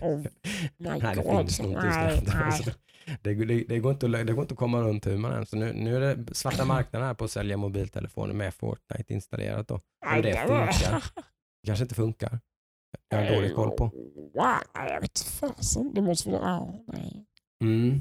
Oh 0.00 0.18
my 0.22 0.28
Nej, 0.76 1.00
det 1.00 1.14
God. 1.22 1.38
finns 1.38 1.60
Nej, 1.60 2.20
det. 2.24 2.74
Det, 3.22 3.34
det, 3.44 3.64
det, 3.64 3.78
går 3.78 3.92
inte, 3.92 4.06
att- 4.06 4.26
det 4.26 4.32
går 4.32 4.42
inte 4.42 4.52
att 4.54 4.58
komma 4.58 4.80
runt 4.82 5.06
hur 5.06 5.16
man 5.16 5.32
än. 5.32 5.46
Så 5.46 5.56
nu, 5.56 5.72
nu 5.72 5.96
är 5.96 6.16
det 6.16 6.34
svarta 6.34 6.64
marknaden 6.64 7.06
här 7.08 7.14
på 7.14 7.24
att 7.24 7.30
sälja 7.30 7.56
mobiltelefoner 7.56 8.34
med 8.34 8.54
Fortnite 8.54 9.14
installerat 9.14 9.68
då. 9.68 9.74
Om 10.16 10.22
det 10.22 10.36
funkar. 10.36 11.04
kanske 11.66 11.82
inte 11.82 11.94
funkar. 11.94 12.40
Jag 13.08 13.18
har 13.18 13.34
dålig 13.34 13.54
koll 13.54 13.70
på. 13.76 13.90
Jag 14.74 15.00
vet 15.00 15.18
fasen. 15.18 15.94
Det 15.94 16.02
måste. 16.02 16.30
Ja, 16.30 16.74
nej. 16.86 17.26
Mm. 17.64 18.00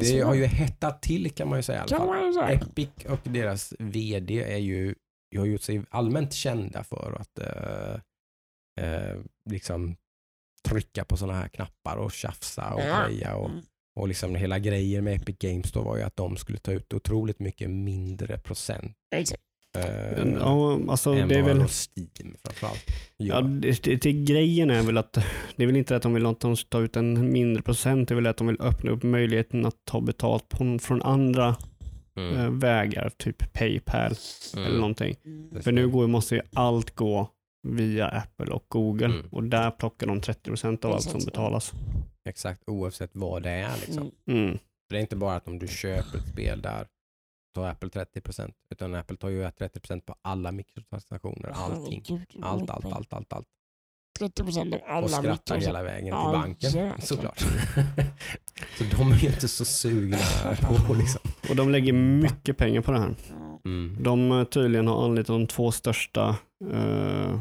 Det 0.00 0.20
har 0.20 0.34
ju 0.34 0.44
hettat 0.44 1.02
till 1.02 1.30
kan 1.30 1.48
man 1.48 1.58
ju 1.58 1.62
säga 1.62 1.78
i 1.78 1.80
alla 1.80 1.88
fall. 1.98 2.08
Epic 2.52 2.88
och 3.08 3.18
deras 3.32 3.74
vd 3.78 4.42
är 4.42 4.56
ju, 4.58 4.94
har 5.36 5.44
gjort 5.46 5.62
sig 5.62 5.84
allmänt 5.90 6.32
kända 6.32 6.84
för 6.84 7.16
att 7.20 7.38
eh, 7.38 7.94
eh, 8.86 9.16
liksom 9.50 9.96
trycka 10.68 11.04
på 11.04 11.16
sådana 11.16 11.38
här 11.38 11.48
knappar 11.48 11.96
och 11.96 12.12
tjafsa 12.12 12.74
och 12.74 12.80
Ja. 12.80 13.06
greja. 13.08 13.36
Och, 13.36 13.50
Mm. 13.50 13.62
och 13.96 14.08
liksom 14.08 14.34
hela 14.34 14.58
grejen 14.58 15.04
med 15.04 15.14
Epic 15.22 15.36
Games 15.38 15.72
då 15.72 15.82
var 15.82 15.96
ju 15.96 16.02
att 16.02 16.16
de 16.16 16.36
skulle 16.36 16.58
ta 16.58 16.72
ut 16.72 16.94
otroligt 16.94 17.38
mycket 17.38 17.70
mindre 17.70 18.38
procent. 18.38 18.96
Eh, 19.78 20.28
Ja, 20.40 20.80
alltså 20.88 21.12
än 21.14 21.28
det 21.28 21.38
är 21.38 21.42
väl... 21.42 21.56
Steam 21.68 22.36
framförallt 22.44 22.84
Ja, 23.16 23.40
det, 23.40 23.82
det, 23.82 23.96
det, 24.02 24.12
grejen 24.12 24.70
är 24.70 24.82
väl 24.82 24.98
att 24.98 25.12
det 25.56 25.62
är 25.62 25.66
väl 25.66 25.76
inte 25.76 25.96
att 25.96 26.02
de 26.02 26.14
vill 26.14 26.26
att 26.26 26.40
de 26.40 26.56
ska 26.56 26.68
ta 26.68 26.80
ut 26.80 26.96
en 26.96 27.32
mindre 27.32 27.62
procent, 27.62 28.08
det 28.08 28.12
är 28.12 28.16
väl 28.16 28.26
att 28.26 28.36
de 28.36 28.46
vill 28.46 28.60
öppna 28.60 28.90
upp 28.90 29.02
möjligheten 29.02 29.66
att 29.66 29.76
ta 29.84 30.00
betalt 30.00 30.48
på, 30.48 30.78
från 30.78 31.02
andra 31.02 31.56
Mm. 32.16 32.36
eh, 32.36 32.50
vägar, 32.50 33.10
typ 33.16 33.52
Paypal 33.52 34.12
eller 34.54 34.66
Mm. 34.66 34.80
någonting. 34.80 35.16
Det 35.52 35.62
För 35.62 35.72
nu 35.72 35.88
går, 35.88 36.06
måste 36.06 36.34
ju 36.34 36.40
allt 36.52 36.94
gå 36.94 37.28
via 37.68 38.06
Apple 38.08 38.46
och 38.52 38.64
Google 38.68 39.04
Mm. 39.06 39.26
och 39.30 39.44
där 39.44 39.70
plockar 39.70 40.06
de 40.06 40.20
30% 40.20 40.84
av 40.84 40.92
allt 40.92 41.02
som 41.02 41.20
betalas. 41.24 41.72
Exakt, 42.28 42.62
oavsett 42.66 43.10
vad 43.12 43.42
det 43.42 43.50
är. 43.50 43.72
Liksom. 43.86 44.10
Mm. 44.28 44.44
Mm. 44.44 44.58
Det 44.88 44.96
är 44.96 45.00
inte 45.00 45.16
bara 45.16 45.34
att 45.36 45.48
om 45.48 45.58
du 45.58 45.68
köper 45.68 46.18
ett 46.18 46.28
spel 46.28 46.62
där 46.62 46.86
tar 47.54 47.68
Apple 47.68 47.88
30% 47.88 48.52
utan 48.70 48.94
Apple 48.94 49.16
tar 49.16 49.28
ju 49.28 49.42
30% 49.44 50.00
på 50.00 50.14
alla 50.22 50.52
mikrotransaktioner, 50.52 51.50
allting. 51.50 52.04
Allt, 52.42 52.70
allt, 52.70 52.84
allt, 52.84 53.12
allt, 53.12 53.32
allt. 53.32 53.46
30 54.18 54.44
procent 54.44 54.74
av 54.74 54.80
alla 54.86 55.04
Och 55.04 55.10
skrattar 55.10 55.56
mikros- 55.56 55.66
hela 55.66 55.82
vägen 55.82 56.04
till 56.04 56.32
banken 56.40 56.92
såklart. 57.00 57.38
så 58.78 58.84
de 58.96 59.12
är 59.12 59.16
ju 59.18 59.28
inte 59.28 59.48
så 59.48 59.64
sugna 59.64 60.16
på 60.86 60.94
liksom. 60.98 61.20
Och 61.50 61.56
de 61.56 61.70
lägger 61.70 61.92
mycket 61.92 62.56
pengar 62.56 62.80
på 62.80 62.92
det 62.92 62.98
här. 62.98 63.14
Mm. 63.64 63.96
De 64.02 64.32
eh, 64.32 64.44
tydligen 64.44 64.86
har 64.86 65.04
anlitat 65.04 65.26
de 65.26 65.46
två 65.46 65.72
största 65.72 66.28
eh, 66.72 67.40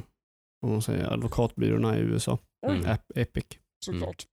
vad 0.62 0.72
man 0.72 0.82
säger, 0.82 1.14
advokatbyråerna 1.14 1.98
i 1.98 2.00
USA. 2.00 2.38
Mm. 2.68 2.82
Ep- 2.86 3.12
Epic. 3.16 3.46
såklart. 3.86 4.26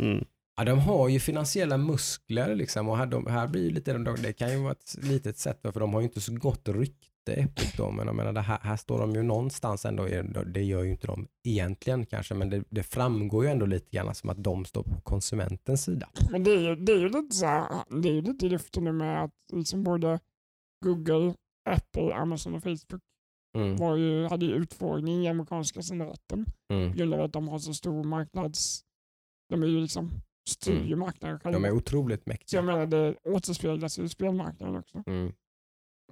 Mm. 0.00 0.24
Ja, 0.56 0.64
de 0.64 0.78
har 0.78 1.08
ju 1.08 1.20
finansiella 1.20 1.76
muskler 1.76 2.54
liksom 2.54 2.88
och 2.88 2.96
här, 2.96 3.06
de, 3.06 3.26
här 3.26 3.48
blir 3.48 3.62
ju 3.62 3.70
lite, 3.70 3.98
det 3.98 4.32
kan 4.32 4.50
ju 4.52 4.56
vara 4.62 4.72
ett 4.72 4.96
litet 5.02 5.38
sätt 5.38 5.58
för 5.62 5.80
de 5.80 5.94
har 5.94 6.00
ju 6.00 6.06
inte 6.06 6.20
så 6.20 6.34
gott 6.34 6.68
rykte 6.68 7.32
Epic 7.32 7.74
då, 7.76 7.90
men 7.90 8.06
jag 8.06 8.16
menar 8.16 8.42
här, 8.42 8.58
här 8.62 8.76
står 8.76 8.98
de 9.00 9.14
ju 9.14 9.22
någonstans 9.22 9.84
ändå, 9.84 10.04
det 10.46 10.62
gör 10.62 10.82
ju 10.82 10.90
inte 10.90 11.06
de 11.06 11.28
egentligen 11.44 12.06
kanske, 12.06 12.34
men 12.34 12.50
det, 12.50 12.64
det 12.70 12.82
framgår 12.82 13.44
ju 13.44 13.50
ändå 13.50 13.66
lite 13.66 13.90
grann 13.96 14.14
som 14.14 14.30
att 14.30 14.44
de 14.44 14.64
står 14.64 14.82
på 14.82 15.00
konsumentens 15.00 15.84
sida. 15.84 16.08
Men 16.30 16.44
det 16.44 16.50
är 16.50 16.60
ju, 16.60 16.76
det 16.76 16.92
är 16.92 16.98
ju 16.98 17.08
lite 17.08 17.34
så 17.34 17.46
här, 17.46 17.68
det 18.02 18.08
är 18.08 18.12
ju 18.12 18.22
lite 18.22 18.46
i 18.46 18.48
luften 18.48 18.84
nu 18.84 18.92
med 18.92 19.24
att 19.24 19.34
liksom 19.52 19.82
både 19.82 20.20
Google, 20.84 21.34
Apple, 21.70 22.14
Amazon 22.14 22.54
och 22.54 22.62
Facebook 22.62 23.02
Mm. 23.56 23.76
var 23.76 23.96
ju, 23.96 24.26
hade 24.26 24.46
ju 24.46 24.52
utfrågning 24.52 25.24
i 25.24 25.28
amerikanska 25.28 25.82
senaten 25.82 26.46
Mm. 26.72 26.92
på 26.92 26.98
grund 26.98 27.14
av 27.14 27.20
att 27.20 27.32
de 27.32 27.48
har 27.48 27.58
så 27.58 27.74
stor 27.74 28.04
marknads... 28.04 28.84
De 29.48 29.62
är 29.62 29.66
ju 29.66 29.80
liksom 29.80 30.10
styr 30.48 30.84
ju 30.84 30.96
marknaden 30.96 31.40
själva. 31.40 31.58
De 31.58 31.64
är 31.64 31.72
otroligt 31.72 32.20
Så 32.20 32.22
jag 32.26 32.32
mäktiga. 32.32 32.62
menar 32.62 32.86
det 32.86 33.14
återspeglas 33.24 33.98
i 33.98 34.08
spelmarknaden 34.08 34.76
också. 34.76 35.02
Mm. 35.06 35.32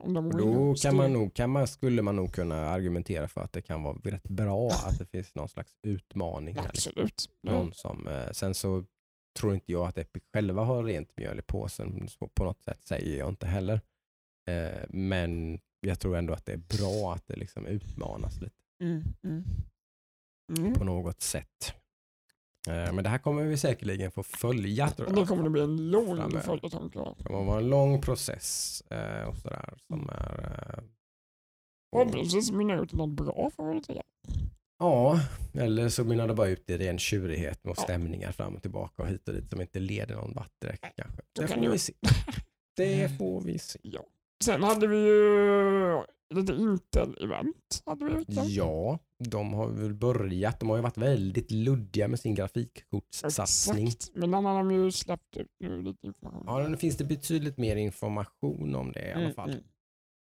Om 0.00 0.14
de 0.14 0.30
då 0.30 0.74
kan 0.74 0.96
man 0.96 1.06
styr. 1.06 1.12
nog, 1.18 1.34
kan 1.34 1.50
man, 1.50 1.68
skulle 1.68 2.02
man 2.02 2.16
nog 2.16 2.32
kunna 2.34 2.56
argumentera 2.68 3.28
för 3.28 3.40
att 3.40 3.52
det 3.52 3.62
kan 3.62 3.82
vara 3.82 3.98
rätt 4.04 4.28
bra 4.28 4.70
att 4.70 4.98
det 4.98 5.06
finns 5.06 5.34
någon 5.34 5.48
slags 5.48 5.76
utmaning. 5.82 6.56
Absolut. 6.58 7.28
Någon 7.42 7.72
som, 7.72 8.08
eh, 8.08 8.30
sen 8.32 8.54
så 8.54 8.84
tror 9.38 9.54
inte 9.54 9.72
jag 9.72 9.88
att 9.88 9.98
Epic 9.98 10.22
själva 10.32 10.62
har 10.64 10.84
rent 10.84 11.16
mjöl 11.16 11.38
i 11.38 11.42
påsen. 11.42 12.08
På 12.34 12.44
något 12.44 12.62
sätt 12.62 12.82
säger 12.84 13.18
jag 13.18 13.28
inte 13.28 13.46
heller. 13.46 13.80
Eh, 14.48 14.84
men 14.88 15.60
jag 15.80 16.00
tror 16.00 16.16
ändå 16.16 16.32
att 16.32 16.46
det 16.46 16.52
är 16.52 16.78
bra 16.78 17.14
att 17.14 17.26
det 17.26 17.36
liksom 17.36 17.66
utmanas 17.66 18.40
lite 18.40 18.54
Mm, 18.82 19.02
mm. 19.24 19.44
Mm. 20.58 20.74
på 20.74 20.84
något 20.84 21.20
sätt. 21.20 21.74
Eh, 22.68 22.92
men 22.92 23.04
det 23.04 23.10
här 23.10 23.18
kommer 23.18 23.42
vi 23.42 23.56
säkerligen 23.56 24.10
få 24.10 24.22
följa 24.22 24.90
tror 24.90 25.08
jag. 25.08 25.16
det 25.16 25.26
kommer 25.26 25.46
att 25.46 25.52
bli 25.52 25.62
en 25.62 25.90
lång 25.90 26.40
följetong. 26.40 26.90
Det 27.18 27.24
kommer 27.24 27.44
vara 27.44 27.58
en 27.58 27.68
lång 27.68 28.00
process 28.00 28.82
eh, 28.90 29.28
och 29.28 29.36
sådär 29.36 29.74
som 29.86 30.08
är 30.08 30.74
eh, 30.78 30.84
Förhoppningsvis 31.92 32.52
mynnar 32.52 32.82
ut 32.82 32.92
i 32.92 32.96
något 32.96 33.10
bra 33.10 33.50
får 33.56 33.74
väl 33.74 33.84
säga. 33.84 34.02
Ja, 34.78 35.20
eller 35.54 35.88
så 35.88 36.04
mynnar 36.04 36.28
det 36.28 36.34
bara 36.34 36.48
ut 36.48 36.70
i 36.70 36.78
ren 36.78 36.98
tjurighet 36.98 37.66
och 37.66 37.78
stämningar 37.78 38.32
fram 38.32 38.54
och 38.54 38.62
tillbaka 38.62 39.02
och 39.02 39.08
hit 39.08 39.28
och 39.28 39.34
dit 39.34 39.50
som 39.50 39.60
inte 39.60 39.78
leder 39.78 40.14
någon 40.14 40.34
vart 40.34 40.60
direkt 40.60 40.96
kanske. 40.96 41.22
Det 41.32 41.48
får 41.48 41.60
det 41.60 41.68
vi 41.68 41.78
se. 41.78 41.92
Det 42.76 43.08
får 43.18 43.40
vi 43.40 43.58
se. 43.58 43.78
Ja. 43.82 44.00
Sen 44.44 44.62
hade 44.62 44.86
vi 44.86 44.96
ju 44.96 46.02
lite 46.34 46.52
Intel-event. 46.52 47.82
Hade 47.86 48.04
vi 48.04 48.12
veckan. 48.14 48.44
Ja, 48.48 48.98
de 49.18 49.52
har 49.54 49.68
väl 49.68 49.94
börjat. 49.94 50.60
De 50.60 50.68
har 50.68 50.76
ju 50.76 50.82
varit 50.82 50.96
väldigt 50.96 51.50
luddiga 51.50 52.08
med 52.08 52.20
sin 52.20 52.34
grafikkortssatsning. 52.34 53.86
Exakt. 53.88 54.10
Men 54.16 54.30
den 54.30 54.44
har 54.44 54.54
de 54.58 54.70
ju 54.70 54.92
släppt 54.92 55.36
ut 55.36 55.46
nu 55.60 55.82
lite 55.82 56.06
information. 56.06 56.44
Ja, 56.46 56.68
nu 56.68 56.76
finns 56.76 56.96
det 56.96 57.04
betydligt 57.04 57.56
mer 57.58 57.76
information 57.76 58.74
om 58.74 58.92
det 58.92 59.08
i 59.08 59.12
alla 59.12 59.20
Mm, 59.22 59.34
fall. 59.34 59.50
mm. 59.50 59.64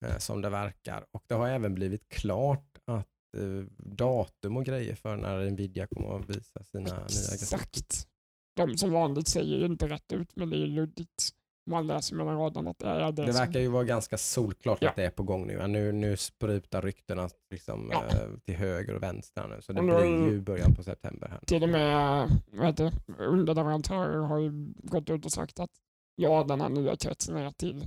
eh, 0.06 0.18
Som 0.18 0.42
det 0.42 0.50
verkar. 0.50 1.06
Och 1.12 1.24
det 1.28 1.34
har 1.36 1.48
även 1.50 1.74
blivit 1.74 2.10
klart 2.10 2.78
att 2.86 3.08
eh, 3.38 3.66
datum 3.78 4.58
och 4.58 4.66
grejer 4.66 4.96
för 4.96 5.16
när 5.18 5.50
Nvidia 5.52 5.88
kommer 5.88 6.20
att 6.20 6.30
visa 6.30 6.64
sina 6.64 6.84
nya 6.84 6.96
grafikkort. 7.00 7.34
Exakt. 7.34 8.08
De 8.56 8.78
som 8.78 8.92
vanligt 8.92 9.28
säger 9.28 9.58
ju 9.58 9.66
inte 9.66 9.88
rätt 9.88 10.14
ut 10.14 10.36
men 10.36 10.50
det 10.50 10.58
är 10.58 10.68
luddigt. 10.68 11.30
Man 11.68 11.88
läser 11.88 12.16
mellan 12.16 12.38
raderna 12.38 12.70
att 12.70 12.80
det 12.80 12.88
är 12.88 13.12
det, 13.12 13.26
Det 13.26 13.32
verkar 13.32 13.60
ju 13.60 13.68
vara 13.68 13.84
ganska 13.84 14.18
solklart 14.18 14.78
Ja. 14.82 14.90
att 14.90 14.96
det 14.96 15.06
är 15.06 15.10
på 15.10 15.24
gång 15.24 15.48
nu. 15.48 15.54
Ja, 15.54 15.68
Nu, 15.68 15.92
nu 15.92 16.18
sprutar 16.18 16.82
ryktena 16.82 17.30
liksom, 17.52 17.90
Ja. 17.92 18.04
eh, 18.06 18.30
till 18.46 18.56
höger 18.56 18.96
och 18.96 19.04
vänster 19.04 19.48
nu. 19.48 19.62
Så 19.62 19.74
det 19.74 19.82
blir 19.82 20.06
ju 20.32 20.42
början 20.42 20.76
på 20.76 20.84
september 20.84 21.28
här. 21.30 21.40
Till 21.48 21.64
och 21.64 21.70
med 21.70 22.30
det, 22.78 22.92
underleverantörer 23.20 24.18
har 24.20 24.38
ju 24.40 24.52
gått 24.84 25.10
ut 25.10 25.26
och 25.26 25.32
sagt 25.32 25.60
att 25.60 25.70
ja, 26.16 26.44
den 26.44 26.62
här 26.62 26.70
nya 26.70 26.96
kretsen 26.96 27.36
är 27.38 27.52
till 27.52 27.86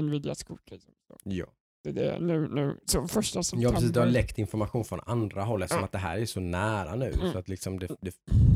Nvidias 0.00 0.42
kort. 0.42 0.70
Liksom. 0.70 0.94
Ja. 1.24 1.46
det 1.84 1.92
det 1.92 2.18
nu, 2.20 2.48
nu. 2.48 2.76
Så 2.84 3.08
första 3.08 3.38
Ja 3.38 3.42
september. 3.42 3.72
precis, 3.72 3.90
det 3.92 4.00
har 4.00 4.06
läckt 4.06 4.38
information 4.38 4.84
från 4.84 5.00
andra 5.06 5.42
håll 5.44 5.62
eftersom 5.62 5.80
Ja. 5.80 5.84
att 5.84 5.92
det 5.92 5.98
här 5.98 6.18
är 6.18 6.26
så 6.26 6.40
nära 6.40 6.94
nu. 6.94 7.12
Mm. 7.12 7.32
Så 7.32 7.38
att 7.38 7.48
liksom 7.48 7.78
det, 7.78 7.88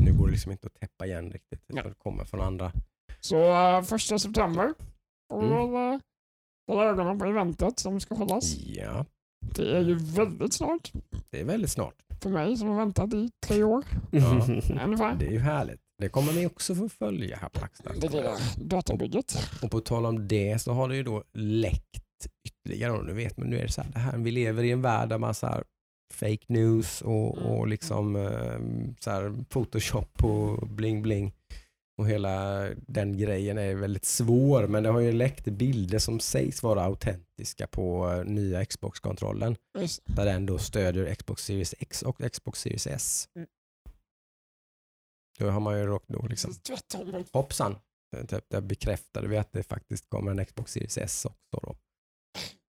nu 0.05 0.13
går 0.13 0.25
det 0.27 0.31
liksom 0.31 0.51
inte 0.51 0.67
att 0.67 0.73
täppa 0.73 1.05
igen 1.05 1.31
riktigt. 1.31 1.63
Ja. 1.67 1.83
Det 1.83 1.93
kommer 1.93 2.23
från 2.25 2.41
andra. 2.41 2.71
Så 3.25 3.37
uh, 3.77 3.81
första 3.81 4.19
september 4.19 4.73
vi 5.29 5.45
Mm. 5.45 5.73
uh, 5.75 5.99
hålla 6.71 6.83
ögonen 6.83 7.19
på 7.19 7.25
eventet 7.25 7.79
som 7.79 7.99
ska 7.99 8.15
hållas. 8.15 8.55
Ja, 8.57 9.05
Det 9.55 9.77
är 9.77 9.81
ju 9.81 9.95
väldigt 9.95 10.53
snart 10.53 10.91
det 11.31 11.39
är 11.41 11.45
väldigt 11.45 11.71
snart. 11.71 11.93
för 12.21 12.29
mig 12.29 12.57
som 12.57 12.67
har 12.67 12.75
väntat 12.77 13.13
i 13.13 13.29
tre 13.47 13.63
år 13.63 13.83
Ja. 14.11 14.31
ungefär. 14.85 15.15
Det 15.15 15.25
är 15.27 15.31
ju 15.31 15.39
härligt. 15.39 15.79
Det 16.01 16.09
kommer 16.09 16.33
ni 16.33 16.47
också 16.47 16.75
få 16.75 16.89
följa 16.89 17.37
här 17.37 17.49
på 17.49 17.59
Det 17.59 17.65
Axlar. 17.65 17.93
lilla 17.93 18.35
datorbygget. 18.57 19.37
Och 19.63 19.71
på 19.71 19.79
tal 19.79 20.05
om 20.05 20.27
det 20.27 20.61
så 20.61 20.73
har 20.73 20.89
det 20.89 20.95
ju 20.95 21.03
då 21.03 21.23
läckt 21.33 22.27
ytterligare. 22.47 22.91
Och 22.91 23.05
nu 23.05 23.13
vet 23.13 23.37
man, 23.37 23.47
nu 23.49 23.57
är 23.59 23.61
det 23.63 23.71
så 23.71 23.81
här, 23.81 23.91
det 23.91 23.99
här, 23.99 24.17
vi 24.17 24.31
lever 24.31 24.63
i 24.63 24.71
en 24.71 24.81
värld 24.81 25.09
där 25.09 25.17
man 25.17 25.33
så 25.33 25.47
här 25.47 25.63
fake 26.13 26.45
news 26.47 27.01
och, 27.01 27.37
Mm. 27.37 27.49
och 27.51 27.67
liksom 27.67 28.15
eh, 28.15 28.59
så 28.99 29.11
här 29.11 29.33
photoshop 29.49 30.23
och 30.23 30.67
bling 30.67 31.01
bling. 31.01 31.33
Och 31.97 32.07
hela 32.07 32.63
den 32.87 33.17
grejen 33.17 33.57
är 33.57 33.75
väldigt 33.75 34.05
svår 34.05 34.67
men 34.67 34.83
det 34.83 34.89
har 34.89 34.99
ju 34.99 35.11
läckt 35.11 35.45
bilder 35.45 35.99
som 35.99 36.19
sägs 36.19 36.63
vara 36.63 36.83
autentiska 36.83 37.67
på 37.67 38.11
eh, 38.11 38.23
nya 38.23 38.65
Xbox-kontrollen. 38.65 39.55
Visst. 39.77 40.01
Där 40.05 40.25
den 40.25 40.45
då 40.45 40.57
stödjer 40.57 41.15
Xbox 41.15 41.45
Series 41.45 41.75
X 41.79 42.01
och 42.01 42.31
Xbox 42.31 42.59
Series 42.61 42.87
S. 42.87 43.29
Mm. 43.35 43.47
Då 45.39 45.49
har 45.49 45.59
man 45.59 45.79
ju 45.79 45.85
råkat 45.85 46.07
då 46.09 46.27
liksom 46.27 46.53
hoppsan, 47.31 47.75
typ, 48.27 48.49
där 48.49 48.61
bekräftade 48.61 49.27
vi 49.27 49.37
att 49.37 49.51
det 49.51 49.63
faktiskt 49.63 50.09
kommer 50.09 50.31
en 50.31 50.45
Xbox 50.45 50.71
Series 50.71 50.97
S 50.97 51.25
också 51.25 51.59
då. 51.67 51.75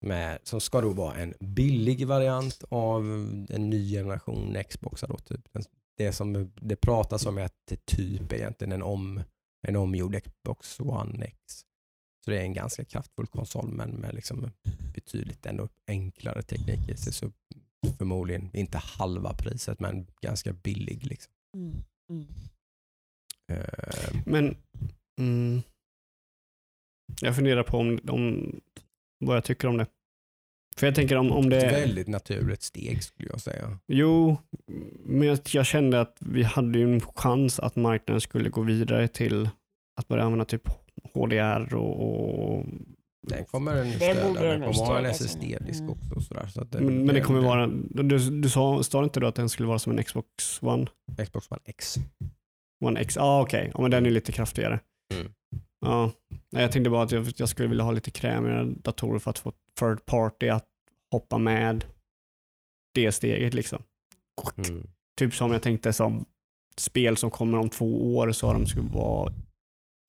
Med, 0.07 0.39
som 0.43 0.61
ska 0.61 0.81
då 0.81 0.93
vara 0.93 1.15
en 1.15 1.35
billig 1.41 2.07
variant 2.07 2.65
av 2.69 3.03
en 3.51 3.71
ny 3.71 3.93
generation 3.93 4.57
Xboxar 4.69 5.09
då. 5.09 5.17
Typ. 5.19 5.53
Den- 5.53 5.65
Det 5.97 6.13
som 6.13 6.53
det 6.55 6.77
pratas 6.77 7.27
om 7.27 7.39
är 7.39 7.43
att 7.43 7.63
det 7.65 7.87
typ 7.87 8.33
är 8.33 8.37
egentligen 8.37 8.73
en, 8.73 8.83
om, 8.83 9.23
en 9.69 9.77
omgjord 9.77 10.23
Xbox 10.23 10.81
One 10.81 11.25
X. 11.25 11.65
Så 12.25 12.31
det 12.31 12.39
är 12.39 12.43
en 12.43 12.53
ganska 12.53 12.85
kraftfull 12.85 13.27
konsol 13.27 13.69
men 13.69 13.91
med 13.91 14.15
liksom 14.15 14.51
betydligt 14.95 15.47
ändå 15.47 15.69
enklare 15.87 16.43
teknik 16.43 16.89
i 16.89 16.97
sig. 16.97 17.13
Så 17.13 17.33
förmodligen 17.99 18.51
inte 18.57 18.79
halva 18.79 19.35
priset 19.35 19.81
men 19.81 20.07
ganska 20.21 20.53
billig. 20.53 21.07
Liksom. 21.07 21.33
Mm. 21.57 21.75
Mm. 22.11 22.27
Eh, 23.53 24.23
Men 24.27 24.57
mm, 25.21 25.63
jag 27.21 27.37
funderar 27.37 27.63
på 27.63 27.79
om, 27.79 28.01
om 28.09 28.61
vad 29.19 29.37
jag 29.37 29.45
tycker 29.45 29.69
om 29.69 29.77
det. 29.77 29.87
För 30.79 30.87
jag 30.87 30.95
tänker 30.95 31.17
om, 31.17 31.33
om 31.33 31.51
det... 31.51 31.57
Ett 31.57 31.73
väldigt 31.73 32.09
naturligt 32.09 32.63
steg 32.63 33.03
skulle 33.03 33.29
jag 33.29 33.41
säga. 33.41 33.79
Jo, 33.89 34.37
men 35.05 35.29
jag, 35.29 35.39
jag 35.53 35.67
kände 35.67 36.01
att 36.01 36.17
vi 36.21 36.43
hade 36.43 36.79
ju 36.79 36.95
en 36.95 37.01
chans 37.01 37.61
att 37.61 37.77
marknaden 37.77 38.21
skulle 38.21 38.49
gå 38.49 38.63
vidare 38.63 39.09
till 39.09 39.49
att 40.01 40.09
börja 40.09 40.25
använda 40.25 40.45
typ 40.45 40.69
HDR 41.15 41.75
och... 41.75 42.57
och 42.59 42.65
Den 43.29 43.45
kommer 43.45 43.75
den 43.75 43.87
Det 43.87 43.93
stödja. 43.97 44.43
Den 44.43 44.61
kommer 44.61 44.87
ha 44.87 44.99
en. 44.99 45.07
SSD-disk 45.07 45.81
Mm. 45.81 45.93
också. 45.93 46.15
Och 46.15 46.23
sådär, 46.23 46.47
så 46.47 46.61
att 46.63 46.73
det, 46.73 46.81
men, 46.81 47.05
men 47.07 47.15
det 47.15 47.21
kommer 47.21 47.41
vara... 47.41 47.67
Du, 47.67 48.19
du 48.41 48.49
sa, 48.49 48.83
sa 48.83 49.05
inte 49.05 49.21
du 49.21 49.27
att 49.27 49.35
den 49.35 49.49
skulle 49.49 49.69
vara 49.69 49.79
som 49.79 49.99
en 49.99 50.05
Xbox 50.05 50.63
One? 50.63 50.87
Xbox 51.25 51.51
One 51.51 51.61
X. 51.65 51.95
One 52.85 53.01
X? 53.01 53.17
Ja, 53.17 53.23
ah, 53.23 53.43
okej. 53.43 53.71
Ja, 53.75 53.81
men 53.81 53.91
den 53.91 54.07
är 54.07 54.11
lite 54.11 54.33
kraftigare. 54.33 54.81
Mm. 55.15 55.33
Ja. 55.87 56.13
Jag 56.51 56.73
tänkte 56.73 56.91
bara 56.91 57.03
att 57.03 57.13
jag, 57.13 57.33
jag 57.37 57.49
skulle 57.49 57.69
vilja 57.69 57.85
ha 57.85 57.93
lite 57.93 58.11
krämigare 58.11 58.65
datorer 58.65 59.19
för 59.19 59.31
att 59.31 59.39
få 59.39 59.53
third 59.81 60.07
party 60.07 60.49
att 60.49 60.67
hoppa 61.11 61.39
med 61.39 61.85
det 62.95 63.13
steget 63.13 63.55
liksom. 63.55 63.83
Mm. 64.57 64.87
Typ 65.19 65.35
som 65.35 65.53
jag 65.53 65.63
tänkte 65.63 65.93
som 65.93 66.25
spel 66.77 67.17
som 67.17 67.31
kommer 67.31 67.59
om 67.59 67.71
två 67.71 68.17
år 68.17 68.33
så 68.33 68.53
de 68.53 68.67
skulle, 68.67 68.89
vara, 68.89 69.33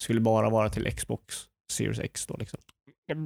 skulle 0.04 0.20
bara 0.20 0.50
vara 0.50 0.70
till 0.70 0.92
Xbox 0.96 1.36
Series 1.72 2.00
X 2.00 2.26
då 2.28 2.38
liksom. 2.38 2.60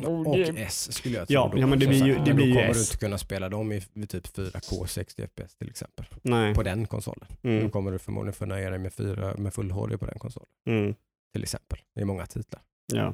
Och. 0.06 0.36
S 0.38 0.93
skulle 0.93 1.18
jag 1.18 1.28
tro. 1.28 1.34
Ja, 1.34 1.49
då 1.54 1.60
ja, 1.60 1.68
men 1.68 1.80
det 1.80 1.88
blir 1.88 2.06
ju- 2.06 2.20
det 2.26 2.34
blir 2.34 2.45
ju 2.45 2.54
Då 2.54 2.60
kommer 2.60 2.74
du 2.74 2.80
inte 2.80 2.97
kunna 2.97 3.18
spela 3.18 3.49
dem 3.49 3.72
i 3.72 3.82
vid 3.93 4.10
typ 4.10 4.28
4K 4.28 4.86
60 4.86 5.28
FPS 5.28 5.56
till 5.56 5.70
exempel. 5.70 6.06
Nej. 6.22 6.56
På 6.56 6.64
den 6.64 6.88
konsolen. 6.88 7.28
Då 7.41 7.49
Mm. 7.49 7.72
kommer 7.72 7.91
du 7.91 7.99
förmodligen 7.99 8.34
få 8.34 8.45
nöja 8.45 8.70
dig 8.70 8.80
med, 8.80 8.93
4, 8.93 9.36
med 9.38 9.54
full 9.54 9.72
HD 9.72 9.97
på 9.97 10.06
den 10.06 10.20
konsolen. 10.20 10.49
Mm. 10.68 10.95
Till 11.34 11.43
exempel. 11.43 11.79
Det 11.95 12.01
är 12.01 12.05
många 12.05 12.25
titlar. 12.25 12.61
Ja. 12.93 13.13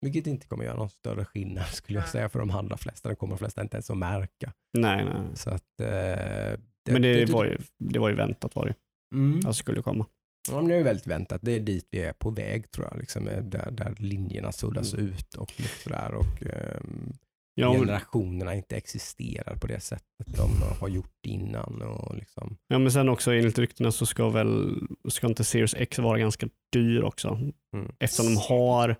Vilket 0.00 0.26
inte 0.26 0.46
kommer 0.46 0.64
göra 0.64 0.76
någon 0.76 0.90
större 0.90 1.24
skillnad 1.24 1.66
skulle 1.66 1.98
jag 1.98 2.08
säga 2.08 2.28
för 2.28 2.38
de 2.38 2.50
allra 2.50 2.76
flesta. 2.76 3.08
Det 3.08 3.14
kommer 3.16 3.34
de 3.34 3.38
flesta 3.38 3.62
inte 3.62 3.76
ens 3.76 3.90
att 3.90 3.96
märka. 3.98 4.52
Nej, 4.78 5.04
nej. 5.04 5.14
Så 5.34 5.50
att, 5.50 5.80
eh, 5.80 5.86
det, 5.86 6.92
Men 6.92 7.02
det, 7.02 7.30
var 7.30 7.44
ju, 7.44 7.58
det 7.78 7.98
var 7.98 8.08
ju 8.08 8.14
väntat 8.14 8.56
var 8.56 8.66
det 8.66 8.74
Mm. 9.14 9.38
att 9.38 9.44
det 9.44 9.54
skulle 9.54 9.82
komma. 9.82 10.06
Ja, 10.50 10.56
men 10.56 10.68
det 10.68 10.74
är 10.76 10.82
väldigt 10.84 11.06
väntat. 11.06 11.40
Det 11.44 11.52
är 11.52 11.60
dit 11.60 11.88
vi 11.90 12.00
är 12.02 12.12
på 12.12 12.30
väg 12.30 12.70
tror 12.70 12.86
jag. 12.90 12.98
Liksom, 13.00 13.28
eh, 13.28 13.42
där, 13.42 13.70
där 13.70 13.94
linjerna 13.98 14.52
suddas 14.52 14.94
Mm. 14.94 15.06
ut 15.06 15.34
och 15.34 15.52
sådär. 15.84 16.14
Och, 16.14 16.42
ehm, 16.42 17.12
Ja, 17.58 17.72
men, 17.72 17.80
generationerna 17.80 18.54
inte 18.54 18.76
existerar 18.76 19.56
på 19.56 19.66
det 19.66 19.80
sättet 19.80 20.36
de 20.36 20.50
har 20.80 20.88
gjort 20.88 21.26
innan. 21.26 21.82
Och 21.82 22.16
liksom, 22.16 22.56
ja, 22.68 22.78
men 22.78 22.92
sen 22.92 23.08
också 23.08 23.32
enligt 23.32 23.58
ryktena 23.58 23.92
så 23.92 24.06
ska 24.06 24.28
väl 24.28 24.80
ska 25.10 25.26
inte 25.26 25.44
Series 25.44 25.74
X 25.74 25.98
vara 25.98 26.18
ganska 26.18 26.48
dyr 26.72 27.02
också. 27.02 27.28
mm. 27.74 27.92
Eftersom 27.98 28.26
de 28.26 28.36
har 28.36 28.96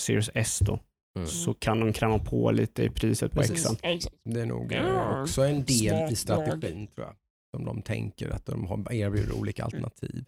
Series 0.00 0.30
S 0.34 0.58
då 0.62 0.78
Mm. 1.16 1.28
så 1.28 1.54
kan 1.54 1.80
de 1.80 1.92
kräma 1.92 2.18
på 2.18 2.50
lite 2.50 2.82
i 2.82 2.90
priset 2.90 3.32
på 3.32 3.40
Precis. 3.40 3.66
Exakt. 3.82 4.16
Det 4.24 4.40
är 4.40 4.46
nog 4.46 4.72
eh, 4.72 4.78
Ja, 4.78 5.22
också 5.22 5.42
en 5.42 5.64
del 5.64 6.12
i 6.12 6.16
strategin 6.16 6.86
tror 6.86 7.06
jag. 7.06 7.14
Som 7.56 7.64
de 7.64 7.82
tänker 7.82 8.30
att 8.30 8.46
de 8.46 8.66
har 8.66 8.92
erbjuder 8.92 9.32
olika 9.38 9.64
alternativ. 9.64 10.24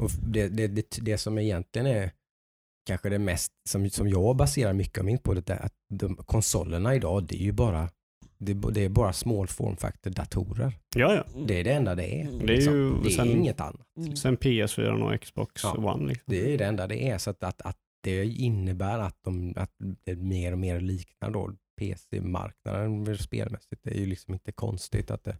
Och 0.00 0.10
det, 0.26 0.48
det, 0.48 0.66
det, 0.66 0.98
det 1.00 1.18
som 1.18 1.38
egentligen 1.38 1.86
är 1.86 2.10
kanske 2.88 3.08
det 3.08 3.18
mest 3.18 3.52
som, 3.68 3.90
som 3.90 4.08
jag 4.08 4.36
baserar 4.36 4.72
mycket 4.72 4.98
av 4.98 5.04
min 5.04 5.18
på 5.18 5.34
det 5.34 5.50
är 5.50 5.64
att 5.64 5.74
de, 5.94 6.16
konsolerna 6.16 6.94
idag 6.94 7.24
det 7.26 7.36
är 7.36 7.44
ju 7.44 7.52
bara 7.52 7.88
det, 8.44 8.52
är- 8.52 8.70
det 8.70 8.84
är 8.84 8.88
bara 8.88 9.12
small 9.12 9.46
form 9.46 9.76
factor 9.76 10.10
datorer. 10.10 10.72
Ja, 10.96 11.14
ja. 11.14 11.24
Det 11.46 11.60
är 11.60 11.64
det 11.64 11.72
enda 11.72 11.94
det 11.94 12.20
är. 12.20 12.26
Mm. 12.28 12.38
Det 12.38 12.44
är 12.52 12.56
liksom. 12.56 12.74
ju 12.74 12.92
det 13.02 13.08
är 13.08 13.10
sen- 13.10 13.30
inget 13.30 13.60
annat. 13.60 13.86
Mm. 13.98 14.16
Sen 14.16 14.36
PS4 14.36 15.02
och 15.14 15.20
Xbox 15.20 15.62
Ja. 15.64 15.72
One. 15.94 16.08
Liksom. 16.08 16.24
Det 16.26 16.54
är 16.54 16.58
det 16.58 16.64
enda 16.64 16.86
det 16.86 17.08
är. 17.10 17.18
Så 17.18 17.30
att, 17.30 17.42
att, 17.44 17.62
att 17.62 17.76
det 18.02 18.24
innebär 18.24 18.98
att, 18.98 19.16
de, 19.24 19.52
att 19.56 19.70
det 20.04 20.16
mer 20.16 20.52
och 20.52 20.58
mer 20.58 20.80
liknar 20.80 21.30
då 21.30 21.52
PC-marknaden 21.80 23.18
spelmässigt. 23.18 23.80
Det 23.84 23.90
är 23.90 23.98
ju 24.00 24.06
liksom 24.06 24.34
inte 24.34 24.52
konstigt 24.52 25.10
att 25.10 25.24
det, 25.24 25.36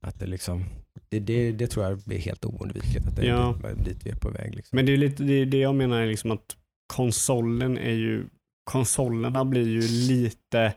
att 0.00 0.18
det 0.20 0.26
liksom, 0.26 0.64
det, 1.08 1.18
det, 1.20 1.52
det 1.52 1.66
tror 1.66 1.84
jag 1.86 2.12
är 2.12 2.18
helt 2.18 2.44
oundvikligt 2.44 3.06
att 3.06 3.16
det 3.16 3.26
Ja. 3.26 3.58
är 3.64 3.74
dit, 3.74 3.84
dit 3.84 4.06
vi 4.06 4.10
är 4.10 4.16
på 4.16 4.30
väg. 4.30 4.54
Liksom. 4.54 4.76
Men 4.76 4.86
det 4.86 4.92
är 4.92 4.96
lite 4.96 5.22
det, 5.22 5.44
det 5.44 5.58
jag 5.58 5.74
menar 5.74 6.00
är 6.00 6.06
liksom 6.06 6.30
att 6.30 6.56
konsolen 6.94 7.78
är 7.78 7.92
ju, 7.94 8.24
konsolerna 8.64 9.44
blir 9.44 9.68
ju 9.68 9.80
lite 10.08 10.74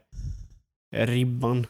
ribban 0.96 1.68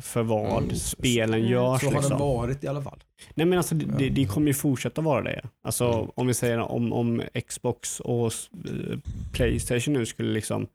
för 0.00 0.22
vad 0.22 0.62
Mm. 0.62 0.76
spelen 0.76 1.34
Mm. 1.40 1.50
görs. 1.52 1.80
Så 1.80 1.86
har 1.86 1.92
det 1.94 1.98
Liksom. 2.00 2.18
varit 2.18 2.64
i 2.64 2.68
alla 2.68 2.82
fall. 2.82 3.04
Nej 3.34 3.46
men 3.46 3.58
alltså 3.58 3.74
det, 3.74 3.86
det, 3.98 4.08
det 4.10 4.26
kommer 4.26 4.46
ju 4.46 4.54
fortsätta 4.54 5.00
vara 5.00 5.22
det. 5.22 5.48
Alltså 5.62 5.84
Mm. 5.92 6.10
om 6.14 6.26
vi 6.26 6.34
säger 6.34 6.58
om, 6.58 6.92
om 6.92 7.22
Xbox 7.48 8.00
och 8.00 8.26
eh, 8.26 8.98
Playstation 9.32 9.94
nu 9.94 10.06
skulle 10.06 10.32
liksom 10.32 10.66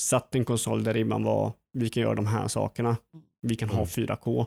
satt 0.00 0.34
en 0.34 0.44
konsol 0.44 0.84
där 0.84 0.94
ribban 0.94 1.24
var, 1.24 1.52
vi 1.72 1.88
kan 1.88 2.02
göra 2.02 2.14
de 2.14 2.26
här 2.26 2.48
sakerna. 2.48 2.96
Vi 3.42 3.56
kan 3.56 3.68
ha 3.68 3.76
Mm. 3.76 3.86
4K 3.86 4.46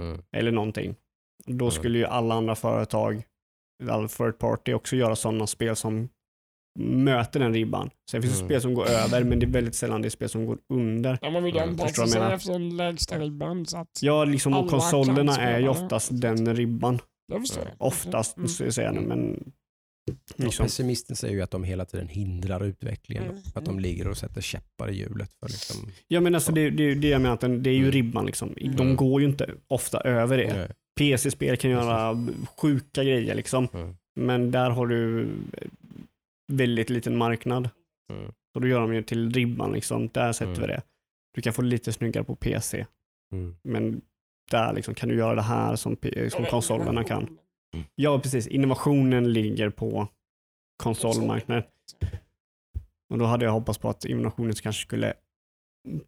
Mm. 0.00 0.22
eller 0.32 0.52
någonting. 0.52 0.94
Då 1.46 1.64
Mm. 1.64 1.70
skulle 1.70 1.98
ju 1.98 2.04
alla 2.04 2.34
andra 2.34 2.54
företag, 2.54 3.22
alla 3.90 4.08
third 4.08 4.38
party 4.38 4.72
också 4.74 4.96
göra 4.96 5.16
sådana 5.16 5.46
spel 5.46 5.76
som 5.76 6.08
möter 6.78 7.40
den 7.40 7.54
ribban. 7.54 7.90
Sen 8.10 8.22
finns 8.22 8.34
det 8.34 8.38
Mm. 8.40 8.48
spel 8.48 8.60
som 8.60 8.74
går 8.74 8.86
över, 8.86 9.24
men 9.24 9.38
det 9.38 9.46
är 9.46 9.50
väldigt 9.50 9.74
sällan 9.74 10.02
det 10.02 10.08
är 10.08 10.10
spel 10.10 10.28
som 10.28 10.46
går 10.46 10.58
under. 10.72 11.18
Ja, 11.22 11.30
man 11.30 11.44
vill 11.44 11.54
ju 11.54 11.60
Mm, 11.60 11.70
anpassa 11.70 12.02
jag 12.02 12.08
sig 12.10 12.32
efter 12.32 12.52
den 12.52 12.76
lägsta 12.76 13.18
ribban. 13.18 13.66
Så 13.66 13.78
att, 13.78 13.88
Ja, 14.02 14.24
liksom, 14.24 14.54
och 14.54 14.70
konsolerna 14.70 15.36
är 15.36 15.58
ju 15.60 15.68
oftast 15.68 16.20
den 16.20 16.54
ribban. 16.56 16.98
jag 17.32 17.40
förstår. 17.40 17.62
Mm. 17.62 17.74
Oftast, 17.78 18.36
Mm. 18.36 18.48
ska 18.48 18.64
jag 18.64 18.74
säga 18.74 18.92
nu, 18.92 19.00
men 19.00 19.52
Ja, 20.36 20.44
liksom, 20.44 20.64
pessimisten 20.64 21.16
säger 21.16 21.34
ju 21.34 21.42
att 21.42 21.50
de 21.50 21.64
hela 21.64 21.84
tiden 21.84 22.08
hindrar 22.08 22.64
utvecklingen. 22.64 23.24
Mm. 23.24 23.36
Att 23.54 23.64
de 23.64 23.80
ligger 23.80 24.08
och 24.08 24.16
sätter 24.16 24.40
käppar 24.40 24.90
i 24.90 24.96
hjulet. 24.96 25.30
För 25.40 25.48
liksom, 25.48 25.76
Ja 26.08 26.20
men 26.20 26.34
alltså 26.34 26.52
det, 26.52 26.70
det, 26.70 26.94
det 26.94 27.08
jag 27.08 27.20
menar, 27.20 27.34
att 27.34 27.40
den, 27.40 27.62
det 27.62 27.70
är 27.70 27.74
ju 27.74 27.78
Mm. 27.78 27.92
ribban 27.92 28.26
liksom. 28.26 28.54
De 28.56 28.68
Mm. 28.68 28.96
går 28.96 29.20
ju 29.20 29.26
inte 29.28 29.50
ofta 29.68 30.00
över 30.00 30.38
det. 30.38 30.72
PC-spel 30.98 31.56
kan 31.56 31.70
göra 31.70 32.26
sjuka 32.60 33.04
grejer 33.04 33.34
liksom. 33.34 33.68
Mm. 33.74 33.96
Men 34.20 34.50
där 34.50 34.70
har 34.70 34.86
du 34.86 35.28
väldigt 36.48 36.90
liten 36.90 37.16
marknad. 37.16 37.70
Mm. 38.12 38.32
Så 38.52 38.58
då 38.60 38.68
gör 38.68 38.80
de 38.80 38.94
ju 38.94 39.02
till 39.02 39.30
ribban 39.32 39.72
liksom. 39.72 40.08
Där 40.08 40.32
sätter 40.32 40.52
Mm. 40.52 40.60
vi 40.60 40.66
det. 40.66 40.82
Du 41.34 41.42
kan 41.42 41.52
få 41.52 41.62
lite 41.62 41.92
snyggare 41.92 42.24
på 42.24 42.36
PC. 42.36 42.86
Mm. 43.32 43.56
Men 43.62 44.00
där 44.50 44.72
liksom 44.72 44.94
kan 44.94 45.08
du 45.08 45.14
göra 45.14 45.34
det 45.34 45.42
här 45.42 45.76
som, 45.76 45.96
som 46.30 46.44
konsolerna 46.44 47.04
kan. 47.04 47.22
Mm. 47.74 47.86
Ja 47.94 48.20
precis, 48.20 48.46
innovationen 48.46 49.32
ligger 49.32 49.70
på 49.70 50.08
konsolmarknaden. 50.82 51.64
Och 53.10 53.18
då 53.18 53.24
hade 53.24 53.44
jag 53.44 53.52
hoppats 53.52 53.78
på 53.78 53.88
att 53.90 54.04
innovationen 54.04 54.52
kanske 54.52 54.82
skulle 54.82 55.14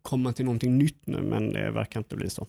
komma 0.03 0.33
till 0.33 0.45
någonting 0.45 0.79
nytt 0.79 1.07
nu 1.07 1.23
men 1.23 1.53
det 1.53 1.71
verkar 1.71 2.01
inte 2.01 2.17
bli 2.17 2.31
så. 2.31 2.47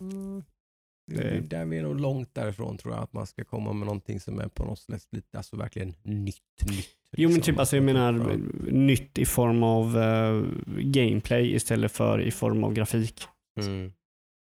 Det-. 1.15 1.39
Där 1.41 1.65
vi 1.65 1.77
är 1.77 1.83
nog 1.83 1.99
långt 1.99 2.33
därifrån 2.33 2.77
tror 2.77 2.93
jag. 2.93 3.03
Att 3.03 3.13
man 3.13 3.27
ska 3.27 3.43
komma 3.43 3.73
med 3.73 3.85
någonting 3.85 4.19
som 4.19 4.39
är 4.39 4.47
på 4.47 4.65
något 4.65 4.79
sätt 4.79 5.07
lite, 5.11 5.37
alltså 5.37 5.55
verkligen 5.55 5.93
nytt. 6.03 6.37
nytt 6.65 6.89
Jo 7.17 7.29
men 7.29 7.35
liksom. 7.35 7.53
typ 7.53 7.59
alltså 7.59 7.75
jag 7.75 7.83
menar 7.83 8.13
Ja. 8.13 8.35
nytt 8.71 9.17
i 9.17 9.25
form 9.25 9.63
av 9.63 9.97
eh, 9.97 10.43
gameplay 10.79 11.55
istället 11.55 11.91
för 11.91 12.21
i 12.21 12.31
form 12.31 12.63
av 12.63 12.73
grafik. 12.73 13.23
Mm. 13.59 13.91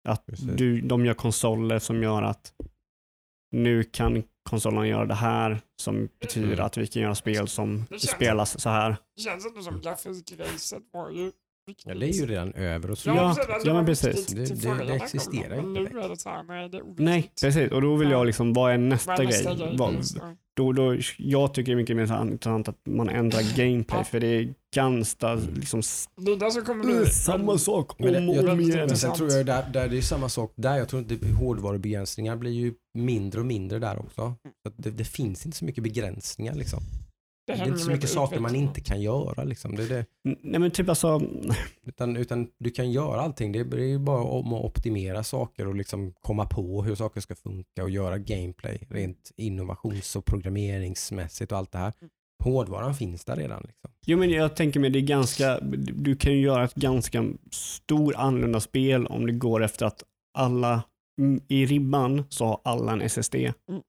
Att 0.09 0.26
Precis. 0.26 0.45
du, 0.55 0.82
de 0.82 1.05
gör 1.05 1.14
konsoler 1.14 1.80
som 1.80 2.03
gör 2.03 2.22
att 2.22 2.53
nu 3.51 3.84
kan 3.84 4.24
konsolerna 4.49 4.88
göra 4.88 5.05
det 5.05 5.14
här 5.14 5.62
som 5.82 6.09
betyder 6.20 6.53
Mm. 6.53 6.66
att 6.66 6.78
vi 6.78 6.88
kan 6.88 7.01
göra 7.01 7.16
spel 7.16 7.47
som 7.47 7.86
känns- 7.89 8.09
spelas 8.12 8.62
så 8.62 8.70
här. 8.70 8.95
Det 9.16 9.22
känns 9.22 9.45
ändå 9.45 9.62
som 9.62 9.82
grafikracet 9.82 10.84
var 10.91 11.09
ju 11.09 11.32
viktigt. 11.72 11.86
Ja, 11.88 12.00
det 12.00 12.06
är 12.06 12.14
ju 12.14 12.26
redan 12.26 12.54
över 12.54 12.92
och 12.92 12.98
så. 12.98 13.10
Ja, 13.10 13.36
ja, 13.66 13.74
men 13.74 13.86
precis. 13.86 14.26
Det- 14.28 14.46
det- 14.46 14.86
det 14.88 14.94
existerar 14.94 15.60
inte 15.60 15.80
nej. 15.80 16.94
Nej, 16.98 17.32
precis. 17.42 17.72
Och 17.72 17.82
då 17.82 17.96
vill 17.96 18.10
jag 18.10 18.20
Ja. 18.20 18.24
liksom, 18.24 18.54
vad 18.54 18.74
är 18.74 18.78
nästa, 18.78 19.16
Vad 19.18 19.28
grej? 19.28 19.76
Vad, 19.78 19.96
då, 20.54 20.72
då, 20.74 20.98
jag 21.18 21.54
tycker 21.54 21.72
det 21.72 21.76
är 21.76 21.76
mycket 21.76 21.96
mer 21.96 22.22
intressant 22.22 22.68
att 22.70 22.78
man 22.86 23.10
ändrar 23.10 23.58
gameplay 23.58 24.04
för 24.04 24.20
det 24.20 24.28
är 24.28 24.54
ganska 24.76 25.34
liksom 25.36 25.80
s- 25.80 26.10
Det 26.18 26.32
är 26.32 26.36
där 26.38 26.50
som 26.50 26.66
kommer 26.66 26.84
bli... 26.86 27.06
samma 27.06 27.58
sak 27.58 28.00
om 28.00 28.06
och 28.06 28.12
jag- 28.36 28.50
om 28.50 28.60
igen. 28.60 28.98
Sen 28.98 29.14
tror 29.14 29.32
jag 29.32 29.46
där, 29.46 29.70
där 29.74 29.88
det 29.88 29.98
är 29.98 30.02
samma 30.02 30.30
sak 30.30 30.54
där. 30.56 30.78
Jag 30.78 30.90
tror 30.90 31.02
inte 31.02 31.28
hårdvarubegränsningar 31.28 32.36
blir 32.36 32.52
ju 32.52 32.74
mindre 32.98 33.40
och 33.40 33.46
mindre 33.46 33.80
där 33.80 34.00
också. 34.00 34.36
Så 34.64 34.68
att 34.70 34.74
det, 34.78 34.92
det 34.92 35.04
finns 35.06 35.46
inte 35.46 35.58
så 35.58 35.66
mycket 35.66 35.84
begränsningar 35.84 36.54
liksom. 36.54 36.80
Det 37.48 37.54
är 37.54 37.58
hänger 37.58 37.72
inte 37.72 37.84
så 37.84 37.92
mycket 37.92 38.10
saker 38.10 38.39
man 38.39 38.56
inte 38.56 38.82
kan 38.82 39.02
göra 39.02 39.44
liksom. 39.44 39.76
Det 39.76 39.84
är 39.84 39.89
det. 39.89 40.06
Nej 40.24 40.60
men 40.60 40.72
typ 40.72 40.89
alltså, 40.89 41.22
Utan, 41.84 42.18
utan 42.18 42.48
du 42.58 42.70
kan 42.70 42.92
göra 42.92 43.22
allting. 43.22 43.52
Det 43.52 43.60
är, 43.60 43.64
det 43.64 43.84
är 43.84 43.88
ju 43.88 44.00
bara 44.00 44.24
om 44.24 44.54
att 44.54 44.64
optimera 44.64 45.24
saker 45.24 45.68
och 45.68 45.76
liksom 45.76 46.14
komma 46.22 46.46
på 46.46 46.84
hur 46.84 46.96
saker 46.96 47.22
ska 47.22 47.36
funka 47.36 47.84
och 47.84 47.89
göra 47.89 48.18
gameplay 48.18 48.88
rent 48.89 49.32
innovations 49.38 50.16
och 50.16 50.26
programmeringsmässigt 50.26 51.52
och 51.52 51.58
allt 51.58 51.72
det 51.72 51.78
här. 51.78 51.94
Hårdvaran 52.44 52.96
finns 52.96 53.26
där 53.26 53.36
redan. 53.36 53.64
Liksom. 53.68 53.92
jo 54.06 54.18
men 54.18 54.30
jag 54.30 54.56
tänker 54.56 54.80
mig 54.80 54.89
det 54.89 55.00
är 55.00 55.02
ganska, 55.02 55.60
du 55.94 56.16
kan 56.16 56.34
ju 56.34 56.42
göra 56.42 56.64
ett 56.64 56.76
ganska 56.76 57.26
stor 57.52 58.16
annorlunda 58.18 58.60
spel 58.60 59.08
om 59.08 59.26
det 59.26 59.34
går 59.34 59.64
efter 59.64 59.86
att 59.86 60.04
alla, 60.38 60.84
mm, 61.20 61.42
i 61.48 61.66
ribban 61.66 62.24
så 62.30 62.46
har 62.46 62.60
alla 62.64 62.92
en 62.92 63.02
SSD. 63.02 63.36
Mm. 63.36 63.82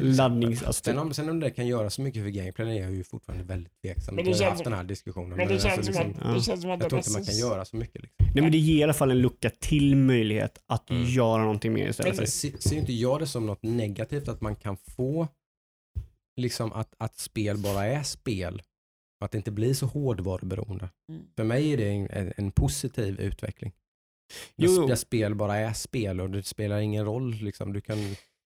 Laddnings, 0.00 0.62
alltså 0.62 0.84
Sen 0.84 0.94
typ, 0.94 1.02
om, 1.02 1.14
sen 1.14 1.28
om 1.28 1.40
det 1.40 1.50
kan 1.50 1.66
göra 1.66 1.90
så 1.90 2.02
mycket 2.02 2.22
för 2.22 2.30
gameplay 2.30 2.78
är 2.78 2.82
jag 2.82 2.94
ju 2.94 3.04
fortfarande 3.04 3.44
väldigt 3.44 3.72
tveksam. 3.82 4.14
Men 4.14 4.24
det 4.24 4.30
har 4.30 4.38
känns 4.38 4.48
haft 4.50 4.58
som- 4.62 4.64
den 4.70 4.78
här 4.78 4.84
diskussionen. 4.84 5.28
Men 5.36 5.48
det 5.48 5.54
alltså 5.54 5.68
känns 5.68 5.86
som 5.86 5.94
liksom, 5.94 6.10
att, 6.10 6.28
ja. 6.28 6.34
det 6.34 6.42
känns 6.42 6.62
som 6.62 6.70
att 6.70 6.80
jag 6.80 6.88
tror 6.90 6.98
inte 6.98 7.10
man 7.10 7.24
kan 7.24 7.36
göra 7.38 7.64
så 7.64 7.76
mycket. 7.76 8.02
Liksom. 8.02 8.26
nej 8.34 8.42
men 8.42 8.52
det 8.52 8.58
ger 8.58 8.78
i 8.80 8.82
alla 8.82 8.94
fall 8.94 9.10
en 9.10 9.18
lucka 9.18 9.50
till 9.50 9.96
möjlighet 9.96 10.58
att 10.66 10.90
Mm. 10.90 11.04
göra 11.04 11.42
någonting 11.42 11.72
mer 11.72 11.88
istället. 11.88 12.16
Sen 12.16 12.26
se- 12.26 12.58
ser 12.60 12.76
inte 12.76 12.92
jag 12.92 13.20
det 13.20 13.26
som 13.26 13.46
något 13.46 13.62
negativt 13.62 14.28
att 14.28 14.40
man 14.40 14.56
kan 14.56 14.76
få 14.76 15.28
liksom 16.36 16.72
att, 16.72 16.94
att 16.98 17.18
spel 17.18 17.58
bara 17.58 17.86
är 17.86 18.02
spel. 18.02 18.62
Och 19.20 19.24
att 19.24 19.30
det 19.32 19.38
inte 19.38 19.50
blir 19.50 19.74
så 19.74 19.86
hårdvaruberoende. 19.86 20.88
Mm. 21.08 21.22
För 21.36 21.44
mig 21.44 21.72
är 21.72 21.76
det 21.76 21.88
en, 21.88 22.10
en, 22.10 22.32
en 22.36 22.50
positiv 22.52 23.20
utveckling. 23.20 23.72
Jo, 24.56 24.70
Jo, 24.76 24.86
jo. 24.88 24.96
spel 24.96 25.34
bara 25.34 25.56
är 25.56 25.72
spel 25.72 26.20
och 26.20 26.30
det 26.30 26.42
spelar 26.42 26.78
ingen 26.80 27.04
roll. 27.04 27.34
Liksom. 27.34 27.72
Du 27.72 27.80
kan, 27.80 27.98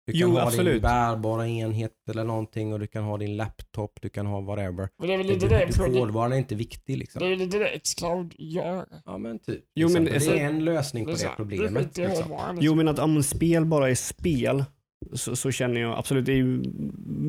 du 0.06 0.12
kan 0.12 0.20
Jo, 0.20 0.28
ha 0.28 0.34
din 0.38 0.46
absolut. 0.46 0.82
bärbara 0.82 1.48
enhet 1.48 1.92
eller 2.10 2.24
någonting 2.24 2.72
och 2.72 2.80
du 2.80 2.86
kan 2.86 3.04
ha 3.04 3.18
din 3.18 3.36
laptop, 3.36 3.98
du 4.02 4.08
kan 4.08 4.26
ha 4.26 4.40
whatever. 4.40 4.88
Men 4.98 5.08
det 5.08 5.14
är 5.14 5.18
väl 5.18 5.26
Det, 5.26 5.32
lite 5.34 5.48
det, 5.48 5.66
det, 5.78 5.88
det, 5.92 5.98
hårdvaran 5.98 6.32
är 6.32 6.36
inte 6.36 6.54
viktig. 6.54 6.98
Liksom. 6.98 7.22
det 7.22 7.28
är 7.32 7.36
lite 7.36 7.58
det 7.58 7.78
Xcloud 7.84 8.34
gör. 8.38 8.86
Ja 9.04 9.18
men 9.18 9.38
typ. 9.38 9.60
Jo, 9.74 9.88
men 9.88 10.04
Liksom. 10.04 10.14
alltså- 10.16 10.30
det 10.32 10.40
är 10.40 10.46
en 10.46 10.64
lösning 10.64 11.04
på 11.04 11.10
det, 11.10 11.22
här, 11.26 11.34
problemet. 11.36 11.94
Det 11.94 12.08
Liksom. 12.08 12.58
Jo 12.60 12.74
men 12.74 12.88
att 12.88 12.98
om 12.98 13.22
spel 13.22 13.64
bara 13.64 13.90
är 13.90 13.94
spel 13.94 14.64
så, 15.12 15.36
så 15.36 15.50
känner 15.50 15.80
jag 15.80 15.98
absolut, 15.98 16.26
det 16.26 16.32
är 16.32 16.36
ju 16.36 16.62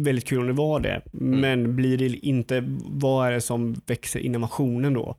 väldigt 0.03 0.26
kul 0.28 0.39
om 0.39 0.47
det 0.47 0.53
var 0.53 0.80
det. 0.80 1.01
Mm. 1.13 1.39
Men 1.39 1.76
blir 1.76 1.97
det 1.97 2.05
inte, 2.26 2.63
vad 2.86 3.28
är 3.28 3.32
det 3.32 3.41
som 3.41 3.74
växer 3.86 4.19
innovationen 4.19 4.93
då? 4.93 5.17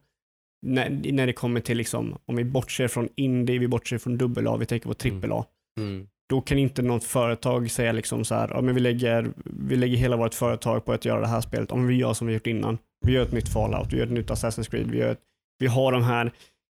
När, 0.67 1.13
när 1.13 1.27
det 1.27 1.33
kommer 1.33 1.61
till 1.61 1.77
liksom, 1.77 2.19
om 2.27 2.37
vi 2.37 2.45
bortser 2.45 2.89
från 2.89 3.09
indie, 3.17 3.59
vi 3.59 3.69
bortser 3.69 3.99
från 3.99 4.19
dubbel 4.19 4.47
A, 4.49 4.57
vi 4.57 4.67
tänker 4.67 4.89
på 4.89 4.95
trippel 4.95 5.33
A. 5.33 5.45
Mm. 5.79 6.07
Då 6.35 6.41
kan 6.41 6.59
inte 6.59 6.83
något 6.83 7.05
företag 7.05 7.71
säga 7.71 7.93
liksom 7.93 8.25
så 8.25 8.35
här, 8.35 8.49
ja, 8.55 8.61
men 8.61 8.75
vi, 8.75 8.81
lägger, 8.81 9.31
vi 9.45 9.77
lägger 9.77 9.97
hela 9.97 10.17
vårt 10.17 10.35
företag 10.35 10.85
på 10.85 10.93
att 10.93 11.05
göra 11.05 11.21
det 11.21 11.27
här 11.27 11.41
spelet. 11.41 11.73
Om 11.73 11.87
vi 11.87 11.95
gör 11.95 12.13
som 12.13 12.27
vi 12.27 12.33
gjort 12.33 12.47
innan. 12.47 12.79
Vi 13.07 13.13
gör 13.13 13.23
ett 13.23 13.33
nytt 13.33 13.49
Fallout, 13.49 13.93
vi 13.93 13.97
gör 13.97 14.05
ett 14.05 14.13
nytt 14.13 14.31
Assassin's 14.31 14.71
Creed, 14.71 14.91
vi, 14.91 14.99
gör 14.99 15.11
ett, 15.11 15.21
vi 15.59 15.67
har 15.67 15.93
de 15.93 16.03
här 16.03 16.33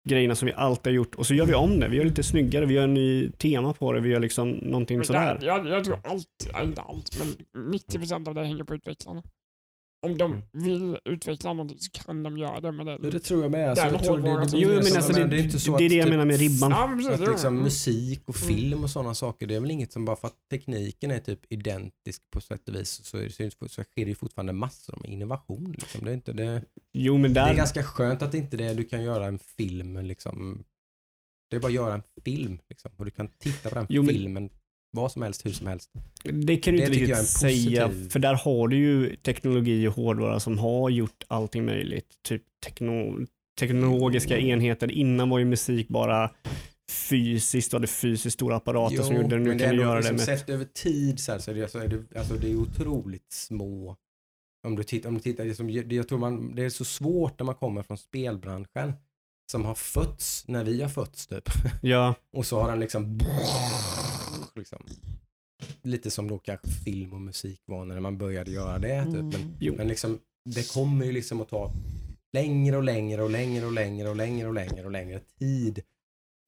grejerna 0.10 0.36
som 0.36 0.46
vi 0.46 0.54
alltid 0.54 0.92
har 0.94 0.96
gjort 0.96 1.16
och 1.16 1.26
så 1.26 1.34
gör 1.34 1.46
vi 1.46 1.54
om 1.54 1.80
det. 1.80 1.88
Vi 1.88 1.98
gör 1.98 2.06
lite 2.06 2.24
snyggare, 2.24 2.66
vi 2.66 2.74
gör 2.74 2.84
en 2.84 2.94
ny 2.94 3.32
tema 3.32 3.74
på 3.74 3.94
det, 3.94 4.00
vi 4.00 4.10
gör 4.10 4.20
liksom 4.20 4.50
någonting 4.50 5.04
sådär. 5.04 5.38
där, 5.40 5.48
jag, 5.48 5.68
jag 5.68 5.84
tror 5.84 6.00
allt, 6.04 6.64
inte 6.64 6.82
allt, 6.82 7.20
men 7.20 7.74
90% 7.74 8.28
av 8.28 8.36
det 8.36 8.46
hänger 8.46 8.64
på 8.64 8.76
utvecklarna. 8.76 9.24
Om 10.06 10.18
de 10.18 10.32
Mm. 10.32 10.44
vill 10.52 10.98
utveckla 11.06 11.54
någonting 11.54 11.78
så 11.80 11.92
kan 11.92 12.24
de 12.24 12.38
göra 12.38 12.60
det 12.62 12.72
med 12.72 12.86
det. 12.86 12.98
Det 13.12 13.20
tror 13.20 13.42
jag 13.42 13.52
med. 13.52 13.70
Alltså, 13.70 13.86
Den 13.86 13.94
jag 13.94 14.04
tror 14.04 14.18
det, 14.18 14.24
det, 14.24 14.30
hårdvaran 14.30 14.44
det, 14.46 14.50
som- 14.50 14.60
Jo, 14.60 14.70
det, 14.70 14.76
men 14.76 14.84
som- 14.86 14.98
alltså 14.98 15.14
det, 15.14 15.20
men 15.20 15.34
är 15.34 15.44
inte 15.44 15.60
så 15.60 15.78
det 15.78 15.84
är 15.84 15.86
att 15.86 15.90
det 15.90 15.96
jag 15.96 16.06
typ- 16.06 16.12
menar 16.14 16.26
med 16.26 16.40
ribban. 16.40 16.72
Ja, 16.72 16.88
men 16.88 16.98
precis, 16.98 17.14
Att 17.14 17.30
liksom 17.30 17.54
Mm. 17.54 17.64
musik 17.64 18.22
och 18.26 18.36
Mm. 18.44 18.48
film 18.56 18.84
och 18.84 18.90
sådana 18.90 19.16
saker, 19.16 19.48
det 19.48 19.56
är 19.56 19.60
väl 19.60 19.72
inget 19.72 19.92
som 19.94 20.06
bara 20.06 20.16
för 20.16 20.28
att 20.28 20.36
tekniken 20.52 21.12
är 21.12 21.20
typ 21.20 21.40
identisk 21.50 22.22
på 22.32 22.42
sätt 22.42 22.70
och 22.70 22.76
vis 22.76 22.90
så, 23.06 23.18
är 23.18 23.22
det, 23.38 23.52
så, 23.70 23.84
sker 23.84 23.86
det 23.96 24.02
ju 24.10 24.16
fortfarande 24.16 24.54
massor 24.54 24.98
med 25.02 25.12
innovation. 25.12 25.76
Liksom. 25.78 26.06
Det, 26.06 26.12
är 26.12 26.16
inte, 26.16 26.34
det, 26.34 26.64
Jo 26.94 27.18
men 27.18 27.34
det 27.34 27.40
är 27.40 27.46
där, 27.48 27.56
ganska 27.56 27.84
skönt 27.84 28.22
att 28.22 28.34
inte 28.34 28.58
det, 28.58 28.74
du 28.74 28.84
kan 28.84 29.04
göra 29.04 29.26
en 29.28 29.40
film 29.40 29.98
liksom. 30.06 30.64
Det 31.50 31.56
är 31.56 31.60
bara 31.60 31.68
att 31.68 31.74
göra 31.74 31.94
en 31.94 32.04
film 32.26 32.60
liksom. 32.70 32.92
och 32.98 33.06
du 33.06 33.12
kan 33.12 33.28
titta 33.28 33.70
på 33.70 33.76
den 33.76 33.86
Jo, 33.90 34.02
men- 34.04 34.16
filmen 34.16 34.50
vad 34.96 35.12
som 35.12 35.22
helst, 35.22 35.46
hur 35.46 35.52
som 35.52 35.68
helst. 35.68 35.90
det 36.24 36.58
kan 36.58 36.74
du 36.74 36.80
det 36.80 36.86
inte 36.86 37.00
riktigt 37.00 37.28
säga, 37.28 37.92
för 38.10 38.20
där 38.20 38.34
har 38.34 38.68
du 38.68 38.78
ju 38.78 39.16
teknologi 39.16 39.88
och 39.88 39.94
hårdvara 39.94 40.40
som 40.40 40.58
har 40.58 40.90
gjort 40.90 41.24
allting 41.28 41.66
möjligt. 41.66 42.08
Typ 42.28 42.44
tekno, 42.66 43.26
teknologiska 43.60 44.38
enheter. 44.38 44.92
Innan 44.92 45.30
var 45.30 45.40
ju 45.40 45.46
musik 45.46 45.88
bara 45.88 46.32
fysiskt, 46.92 47.72
du 47.72 47.78
hade 47.78 47.88
fysiskt 47.88 48.34
stora 48.34 48.56
apparater 48.56 49.04
som 49.04 49.16
gjorde 49.16 49.36
det. 49.36 49.40
Nu 49.44 49.50
men 49.50 49.60
kan 49.60 49.70
är 49.70 49.74
du 49.74 49.80
göra 49.80 49.94
det 49.94 50.00
liksom 50.12 50.16
med... 50.16 50.26
Sett 50.40 50.50
över 50.50 50.66
tid 50.66 51.20
så, 51.20 51.32
här, 51.32 51.40
så, 51.40 51.52
är 51.52 51.56
det, 51.56 51.68
så 51.68 51.80
är 51.80 51.88
det, 51.88 52.20
alltså 52.20 52.34
det 52.34 52.52
är 52.52 52.56
otroligt 52.56 53.32
små. 53.34 53.96
Om 54.68 54.76
du 54.76 54.84
tittar, 54.84 55.10
om 55.10 55.16
du 55.16 55.22
tittar 55.22 55.46
liksom, 55.46 55.68
det- 55.68 55.96
jag 55.96 56.08
tror 56.08 56.20
man, 56.20 56.56
det 56.56 56.64
är 56.66 56.70
så 56.70 56.86
svårt 56.86 57.40
när 57.40 57.46
man 57.46 57.56
kommer 57.56 57.84
från 57.84 57.98
spelbranschen 57.98 58.94
som 59.52 59.66
har 59.66 59.76
fötts 59.76 60.48
när 60.48 60.64
vi 60.64 60.82
har 60.82 60.90
fötts 60.90 61.28
typ. 61.28 61.50
Ja, 61.82 62.16
Och 62.34 62.46
så 62.46 62.62
har 62.62 62.70
den 62.70 62.80
liksom, 62.80 63.20
liksom 64.56 64.86
lite 65.82 66.12
som 66.12 66.28
då 66.28 66.40
kanske 66.40 66.68
film 66.68 67.14
och 67.14 67.22
musik 67.22 67.62
var 67.66 67.86
när 67.86 68.00
man 68.00 68.18
började 68.18 68.52
göra 68.52 68.80
det. 68.80 69.04
Typ. 69.06 69.14
Men, 69.14 69.58
jo. 69.60 69.76
men 69.78 69.88
liksom, 69.88 70.20
det 70.46 70.74
kommer 70.74 71.06
ju 71.06 71.12
liksom 71.12 71.42
att 71.42 71.50
ta 71.50 71.72
längre 72.34 72.78
och 72.78 72.84
längre 72.84 73.24
och 73.24 73.30
längre 73.30 73.66
och 73.66 73.72
längre 73.72 74.10
och 74.10 74.16
längre 74.16 74.48
och 74.48 74.54
längre 74.54 74.86
och 74.86 74.92
längre 74.92 75.20
tid 75.20 75.82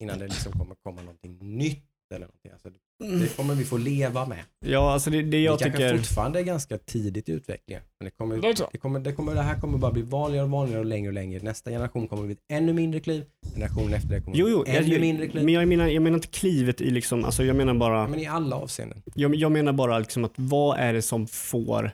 innan 0.02 0.18
det 0.18 0.28
liksom 0.28 0.52
kommer 0.52 0.74
komma 0.74 1.02
någonting 1.02 1.56
nytt 1.56 2.12
eller 2.14 2.26
någonting. 2.26 2.52
Alltså, 2.52 2.70
det- 2.98 3.18
det 3.18 3.36
kommer 3.36 3.54
vi 3.54 3.64
få 3.64 3.76
leva 3.76 4.26
med. 4.26 4.38
Ja, 4.66 4.92
alltså 4.92 5.10
det, 5.10 5.22
det 5.22 5.40
jag 5.42 5.58
det 5.58 5.64
kanske 5.64 5.78
tycker... 5.82 5.96
fortfarande 5.98 6.38
är 6.38 6.42
ganska 6.42 6.78
tidigt 6.78 7.28
i 7.28 7.32
utvecklingen. 7.32 7.82
Men 8.00 8.04
det, 8.04 8.10
kommer, 8.10 8.36
Det 8.36 8.68
det, 8.72 8.78
kommer, 8.78 9.00
det, 9.00 9.12
kommer, 9.12 9.34
det 9.34 9.42
här 9.42 9.60
kommer 9.60 9.78
bara 9.78 9.92
bli 9.92 10.02
vanligare 10.02 10.44
och 10.44 10.50
vanligare 10.50 10.80
och 10.80 10.86
längre 10.86 11.08
och 11.08 11.14
längre. 11.14 11.42
Nästa 11.42 11.70
generation 11.70 12.08
kommer 12.08 12.22
bli 12.22 12.32
ett 12.32 12.44
ännu 12.52 12.72
mindre 12.72 13.00
kliv. 13.00 13.24
Generationen 13.54 13.94
efter 13.94 14.08
det 14.08 14.20
kommer 14.20 14.36
Jo, 14.36 14.48
jo, 14.48 14.62
bli 14.62 14.76
ännu 14.76 14.88
jag, 14.92 15.00
mindre 15.00 15.28
kliv. 15.28 15.44
men 15.44 15.54
jag 15.54 15.68
menar, 15.68 15.86
jag 15.88 16.02
menar 16.02 16.14
inte 16.16 16.28
klivet 16.28 16.80
i 16.80 16.90
liksom, 16.90 17.24
alltså 17.24 17.44
jag 17.44 17.56
menar 17.56 17.74
bara, 17.74 18.08
Men 18.08 18.20
i 18.20 18.26
alla 18.26 18.56
avseenden. 18.56 19.02
jag, 19.14 19.34
jag 19.34 19.52
menar 19.52 19.72
bara 19.72 19.98
liksom 19.98 20.24
att 20.24 20.32
vad 20.36 20.78
är 20.78 20.92
det 20.92 21.02
som 21.02 21.26
får 21.26 21.90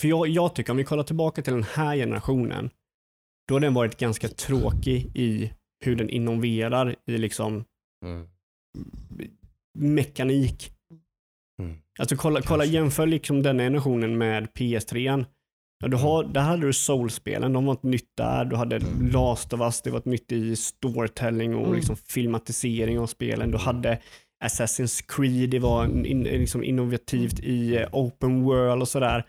För 0.00 0.08
jag, 0.08 0.28
jag 0.28 0.54
tycker, 0.54 0.70
om 0.70 0.76
vi 0.76 0.84
kollar 0.84 1.02
tillbaka 1.04 1.42
till 1.42 1.52
den 1.52 1.62
här 1.62 1.96
generationen, 1.96 2.70
då 3.48 3.54
har 3.54 3.60
den 3.60 3.74
varit 3.74 3.96
ganska 3.96 4.28
tråkig 4.28 5.10
i 5.16 5.52
hur 5.84 5.96
den 5.96 6.10
innoverar 6.10 6.96
i 7.06 7.18
liksom 7.18 7.64
Mm. 8.04 8.28
Mekanik. 9.78 10.70
Mm. 11.62 11.76
Alltså 11.98 12.16
kolla, 12.16 12.40
kolla 12.42 12.64
jämför 12.64 13.06
liksom 13.06 13.42
den 13.42 13.58
generationen 13.58 14.18
med 14.18 14.48
PS3. 14.58 15.24
Ja, 15.82 15.88
du 15.88 15.96
har, 15.96 16.24
där 16.24 16.40
hade 16.40 16.66
du 16.66 16.72
Soul-spelen, 16.72 17.52
de 17.52 17.64
var 17.66 17.72
ett 17.72 17.82
nytt 17.82 18.10
där. 18.16 18.44
Du 18.44 18.56
hade 18.56 18.76
Mm. 18.76 19.10
Last 19.10 19.52
of 19.52 19.60
Us, 19.60 19.82
det 19.82 19.90
var 19.90 19.98
ett 19.98 20.04
nytt 20.04 20.32
i 20.32 20.56
storytelling 20.56 21.54
och 21.54 21.64
Mm. 21.64 21.74
liksom 21.76 21.96
filmatisering 21.96 22.98
av 22.98 23.06
spelen. 23.06 23.50
Du 23.50 23.58
hade 23.58 23.98
Assassin's 24.44 25.04
Creed, 25.08 25.50
det 25.50 25.58
var 25.58 25.84
in, 25.84 26.06
in, 26.06 26.22
liksom 26.22 26.64
innovativt 26.64 27.40
i 27.40 27.76
eh, 27.76 27.88
open 27.92 28.42
world 28.42 28.82
och 28.82 28.88
sådär. 28.88 29.24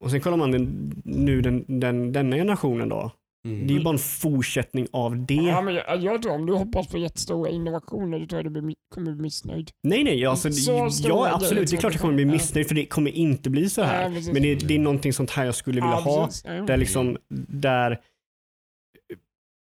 Och 0.00 0.10
sen 0.10 0.20
kollar 0.20 0.36
man 0.36 0.50
den, 0.52 0.92
nu 1.04 1.40
den, 1.40 1.80
den, 1.80 2.12
denna 2.12 2.36
generationen 2.36 2.88
då. 2.88 3.12
Mm. 3.48 3.66
Det 3.66 3.72
är 3.74 3.78
ju 3.78 3.84
bara 3.84 3.94
en 3.94 3.98
fortsättning 3.98 4.86
av 4.92 5.26
det. 5.26 5.34
Ja, 5.34 5.60
men 5.60 5.74
jag, 5.74 6.02
jag 6.02 6.22
tror 6.22 6.32
om 6.32 6.46
du 6.46 6.52
hoppas 6.54 6.88
på 6.88 6.98
jättestora 6.98 7.50
innovationer, 7.50 8.18
då 8.18 8.26
tror 8.26 8.42
jag 8.42 8.52
du 8.52 8.60
blir, 8.60 8.76
kommer 8.94 9.12
bli 9.12 9.22
missnöjd. 9.22 9.70
Nej, 9.82 10.04
nej, 10.04 10.26
alltså, 10.26 10.52
Så 10.52 10.90
ja, 11.04 11.30
absolut. 11.34 11.70
Det 11.70 11.76
är 11.76 11.80
klart 11.80 11.92
jag 11.92 12.00
kommer 12.00 12.14
bli 12.14 12.24
Ja. 12.24 12.30
missnöjd 12.32 12.68
för 12.68 12.74
det 12.74 12.86
kommer 12.86 13.10
inte 13.10 13.50
bli 13.50 13.70
så 13.70 13.82
här. 13.82 14.02
Ja. 14.02 14.32
Men 14.32 14.42
det, 14.42 14.54
det 14.54 14.74
är 14.74 14.78
någonting 14.78 15.12
sånt 15.12 15.30
här 15.30 15.44
jag 15.44 15.54
skulle 15.54 15.80
vilja 15.80 16.00
Ja, 16.04 16.28
ha. 16.44 16.64
Där 16.66 16.76
liksom, 16.76 17.16
där, 17.48 18.00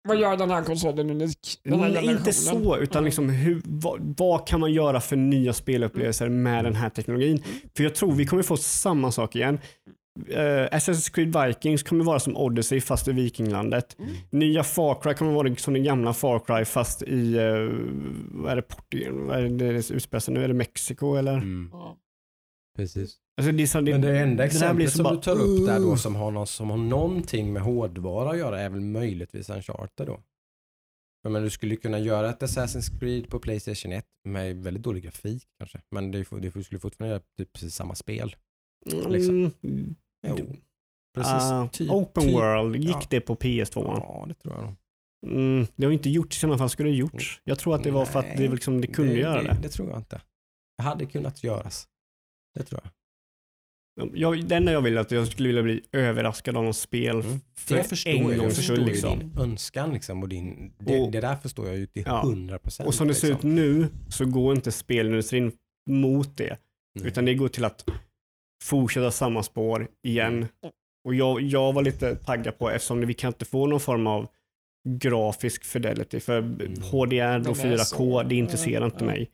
Vad 0.07 0.19
gör 0.19 0.37
den 0.37 0.49
här 0.51 0.63
konsolen 0.63 1.09
unik? 1.09 1.37
Den 1.63 1.79
här 1.79 1.89
nej, 1.89 2.05
inte 2.11 2.33
så, 2.33 2.77
utan 2.77 2.97
Mm. 2.99 3.05
liksom 3.05 3.29
hur, 3.29 3.61
vad, 3.65 4.13
vad 4.17 4.47
kan 4.47 4.59
man 4.59 4.73
göra 4.73 5.01
för 5.01 5.15
nya 5.15 5.53
spelupplevelser 5.53 6.29
med 6.29 6.63
den 6.65 6.75
här 6.75 6.89
teknologin? 6.89 7.43
För 7.77 7.83
jag 7.83 7.95
tror 7.95 8.11
vi 8.11 8.25
kommer 8.25 8.43
få 8.43 8.57
samma 8.57 9.11
sak 9.11 9.35
igen. 9.35 9.59
Uh, 10.29 10.67
Assassin's 10.77 11.13
Creed 11.13 11.35
Vikings 11.47 11.83
kommer 11.83 12.03
vara 12.03 12.19
som 12.19 12.37
Odyssey 12.37 12.81
fast 12.81 13.07
i 13.07 13.11
Vikinglandet. 13.11 13.95
Mm. 13.99 14.11
Nya 14.29 14.63
Far 14.63 15.01
Cry 15.01 15.13
kommer 15.13 15.31
vara 15.31 15.55
som 15.55 15.73
den 15.73 15.83
gamla 15.83 16.13
Far 16.13 16.39
Cry 16.39 16.65
fast 16.65 17.01
i, 17.03 17.37
uh, 17.37 17.71
vad 18.31 18.51
är 18.51 18.55
det, 18.55 18.61
Portugal? 18.61 19.13
Vad 19.13 19.37
är 19.37 19.41
det 19.49 19.71
det 19.73 19.91
utspelar 19.91 20.19
sig 20.19 20.33
nu? 20.33 20.43
Är 20.43 20.47
det 20.47 20.53
Mexiko 20.53 21.15
eller? 21.15 21.33
Mm. 21.37 21.69
Ja. 21.73 21.97
Precis. 22.75 23.17
Alltså, 23.37 23.51
det, 23.51 23.63
är 23.63 23.67
så, 23.67 23.81
det, 23.81 23.91
Men 23.91 24.01
det 24.01 24.19
enda 24.19 24.45
exemplet 24.45 24.89
så 24.91 24.95
som 24.97 25.03
bara, 25.03 25.15
du 25.15 25.21
tar 25.21 25.39
upp 25.41 25.67
där 25.67 25.79
då 25.79 25.97
som 25.97 26.15
har, 26.15 26.31
någon, 26.31 26.47
som 26.47 26.69
har 26.69 26.77
någonting 26.77 27.53
med 27.53 27.61
hårdvara 27.61 28.29
att 28.31 28.37
göra 28.37 28.59
är 28.61 28.69
väl 28.69 28.81
möjligtvis 28.81 29.49
Uncharted 29.49 30.07
då. 30.07 30.19
För 31.23 31.29
men 31.29 31.43
du 31.43 31.49
skulle 31.49 31.75
kunna 31.75 31.99
göra 31.99 32.29
ett 32.29 32.41
Assassin's 32.41 32.99
Creed 32.99 33.29
på 33.29 33.39
Playstation 33.39 33.91
1 33.91 34.05
med 34.25 34.63
väldigt 34.63 34.83
dålig 34.83 35.03
grafik 35.03 35.43
kanske. 35.59 35.81
Men 35.91 36.11
det, 36.11 36.23
får- 36.25 36.39
det 36.39 36.63
skulle 36.63 36.79
fortfarande 36.79 37.13
göra 37.15 37.23
typ 37.37 37.53
precis 37.53 37.75
samma 37.75 37.95
spel. 37.95 38.35
liksom. 39.07 39.51
Mm, 39.63 39.95
Jo. 40.27 40.35
Precis. 41.15 41.33
ah, 41.33 41.67
typ, 41.67 41.91
open 41.91 42.23
typ. 42.23 42.33
World, 42.33 42.75
gick 42.75 42.95
Ja. 42.95 43.01
det 43.09 43.21
på 43.21 43.35
PS2? 43.35 43.83
Ja, 43.97 44.25
det 44.27 44.33
tror 44.33 44.55
jag. 44.55 44.75
Mm, 45.31 45.67
det 45.75 45.85
har 45.85 45.91
inte 45.93 46.09
gjorts 46.09 46.37
i 46.37 46.39
sådana 46.39 46.57
fall 46.57 46.69
skulle 46.69 46.89
det 46.89 46.95
gjorts. 46.95 47.41
Jag 47.43 47.59
tror 47.59 47.75
att 47.75 47.83
det 47.83 47.91
var 47.91 48.05
för 48.05 48.19
att 48.19 48.37
det, 48.37 48.47
liksom, 48.47 48.81
det 48.81 48.87
kunde 48.87 49.13
göra 49.19 49.41
det. 49.43 49.47
det. 49.53 49.59
Det 49.61 49.69
tror 49.69 49.89
jag 49.89 49.99
inte. 49.99 50.21
Det 50.77 50.83
hade 50.83 51.05
kunnat 51.05 51.43
göras. 51.43 51.87
Det 52.55 52.63
tror 52.63 52.81
jag. 52.83 52.91
Jag, 54.13 54.45
det 54.47 54.55
enda 54.55 54.71
jag 54.71 54.81
vill 54.81 54.97
är 54.97 55.01
att 55.01 55.11
jag 55.11 55.27
skulle 55.27 55.47
vilja 55.47 55.63
bli 55.63 55.81
överraskad 55.91 56.57
av 56.57 56.63
något 56.63 56.75
spel 56.77 57.15
Mm. 57.21 57.39
för 57.57 57.75
jag 57.77 57.85
förstår, 57.89 58.11
en 58.11 58.41
jag 58.41 58.53
förstår 58.55 58.75
skull. 58.75 58.85
Liksom. 58.85 59.19
din 59.19 59.37
önskan 59.39 59.93
liksom 59.93 60.23
och 60.23 60.29
din, 60.29 60.73
det, 60.79 60.99
Och- 60.99 61.11
det 61.11 61.21
där 61.21 61.35
förstår 61.35 61.67
jag 61.67 61.77
ju 61.77 61.85
till 61.85 62.03
Ja. 62.05 62.21
100 62.21 62.59
procent. 62.59 62.87
Och 62.87 62.93
som 62.95 63.07
det 63.07 63.13
ser 63.13 63.31
ut 63.31 63.43
nu 63.43 63.87
så 64.09 64.25
går 64.25 64.55
inte 64.55 64.71
spelindustrin 64.71 65.51
mot 65.89 66.37
det. 66.37 66.57
Utan 67.03 67.25
det 67.25 67.33
går 67.35 67.47
till 67.47 67.65
att 67.65 67.85
fortsätta 68.63 69.11
samma 69.11 69.43
spår 69.43 69.87
igen. 70.03 70.33
Mm. 70.33 70.47
Och 71.05 71.15
jag, 71.15 71.41
jag 71.41 71.73
var 71.73 71.83
lite 71.83 72.15
taggad 72.15 72.57
på 72.57 72.69
eftersom 72.69 72.99
vi 73.07 73.13
kan 73.13 73.27
inte 73.27 73.45
få 73.45 73.67
någon 73.67 73.79
form 73.79 74.07
av 74.07 74.27
grafisk 74.89 75.63
fidelity. 75.63 76.19
För 76.19 76.41
HDR 76.91 77.49
och 77.49 77.55
De 77.55 77.69
är 77.69 77.77
4K, 77.77 77.83
så- 77.83 78.23
det 78.23 78.35
intresserar 78.35 78.85
inte 78.85 78.97
ja. 78.99 79.05
mig. 79.05 79.29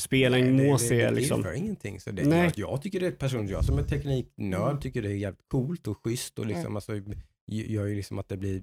Spelen 0.00 0.56
må 0.66 0.78
se 0.78 1.10
liksom... 1.10 1.42
Det 1.42 1.56
ingenting. 1.56 2.00
Så 2.00 2.10
det, 2.10 2.24
Nej. 2.24 2.52
jag, 2.56 2.70
jag 2.70 2.82
tycker 2.82 3.00
det 3.00 3.06
är 3.06 3.10
personligt, 3.10 3.50
jag 3.50 3.64
som 3.64 3.78
är 3.78 3.82
tekniknörd 3.82 4.68
Mm. 4.70 4.80
tycker 4.80 5.02
det 5.02 5.08
är 5.08 5.14
jävligt 5.16 5.48
coolt 5.48 5.86
och 5.88 5.98
schysst 6.04 6.38
och 6.38 6.46
liksom, 6.46 6.76
alltså, 6.76 6.92
gör 7.46 7.86
ju 7.86 7.94
liksom 7.94 8.18
att 8.18 8.28
det 8.28 8.36
blir 8.36 8.62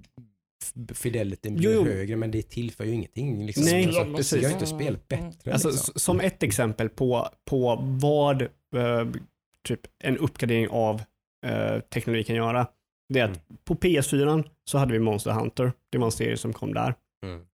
fidelityn 0.94 1.56
blir 1.56 1.74
Jo, 1.74 1.84
jo. 1.86 1.92
högre 1.92 2.16
men 2.16 2.32
det 2.32 2.42
tillför 2.42 2.84
ju 2.86 2.92
ingenting. 2.92 3.46
Liksom. 3.46 3.64
Nej, 3.66 3.86
alltså, 3.86 4.14
precis. 4.16 4.30
det 4.32 4.40
gör 4.42 4.50
ju 4.50 4.54
inte 4.54 4.66
spelet 4.66 5.08
bättre. 5.08 5.54
Alltså, 5.54 5.70
liksom. 5.70 5.94
som 5.96 6.20
ett 6.20 6.44
exempel 6.44 6.90
på, 6.90 7.28
på 7.46 7.80
vad 8.02 8.42
eh, 8.42 9.08
typ 9.68 9.80
en 10.04 10.18
uppgradering 10.18 10.68
av 10.70 11.02
eh, 11.46 11.80
teknologi 11.80 12.24
kan 12.24 12.36
göra. 12.36 12.68
Det 13.14 13.20
är 13.20 13.24
att 13.24 13.30
Mm. 13.50 13.58
på 13.64 13.76
PS4 13.76 14.44
så 14.64 14.78
hade 14.78 14.94
vi 14.94 15.00
Monster 15.00 15.32
Hunter. 15.32 15.72
Det 15.90 15.98
var 15.98 16.06
en 16.06 16.12
serie 16.12 16.38
som 16.38 16.54
kom 16.54 16.74
där. 16.74 16.96
Mm. 17.26 17.46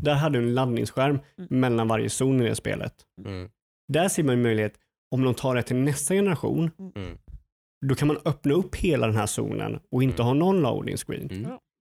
Där 0.00 0.14
hade 0.14 0.38
du 0.38 0.44
en 0.44 0.54
laddningsskärm 0.54 1.18
Mm. 1.38 1.60
mellan 1.60 1.88
varje 1.88 2.10
zon 2.10 2.42
i 2.42 2.48
det 2.48 2.54
spelet. 2.54 2.94
Mm. 3.24 3.50
Där 3.92 4.08
ser 4.08 4.22
man 4.22 4.34
en 4.34 4.42
möjlighet, 4.42 4.74
om 5.10 5.24
de 5.24 5.34
tar 5.34 5.54
det 5.54 5.62
till 5.62 5.76
nästa 5.76 6.14
generation, 6.14 6.70
Mm. 6.96 7.18
då 7.86 7.94
kan 7.94 8.08
man 8.08 8.16
öppna 8.24 8.54
upp 8.54 8.76
hela 8.76 9.06
den 9.06 9.16
här 9.16 9.26
zonen 9.26 9.80
och 9.90 10.02
inte 10.02 10.22
Mm. 10.22 10.26
ha 10.26 10.34
någon 10.34 10.60
loading 10.60 10.96
screen. 10.96 11.28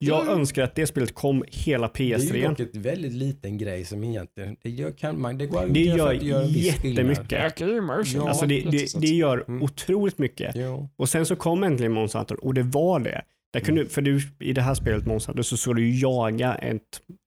Mm. 0.01 0.09
Ja. 0.09 0.17
Jag 0.17 0.21
Mm. 0.27 0.39
önskar 0.39 0.63
att 0.63 0.75
det 0.75 0.87
spelet 0.87 1.13
kom 1.13 1.43
hela 1.47 1.89
Det 1.93 2.03
är 2.13 2.17
ju 2.19 2.25
PS3. 2.27 2.49
dock 2.49 2.59
ett 2.59 2.75
väldigt 2.75 3.13
liten 3.13 3.57
grej 3.57 3.85
som 3.85 4.03
egentligen, 4.03 4.55
det 4.63 4.69
gör, 4.69 4.91
kan 4.91 5.21
man, 5.21 5.37
det 5.37 5.45
går 5.45 5.67
Det 5.67 5.79
gör 5.79 6.13
det 6.13 6.25
gör 6.25 6.43
jättemycket. 6.43 7.59
Ja, 7.59 8.29
Alltså 8.29 8.45
det, 8.45 8.61
det, 8.71 8.99
det 9.01 9.07
gör 9.07 9.43
Mm. 9.47 9.63
otroligt 9.63 10.17
mycket. 10.17 10.55
Jo. 10.55 10.89
Och 10.95 11.09
sen 11.09 11.25
så 11.25 11.35
kom 11.35 11.63
äntligen 11.63 11.91
Monster 11.91 12.19
Hunter 12.19 12.45
och 12.45 12.53
det 12.53 12.63
var 12.63 12.99
det. 12.99 13.21
Där 13.53 13.59
kunde, 13.59 13.85
För 13.85 14.01
du, 14.01 14.21
i 14.39 14.53
det 14.53 14.61
här 14.61 14.73
spelet 14.73 15.05
Monster 15.05 15.29
Hunter 15.29 15.43
så 15.43 15.57
ska 15.57 15.73
du 15.73 15.99
jaga 15.99 16.55
ett, 16.55 16.81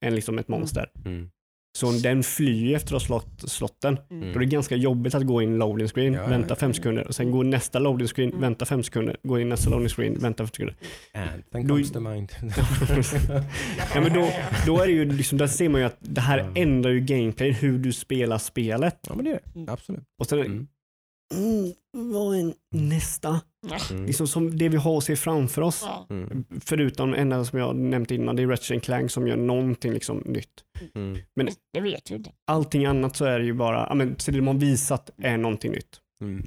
en, 0.04 0.14
liksom 0.14 0.38
ett 0.38 0.48
monster. 0.48 0.86
Mm. 1.04 1.28
Så 1.76 1.90
den 1.92 2.22
flyr 2.22 2.74
efter 2.74 2.96
att 2.96 3.02
ha 3.02 3.06
slått 3.06 3.50
slotten. 3.50 3.98
Mm. 4.10 4.28
Då 4.32 4.34
är 4.34 4.38
det 4.38 4.46
ganska 4.46 4.76
jobbigt 4.76 5.14
att 5.14 5.22
gå 5.26 5.42
in 5.42 5.56
loading 5.58 5.88
screen, 5.88 6.12
Ja, 6.12 6.26
vänta 6.26 6.48
ja. 6.48 6.56
fem 6.56 6.72
sekunder 6.74 7.06
och 7.08 7.14
sen 7.14 7.30
gå 7.30 7.42
nästa 7.42 7.78
loading 7.78 8.08
screen, 8.08 8.28
Mm. 8.28 8.40
vänta 8.40 8.64
fem 8.66 8.82
sekunder, 8.82 9.16
gå 9.22 9.40
in 9.40 9.48
nästa 9.48 9.70
loading 9.70 9.88
screen, 9.88 10.18
vänta 10.18 10.42
fem 10.44 10.46
sekunder. 10.46 10.76
Anthem 11.14 11.66
Då- 11.66 11.74
comes 11.74 11.92
to 11.92 12.00
mind. 12.00 12.32
Ja, 13.94 14.00
men 14.00 14.12
då, 14.12 14.30
då 14.66 14.80
är 14.82 14.86
det 14.86 14.92
ju 14.92 15.12
liksom, 15.12 15.38
där 15.38 15.46
ser 15.46 15.68
man 15.68 15.80
ju 15.80 15.86
att 15.86 15.96
det 16.00 16.20
här 16.20 16.52
ändrar 16.54 16.90
ju 16.90 17.00
gameplay, 17.00 17.50
hur 17.52 17.78
du 17.78 17.92
spelar 17.92 18.38
spelet. 18.38 18.98
ja 19.08 19.14
men 19.14 19.24
det 19.24 19.30
är 19.30 19.40
Mm. 19.54 19.66
det. 19.66 19.72
Absolut. 19.72 20.02
Och 20.18 20.26
sen, 20.26 20.38
Mm. 20.40 20.66
Mm, 21.34 21.72
vad 22.12 22.36
är 22.38 22.54
nästa? 22.70 23.40
Mm. 23.90 24.06
Liksom 24.06 24.26
som 24.26 24.58
det 24.58 24.68
vi 24.68 24.76
har 24.76 24.98
att 24.98 25.04
se 25.04 25.16
framför 25.16 25.62
oss. 25.62 25.84
Mm. 26.10 26.44
Förutom 26.60 27.10
det 27.10 27.16
enda 27.16 27.44
som 27.44 27.58
jag 27.58 27.76
nämnt 27.76 28.10
innan, 28.10 28.36
det 28.36 28.42
är 28.42 28.46
Ratchet 28.46 28.82
Clank 28.82 29.10
som 29.10 29.26
gör 29.28 29.36
någonting 29.36 29.92
liksom 29.92 30.18
nytt. 30.18 30.50
Mm. 30.94 31.18
Det 31.72 31.80
vet 31.80 32.10
vi 32.10 32.14
inte. 32.14 32.30
Allting 32.46 32.84
annat 32.86 33.16
så 33.16 33.24
är 33.24 33.38
det 33.38 33.44
ju 33.44 33.52
bara, 33.54 33.94
men 33.94 34.18
så 34.18 34.30
det 34.30 34.36
de 34.38 34.46
har 34.46 34.54
visat 34.54 35.10
är 35.18 35.36
någonting 35.38 35.72
nytt. 35.72 36.00
Mm. 36.22 36.44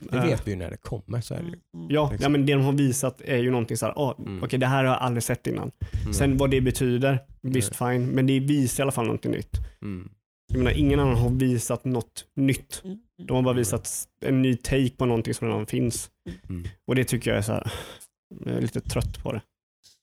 Det 0.00 0.16
Eh, 0.16 0.24
vet 0.26 0.46
vi 0.46 0.50
ju 0.50 0.56
när 0.56 0.70
det 0.70 0.76
kommer 0.76 1.20
så 1.20 1.34
är 1.34 1.38
det 1.38 1.48
ju. 1.48 1.54
Mm. 1.76 1.86
Ja, 1.90 2.10
Liksom. 2.10 2.22
ja, 2.22 2.28
men 2.28 2.46
det 2.46 2.52
de 2.52 2.62
har 2.62 2.72
visat 2.72 3.20
är 3.20 3.36
ju 3.36 3.50
någonting 3.50 3.76
så 3.76 3.86
här, 3.86 3.92
ah, 3.96 4.14
Mm. 4.18 4.42
okej 4.42 4.58
det 4.58 4.66
här 4.66 4.76
har 4.84 4.92
jag 4.92 5.02
aldrig 5.02 5.22
sett 5.22 5.46
innan. 5.46 5.70
Mm. 6.02 6.14
Sen 6.14 6.36
vad 6.36 6.50
det 6.50 6.60
betyder, 6.60 7.18
visst 7.42 7.76
fine, 7.76 8.06
men 8.06 8.26
det 8.26 8.40
visar 8.40 8.82
i 8.82 8.84
alla 8.84 8.92
fall 8.92 9.04
någonting 9.06 9.30
nytt. 9.32 9.56
Mm. 10.50 10.58
Jag 10.62 10.64
menar, 10.64 10.78
ingen 10.78 11.00
annan 11.00 11.16
har 11.16 11.30
visat 11.30 11.84
något 11.84 12.26
nytt. 12.34 12.82
Mm. 12.84 12.98
De 13.26 13.36
har 13.36 13.42
bara 13.42 13.54
visat 13.54 14.08
en 14.20 14.42
ny 14.42 14.56
take 14.56 14.90
på 14.90 15.06
någonting 15.06 15.34
som 15.34 15.48
redan 15.48 15.66
finns. 15.66 16.10
Mm. 16.48 16.68
Och 16.86 16.94
det 16.94 17.04
tycker 17.04 17.30
jag 17.30 17.38
är 17.38 17.42
så 17.42 17.52
här, 17.52 17.72
jag 18.44 18.54
är 18.54 18.60
lite 18.60 18.80
trött 18.80 19.22
på 19.22 19.32
det. 19.32 19.42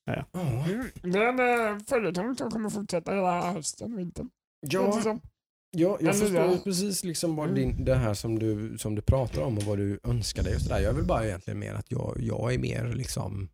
Ja. 0.04 0.26
Mm. 0.40 0.90
Det 1.12 1.18
är 1.18 1.28
en 1.28 1.76
eh, 1.76 1.82
följetong 1.88 2.36
som 2.36 2.50
kommer 2.50 2.70
fortsätta 2.70 3.14
hela 3.14 3.52
hösten, 3.52 3.96
vintern. 3.96 4.30
Känns 4.72 5.04
det 5.04 5.10
Ja, 5.10 5.18
ja, 5.70 5.98
jag 6.00 6.18
förstår 6.18 6.34
där- 6.34 6.58
precis 6.64 7.04
liksom 7.04 7.36
vad 7.36 7.48
Mm. 7.48 7.54
din, 7.60 7.84
det 7.84 7.94
här 7.94 8.14
som 8.14 8.38
du, 8.38 8.78
som 8.78 8.94
du 8.94 9.02
pratar 9.02 9.42
om 9.42 9.56
och 9.58 9.62
vad 9.64 9.78
du 9.78 10.00
önskar 10.04 10.42
dig 10.42 10.54
och 10.54 10.60
sådär. 10.60 10.80
Jag 10.80 10.92
vill 10.92 11.04
bara 11.04 11.26
egentligen 11.26 11.58
mer 11.58 11.74
att 11.74 11.90
jag, 11.90 12.16
jag 12.20 12.54
är 12.54 12.58
mer 12.58 12.92
liksom 12.94 13.48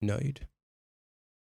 nöjd. 0.00 0.40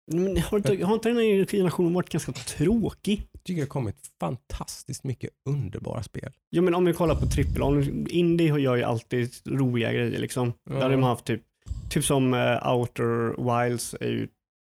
Men 0.06 0.36
har 0.36 0.58
inte, 0.58 0.84
har 0.84 0.94
inte 0.94 1.08
den 1.08 1.18
här 1.18 1.46
generationen 1.46 1.94
varit 1.94 2.08
ganska 2.08 2.32
tråkig? 2.32 3.28
Jag 3.32 3.44
tycker 3.44 3.60
det 3.60 3.62
har 3.62 3.68
kommit 3.68 3.96
fantastiskt 4.20 5.04
mycket 5.04 5.30
underbara 5.48 6.02
spel. 6.02 6.32
Ja 6.50 6.62
men 6.62 6.74
om 6.74 6.84
vi 6.84 6.92
kollar 6.92 7.14
på 7.14 7.26
trippel 7.26 7.62
Indie 8.08 8.58
gör 8.58 8.76
ju 8.76 8.82
alltid 8.82 9.32
roliga 9.44 9.92
grejer 9.92 10.20
liksom. 10.20 10.52
Ja. 10.64 10.74
Där 10.74 10.82
har 10.82 10.90
de 10.90 11.02
haft 11.02 11.24
typ, 11.24 11.42
typ 11.90 12.04
som 12.04 12.34
eh, 12.34 12.72
Outer 12.72 13.34
Wilds 13.68 13.94
är 14.00 14.08
ju 14.10 14.28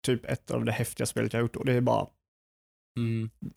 typ 0.07 0.25
ett 0.25 0.51
av 0.51 0.65
det 0.65 0.73
häftiga 0.73 1.07
spelet 1.07 1.33
jag 1.33 1.41
har 1.41 1.43
gjort 1.43 1.57
och 1.57 1.65
det 1.65 1.73
är 1.73 1.81
bara, 1.81 2.07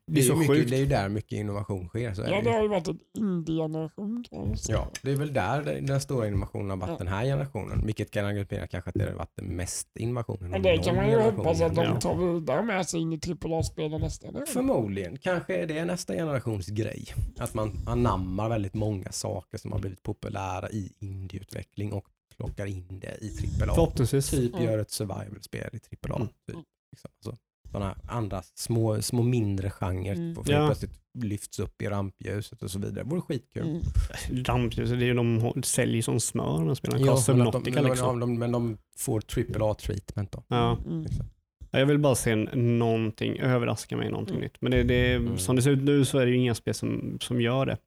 det 0.07 0.19
är 0.19 0.23
ju 0.23 0.29
så 0.29 0.35
mycket, 0.35 0.55
sjukt. 0.55 0.69
det 0.69 0.75
är 0.75 0.79
ju 0.79 0.85
där 0.85 1.09
mycket 1.09 1.31
innovation 1.31 1.87
sker. 1.87 2.13
Så 2.13 2.21
är 2.21 2.29
Ja, 2.29 2.35
det 2.35 2.41
det 2.41 2.51
har 2.51 2.61
ju 2.61 2.67
varit 2.67 2.87
en 2.87 2.99
indie-generation. 3.17 4.23
Ja, 4.67 4.91
det 5.01 5.11
är 5.11 5.15
väl 5.15 5.33
där 5.33 5.81
den- 5.81 6.01
stora 6.01 6.27
innovationen 6.27 6.69
har 6.69 6.77
varit 6.77 6.89
Ja. 6.89 6.97
den 6.97 7.07
här 7.07 7.23
generationen. 7.25 7.85
Vilket 7.85 8.11
kan 8.11 8.25
argumentera 8.25 8.67
kanske 8.67 8.89
att 8.89 8.95
det 8.95 9.05
har 9.05 9.11
varit 9.13 9.35
den 9.35 9.45
mest 9.55 9.87
innovationen. 9.97 10.51
Men 10.51 10.61
det 10.61 10.75
någon 10.75 10.83
kan 10.83 10.95
man 10.95 11.05
ju 11.05 11.11
generation 11.11 11.37
hoppas 11.45 11.61
att 11.61 11.75
de 11.75 11.99
tar 11.99 12.33
vidare 12.33 12.63
med 12.63 12.87
sig 12.87 12.99
in 13.01 13.13
i 13.13 13.19
AAA-spelen 13.41 14.01
nästa 14.01 14.27
generation. 14.27 14.53
Förmodligen. 14.53 15.17
Kanske 15.17 15.55
är 15.55 15.67
det 15.67 15.85
nästa 15.85 16.13
generations 16.13 16.67
grej. 16.67 17.05
Att 17.37 17.53
man 17.53 17.79
anammar 17.85 18.49
väldigt 18.49 18.73
många 18.73 19.11
saker 19.11 19.57
som 19.57 19.71
har 19.71 19.79
blivit 19.79 20.03
populära 20.03 20.69
i 20.69 20.91
indieutveckling 20.99 21.93
och 21.93 22.05
plockar 22.37 22.65
in 22.65 22.99
det 22.99 23.17
i 23.21 23.31
AAA. 23.61 23.73
Förhoppningsvis. 23.75 24.29
Typ 24.29 24.53
Mm. 24.53 24.65
gör 24.65 24.77
ett 24.77 24.91
survival-spel 24.91 25.69
i 25.73 25.79
AAA. 26.07 26.15
Mm. 26.15 26.27
Typ. 26.27 26.55
Liksom. 26.91 27.11
Alltså, 27.25 27.41
sådana 27.71 27.95
andra 28.07 28.41
små, 28.55 29.01
små 29.01 29.21
mindre 29.23 29.69
genrer 29.69 30.13
Mm. 30.15 30.35
får 30.35 30.51
Ja. 30.51 30.65
plötsligt 30.67 30.99
lyfts 31.19 31.59
upp 31.59 31.81
i 31.81 31.87
rampljuset 31.87 32.63
och 32.63 32.71
så 32.71 32.79
vidare. 32.79 32.93
Det 32.95 33.03
vore 33.03 33.21
skitkul. 33.21 33.63
Mm. 33.63 34.43
Rampljuset, 34.43 34.99
det 34.99 35.05
är 35.05 35.07
ju 35.07 35.13
de 35.13 35.63
säljer 35.63 36.01
som 36.01 36.19
smör 36.19 36.57
de 36.59 36.67
här 36.67 36.75
spelen. 36.75 37.01
Ja, 37.05 37.11
Kostar 37.11 37.33
men, 37.33 37.39
väl 37.39 37.47
att 37.47 37.53
de, 37.53 37.61
80 37.61 37.71
men, 37.71 37.83
liksom. 37.83 38.19
de, 38.19 38.39
men 38.39 38.51
de 38.51 38.77
får 38.97 39.19
AAA-treatment 39.21 40.31
då. 40.31 40.43
Ja. 40.47 40.77
Mm. 40.85 41.01
Liksom. 41.03 41.25
Ja, 41.71 41.79
Jag 41.79 41.85
vill 41.85 41.99
bara 41.99 42.15
se 42.15 42.31
en- 42.31 42.79
någonting, 42.79 43.39
överraska 43.39 43.97
mig 43.97 44.09
någonting 44.11 44.35
Mm. 44.35 44.43
nytt. 44.43 44.57
Men 44.61 44.71
det, 44.71 44.83
det, 44.83 45.13
Mm. 45.13 45.37
som 45.37 45.55
det 45.55 45.61
ser 45.61 45.71
ut 45.71 45.83
nu 45.83 46.05
så 46.05 46.17
är 46.17 46.25
det 46.25 46.31
ju 46.31 46.37
inga 46.37 46.55
spel 46.55 46.73
som, 46.73 47.17
som 47.21 47.41
gör 47.41 47.65
det. 47.65 47.77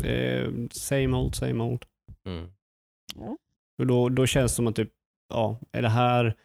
Det 0.00 0.08
är 0.28 0.68
same 0.70 1.16
old, 1.16 1.34
same 1.34 1.64
old. 1.64 1.84
Mm. 2.26 2.46
Och 3.78 3.86
då, 3.86 4.08
då 4.08 4.26
känns 4.26 4.52
det 4.52 4.56
som 4.56 4.66
att 4.66 4.76
typ, 4.76 4.90
ja, 5.28 5.58
är 5.72 5.82
det 5.82 5.88
här... 5.88 6.36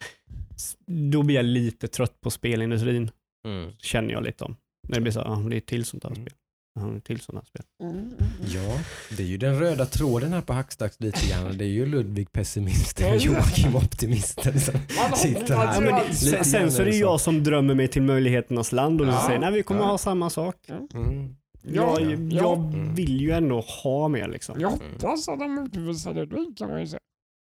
Då 1.11 1.23
blir 1.23 1.35
jag 1.35 1.45
lite 1.45 1.87
trött 1.87 2.21
på 2.21 2.31
spelindustrin, 2.31 3.11
Mm. 3.47 3.71
känner 3.77 4.13
jag 4.13 4.23
lite 4.23 4.43
om. 4.43 4.55
När 4.87 4.95
det 4.95 5.01
blir 5.01 5.11
så 5.11 5.19
här, 5.19 5.27
ah, 5.27 5.49
det 5.49 5.55
är 5.55 5.59
till 5.61 5.85
sånt 5.85 6.03
här 6.03 6.11
Mm. 6.11 6.21
spel. 6.25 6.33
Ja, 6.79 6.81
det 6.81 6.91
är 6.93 6.97
ett 6.97 7.03
till 7.03 7.19
här 7.33 7.41
spel. 7.45 7.63
Mm. 7.83 7.95
Mm. 7.97 8.13
Ja, 8.47 8.79
det 9.17 9.23
är 9.23 9.27
ju 9.27 9.37
den 9.37 9.59
röda 9.59 9.85
tråden 9.85 10.33
här 10.33 10.41
på 10.41 10.53
Hackstacks 10.53 10.99
lite 10.99 11.27
grann. 11.29 11.57
Det 11.57 11.65
är 11.65 11.69
ju 11.69 11.85
Ludvig 11.85 12.31
pessimisten. 12.31 13.17
Joakim 13.19 13.75
optimisten 13.75 14.59
som 14.59 14.73
Man 15.09 15.17
sitter 15.17 15.55
här. 15.55 15.85
Ja, 15.85 16.03
det, 16.09 16.15
sen, 16.15 16.45
sen 16.45 16.71
så 16.71 16.81
är 16.81 16.85
det 16.85 16.95
jag 16.95 17.21
som 17.21 17.43
drömmer 17.43 17.73
mig 17.75 17.87
till 17.87 18.01
möjligheternas 18.01 18.71
land 18.71 19.01
och 19.01 19.07
Ja. 19.07 19.23
säger 19.27 19.39
nej 19.39 19.51
vi 19.53 19.63
kommer 19.63 19.81
Ja. 19.81 19.87
ha 19.87 19.97
samma 19.97 20.29
sak. 20.29 20.55
Mm. 20.69 21.35
Ja, 21.63 21.99
jag, 21.99 22.11
ja. 22.11 22.37
jag 22.41 22.57
Mm. 22.57 22.95
vill 22.95 23.21
ju 23.21 23.31
ändå 23.31 23.59
ha 23.83 24.07
mer 24.07 24.27
liksom. 24.27 24.59
Jag 24.61 24.69
hoppas 24.69 25.29
att 25.29 25.39
de 25.39 25.55
motbevisade 25.55 26.25
det 26.25 26.45
kan 26.57 26.69
man 26.69 26.79
ju 26.79 26.87
säga. 26.87 26.99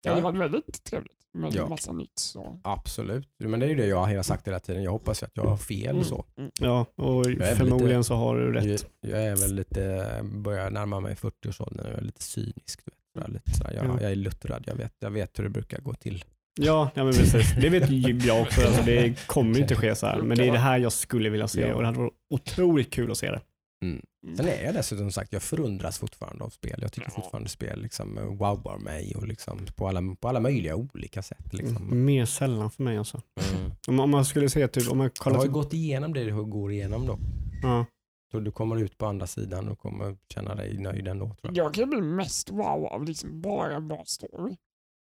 Det 0.02 0.08
hade 0.08 0.20
Ja. 0.20 0.24
varit 0.30 0.40
väldigt 0.40 0.84
trevligt 0.84 1.12
med 1.34 1.54
Ja. 1.54 1.68
massa 1.68 1.92
nytt. 1.92 2.18
Så. 2.18 2.60
Absolut, 2.64 3.28
men 3.38 3.60
det 3.60 3.66
är 3.66 3.70
ju 3.70 3.74
det 3.76 3.86
jag 3.86 3.96
har 4.04 4.22
sagt 4.22 4.46
hela 4.48 4.60
tiden. 4.60 4.82
Jag 4.82 4.90
hoppas 4.90 5.22
att 5.22 5.30
jag 5.34 5.42
har 5.44 5.56
fel 5.56 5.90
Mm. 5.90 6.04
så. 6.04 6.24
Mm. 6.38 6.50
Ja, 6.60 6.80
och 6.80 7.24
förmodligen 7.26 7.88
lite- 7.88 8.04
så 8.04 8.14
har 8.14 8.36
du 8.36 8.52
rätt. 8.52 8.86
Jag, 9.00 9.22
är 9.26 9.36
väl 9.36 9.54
lite, 9.54 10.10
börjar 10.22 10.70
närma 10.70 11.00
mig 11.00 11.14
40-årsåldern 11.16 11.86
och 11.86 11.92
jag 11.92 11.98
är 11.98 12.02
lite 12.04 12.22
cynisk. 12.22 12.80
Vet. 13.14 13.28
Lite 13.28 13.50
sådär, 13.50 13.72
jag, 13.76 13.84
Ja. 13.86 13.98
jag 14.00 14.10
är 14.10 14.16
luttrad, 14.16 14.64
jag 14.66 14.74
vet, 14.74 14.92
jag 15.00 15.10
vet 15.10 15.38
hur 15.38 15.44
det 15.44 15.50
brukar 15.50 15.80
gå 15.80 15.94
till. 15.94 16.24
Ja, 16.60 16.90
ja 16.94 17.04
men 17.04 17.12
precis. 17.12 17.54
Det 17.60 17.68
vet 17.68 17.90
jag 18.24 18.42
också. 18.42 18.60
Alltså, 18.66 18.82
det 18.82 19.26
kommer 19.26 19.54
ju 19.54 19.60
inte 19.62 19.74
ske 19.76 19.94
så 19.94 20.06
här. 20.06 20.22
Men 20.22 20.38
det 20.38 20.48
är 20.48 20.52
det 20.52 20.58
här 20.58 20.78
jag 20.78 20.92
skulle 20.92 21.30
vilja 21.30 21.48
se 21.48 21.60
Ja. 21.60 21.74
och 21.74 21.80
det 21.80 21.86
hade 21.86 21.98
varit 21.98 22.12
otroligt 22.30 22.90
kul 22.92 23.10
att 23.10 23.18
se 23.18 23.30
det. 23.30 23.40
Mm. 23.84 24.36
Sen 24.36 24.48
är 24.48 24.64
jag 24.64 24.74
dessutom 24.74 25.04
som 25.04 25.12
sagt, 25.12 25.32
jag 25.32 25.42
förundras 25.42 25.98
fortfarande 25.98 26.44
av 26.44 26.48
spel. 26.50 26.78
Jag 26.82 26.92
tycker 26.92 27.08
Ja. 27.08 27.22
fortfarande 27.22 27.48
spel 27.50 27.82
liksom 27.82 28.18
eh, 28.18 28.24
wowar 28.24 28.78
mig 28.78 29.14
och 29.16 29.26
liksom 29.28 29.58
på, 29.76 29.88
alla, 29.88 30.02
på 30.20 30.28
alla 30.28 30.40
möjliga 30.40 30.76
olika 30.76 31.22
sätt. 31.22 31.52
Liksom. 31.52 32.04
Mer 32.04 32.24
sällan 32.24 32.70
för 32.70 32.82
mig 32.82 32.96
alltså. 32.98 33.22
Mm. 33.56 33.70
Om, 33.88 34.00
om 34.00 34.10
man 34.10 34.24
skulle 34.24 34.48
se 34.50 34.68
typ, 34.68 34.90
om 34.90 34.98
man 34.98 35.04
Jag 35.04 35.14
kollar 35.14 35.36
har 35.36 35.44
ju 35.44 35.50
gått 35.50 35.72
igenom 35.72 36.14
det 36.14 36.24
du 36.24 36.44
går 36.44 36.72
igenom 36.72 37.06
då. 37.06 37.18
ja. 37.62 37.86
Så 38.32 38.40
du 38.40 38.50
kommer 38.52 38.76
ut 38.82 38.98
på 38.98 39.06
andra 39.06 39.26
sidan 39.26 39.68
och 39.68 39.78
kommer 39.78 40.16
känna 40.34 40.54
dig 40.54 40.78
nöjd 40.78 41.08
ändå 41.08 41.26
tror 41.26 41.36
jag. 41.42 41.56
Jag 41.56 41.74
kan 41.74 41.90
bli 41.90 42.00
mest 42.00 42.50
wow 42.50 42.84
av 42.86 43.04
liksom 43.04 43.40
bara 43.40 43.76
en 43.76 43.88
bra 43.88 44.02
story. 44.06 44.56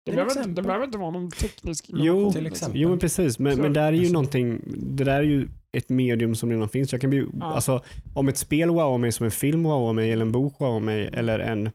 Det 0.05 0.11
behöver, 0.11 0.37
inte, 0.37 0.49
det 0.49 0.61
behöver 0.61 0.85
inte 0.85 0.97
vara 0.97 1.11
någon 1.11 1.31
teknisk 1.31 1.85
Jo, 1.87 1.97
innovation, 1.97 2.33
till 2.33 2.43
liksom. 2.43 2.55
exempel. 2.55 2.81
Jo 2.81 2.89
men 2.89 2.99
precis, 2.99 3.39
men, 3.39 3.61
men 3.61 3.73
där 3.73 3.83
är 3.87 3.91
ju 3.91 3.97
Precis. 3.99 4.13
någonting, 4.13 4.61
det 4.77 5.03
där 5.03 5.17
är 5.19 5.23
ju 5.23 5.47
ett 5.77 5.89
medium 5.89 6.35
som 6.35 6.51
redan 6.51 6.69
finns. 6.69 6.91
Jag 6.91 7.01
kan 7.01 7.09
bli, 7.09 7.25
Ja. 7.39 7.45
alltså, 7.45 7.81
om 8.13 8.27
ett 8.27 8.37
spel 8.37 8.69
wowar 8.69 8.97
mig 8.97 9.11
som 9.11 9.25
en 9.25 9.31
film 9.31 9.63
wowar 9.63 9.93
mig 9.93 10.11
eller 10.11 10.25
en 10.25 10.31
bok 10.31 10.59
wowar 10.59 10.79
mig 10.79 11.09
eller 11.13 11.39
en 11.39 11.69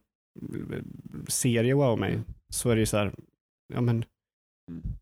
serie 1.29 1.75
wowar 1.75 1.97
mig 1.97 2.19
så 2.49 2.71
är 2.71 2.75
det 2.75 2.81
ju 2.81 2.87
så 2.87 2.97
här, 2.97 3.13
ja 3.75 3.81
men 3.81 4.05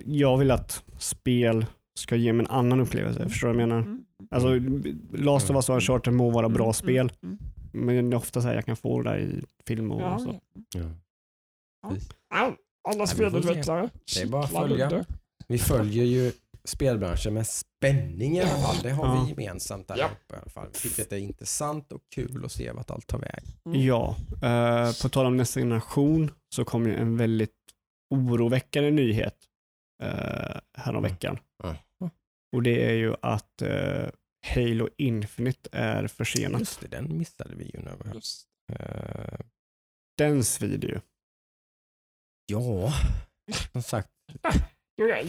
jag 0.04 0.38
vill 0.38 0.50
att 0.50 0.84
spel 0.98 1.66
ska 1.98 2.16
ge 2.16 2.32
mig 2.32 2.46
en 2.46 2.50
annan 2.50 2.80
upplevelse. 2.80 3.28
Förstår 3.28 3.48
du 3.48 3.54
vad 3.54 3.62
jag 3.62 3.68
menar? 3.68 3.82
Mm. 3.82 4.04
Alltså, 4.30 4.48
Last 5.12 5.50
of 5.50 5.56
Us 5.56 5.68
och 5.68 5.74
Uncharted 5.74 6.14
må 6.14 6.30
vara 6.30 6.48
bra 6.48 6.64
Mm, 6.64 6.72
spel, 6.74 7.12
mm, 7.22 7.38
men 7.72 8.10
det 8.10 8.14
är 8.14 8.18
ofta 8.18 8.40
så 8.40 8.48
här 8.48 8.54
jag 8.54 8.64
kan 8.64 8.76
få 8.76 9.02
det 9.02 9.10
där 9.10 9.18
i 9.18 9.42
film 9.66 9.90
och 9.92 10.02
Ja, 10.02 10.18
så. 10.18 10.40
Ja. 10.74 10.80
ja. 12.30 12.56
Alla 12.88 13.06
spelutvecklare. 13.06 13.88
Det 14.14 14.22
är 14.22 14.26
bara 14.26 14.44
att 14.44 14.50
följa. 14.52 15.04
Vi 15.48 15.58
följer 15.58 16.04
ju 16.04 16.32
spelbranschen 16.64 17.34
med 17.34 17.46
spänning 17.46 18.36
i 18.36 18.40
alla 18.40 18.50
fall. 18.62 18.76
Det 18.82 18.90
har 18.90 19.06
Ja. 19.06 19.24
vi 19.24 19.30
gemensamt 19.42 19.88
där 19.88 19.96
Ja. 19.98 20.06
uppe 20.10 20.34
i 20.34 20.38
alla 20.38 20.50
fall. 20.50 20.68
Vilket 20.82 21.12
är 21.12 21.16
intressant 21.16 21.92
och 21.92 22.02
kul 22.14 22.44
att 22.44 22.52
se 22.52 22.72
vart 22.72 22.90
allt 22.90 23.06
tar 23.06 23.18
väg. 23.18 23.44
Mm. 23.66 23.80
Ja, 23.82 24.16
eh, 24.42 24.92
på 25.02 25.08
tal 25.08 25.26
om 25.26 25.36
nästa 25.36 25.60
generation 25.60 26.30
så 26.54 26.64
kom 26.64 26.86
ju 26.86 26.96
en 26.96 27.16
väldigt 27.16 27.56
oroväckande 28.10 28.90
nyhet 28.90 29.36
uh, 30.02 30.58
häromveckan. 30.78 31.38
Mm. 31.64 31.76
Och 32.56 32.62
det 32.62 32.84
är 32.90 32.92
ju 32.94 33.14
att 33.22 33.62
eh, 33.62 34.08
Halo 34.46 34.88
Infinite 34.98 35.68
är 35.72 36.06
försenat. 36.06 36.60
Just 36.60 36.80
det, 36.80 36.86
den 36.88 37.18
missade 37.18 37.54
vi 37.54 37.64
ju. 37.74 37.80
När 37.80 37.96
vi. 38.04 38.20
Eh, 38.74 39.38
Den 40.18 40.44
svider 40.44 40.88
ju. 40.88 41.00
ja, 42.46 42.92
som 43.72 43.82
sagt. 43.82 44.08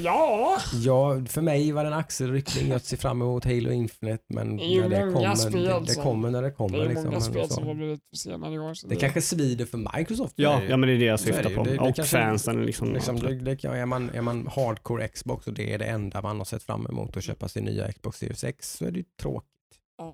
Ja, 0.04 0.58
Ja, 0.84 1.22
för 1.28 1.42
mig 1.42 1.72
var 1.72 1.84
det 1.84 1.88
en 1.88 1.94
axelryckning. 1.94 2.68
Jag 2.70 2.82
ser 2.82 2.98
fram 2.98 3.22
emot 3.22 3.46
Halo 3.46 3.72
Infinite 3.72 4.24
men 4.28 4.58
Det 4.58 4.64
när 4.82 4.90
det, 5.06 5.14
kommer, 5.14 5.36
spel 5.36 5.54
det, 5.54 5.80
det 5.86 5.96
kommer 5.96 6.30
när 6.32 6.42
det 6.42 6.48
det 6.48 6.54
kommer. 6.54 6.78
är 6.80 6.90
liksom, 6.90 7.06
många 7.06 7.22
spel 7.22 7.50
som 7.50 7.68
har 7.68 7.74
blivit 7.74 8.02
försenade 8.10 8.56
i 8.56 8.60
år. 8.60 8.74
så 8.74 8.88
Det 8.88 8.96
kanske 8.96 9.22
svider 9.22 9.66
för 9.66 9.98
Microsoft. 9.98 10.34
Ja, 10.38 10.60
det 10.60 10.66
är- 10.66 10.70
ja 10.70 10.78
men 10.78 10.90
det 10.90 10.96
är 10.96 11.00
det 11.00 11.06
jag 11.06 11.20
det 11.20 11.24
syftar 11.24 11.50
på. 11.50 11.64
Det- 11.64 11.72
det 11.72 11.80
och 11.80 12.06
fansen 12.08 12.66
liksom. 12.66 12.94
Liksom, 12.94 13.16
det, 13.20 13.36
det, 13.36 13.64
är, 13.66 13.86
man, 13.86 14.10
är 14.10 14.22
man 14.22 14.48
hardcore 14.56 15.08
Xbox 15.08 15.48
och 15.48 15.54
det 15.54 15.74
är 15.74 15.78
det 15.80 15.86
enda 15.86 16.22
man 16.22 16.38
har 16.38 16.46
sett 16.46 16.64
fram 16.64 16.86
emot 16.88 17.18
att 17.18 17.24
köpa 17.24 17.48
sin 17.48 17.64
nya 17.66 17.92
Xbox 17.92 18.18
Series 18.18 18.44
X 18.44 18.74
så 18.78 18.86
är 18.86 18.92
det 18.92 18.98
ju 19.00 19.06
tråkigt. 19.22 19.50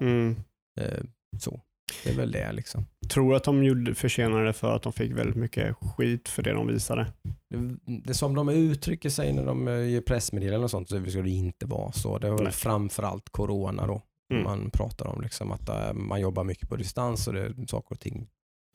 mm. 0.02 0.36
Eh, 0.80 1.04
så. 1.40 1.62
Det 2.04 2.10
är 2.10 2.16
väl 2.16 2.32
det 2.32 2.52
liksom. 2.52 2.86
Tror 3.10 3.36
att 3.36 3.44
de 3.44 3.64
gjorde 3.64 3.96
försenade 3.96 4.54
för 4.54 4.76
att 4.76 4.84
de 4.84 4.94
fick 4.94 5.12
väldigt 5.12 5.36
mycket 5.36 5.76
skit 5.82 6.30
för 6.30 6.44
det 6.44 6.54
de 6.54 6.68
visade. 6.68 7.14
Det, 7.50 7.78
det 8.04 8.14
som 8.14 8.36
de 8.36 8.50
uttrycker 8.50 9.10
sig 9.10 9.34
när 9.34 9.46
de 9.46 9.68
eh, 9.68 9.74
ger 9.90 10.02
pressmeddelanden 10.02 10.64
och 10.64 10.72
sånt 10.72 10.90
så 10.90 11.06
ska 11.06 11.22
det 11.22 11.30
inte 11.30 11.66
vara 11.66 11.92
så. 11.92 12.18
Det 12.18 12.32
Nej. 12.32 12.52
framförallt 12.52 13.30
corona 13.30 13.88
då. 13.88 14.02
Mm. 14.34 14.44
Man 14.44 14.72
pratar 14.72 15.06
om 15.08 15.22
liksom 15.22 15.52
att 15.52 15.70
eh, 15.70 15.94
man 15.94 16.22
jobbar 16.22 16.44
mycket 16.44 16.70
på 16.70 16.76
distans 16.76 17.28
och 17.28 17.34
det, 17.34 17.54
saker 17.68 17.96
och 17.96 18.00
ting 18.00 18.28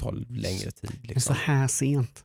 tar 0.03 0.13
längre 0.29 0.71
tid. 0.71 0.91
Det 1.03 1.15
är 1.15 1.21
så 1.21 1.33
Liksom. 1.33 1.37
här 1.39 1.69
sent. 1.69 2.25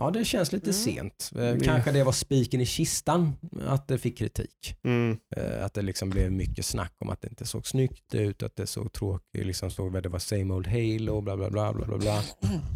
Ja, 0.00 0.10
det 0.10 0.24
känns 0.24 0.52
lite 0.52 0.70
Mm. 0.70 0.74
sent. 0.74 1.30
Eh, 1.36 1.42
Mm. 1.42 1.60
Kanske 1.60 1.92
det 1.92 2.04
var 2.04 2.12
spiken 2.12 2.60
i 2.60 2.66
kistan 2.66 3.32
att 3.66 3.88
det 3.88 3.98
fick 3.98 4.18
kritik. 4.18 4.74
Mm. 4.84 5.18
Eh, 5.36 5.64
Att 5.64 5.74
det 5.74 5.82
liksom 5.82 6.10
blev 6.10 6.32
mycket 6.32 6.64
snack 6.66 6.92
om 6.98 7.10
att 7.10 7.20
det 7.22 7.28
inte 7.28 7.46
såg 7.46 7.66
snyggt 7.66 8.14
ut, 8.14 8.42
att 8.42 8.56
det 8.56 8.66
såg 8.66 8.92
tråkigt, 8.92 9.46
liksom 9.46 9.70
såg 9.70 10.02
det 10.02 10.08
var 10.08 10.18
same 10.18 10.54
old 10.54 10.66
Halo, 10.66 11.20
bla 11.20 11.36
bla 11.36 11.50
bla 11.50 11.72
bla 11.72 11.86
bla. 11.86 11.98
bla. 11.98 12.22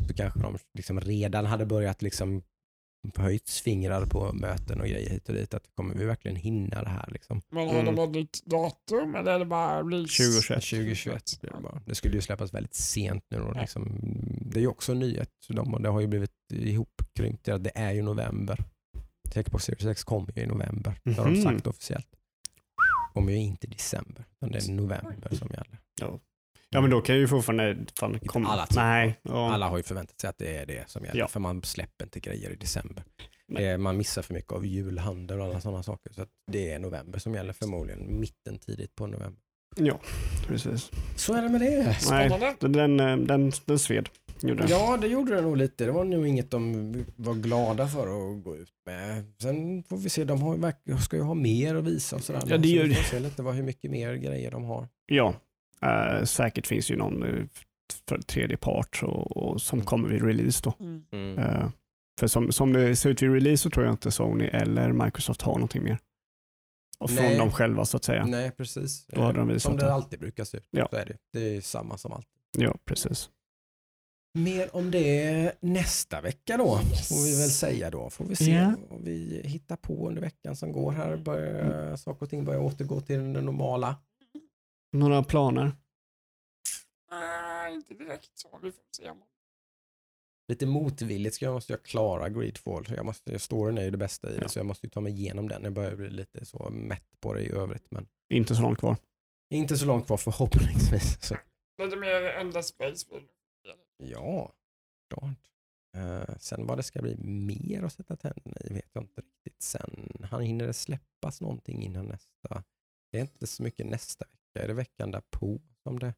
Så 0.09 0.14
kanske 0.16 0.40
de 0.40 0.59
liksom 0.74 1.01
redan 1.01 1.46
hade 1.46 1.66
börjat 1.66 2.02
liksom 2.02 2.42
höjts 3.16 3.60
fingrar 3.60 4.06
på 4.06 4.32
möten 4.32 4.81
och 4.81 4.86
grejer 4.89 5.10
hit 5.10 5.28
och 5.28 5.35
dit. 5.35 5.55
Att 5.55 5.64
kommer 5.74 5.94
vi 5.94 6.05
verkligen 6.05 6.36
hinna 6.36 6.82
det 6.82 6.89
här 6.89 7.09
liksom? 7.12 7.43
Men 7.51 7.68
har 7.68 7.74
Mm. 7.81 7.94
de 7.94 8.05
ett 8.05 8.10
nytt 8.10 8.44
datum 8.44 9.14
eller 9.14 9.32
är 9.32 9.39
det 9.39 9.44
bara 9.44 9.82
release? 9.82 10.24
2021. 10.24 10.62
2021 10.62 11.40
blir 11.40 11.51
det 11.51 11.60
bara. 11.62 11.82
Det 11.86 11.94
skulle 11.94 12.14
ju 12.14 12.20
släppas 12.20 12.55
väldigt 12.55 12.74
sent 12.74 13.24
nu. 13.31 13.39
Och 13.40 13.56
Ja. 13.56 13.60
liksom, 13.60 13.98
det 14.51 14.59
är 14.59 14.60
ju 14.60 14.66
också 14.68 14.93
en 14.93 14.98
nyhet. 14.98 15.31
Så 15.47 15.52
de, 15.52 15.82
det 15.82 15.89
har 15.89 16.01
ju 16.01 16.06
blivit 16.06 16.31
ihopkrympt. 16.52 17.44
Det 17.44 17.70
är 17.74 17.93
ju 17.93 18.02
november. 18.02 18.64
Xbox 19.44 19.64
Series 19.64 19.85
X 19.86 20.05
kommer 20.05 20.32
ju 20.39 20.43
i 20.43 20.47
november. 20.47 21.01
Det 21.05 21.12
har 21.12 21.24
de 21.24 21.32
Mhm. 21.32 21.43
sagt 21.43 21.66
officiellt. 21.66 22.06
kommer 23.14 23.32
ju 23.32 23.39
inte 23.39 23.66
i 23.66 23.70
december. 23.70 24.24
Utan 24.36 24.51
det 24.51 24.59
är 24.59 24.72
november 24.72 25.35
som 25.35 25.48
gäller. 25.51 25.78
Ja 26.01 26.18
men 26.80 26.90
då 26.90 27.01
kan 27.01 27.16
ju 27.16 27.28
fortfarande 27.28 27.76
fan 27.98 28.18
komma. 28.26 28.48
alla. 28.48 28.66
Nej. 28.76 29.20
Ja. 29.22 29.52
Alla 29.55 29.68
har 29.68 29.76
ju 29.76 29.82
förväntat 29.82 30.20
sig 30.20 30.30
att 30.30 30.38
det 30.38 30.56
är 30.56 30.66
det 30.66 30.90
som 30.90 31.05
gäller. 31.05 31.20
Ja. 31.20 31.28
För 31.28 31.40
man 31.40 31.62
släpper 31.62 32.05
inte 32.05 32.20
grejer 32.20 32.51
i 32.51 32.56
december. 32.56 33.05
Nej. 33.48 33.64
Är, 33.64 33.78
man 33.78 33.96
missar 33.96 34.22
för 34.22 34.34
mycket 34.34 34.52
av 34.52 34.66
julhandel 34.66 35.40
och 35.40 35.46
alla 35.46 35.60
sådana 35.60 35.82
saker. 35.82 36.12
Så 36.12 36.26
det 36.52 36.70
är 36.72 36.78
november 36.78 37.18
som 37.18 37.34
gäller 37.34 37.52
förmodligen. 37.52 38.20
Mitten 38.20 38.59
tidigt 38.59 38.94
på 38.94 39.06
november. 39.06 39.40
ja, 39.76 40.01
precis. 40.46 40.90
Så 41.16 41.34
är 41.34 41.42
det 41.42 41.48
med 41.48 41.60
det. 41.60 41.84
Nej, 41.84 41.94
Spännande. 42.01 42.55
den, 42.60 42.72
den, 42.72 43.01
eh, 43.01 43.16
den, 43.26 43.52
den 43.64 43.78
sved. 43.78 44.09
Gjorde. 44.42 44.66
Ja, 44.68 44.96
det 44.96 45.06
gjorde 45.06 45.34
det 45.34 45.42
nog 45.42 45.56
lite. 45.56 45.84
Det 45.84 45.92
var 45.92 46.05
nog 46.05 46.26
inget 46.26 46.51
de 46.51 46.92
var 47.16 47.34
glada 47.34 47.88
för 47.88 48.02
att 48.06 48.44
gå 48.44 48.56
ut 48.56 48.72
med. 48.86 49.24
Sen 49.42 49.82
får 49.82 49.96
vi 49.96 50.09
se, 50.09 50.24
de 50.24 50.42
har, 50.42 50.98
ska 51.01 51.16
ju 51.16 51.22
ha 51.22 51.34
mer 51.34 51.74
att 51.74 51.84
visa 51.84 52.16
och 52.16 52.22
sådär. 52.24 52.42
Ja, 52.46 52.56
det 52.56 52.68
Så 52.68 52.74
gör 52.74 52.82
vi 52.82 52.88
det. 52.88 52.94
får 52.94 53.02
se 53.05 53.20
lite 53.20 53.42
vad, 53.42 53.55
hur 53.55 53.62
mycket 53.62 53.90
mer 53.90 54.14
grejer 54.14 54.51
de 54.51 54.64
har. 54.64 54.88
Ja, 55.06 55.34
eh, 55.85 56.24
säkert 56.24 56.66
finns 56.66 56.90
ju 56.90 56.97
någon 56.97 57.23
eh, 57.23 57.44
för 58.09 58.19
tredje 58.19 58.56
part 58.56 59.02
och, 59.02 59.36
och 59.36 59.62
som 59.62 59.81
kommer 59.85 60.09
vid 60.09 60.23
release 60.24 60.61
då. 60.65 60.74
Mm. 60.81 61.39
Eh, 61.39 61.69
för 62.20 62.27
som, 62.27 62.52
som 62.52 62.73
det 62.73 62.97
ser 62.97 63.11
ut 63.11 63.23
vid 63.23 63.32
release 63.32 63.62
så 63.62 63.70
tror 63.70 63.86
jag 63.86 63.93
inte 63.94 64.11
Sony 64.11 64.44
eller 64.44 64.93
Microsoft 64.93 65.43
har 65.43 65.52
någonting 65.55 65.85
mer. 65.85 65.98
Och 66.98 67.11
från 67.11 67.24
Nej. 67.24 67.39
dem 67.39 67.52
själva 67.52 67.85
så 67.85 67.97
att 67.97 68.05
säga. 68.05 68.27
Nej, 68.27 68.51
precis. 68.51 69.06
Då 69.06 69.20
hade 69.20 69.39
de 69.39 69.48
visat 69.48 69.62
som 69.62 69.77
det 69.77 69.85
det. 69.85 69.93
alltid 69.93 70.20
brukar 70.20 70.44
se 70.44 70.56
ut. 70.56 70.69
Ja. 70.70 70.89
Så 70.90 70.97
är 70.97 71.05
det. 71.06 71.16
det 71.32 71.56
är 71.56 71.61
samma 71.61 71.98
som 71.98 72.12
alltid. 72.12 72.32
Ja, 72.59 72.77
precis. 72.85 73.31
Mer 74.39 74.77
om 74.77 74.90
det 74.90 75.52
nästa 75.61 76.20
vecka 76.20 76.56
då, 76.56 76.77
får 76.78 77.24
vi 77.24 77.40
väl 77.40 77.51
säga 77.51 77.90
då. 77.90 78.11
Får 78.11 78.24
vi 78.24 78.36
se 78.36 78.51
Ja. 78.52 78.74
vad 78.90 79.02
vi 79.02 79.40
hittar 79.44 79.77
på 79.77 80.09
under 80.09 80.23
veckan 80.23 80.56
som 80.56 80.73
går 80.73 80.93
här. 80.93 81.16
Börjar, 81.16 81.97
saker 81.97 82.23
och 82.23 82.31
ting 82.31 82.44
börjar 82.44 82.61
återgå 82.61 83.01
till 83.01 83.16
det 83.32 83.40
normala. 83.43 83.97
Några 84.94 85.22
planer? 85.22 85.72
Nej, 87.10 87.74
inte 87.74 87.94
direkt 87.94 88.30
så. 88.38 88.58
Vi 88.62 88.72
får 88.72 88.82
se. 88.96 89.12
Lite 90.48 90.66
motvilligt 90.66 91.34
ska 91.34 91.44
jag, 91.44 91.54
måste 91.54 91.72
jag 91.72 91.82
klara 91.82 92.28
Greedfall. 92.28 92.84
Jag 92.88 93.06
måste, 93.06 93.38
storyn 93.38 93.78
är 93.78 93.82
ju 93.84 93.90
det 93.90 93.96
bästa 93.96 94.30
i 94.30 94.34
det, 94.36 94.42
Ja. 94.42 94.48
så 94.48 94.58
jag 94.58 94.66
måste 94.66 94.86
ju 94.86 94.90
ta 94.90 95.00
mig 95.00 95.12
igenom 95.12 95.48
den. 95.48 95.64
Jag 95.64 95.72
börjar 95.72 95.96
bli 95.96 96.10
lite 96.10 96.44
så 96.44 96.70
mätt 96.70 97.20
på 97.20 97.34
det 97.34 97.42
i 97.42 97.50
övrigt, 97.50 97.90
men 97.90 98.08
Inte 98.28 98.54
så 98.56 98.62
långt 98.62 98.78
kvar. 98.78 98.96
inte 99.50 99.76
så 99.76 99.86
långt 99.86 100.06
kvar 100.06 100.16
förhoppningsvis. 100.16 101.22
Så. 101.28 101.36
Lite 101.82 101.96
mer 101.96 102.22
Endless 102.22 102.66
Space. 102.68 103.06
Ja, 103.96 104.52
klart. 105.14 105.38
Eh, 105.96 106.36
sen 106.38 106.66
vad 106.66 106.78
det 106.78 106.82
ska 106.82 107.02
bli 107.02 107.16
mer 107.24 107.82
att 107.82 107.92
sätta 107.92 108.16
tänderna 108.16 108.56
i 108.64 108.72
vet 108.74 108.88
jag 108.92 109.04
inte 109.04 109.20
riktigt. 109.20 109.62
Sen 109.62 110.18
han 110.30 110.42
hinner 110.42 110.66
det 110.66 110.72
släppas 110.74 111.40
någonting 111.40 111.82
innan 111.82 112.06
nästa. 112.06 112.64
Det 113.12 113.18
är 113.18 113.22
inte 113.22 113.46
så 113.46 113.62
mycket 113.62 113.86
nästa 113.86 114.24
vecka. 114.24 114.38
Är 114.60 114.68
det 114.68 114.74
veckan 114.74 115.10
därpå 115.10 115.60
som 115.82 115.98
det? 115.98 116.14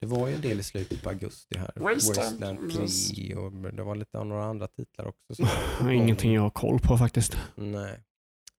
Det 0.00 0.06
var 0.06 0.28
ju 0.28 0.34
en 0.34 0.40
del 0.40 0.60
i 0.60 0.62
slutet 0.62 1.02
på 1.02 1.08
augusti 1.08 1.58
här. 1.58 1.72
Wasteland, 1.76 2.30
Wasteland 2.30 2.58
precis. 2.72 3.10
3 3.10 3.34
och 3.34 3.52
det 3.52 3.82
var 3.82 3.94
lite 3.94 4.18
av 4.18 4.26
några 4.26 4.44
andra 4.44 4.68
titlar 4.68 5.06
också. 5.06 5.34
Så. 5.34 5.90
Ingenting 5.90 6.32
jag 6.34 6.42
har 6.42 6.50
koll 6.50 6.78
på 6.80 6.98
faktiskt. 6.98 7.36
Nej, 7.54 8.00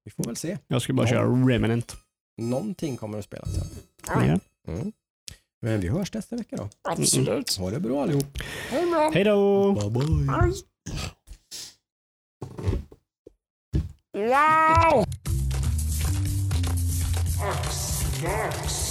vi 0.03 0.11
får 0.11 0.23
väl 0.23 0.35
se. 0.35 0.57
Jag 0.67 0.81
ska 0.81 0.93
bara 0.93 1.07
Ja. 1.07 1.11
köra 1.11 1.25
Remnant. 1.49 1.95
Någonting 2.41 2.97
kommer 2.97 3.17
att 3.19 3.25
spelas 3.25 3.53
sen. 3.55 3.67
Ja. 4.07 4.39
Mm. 4.73 4.91
Men 5.61 5.79
vi 5.79 5.87
hörs 5.87 6.13
nästa 6.13 6.35
vecka 6.35 6.55
då. 6.55 6.69
Absolut. 6.81 7.57
Ha 7.57 7.69
det 7.71 7.79
bra 7.79 8.03
allihop. 8.03 8.37
Hej 8.69 9.23
då. 9.23 9.71
Bye 9.73 9.89
bye. 9.89 10.53
Wow! 14.13 15.05
Marks. 18.21 18.84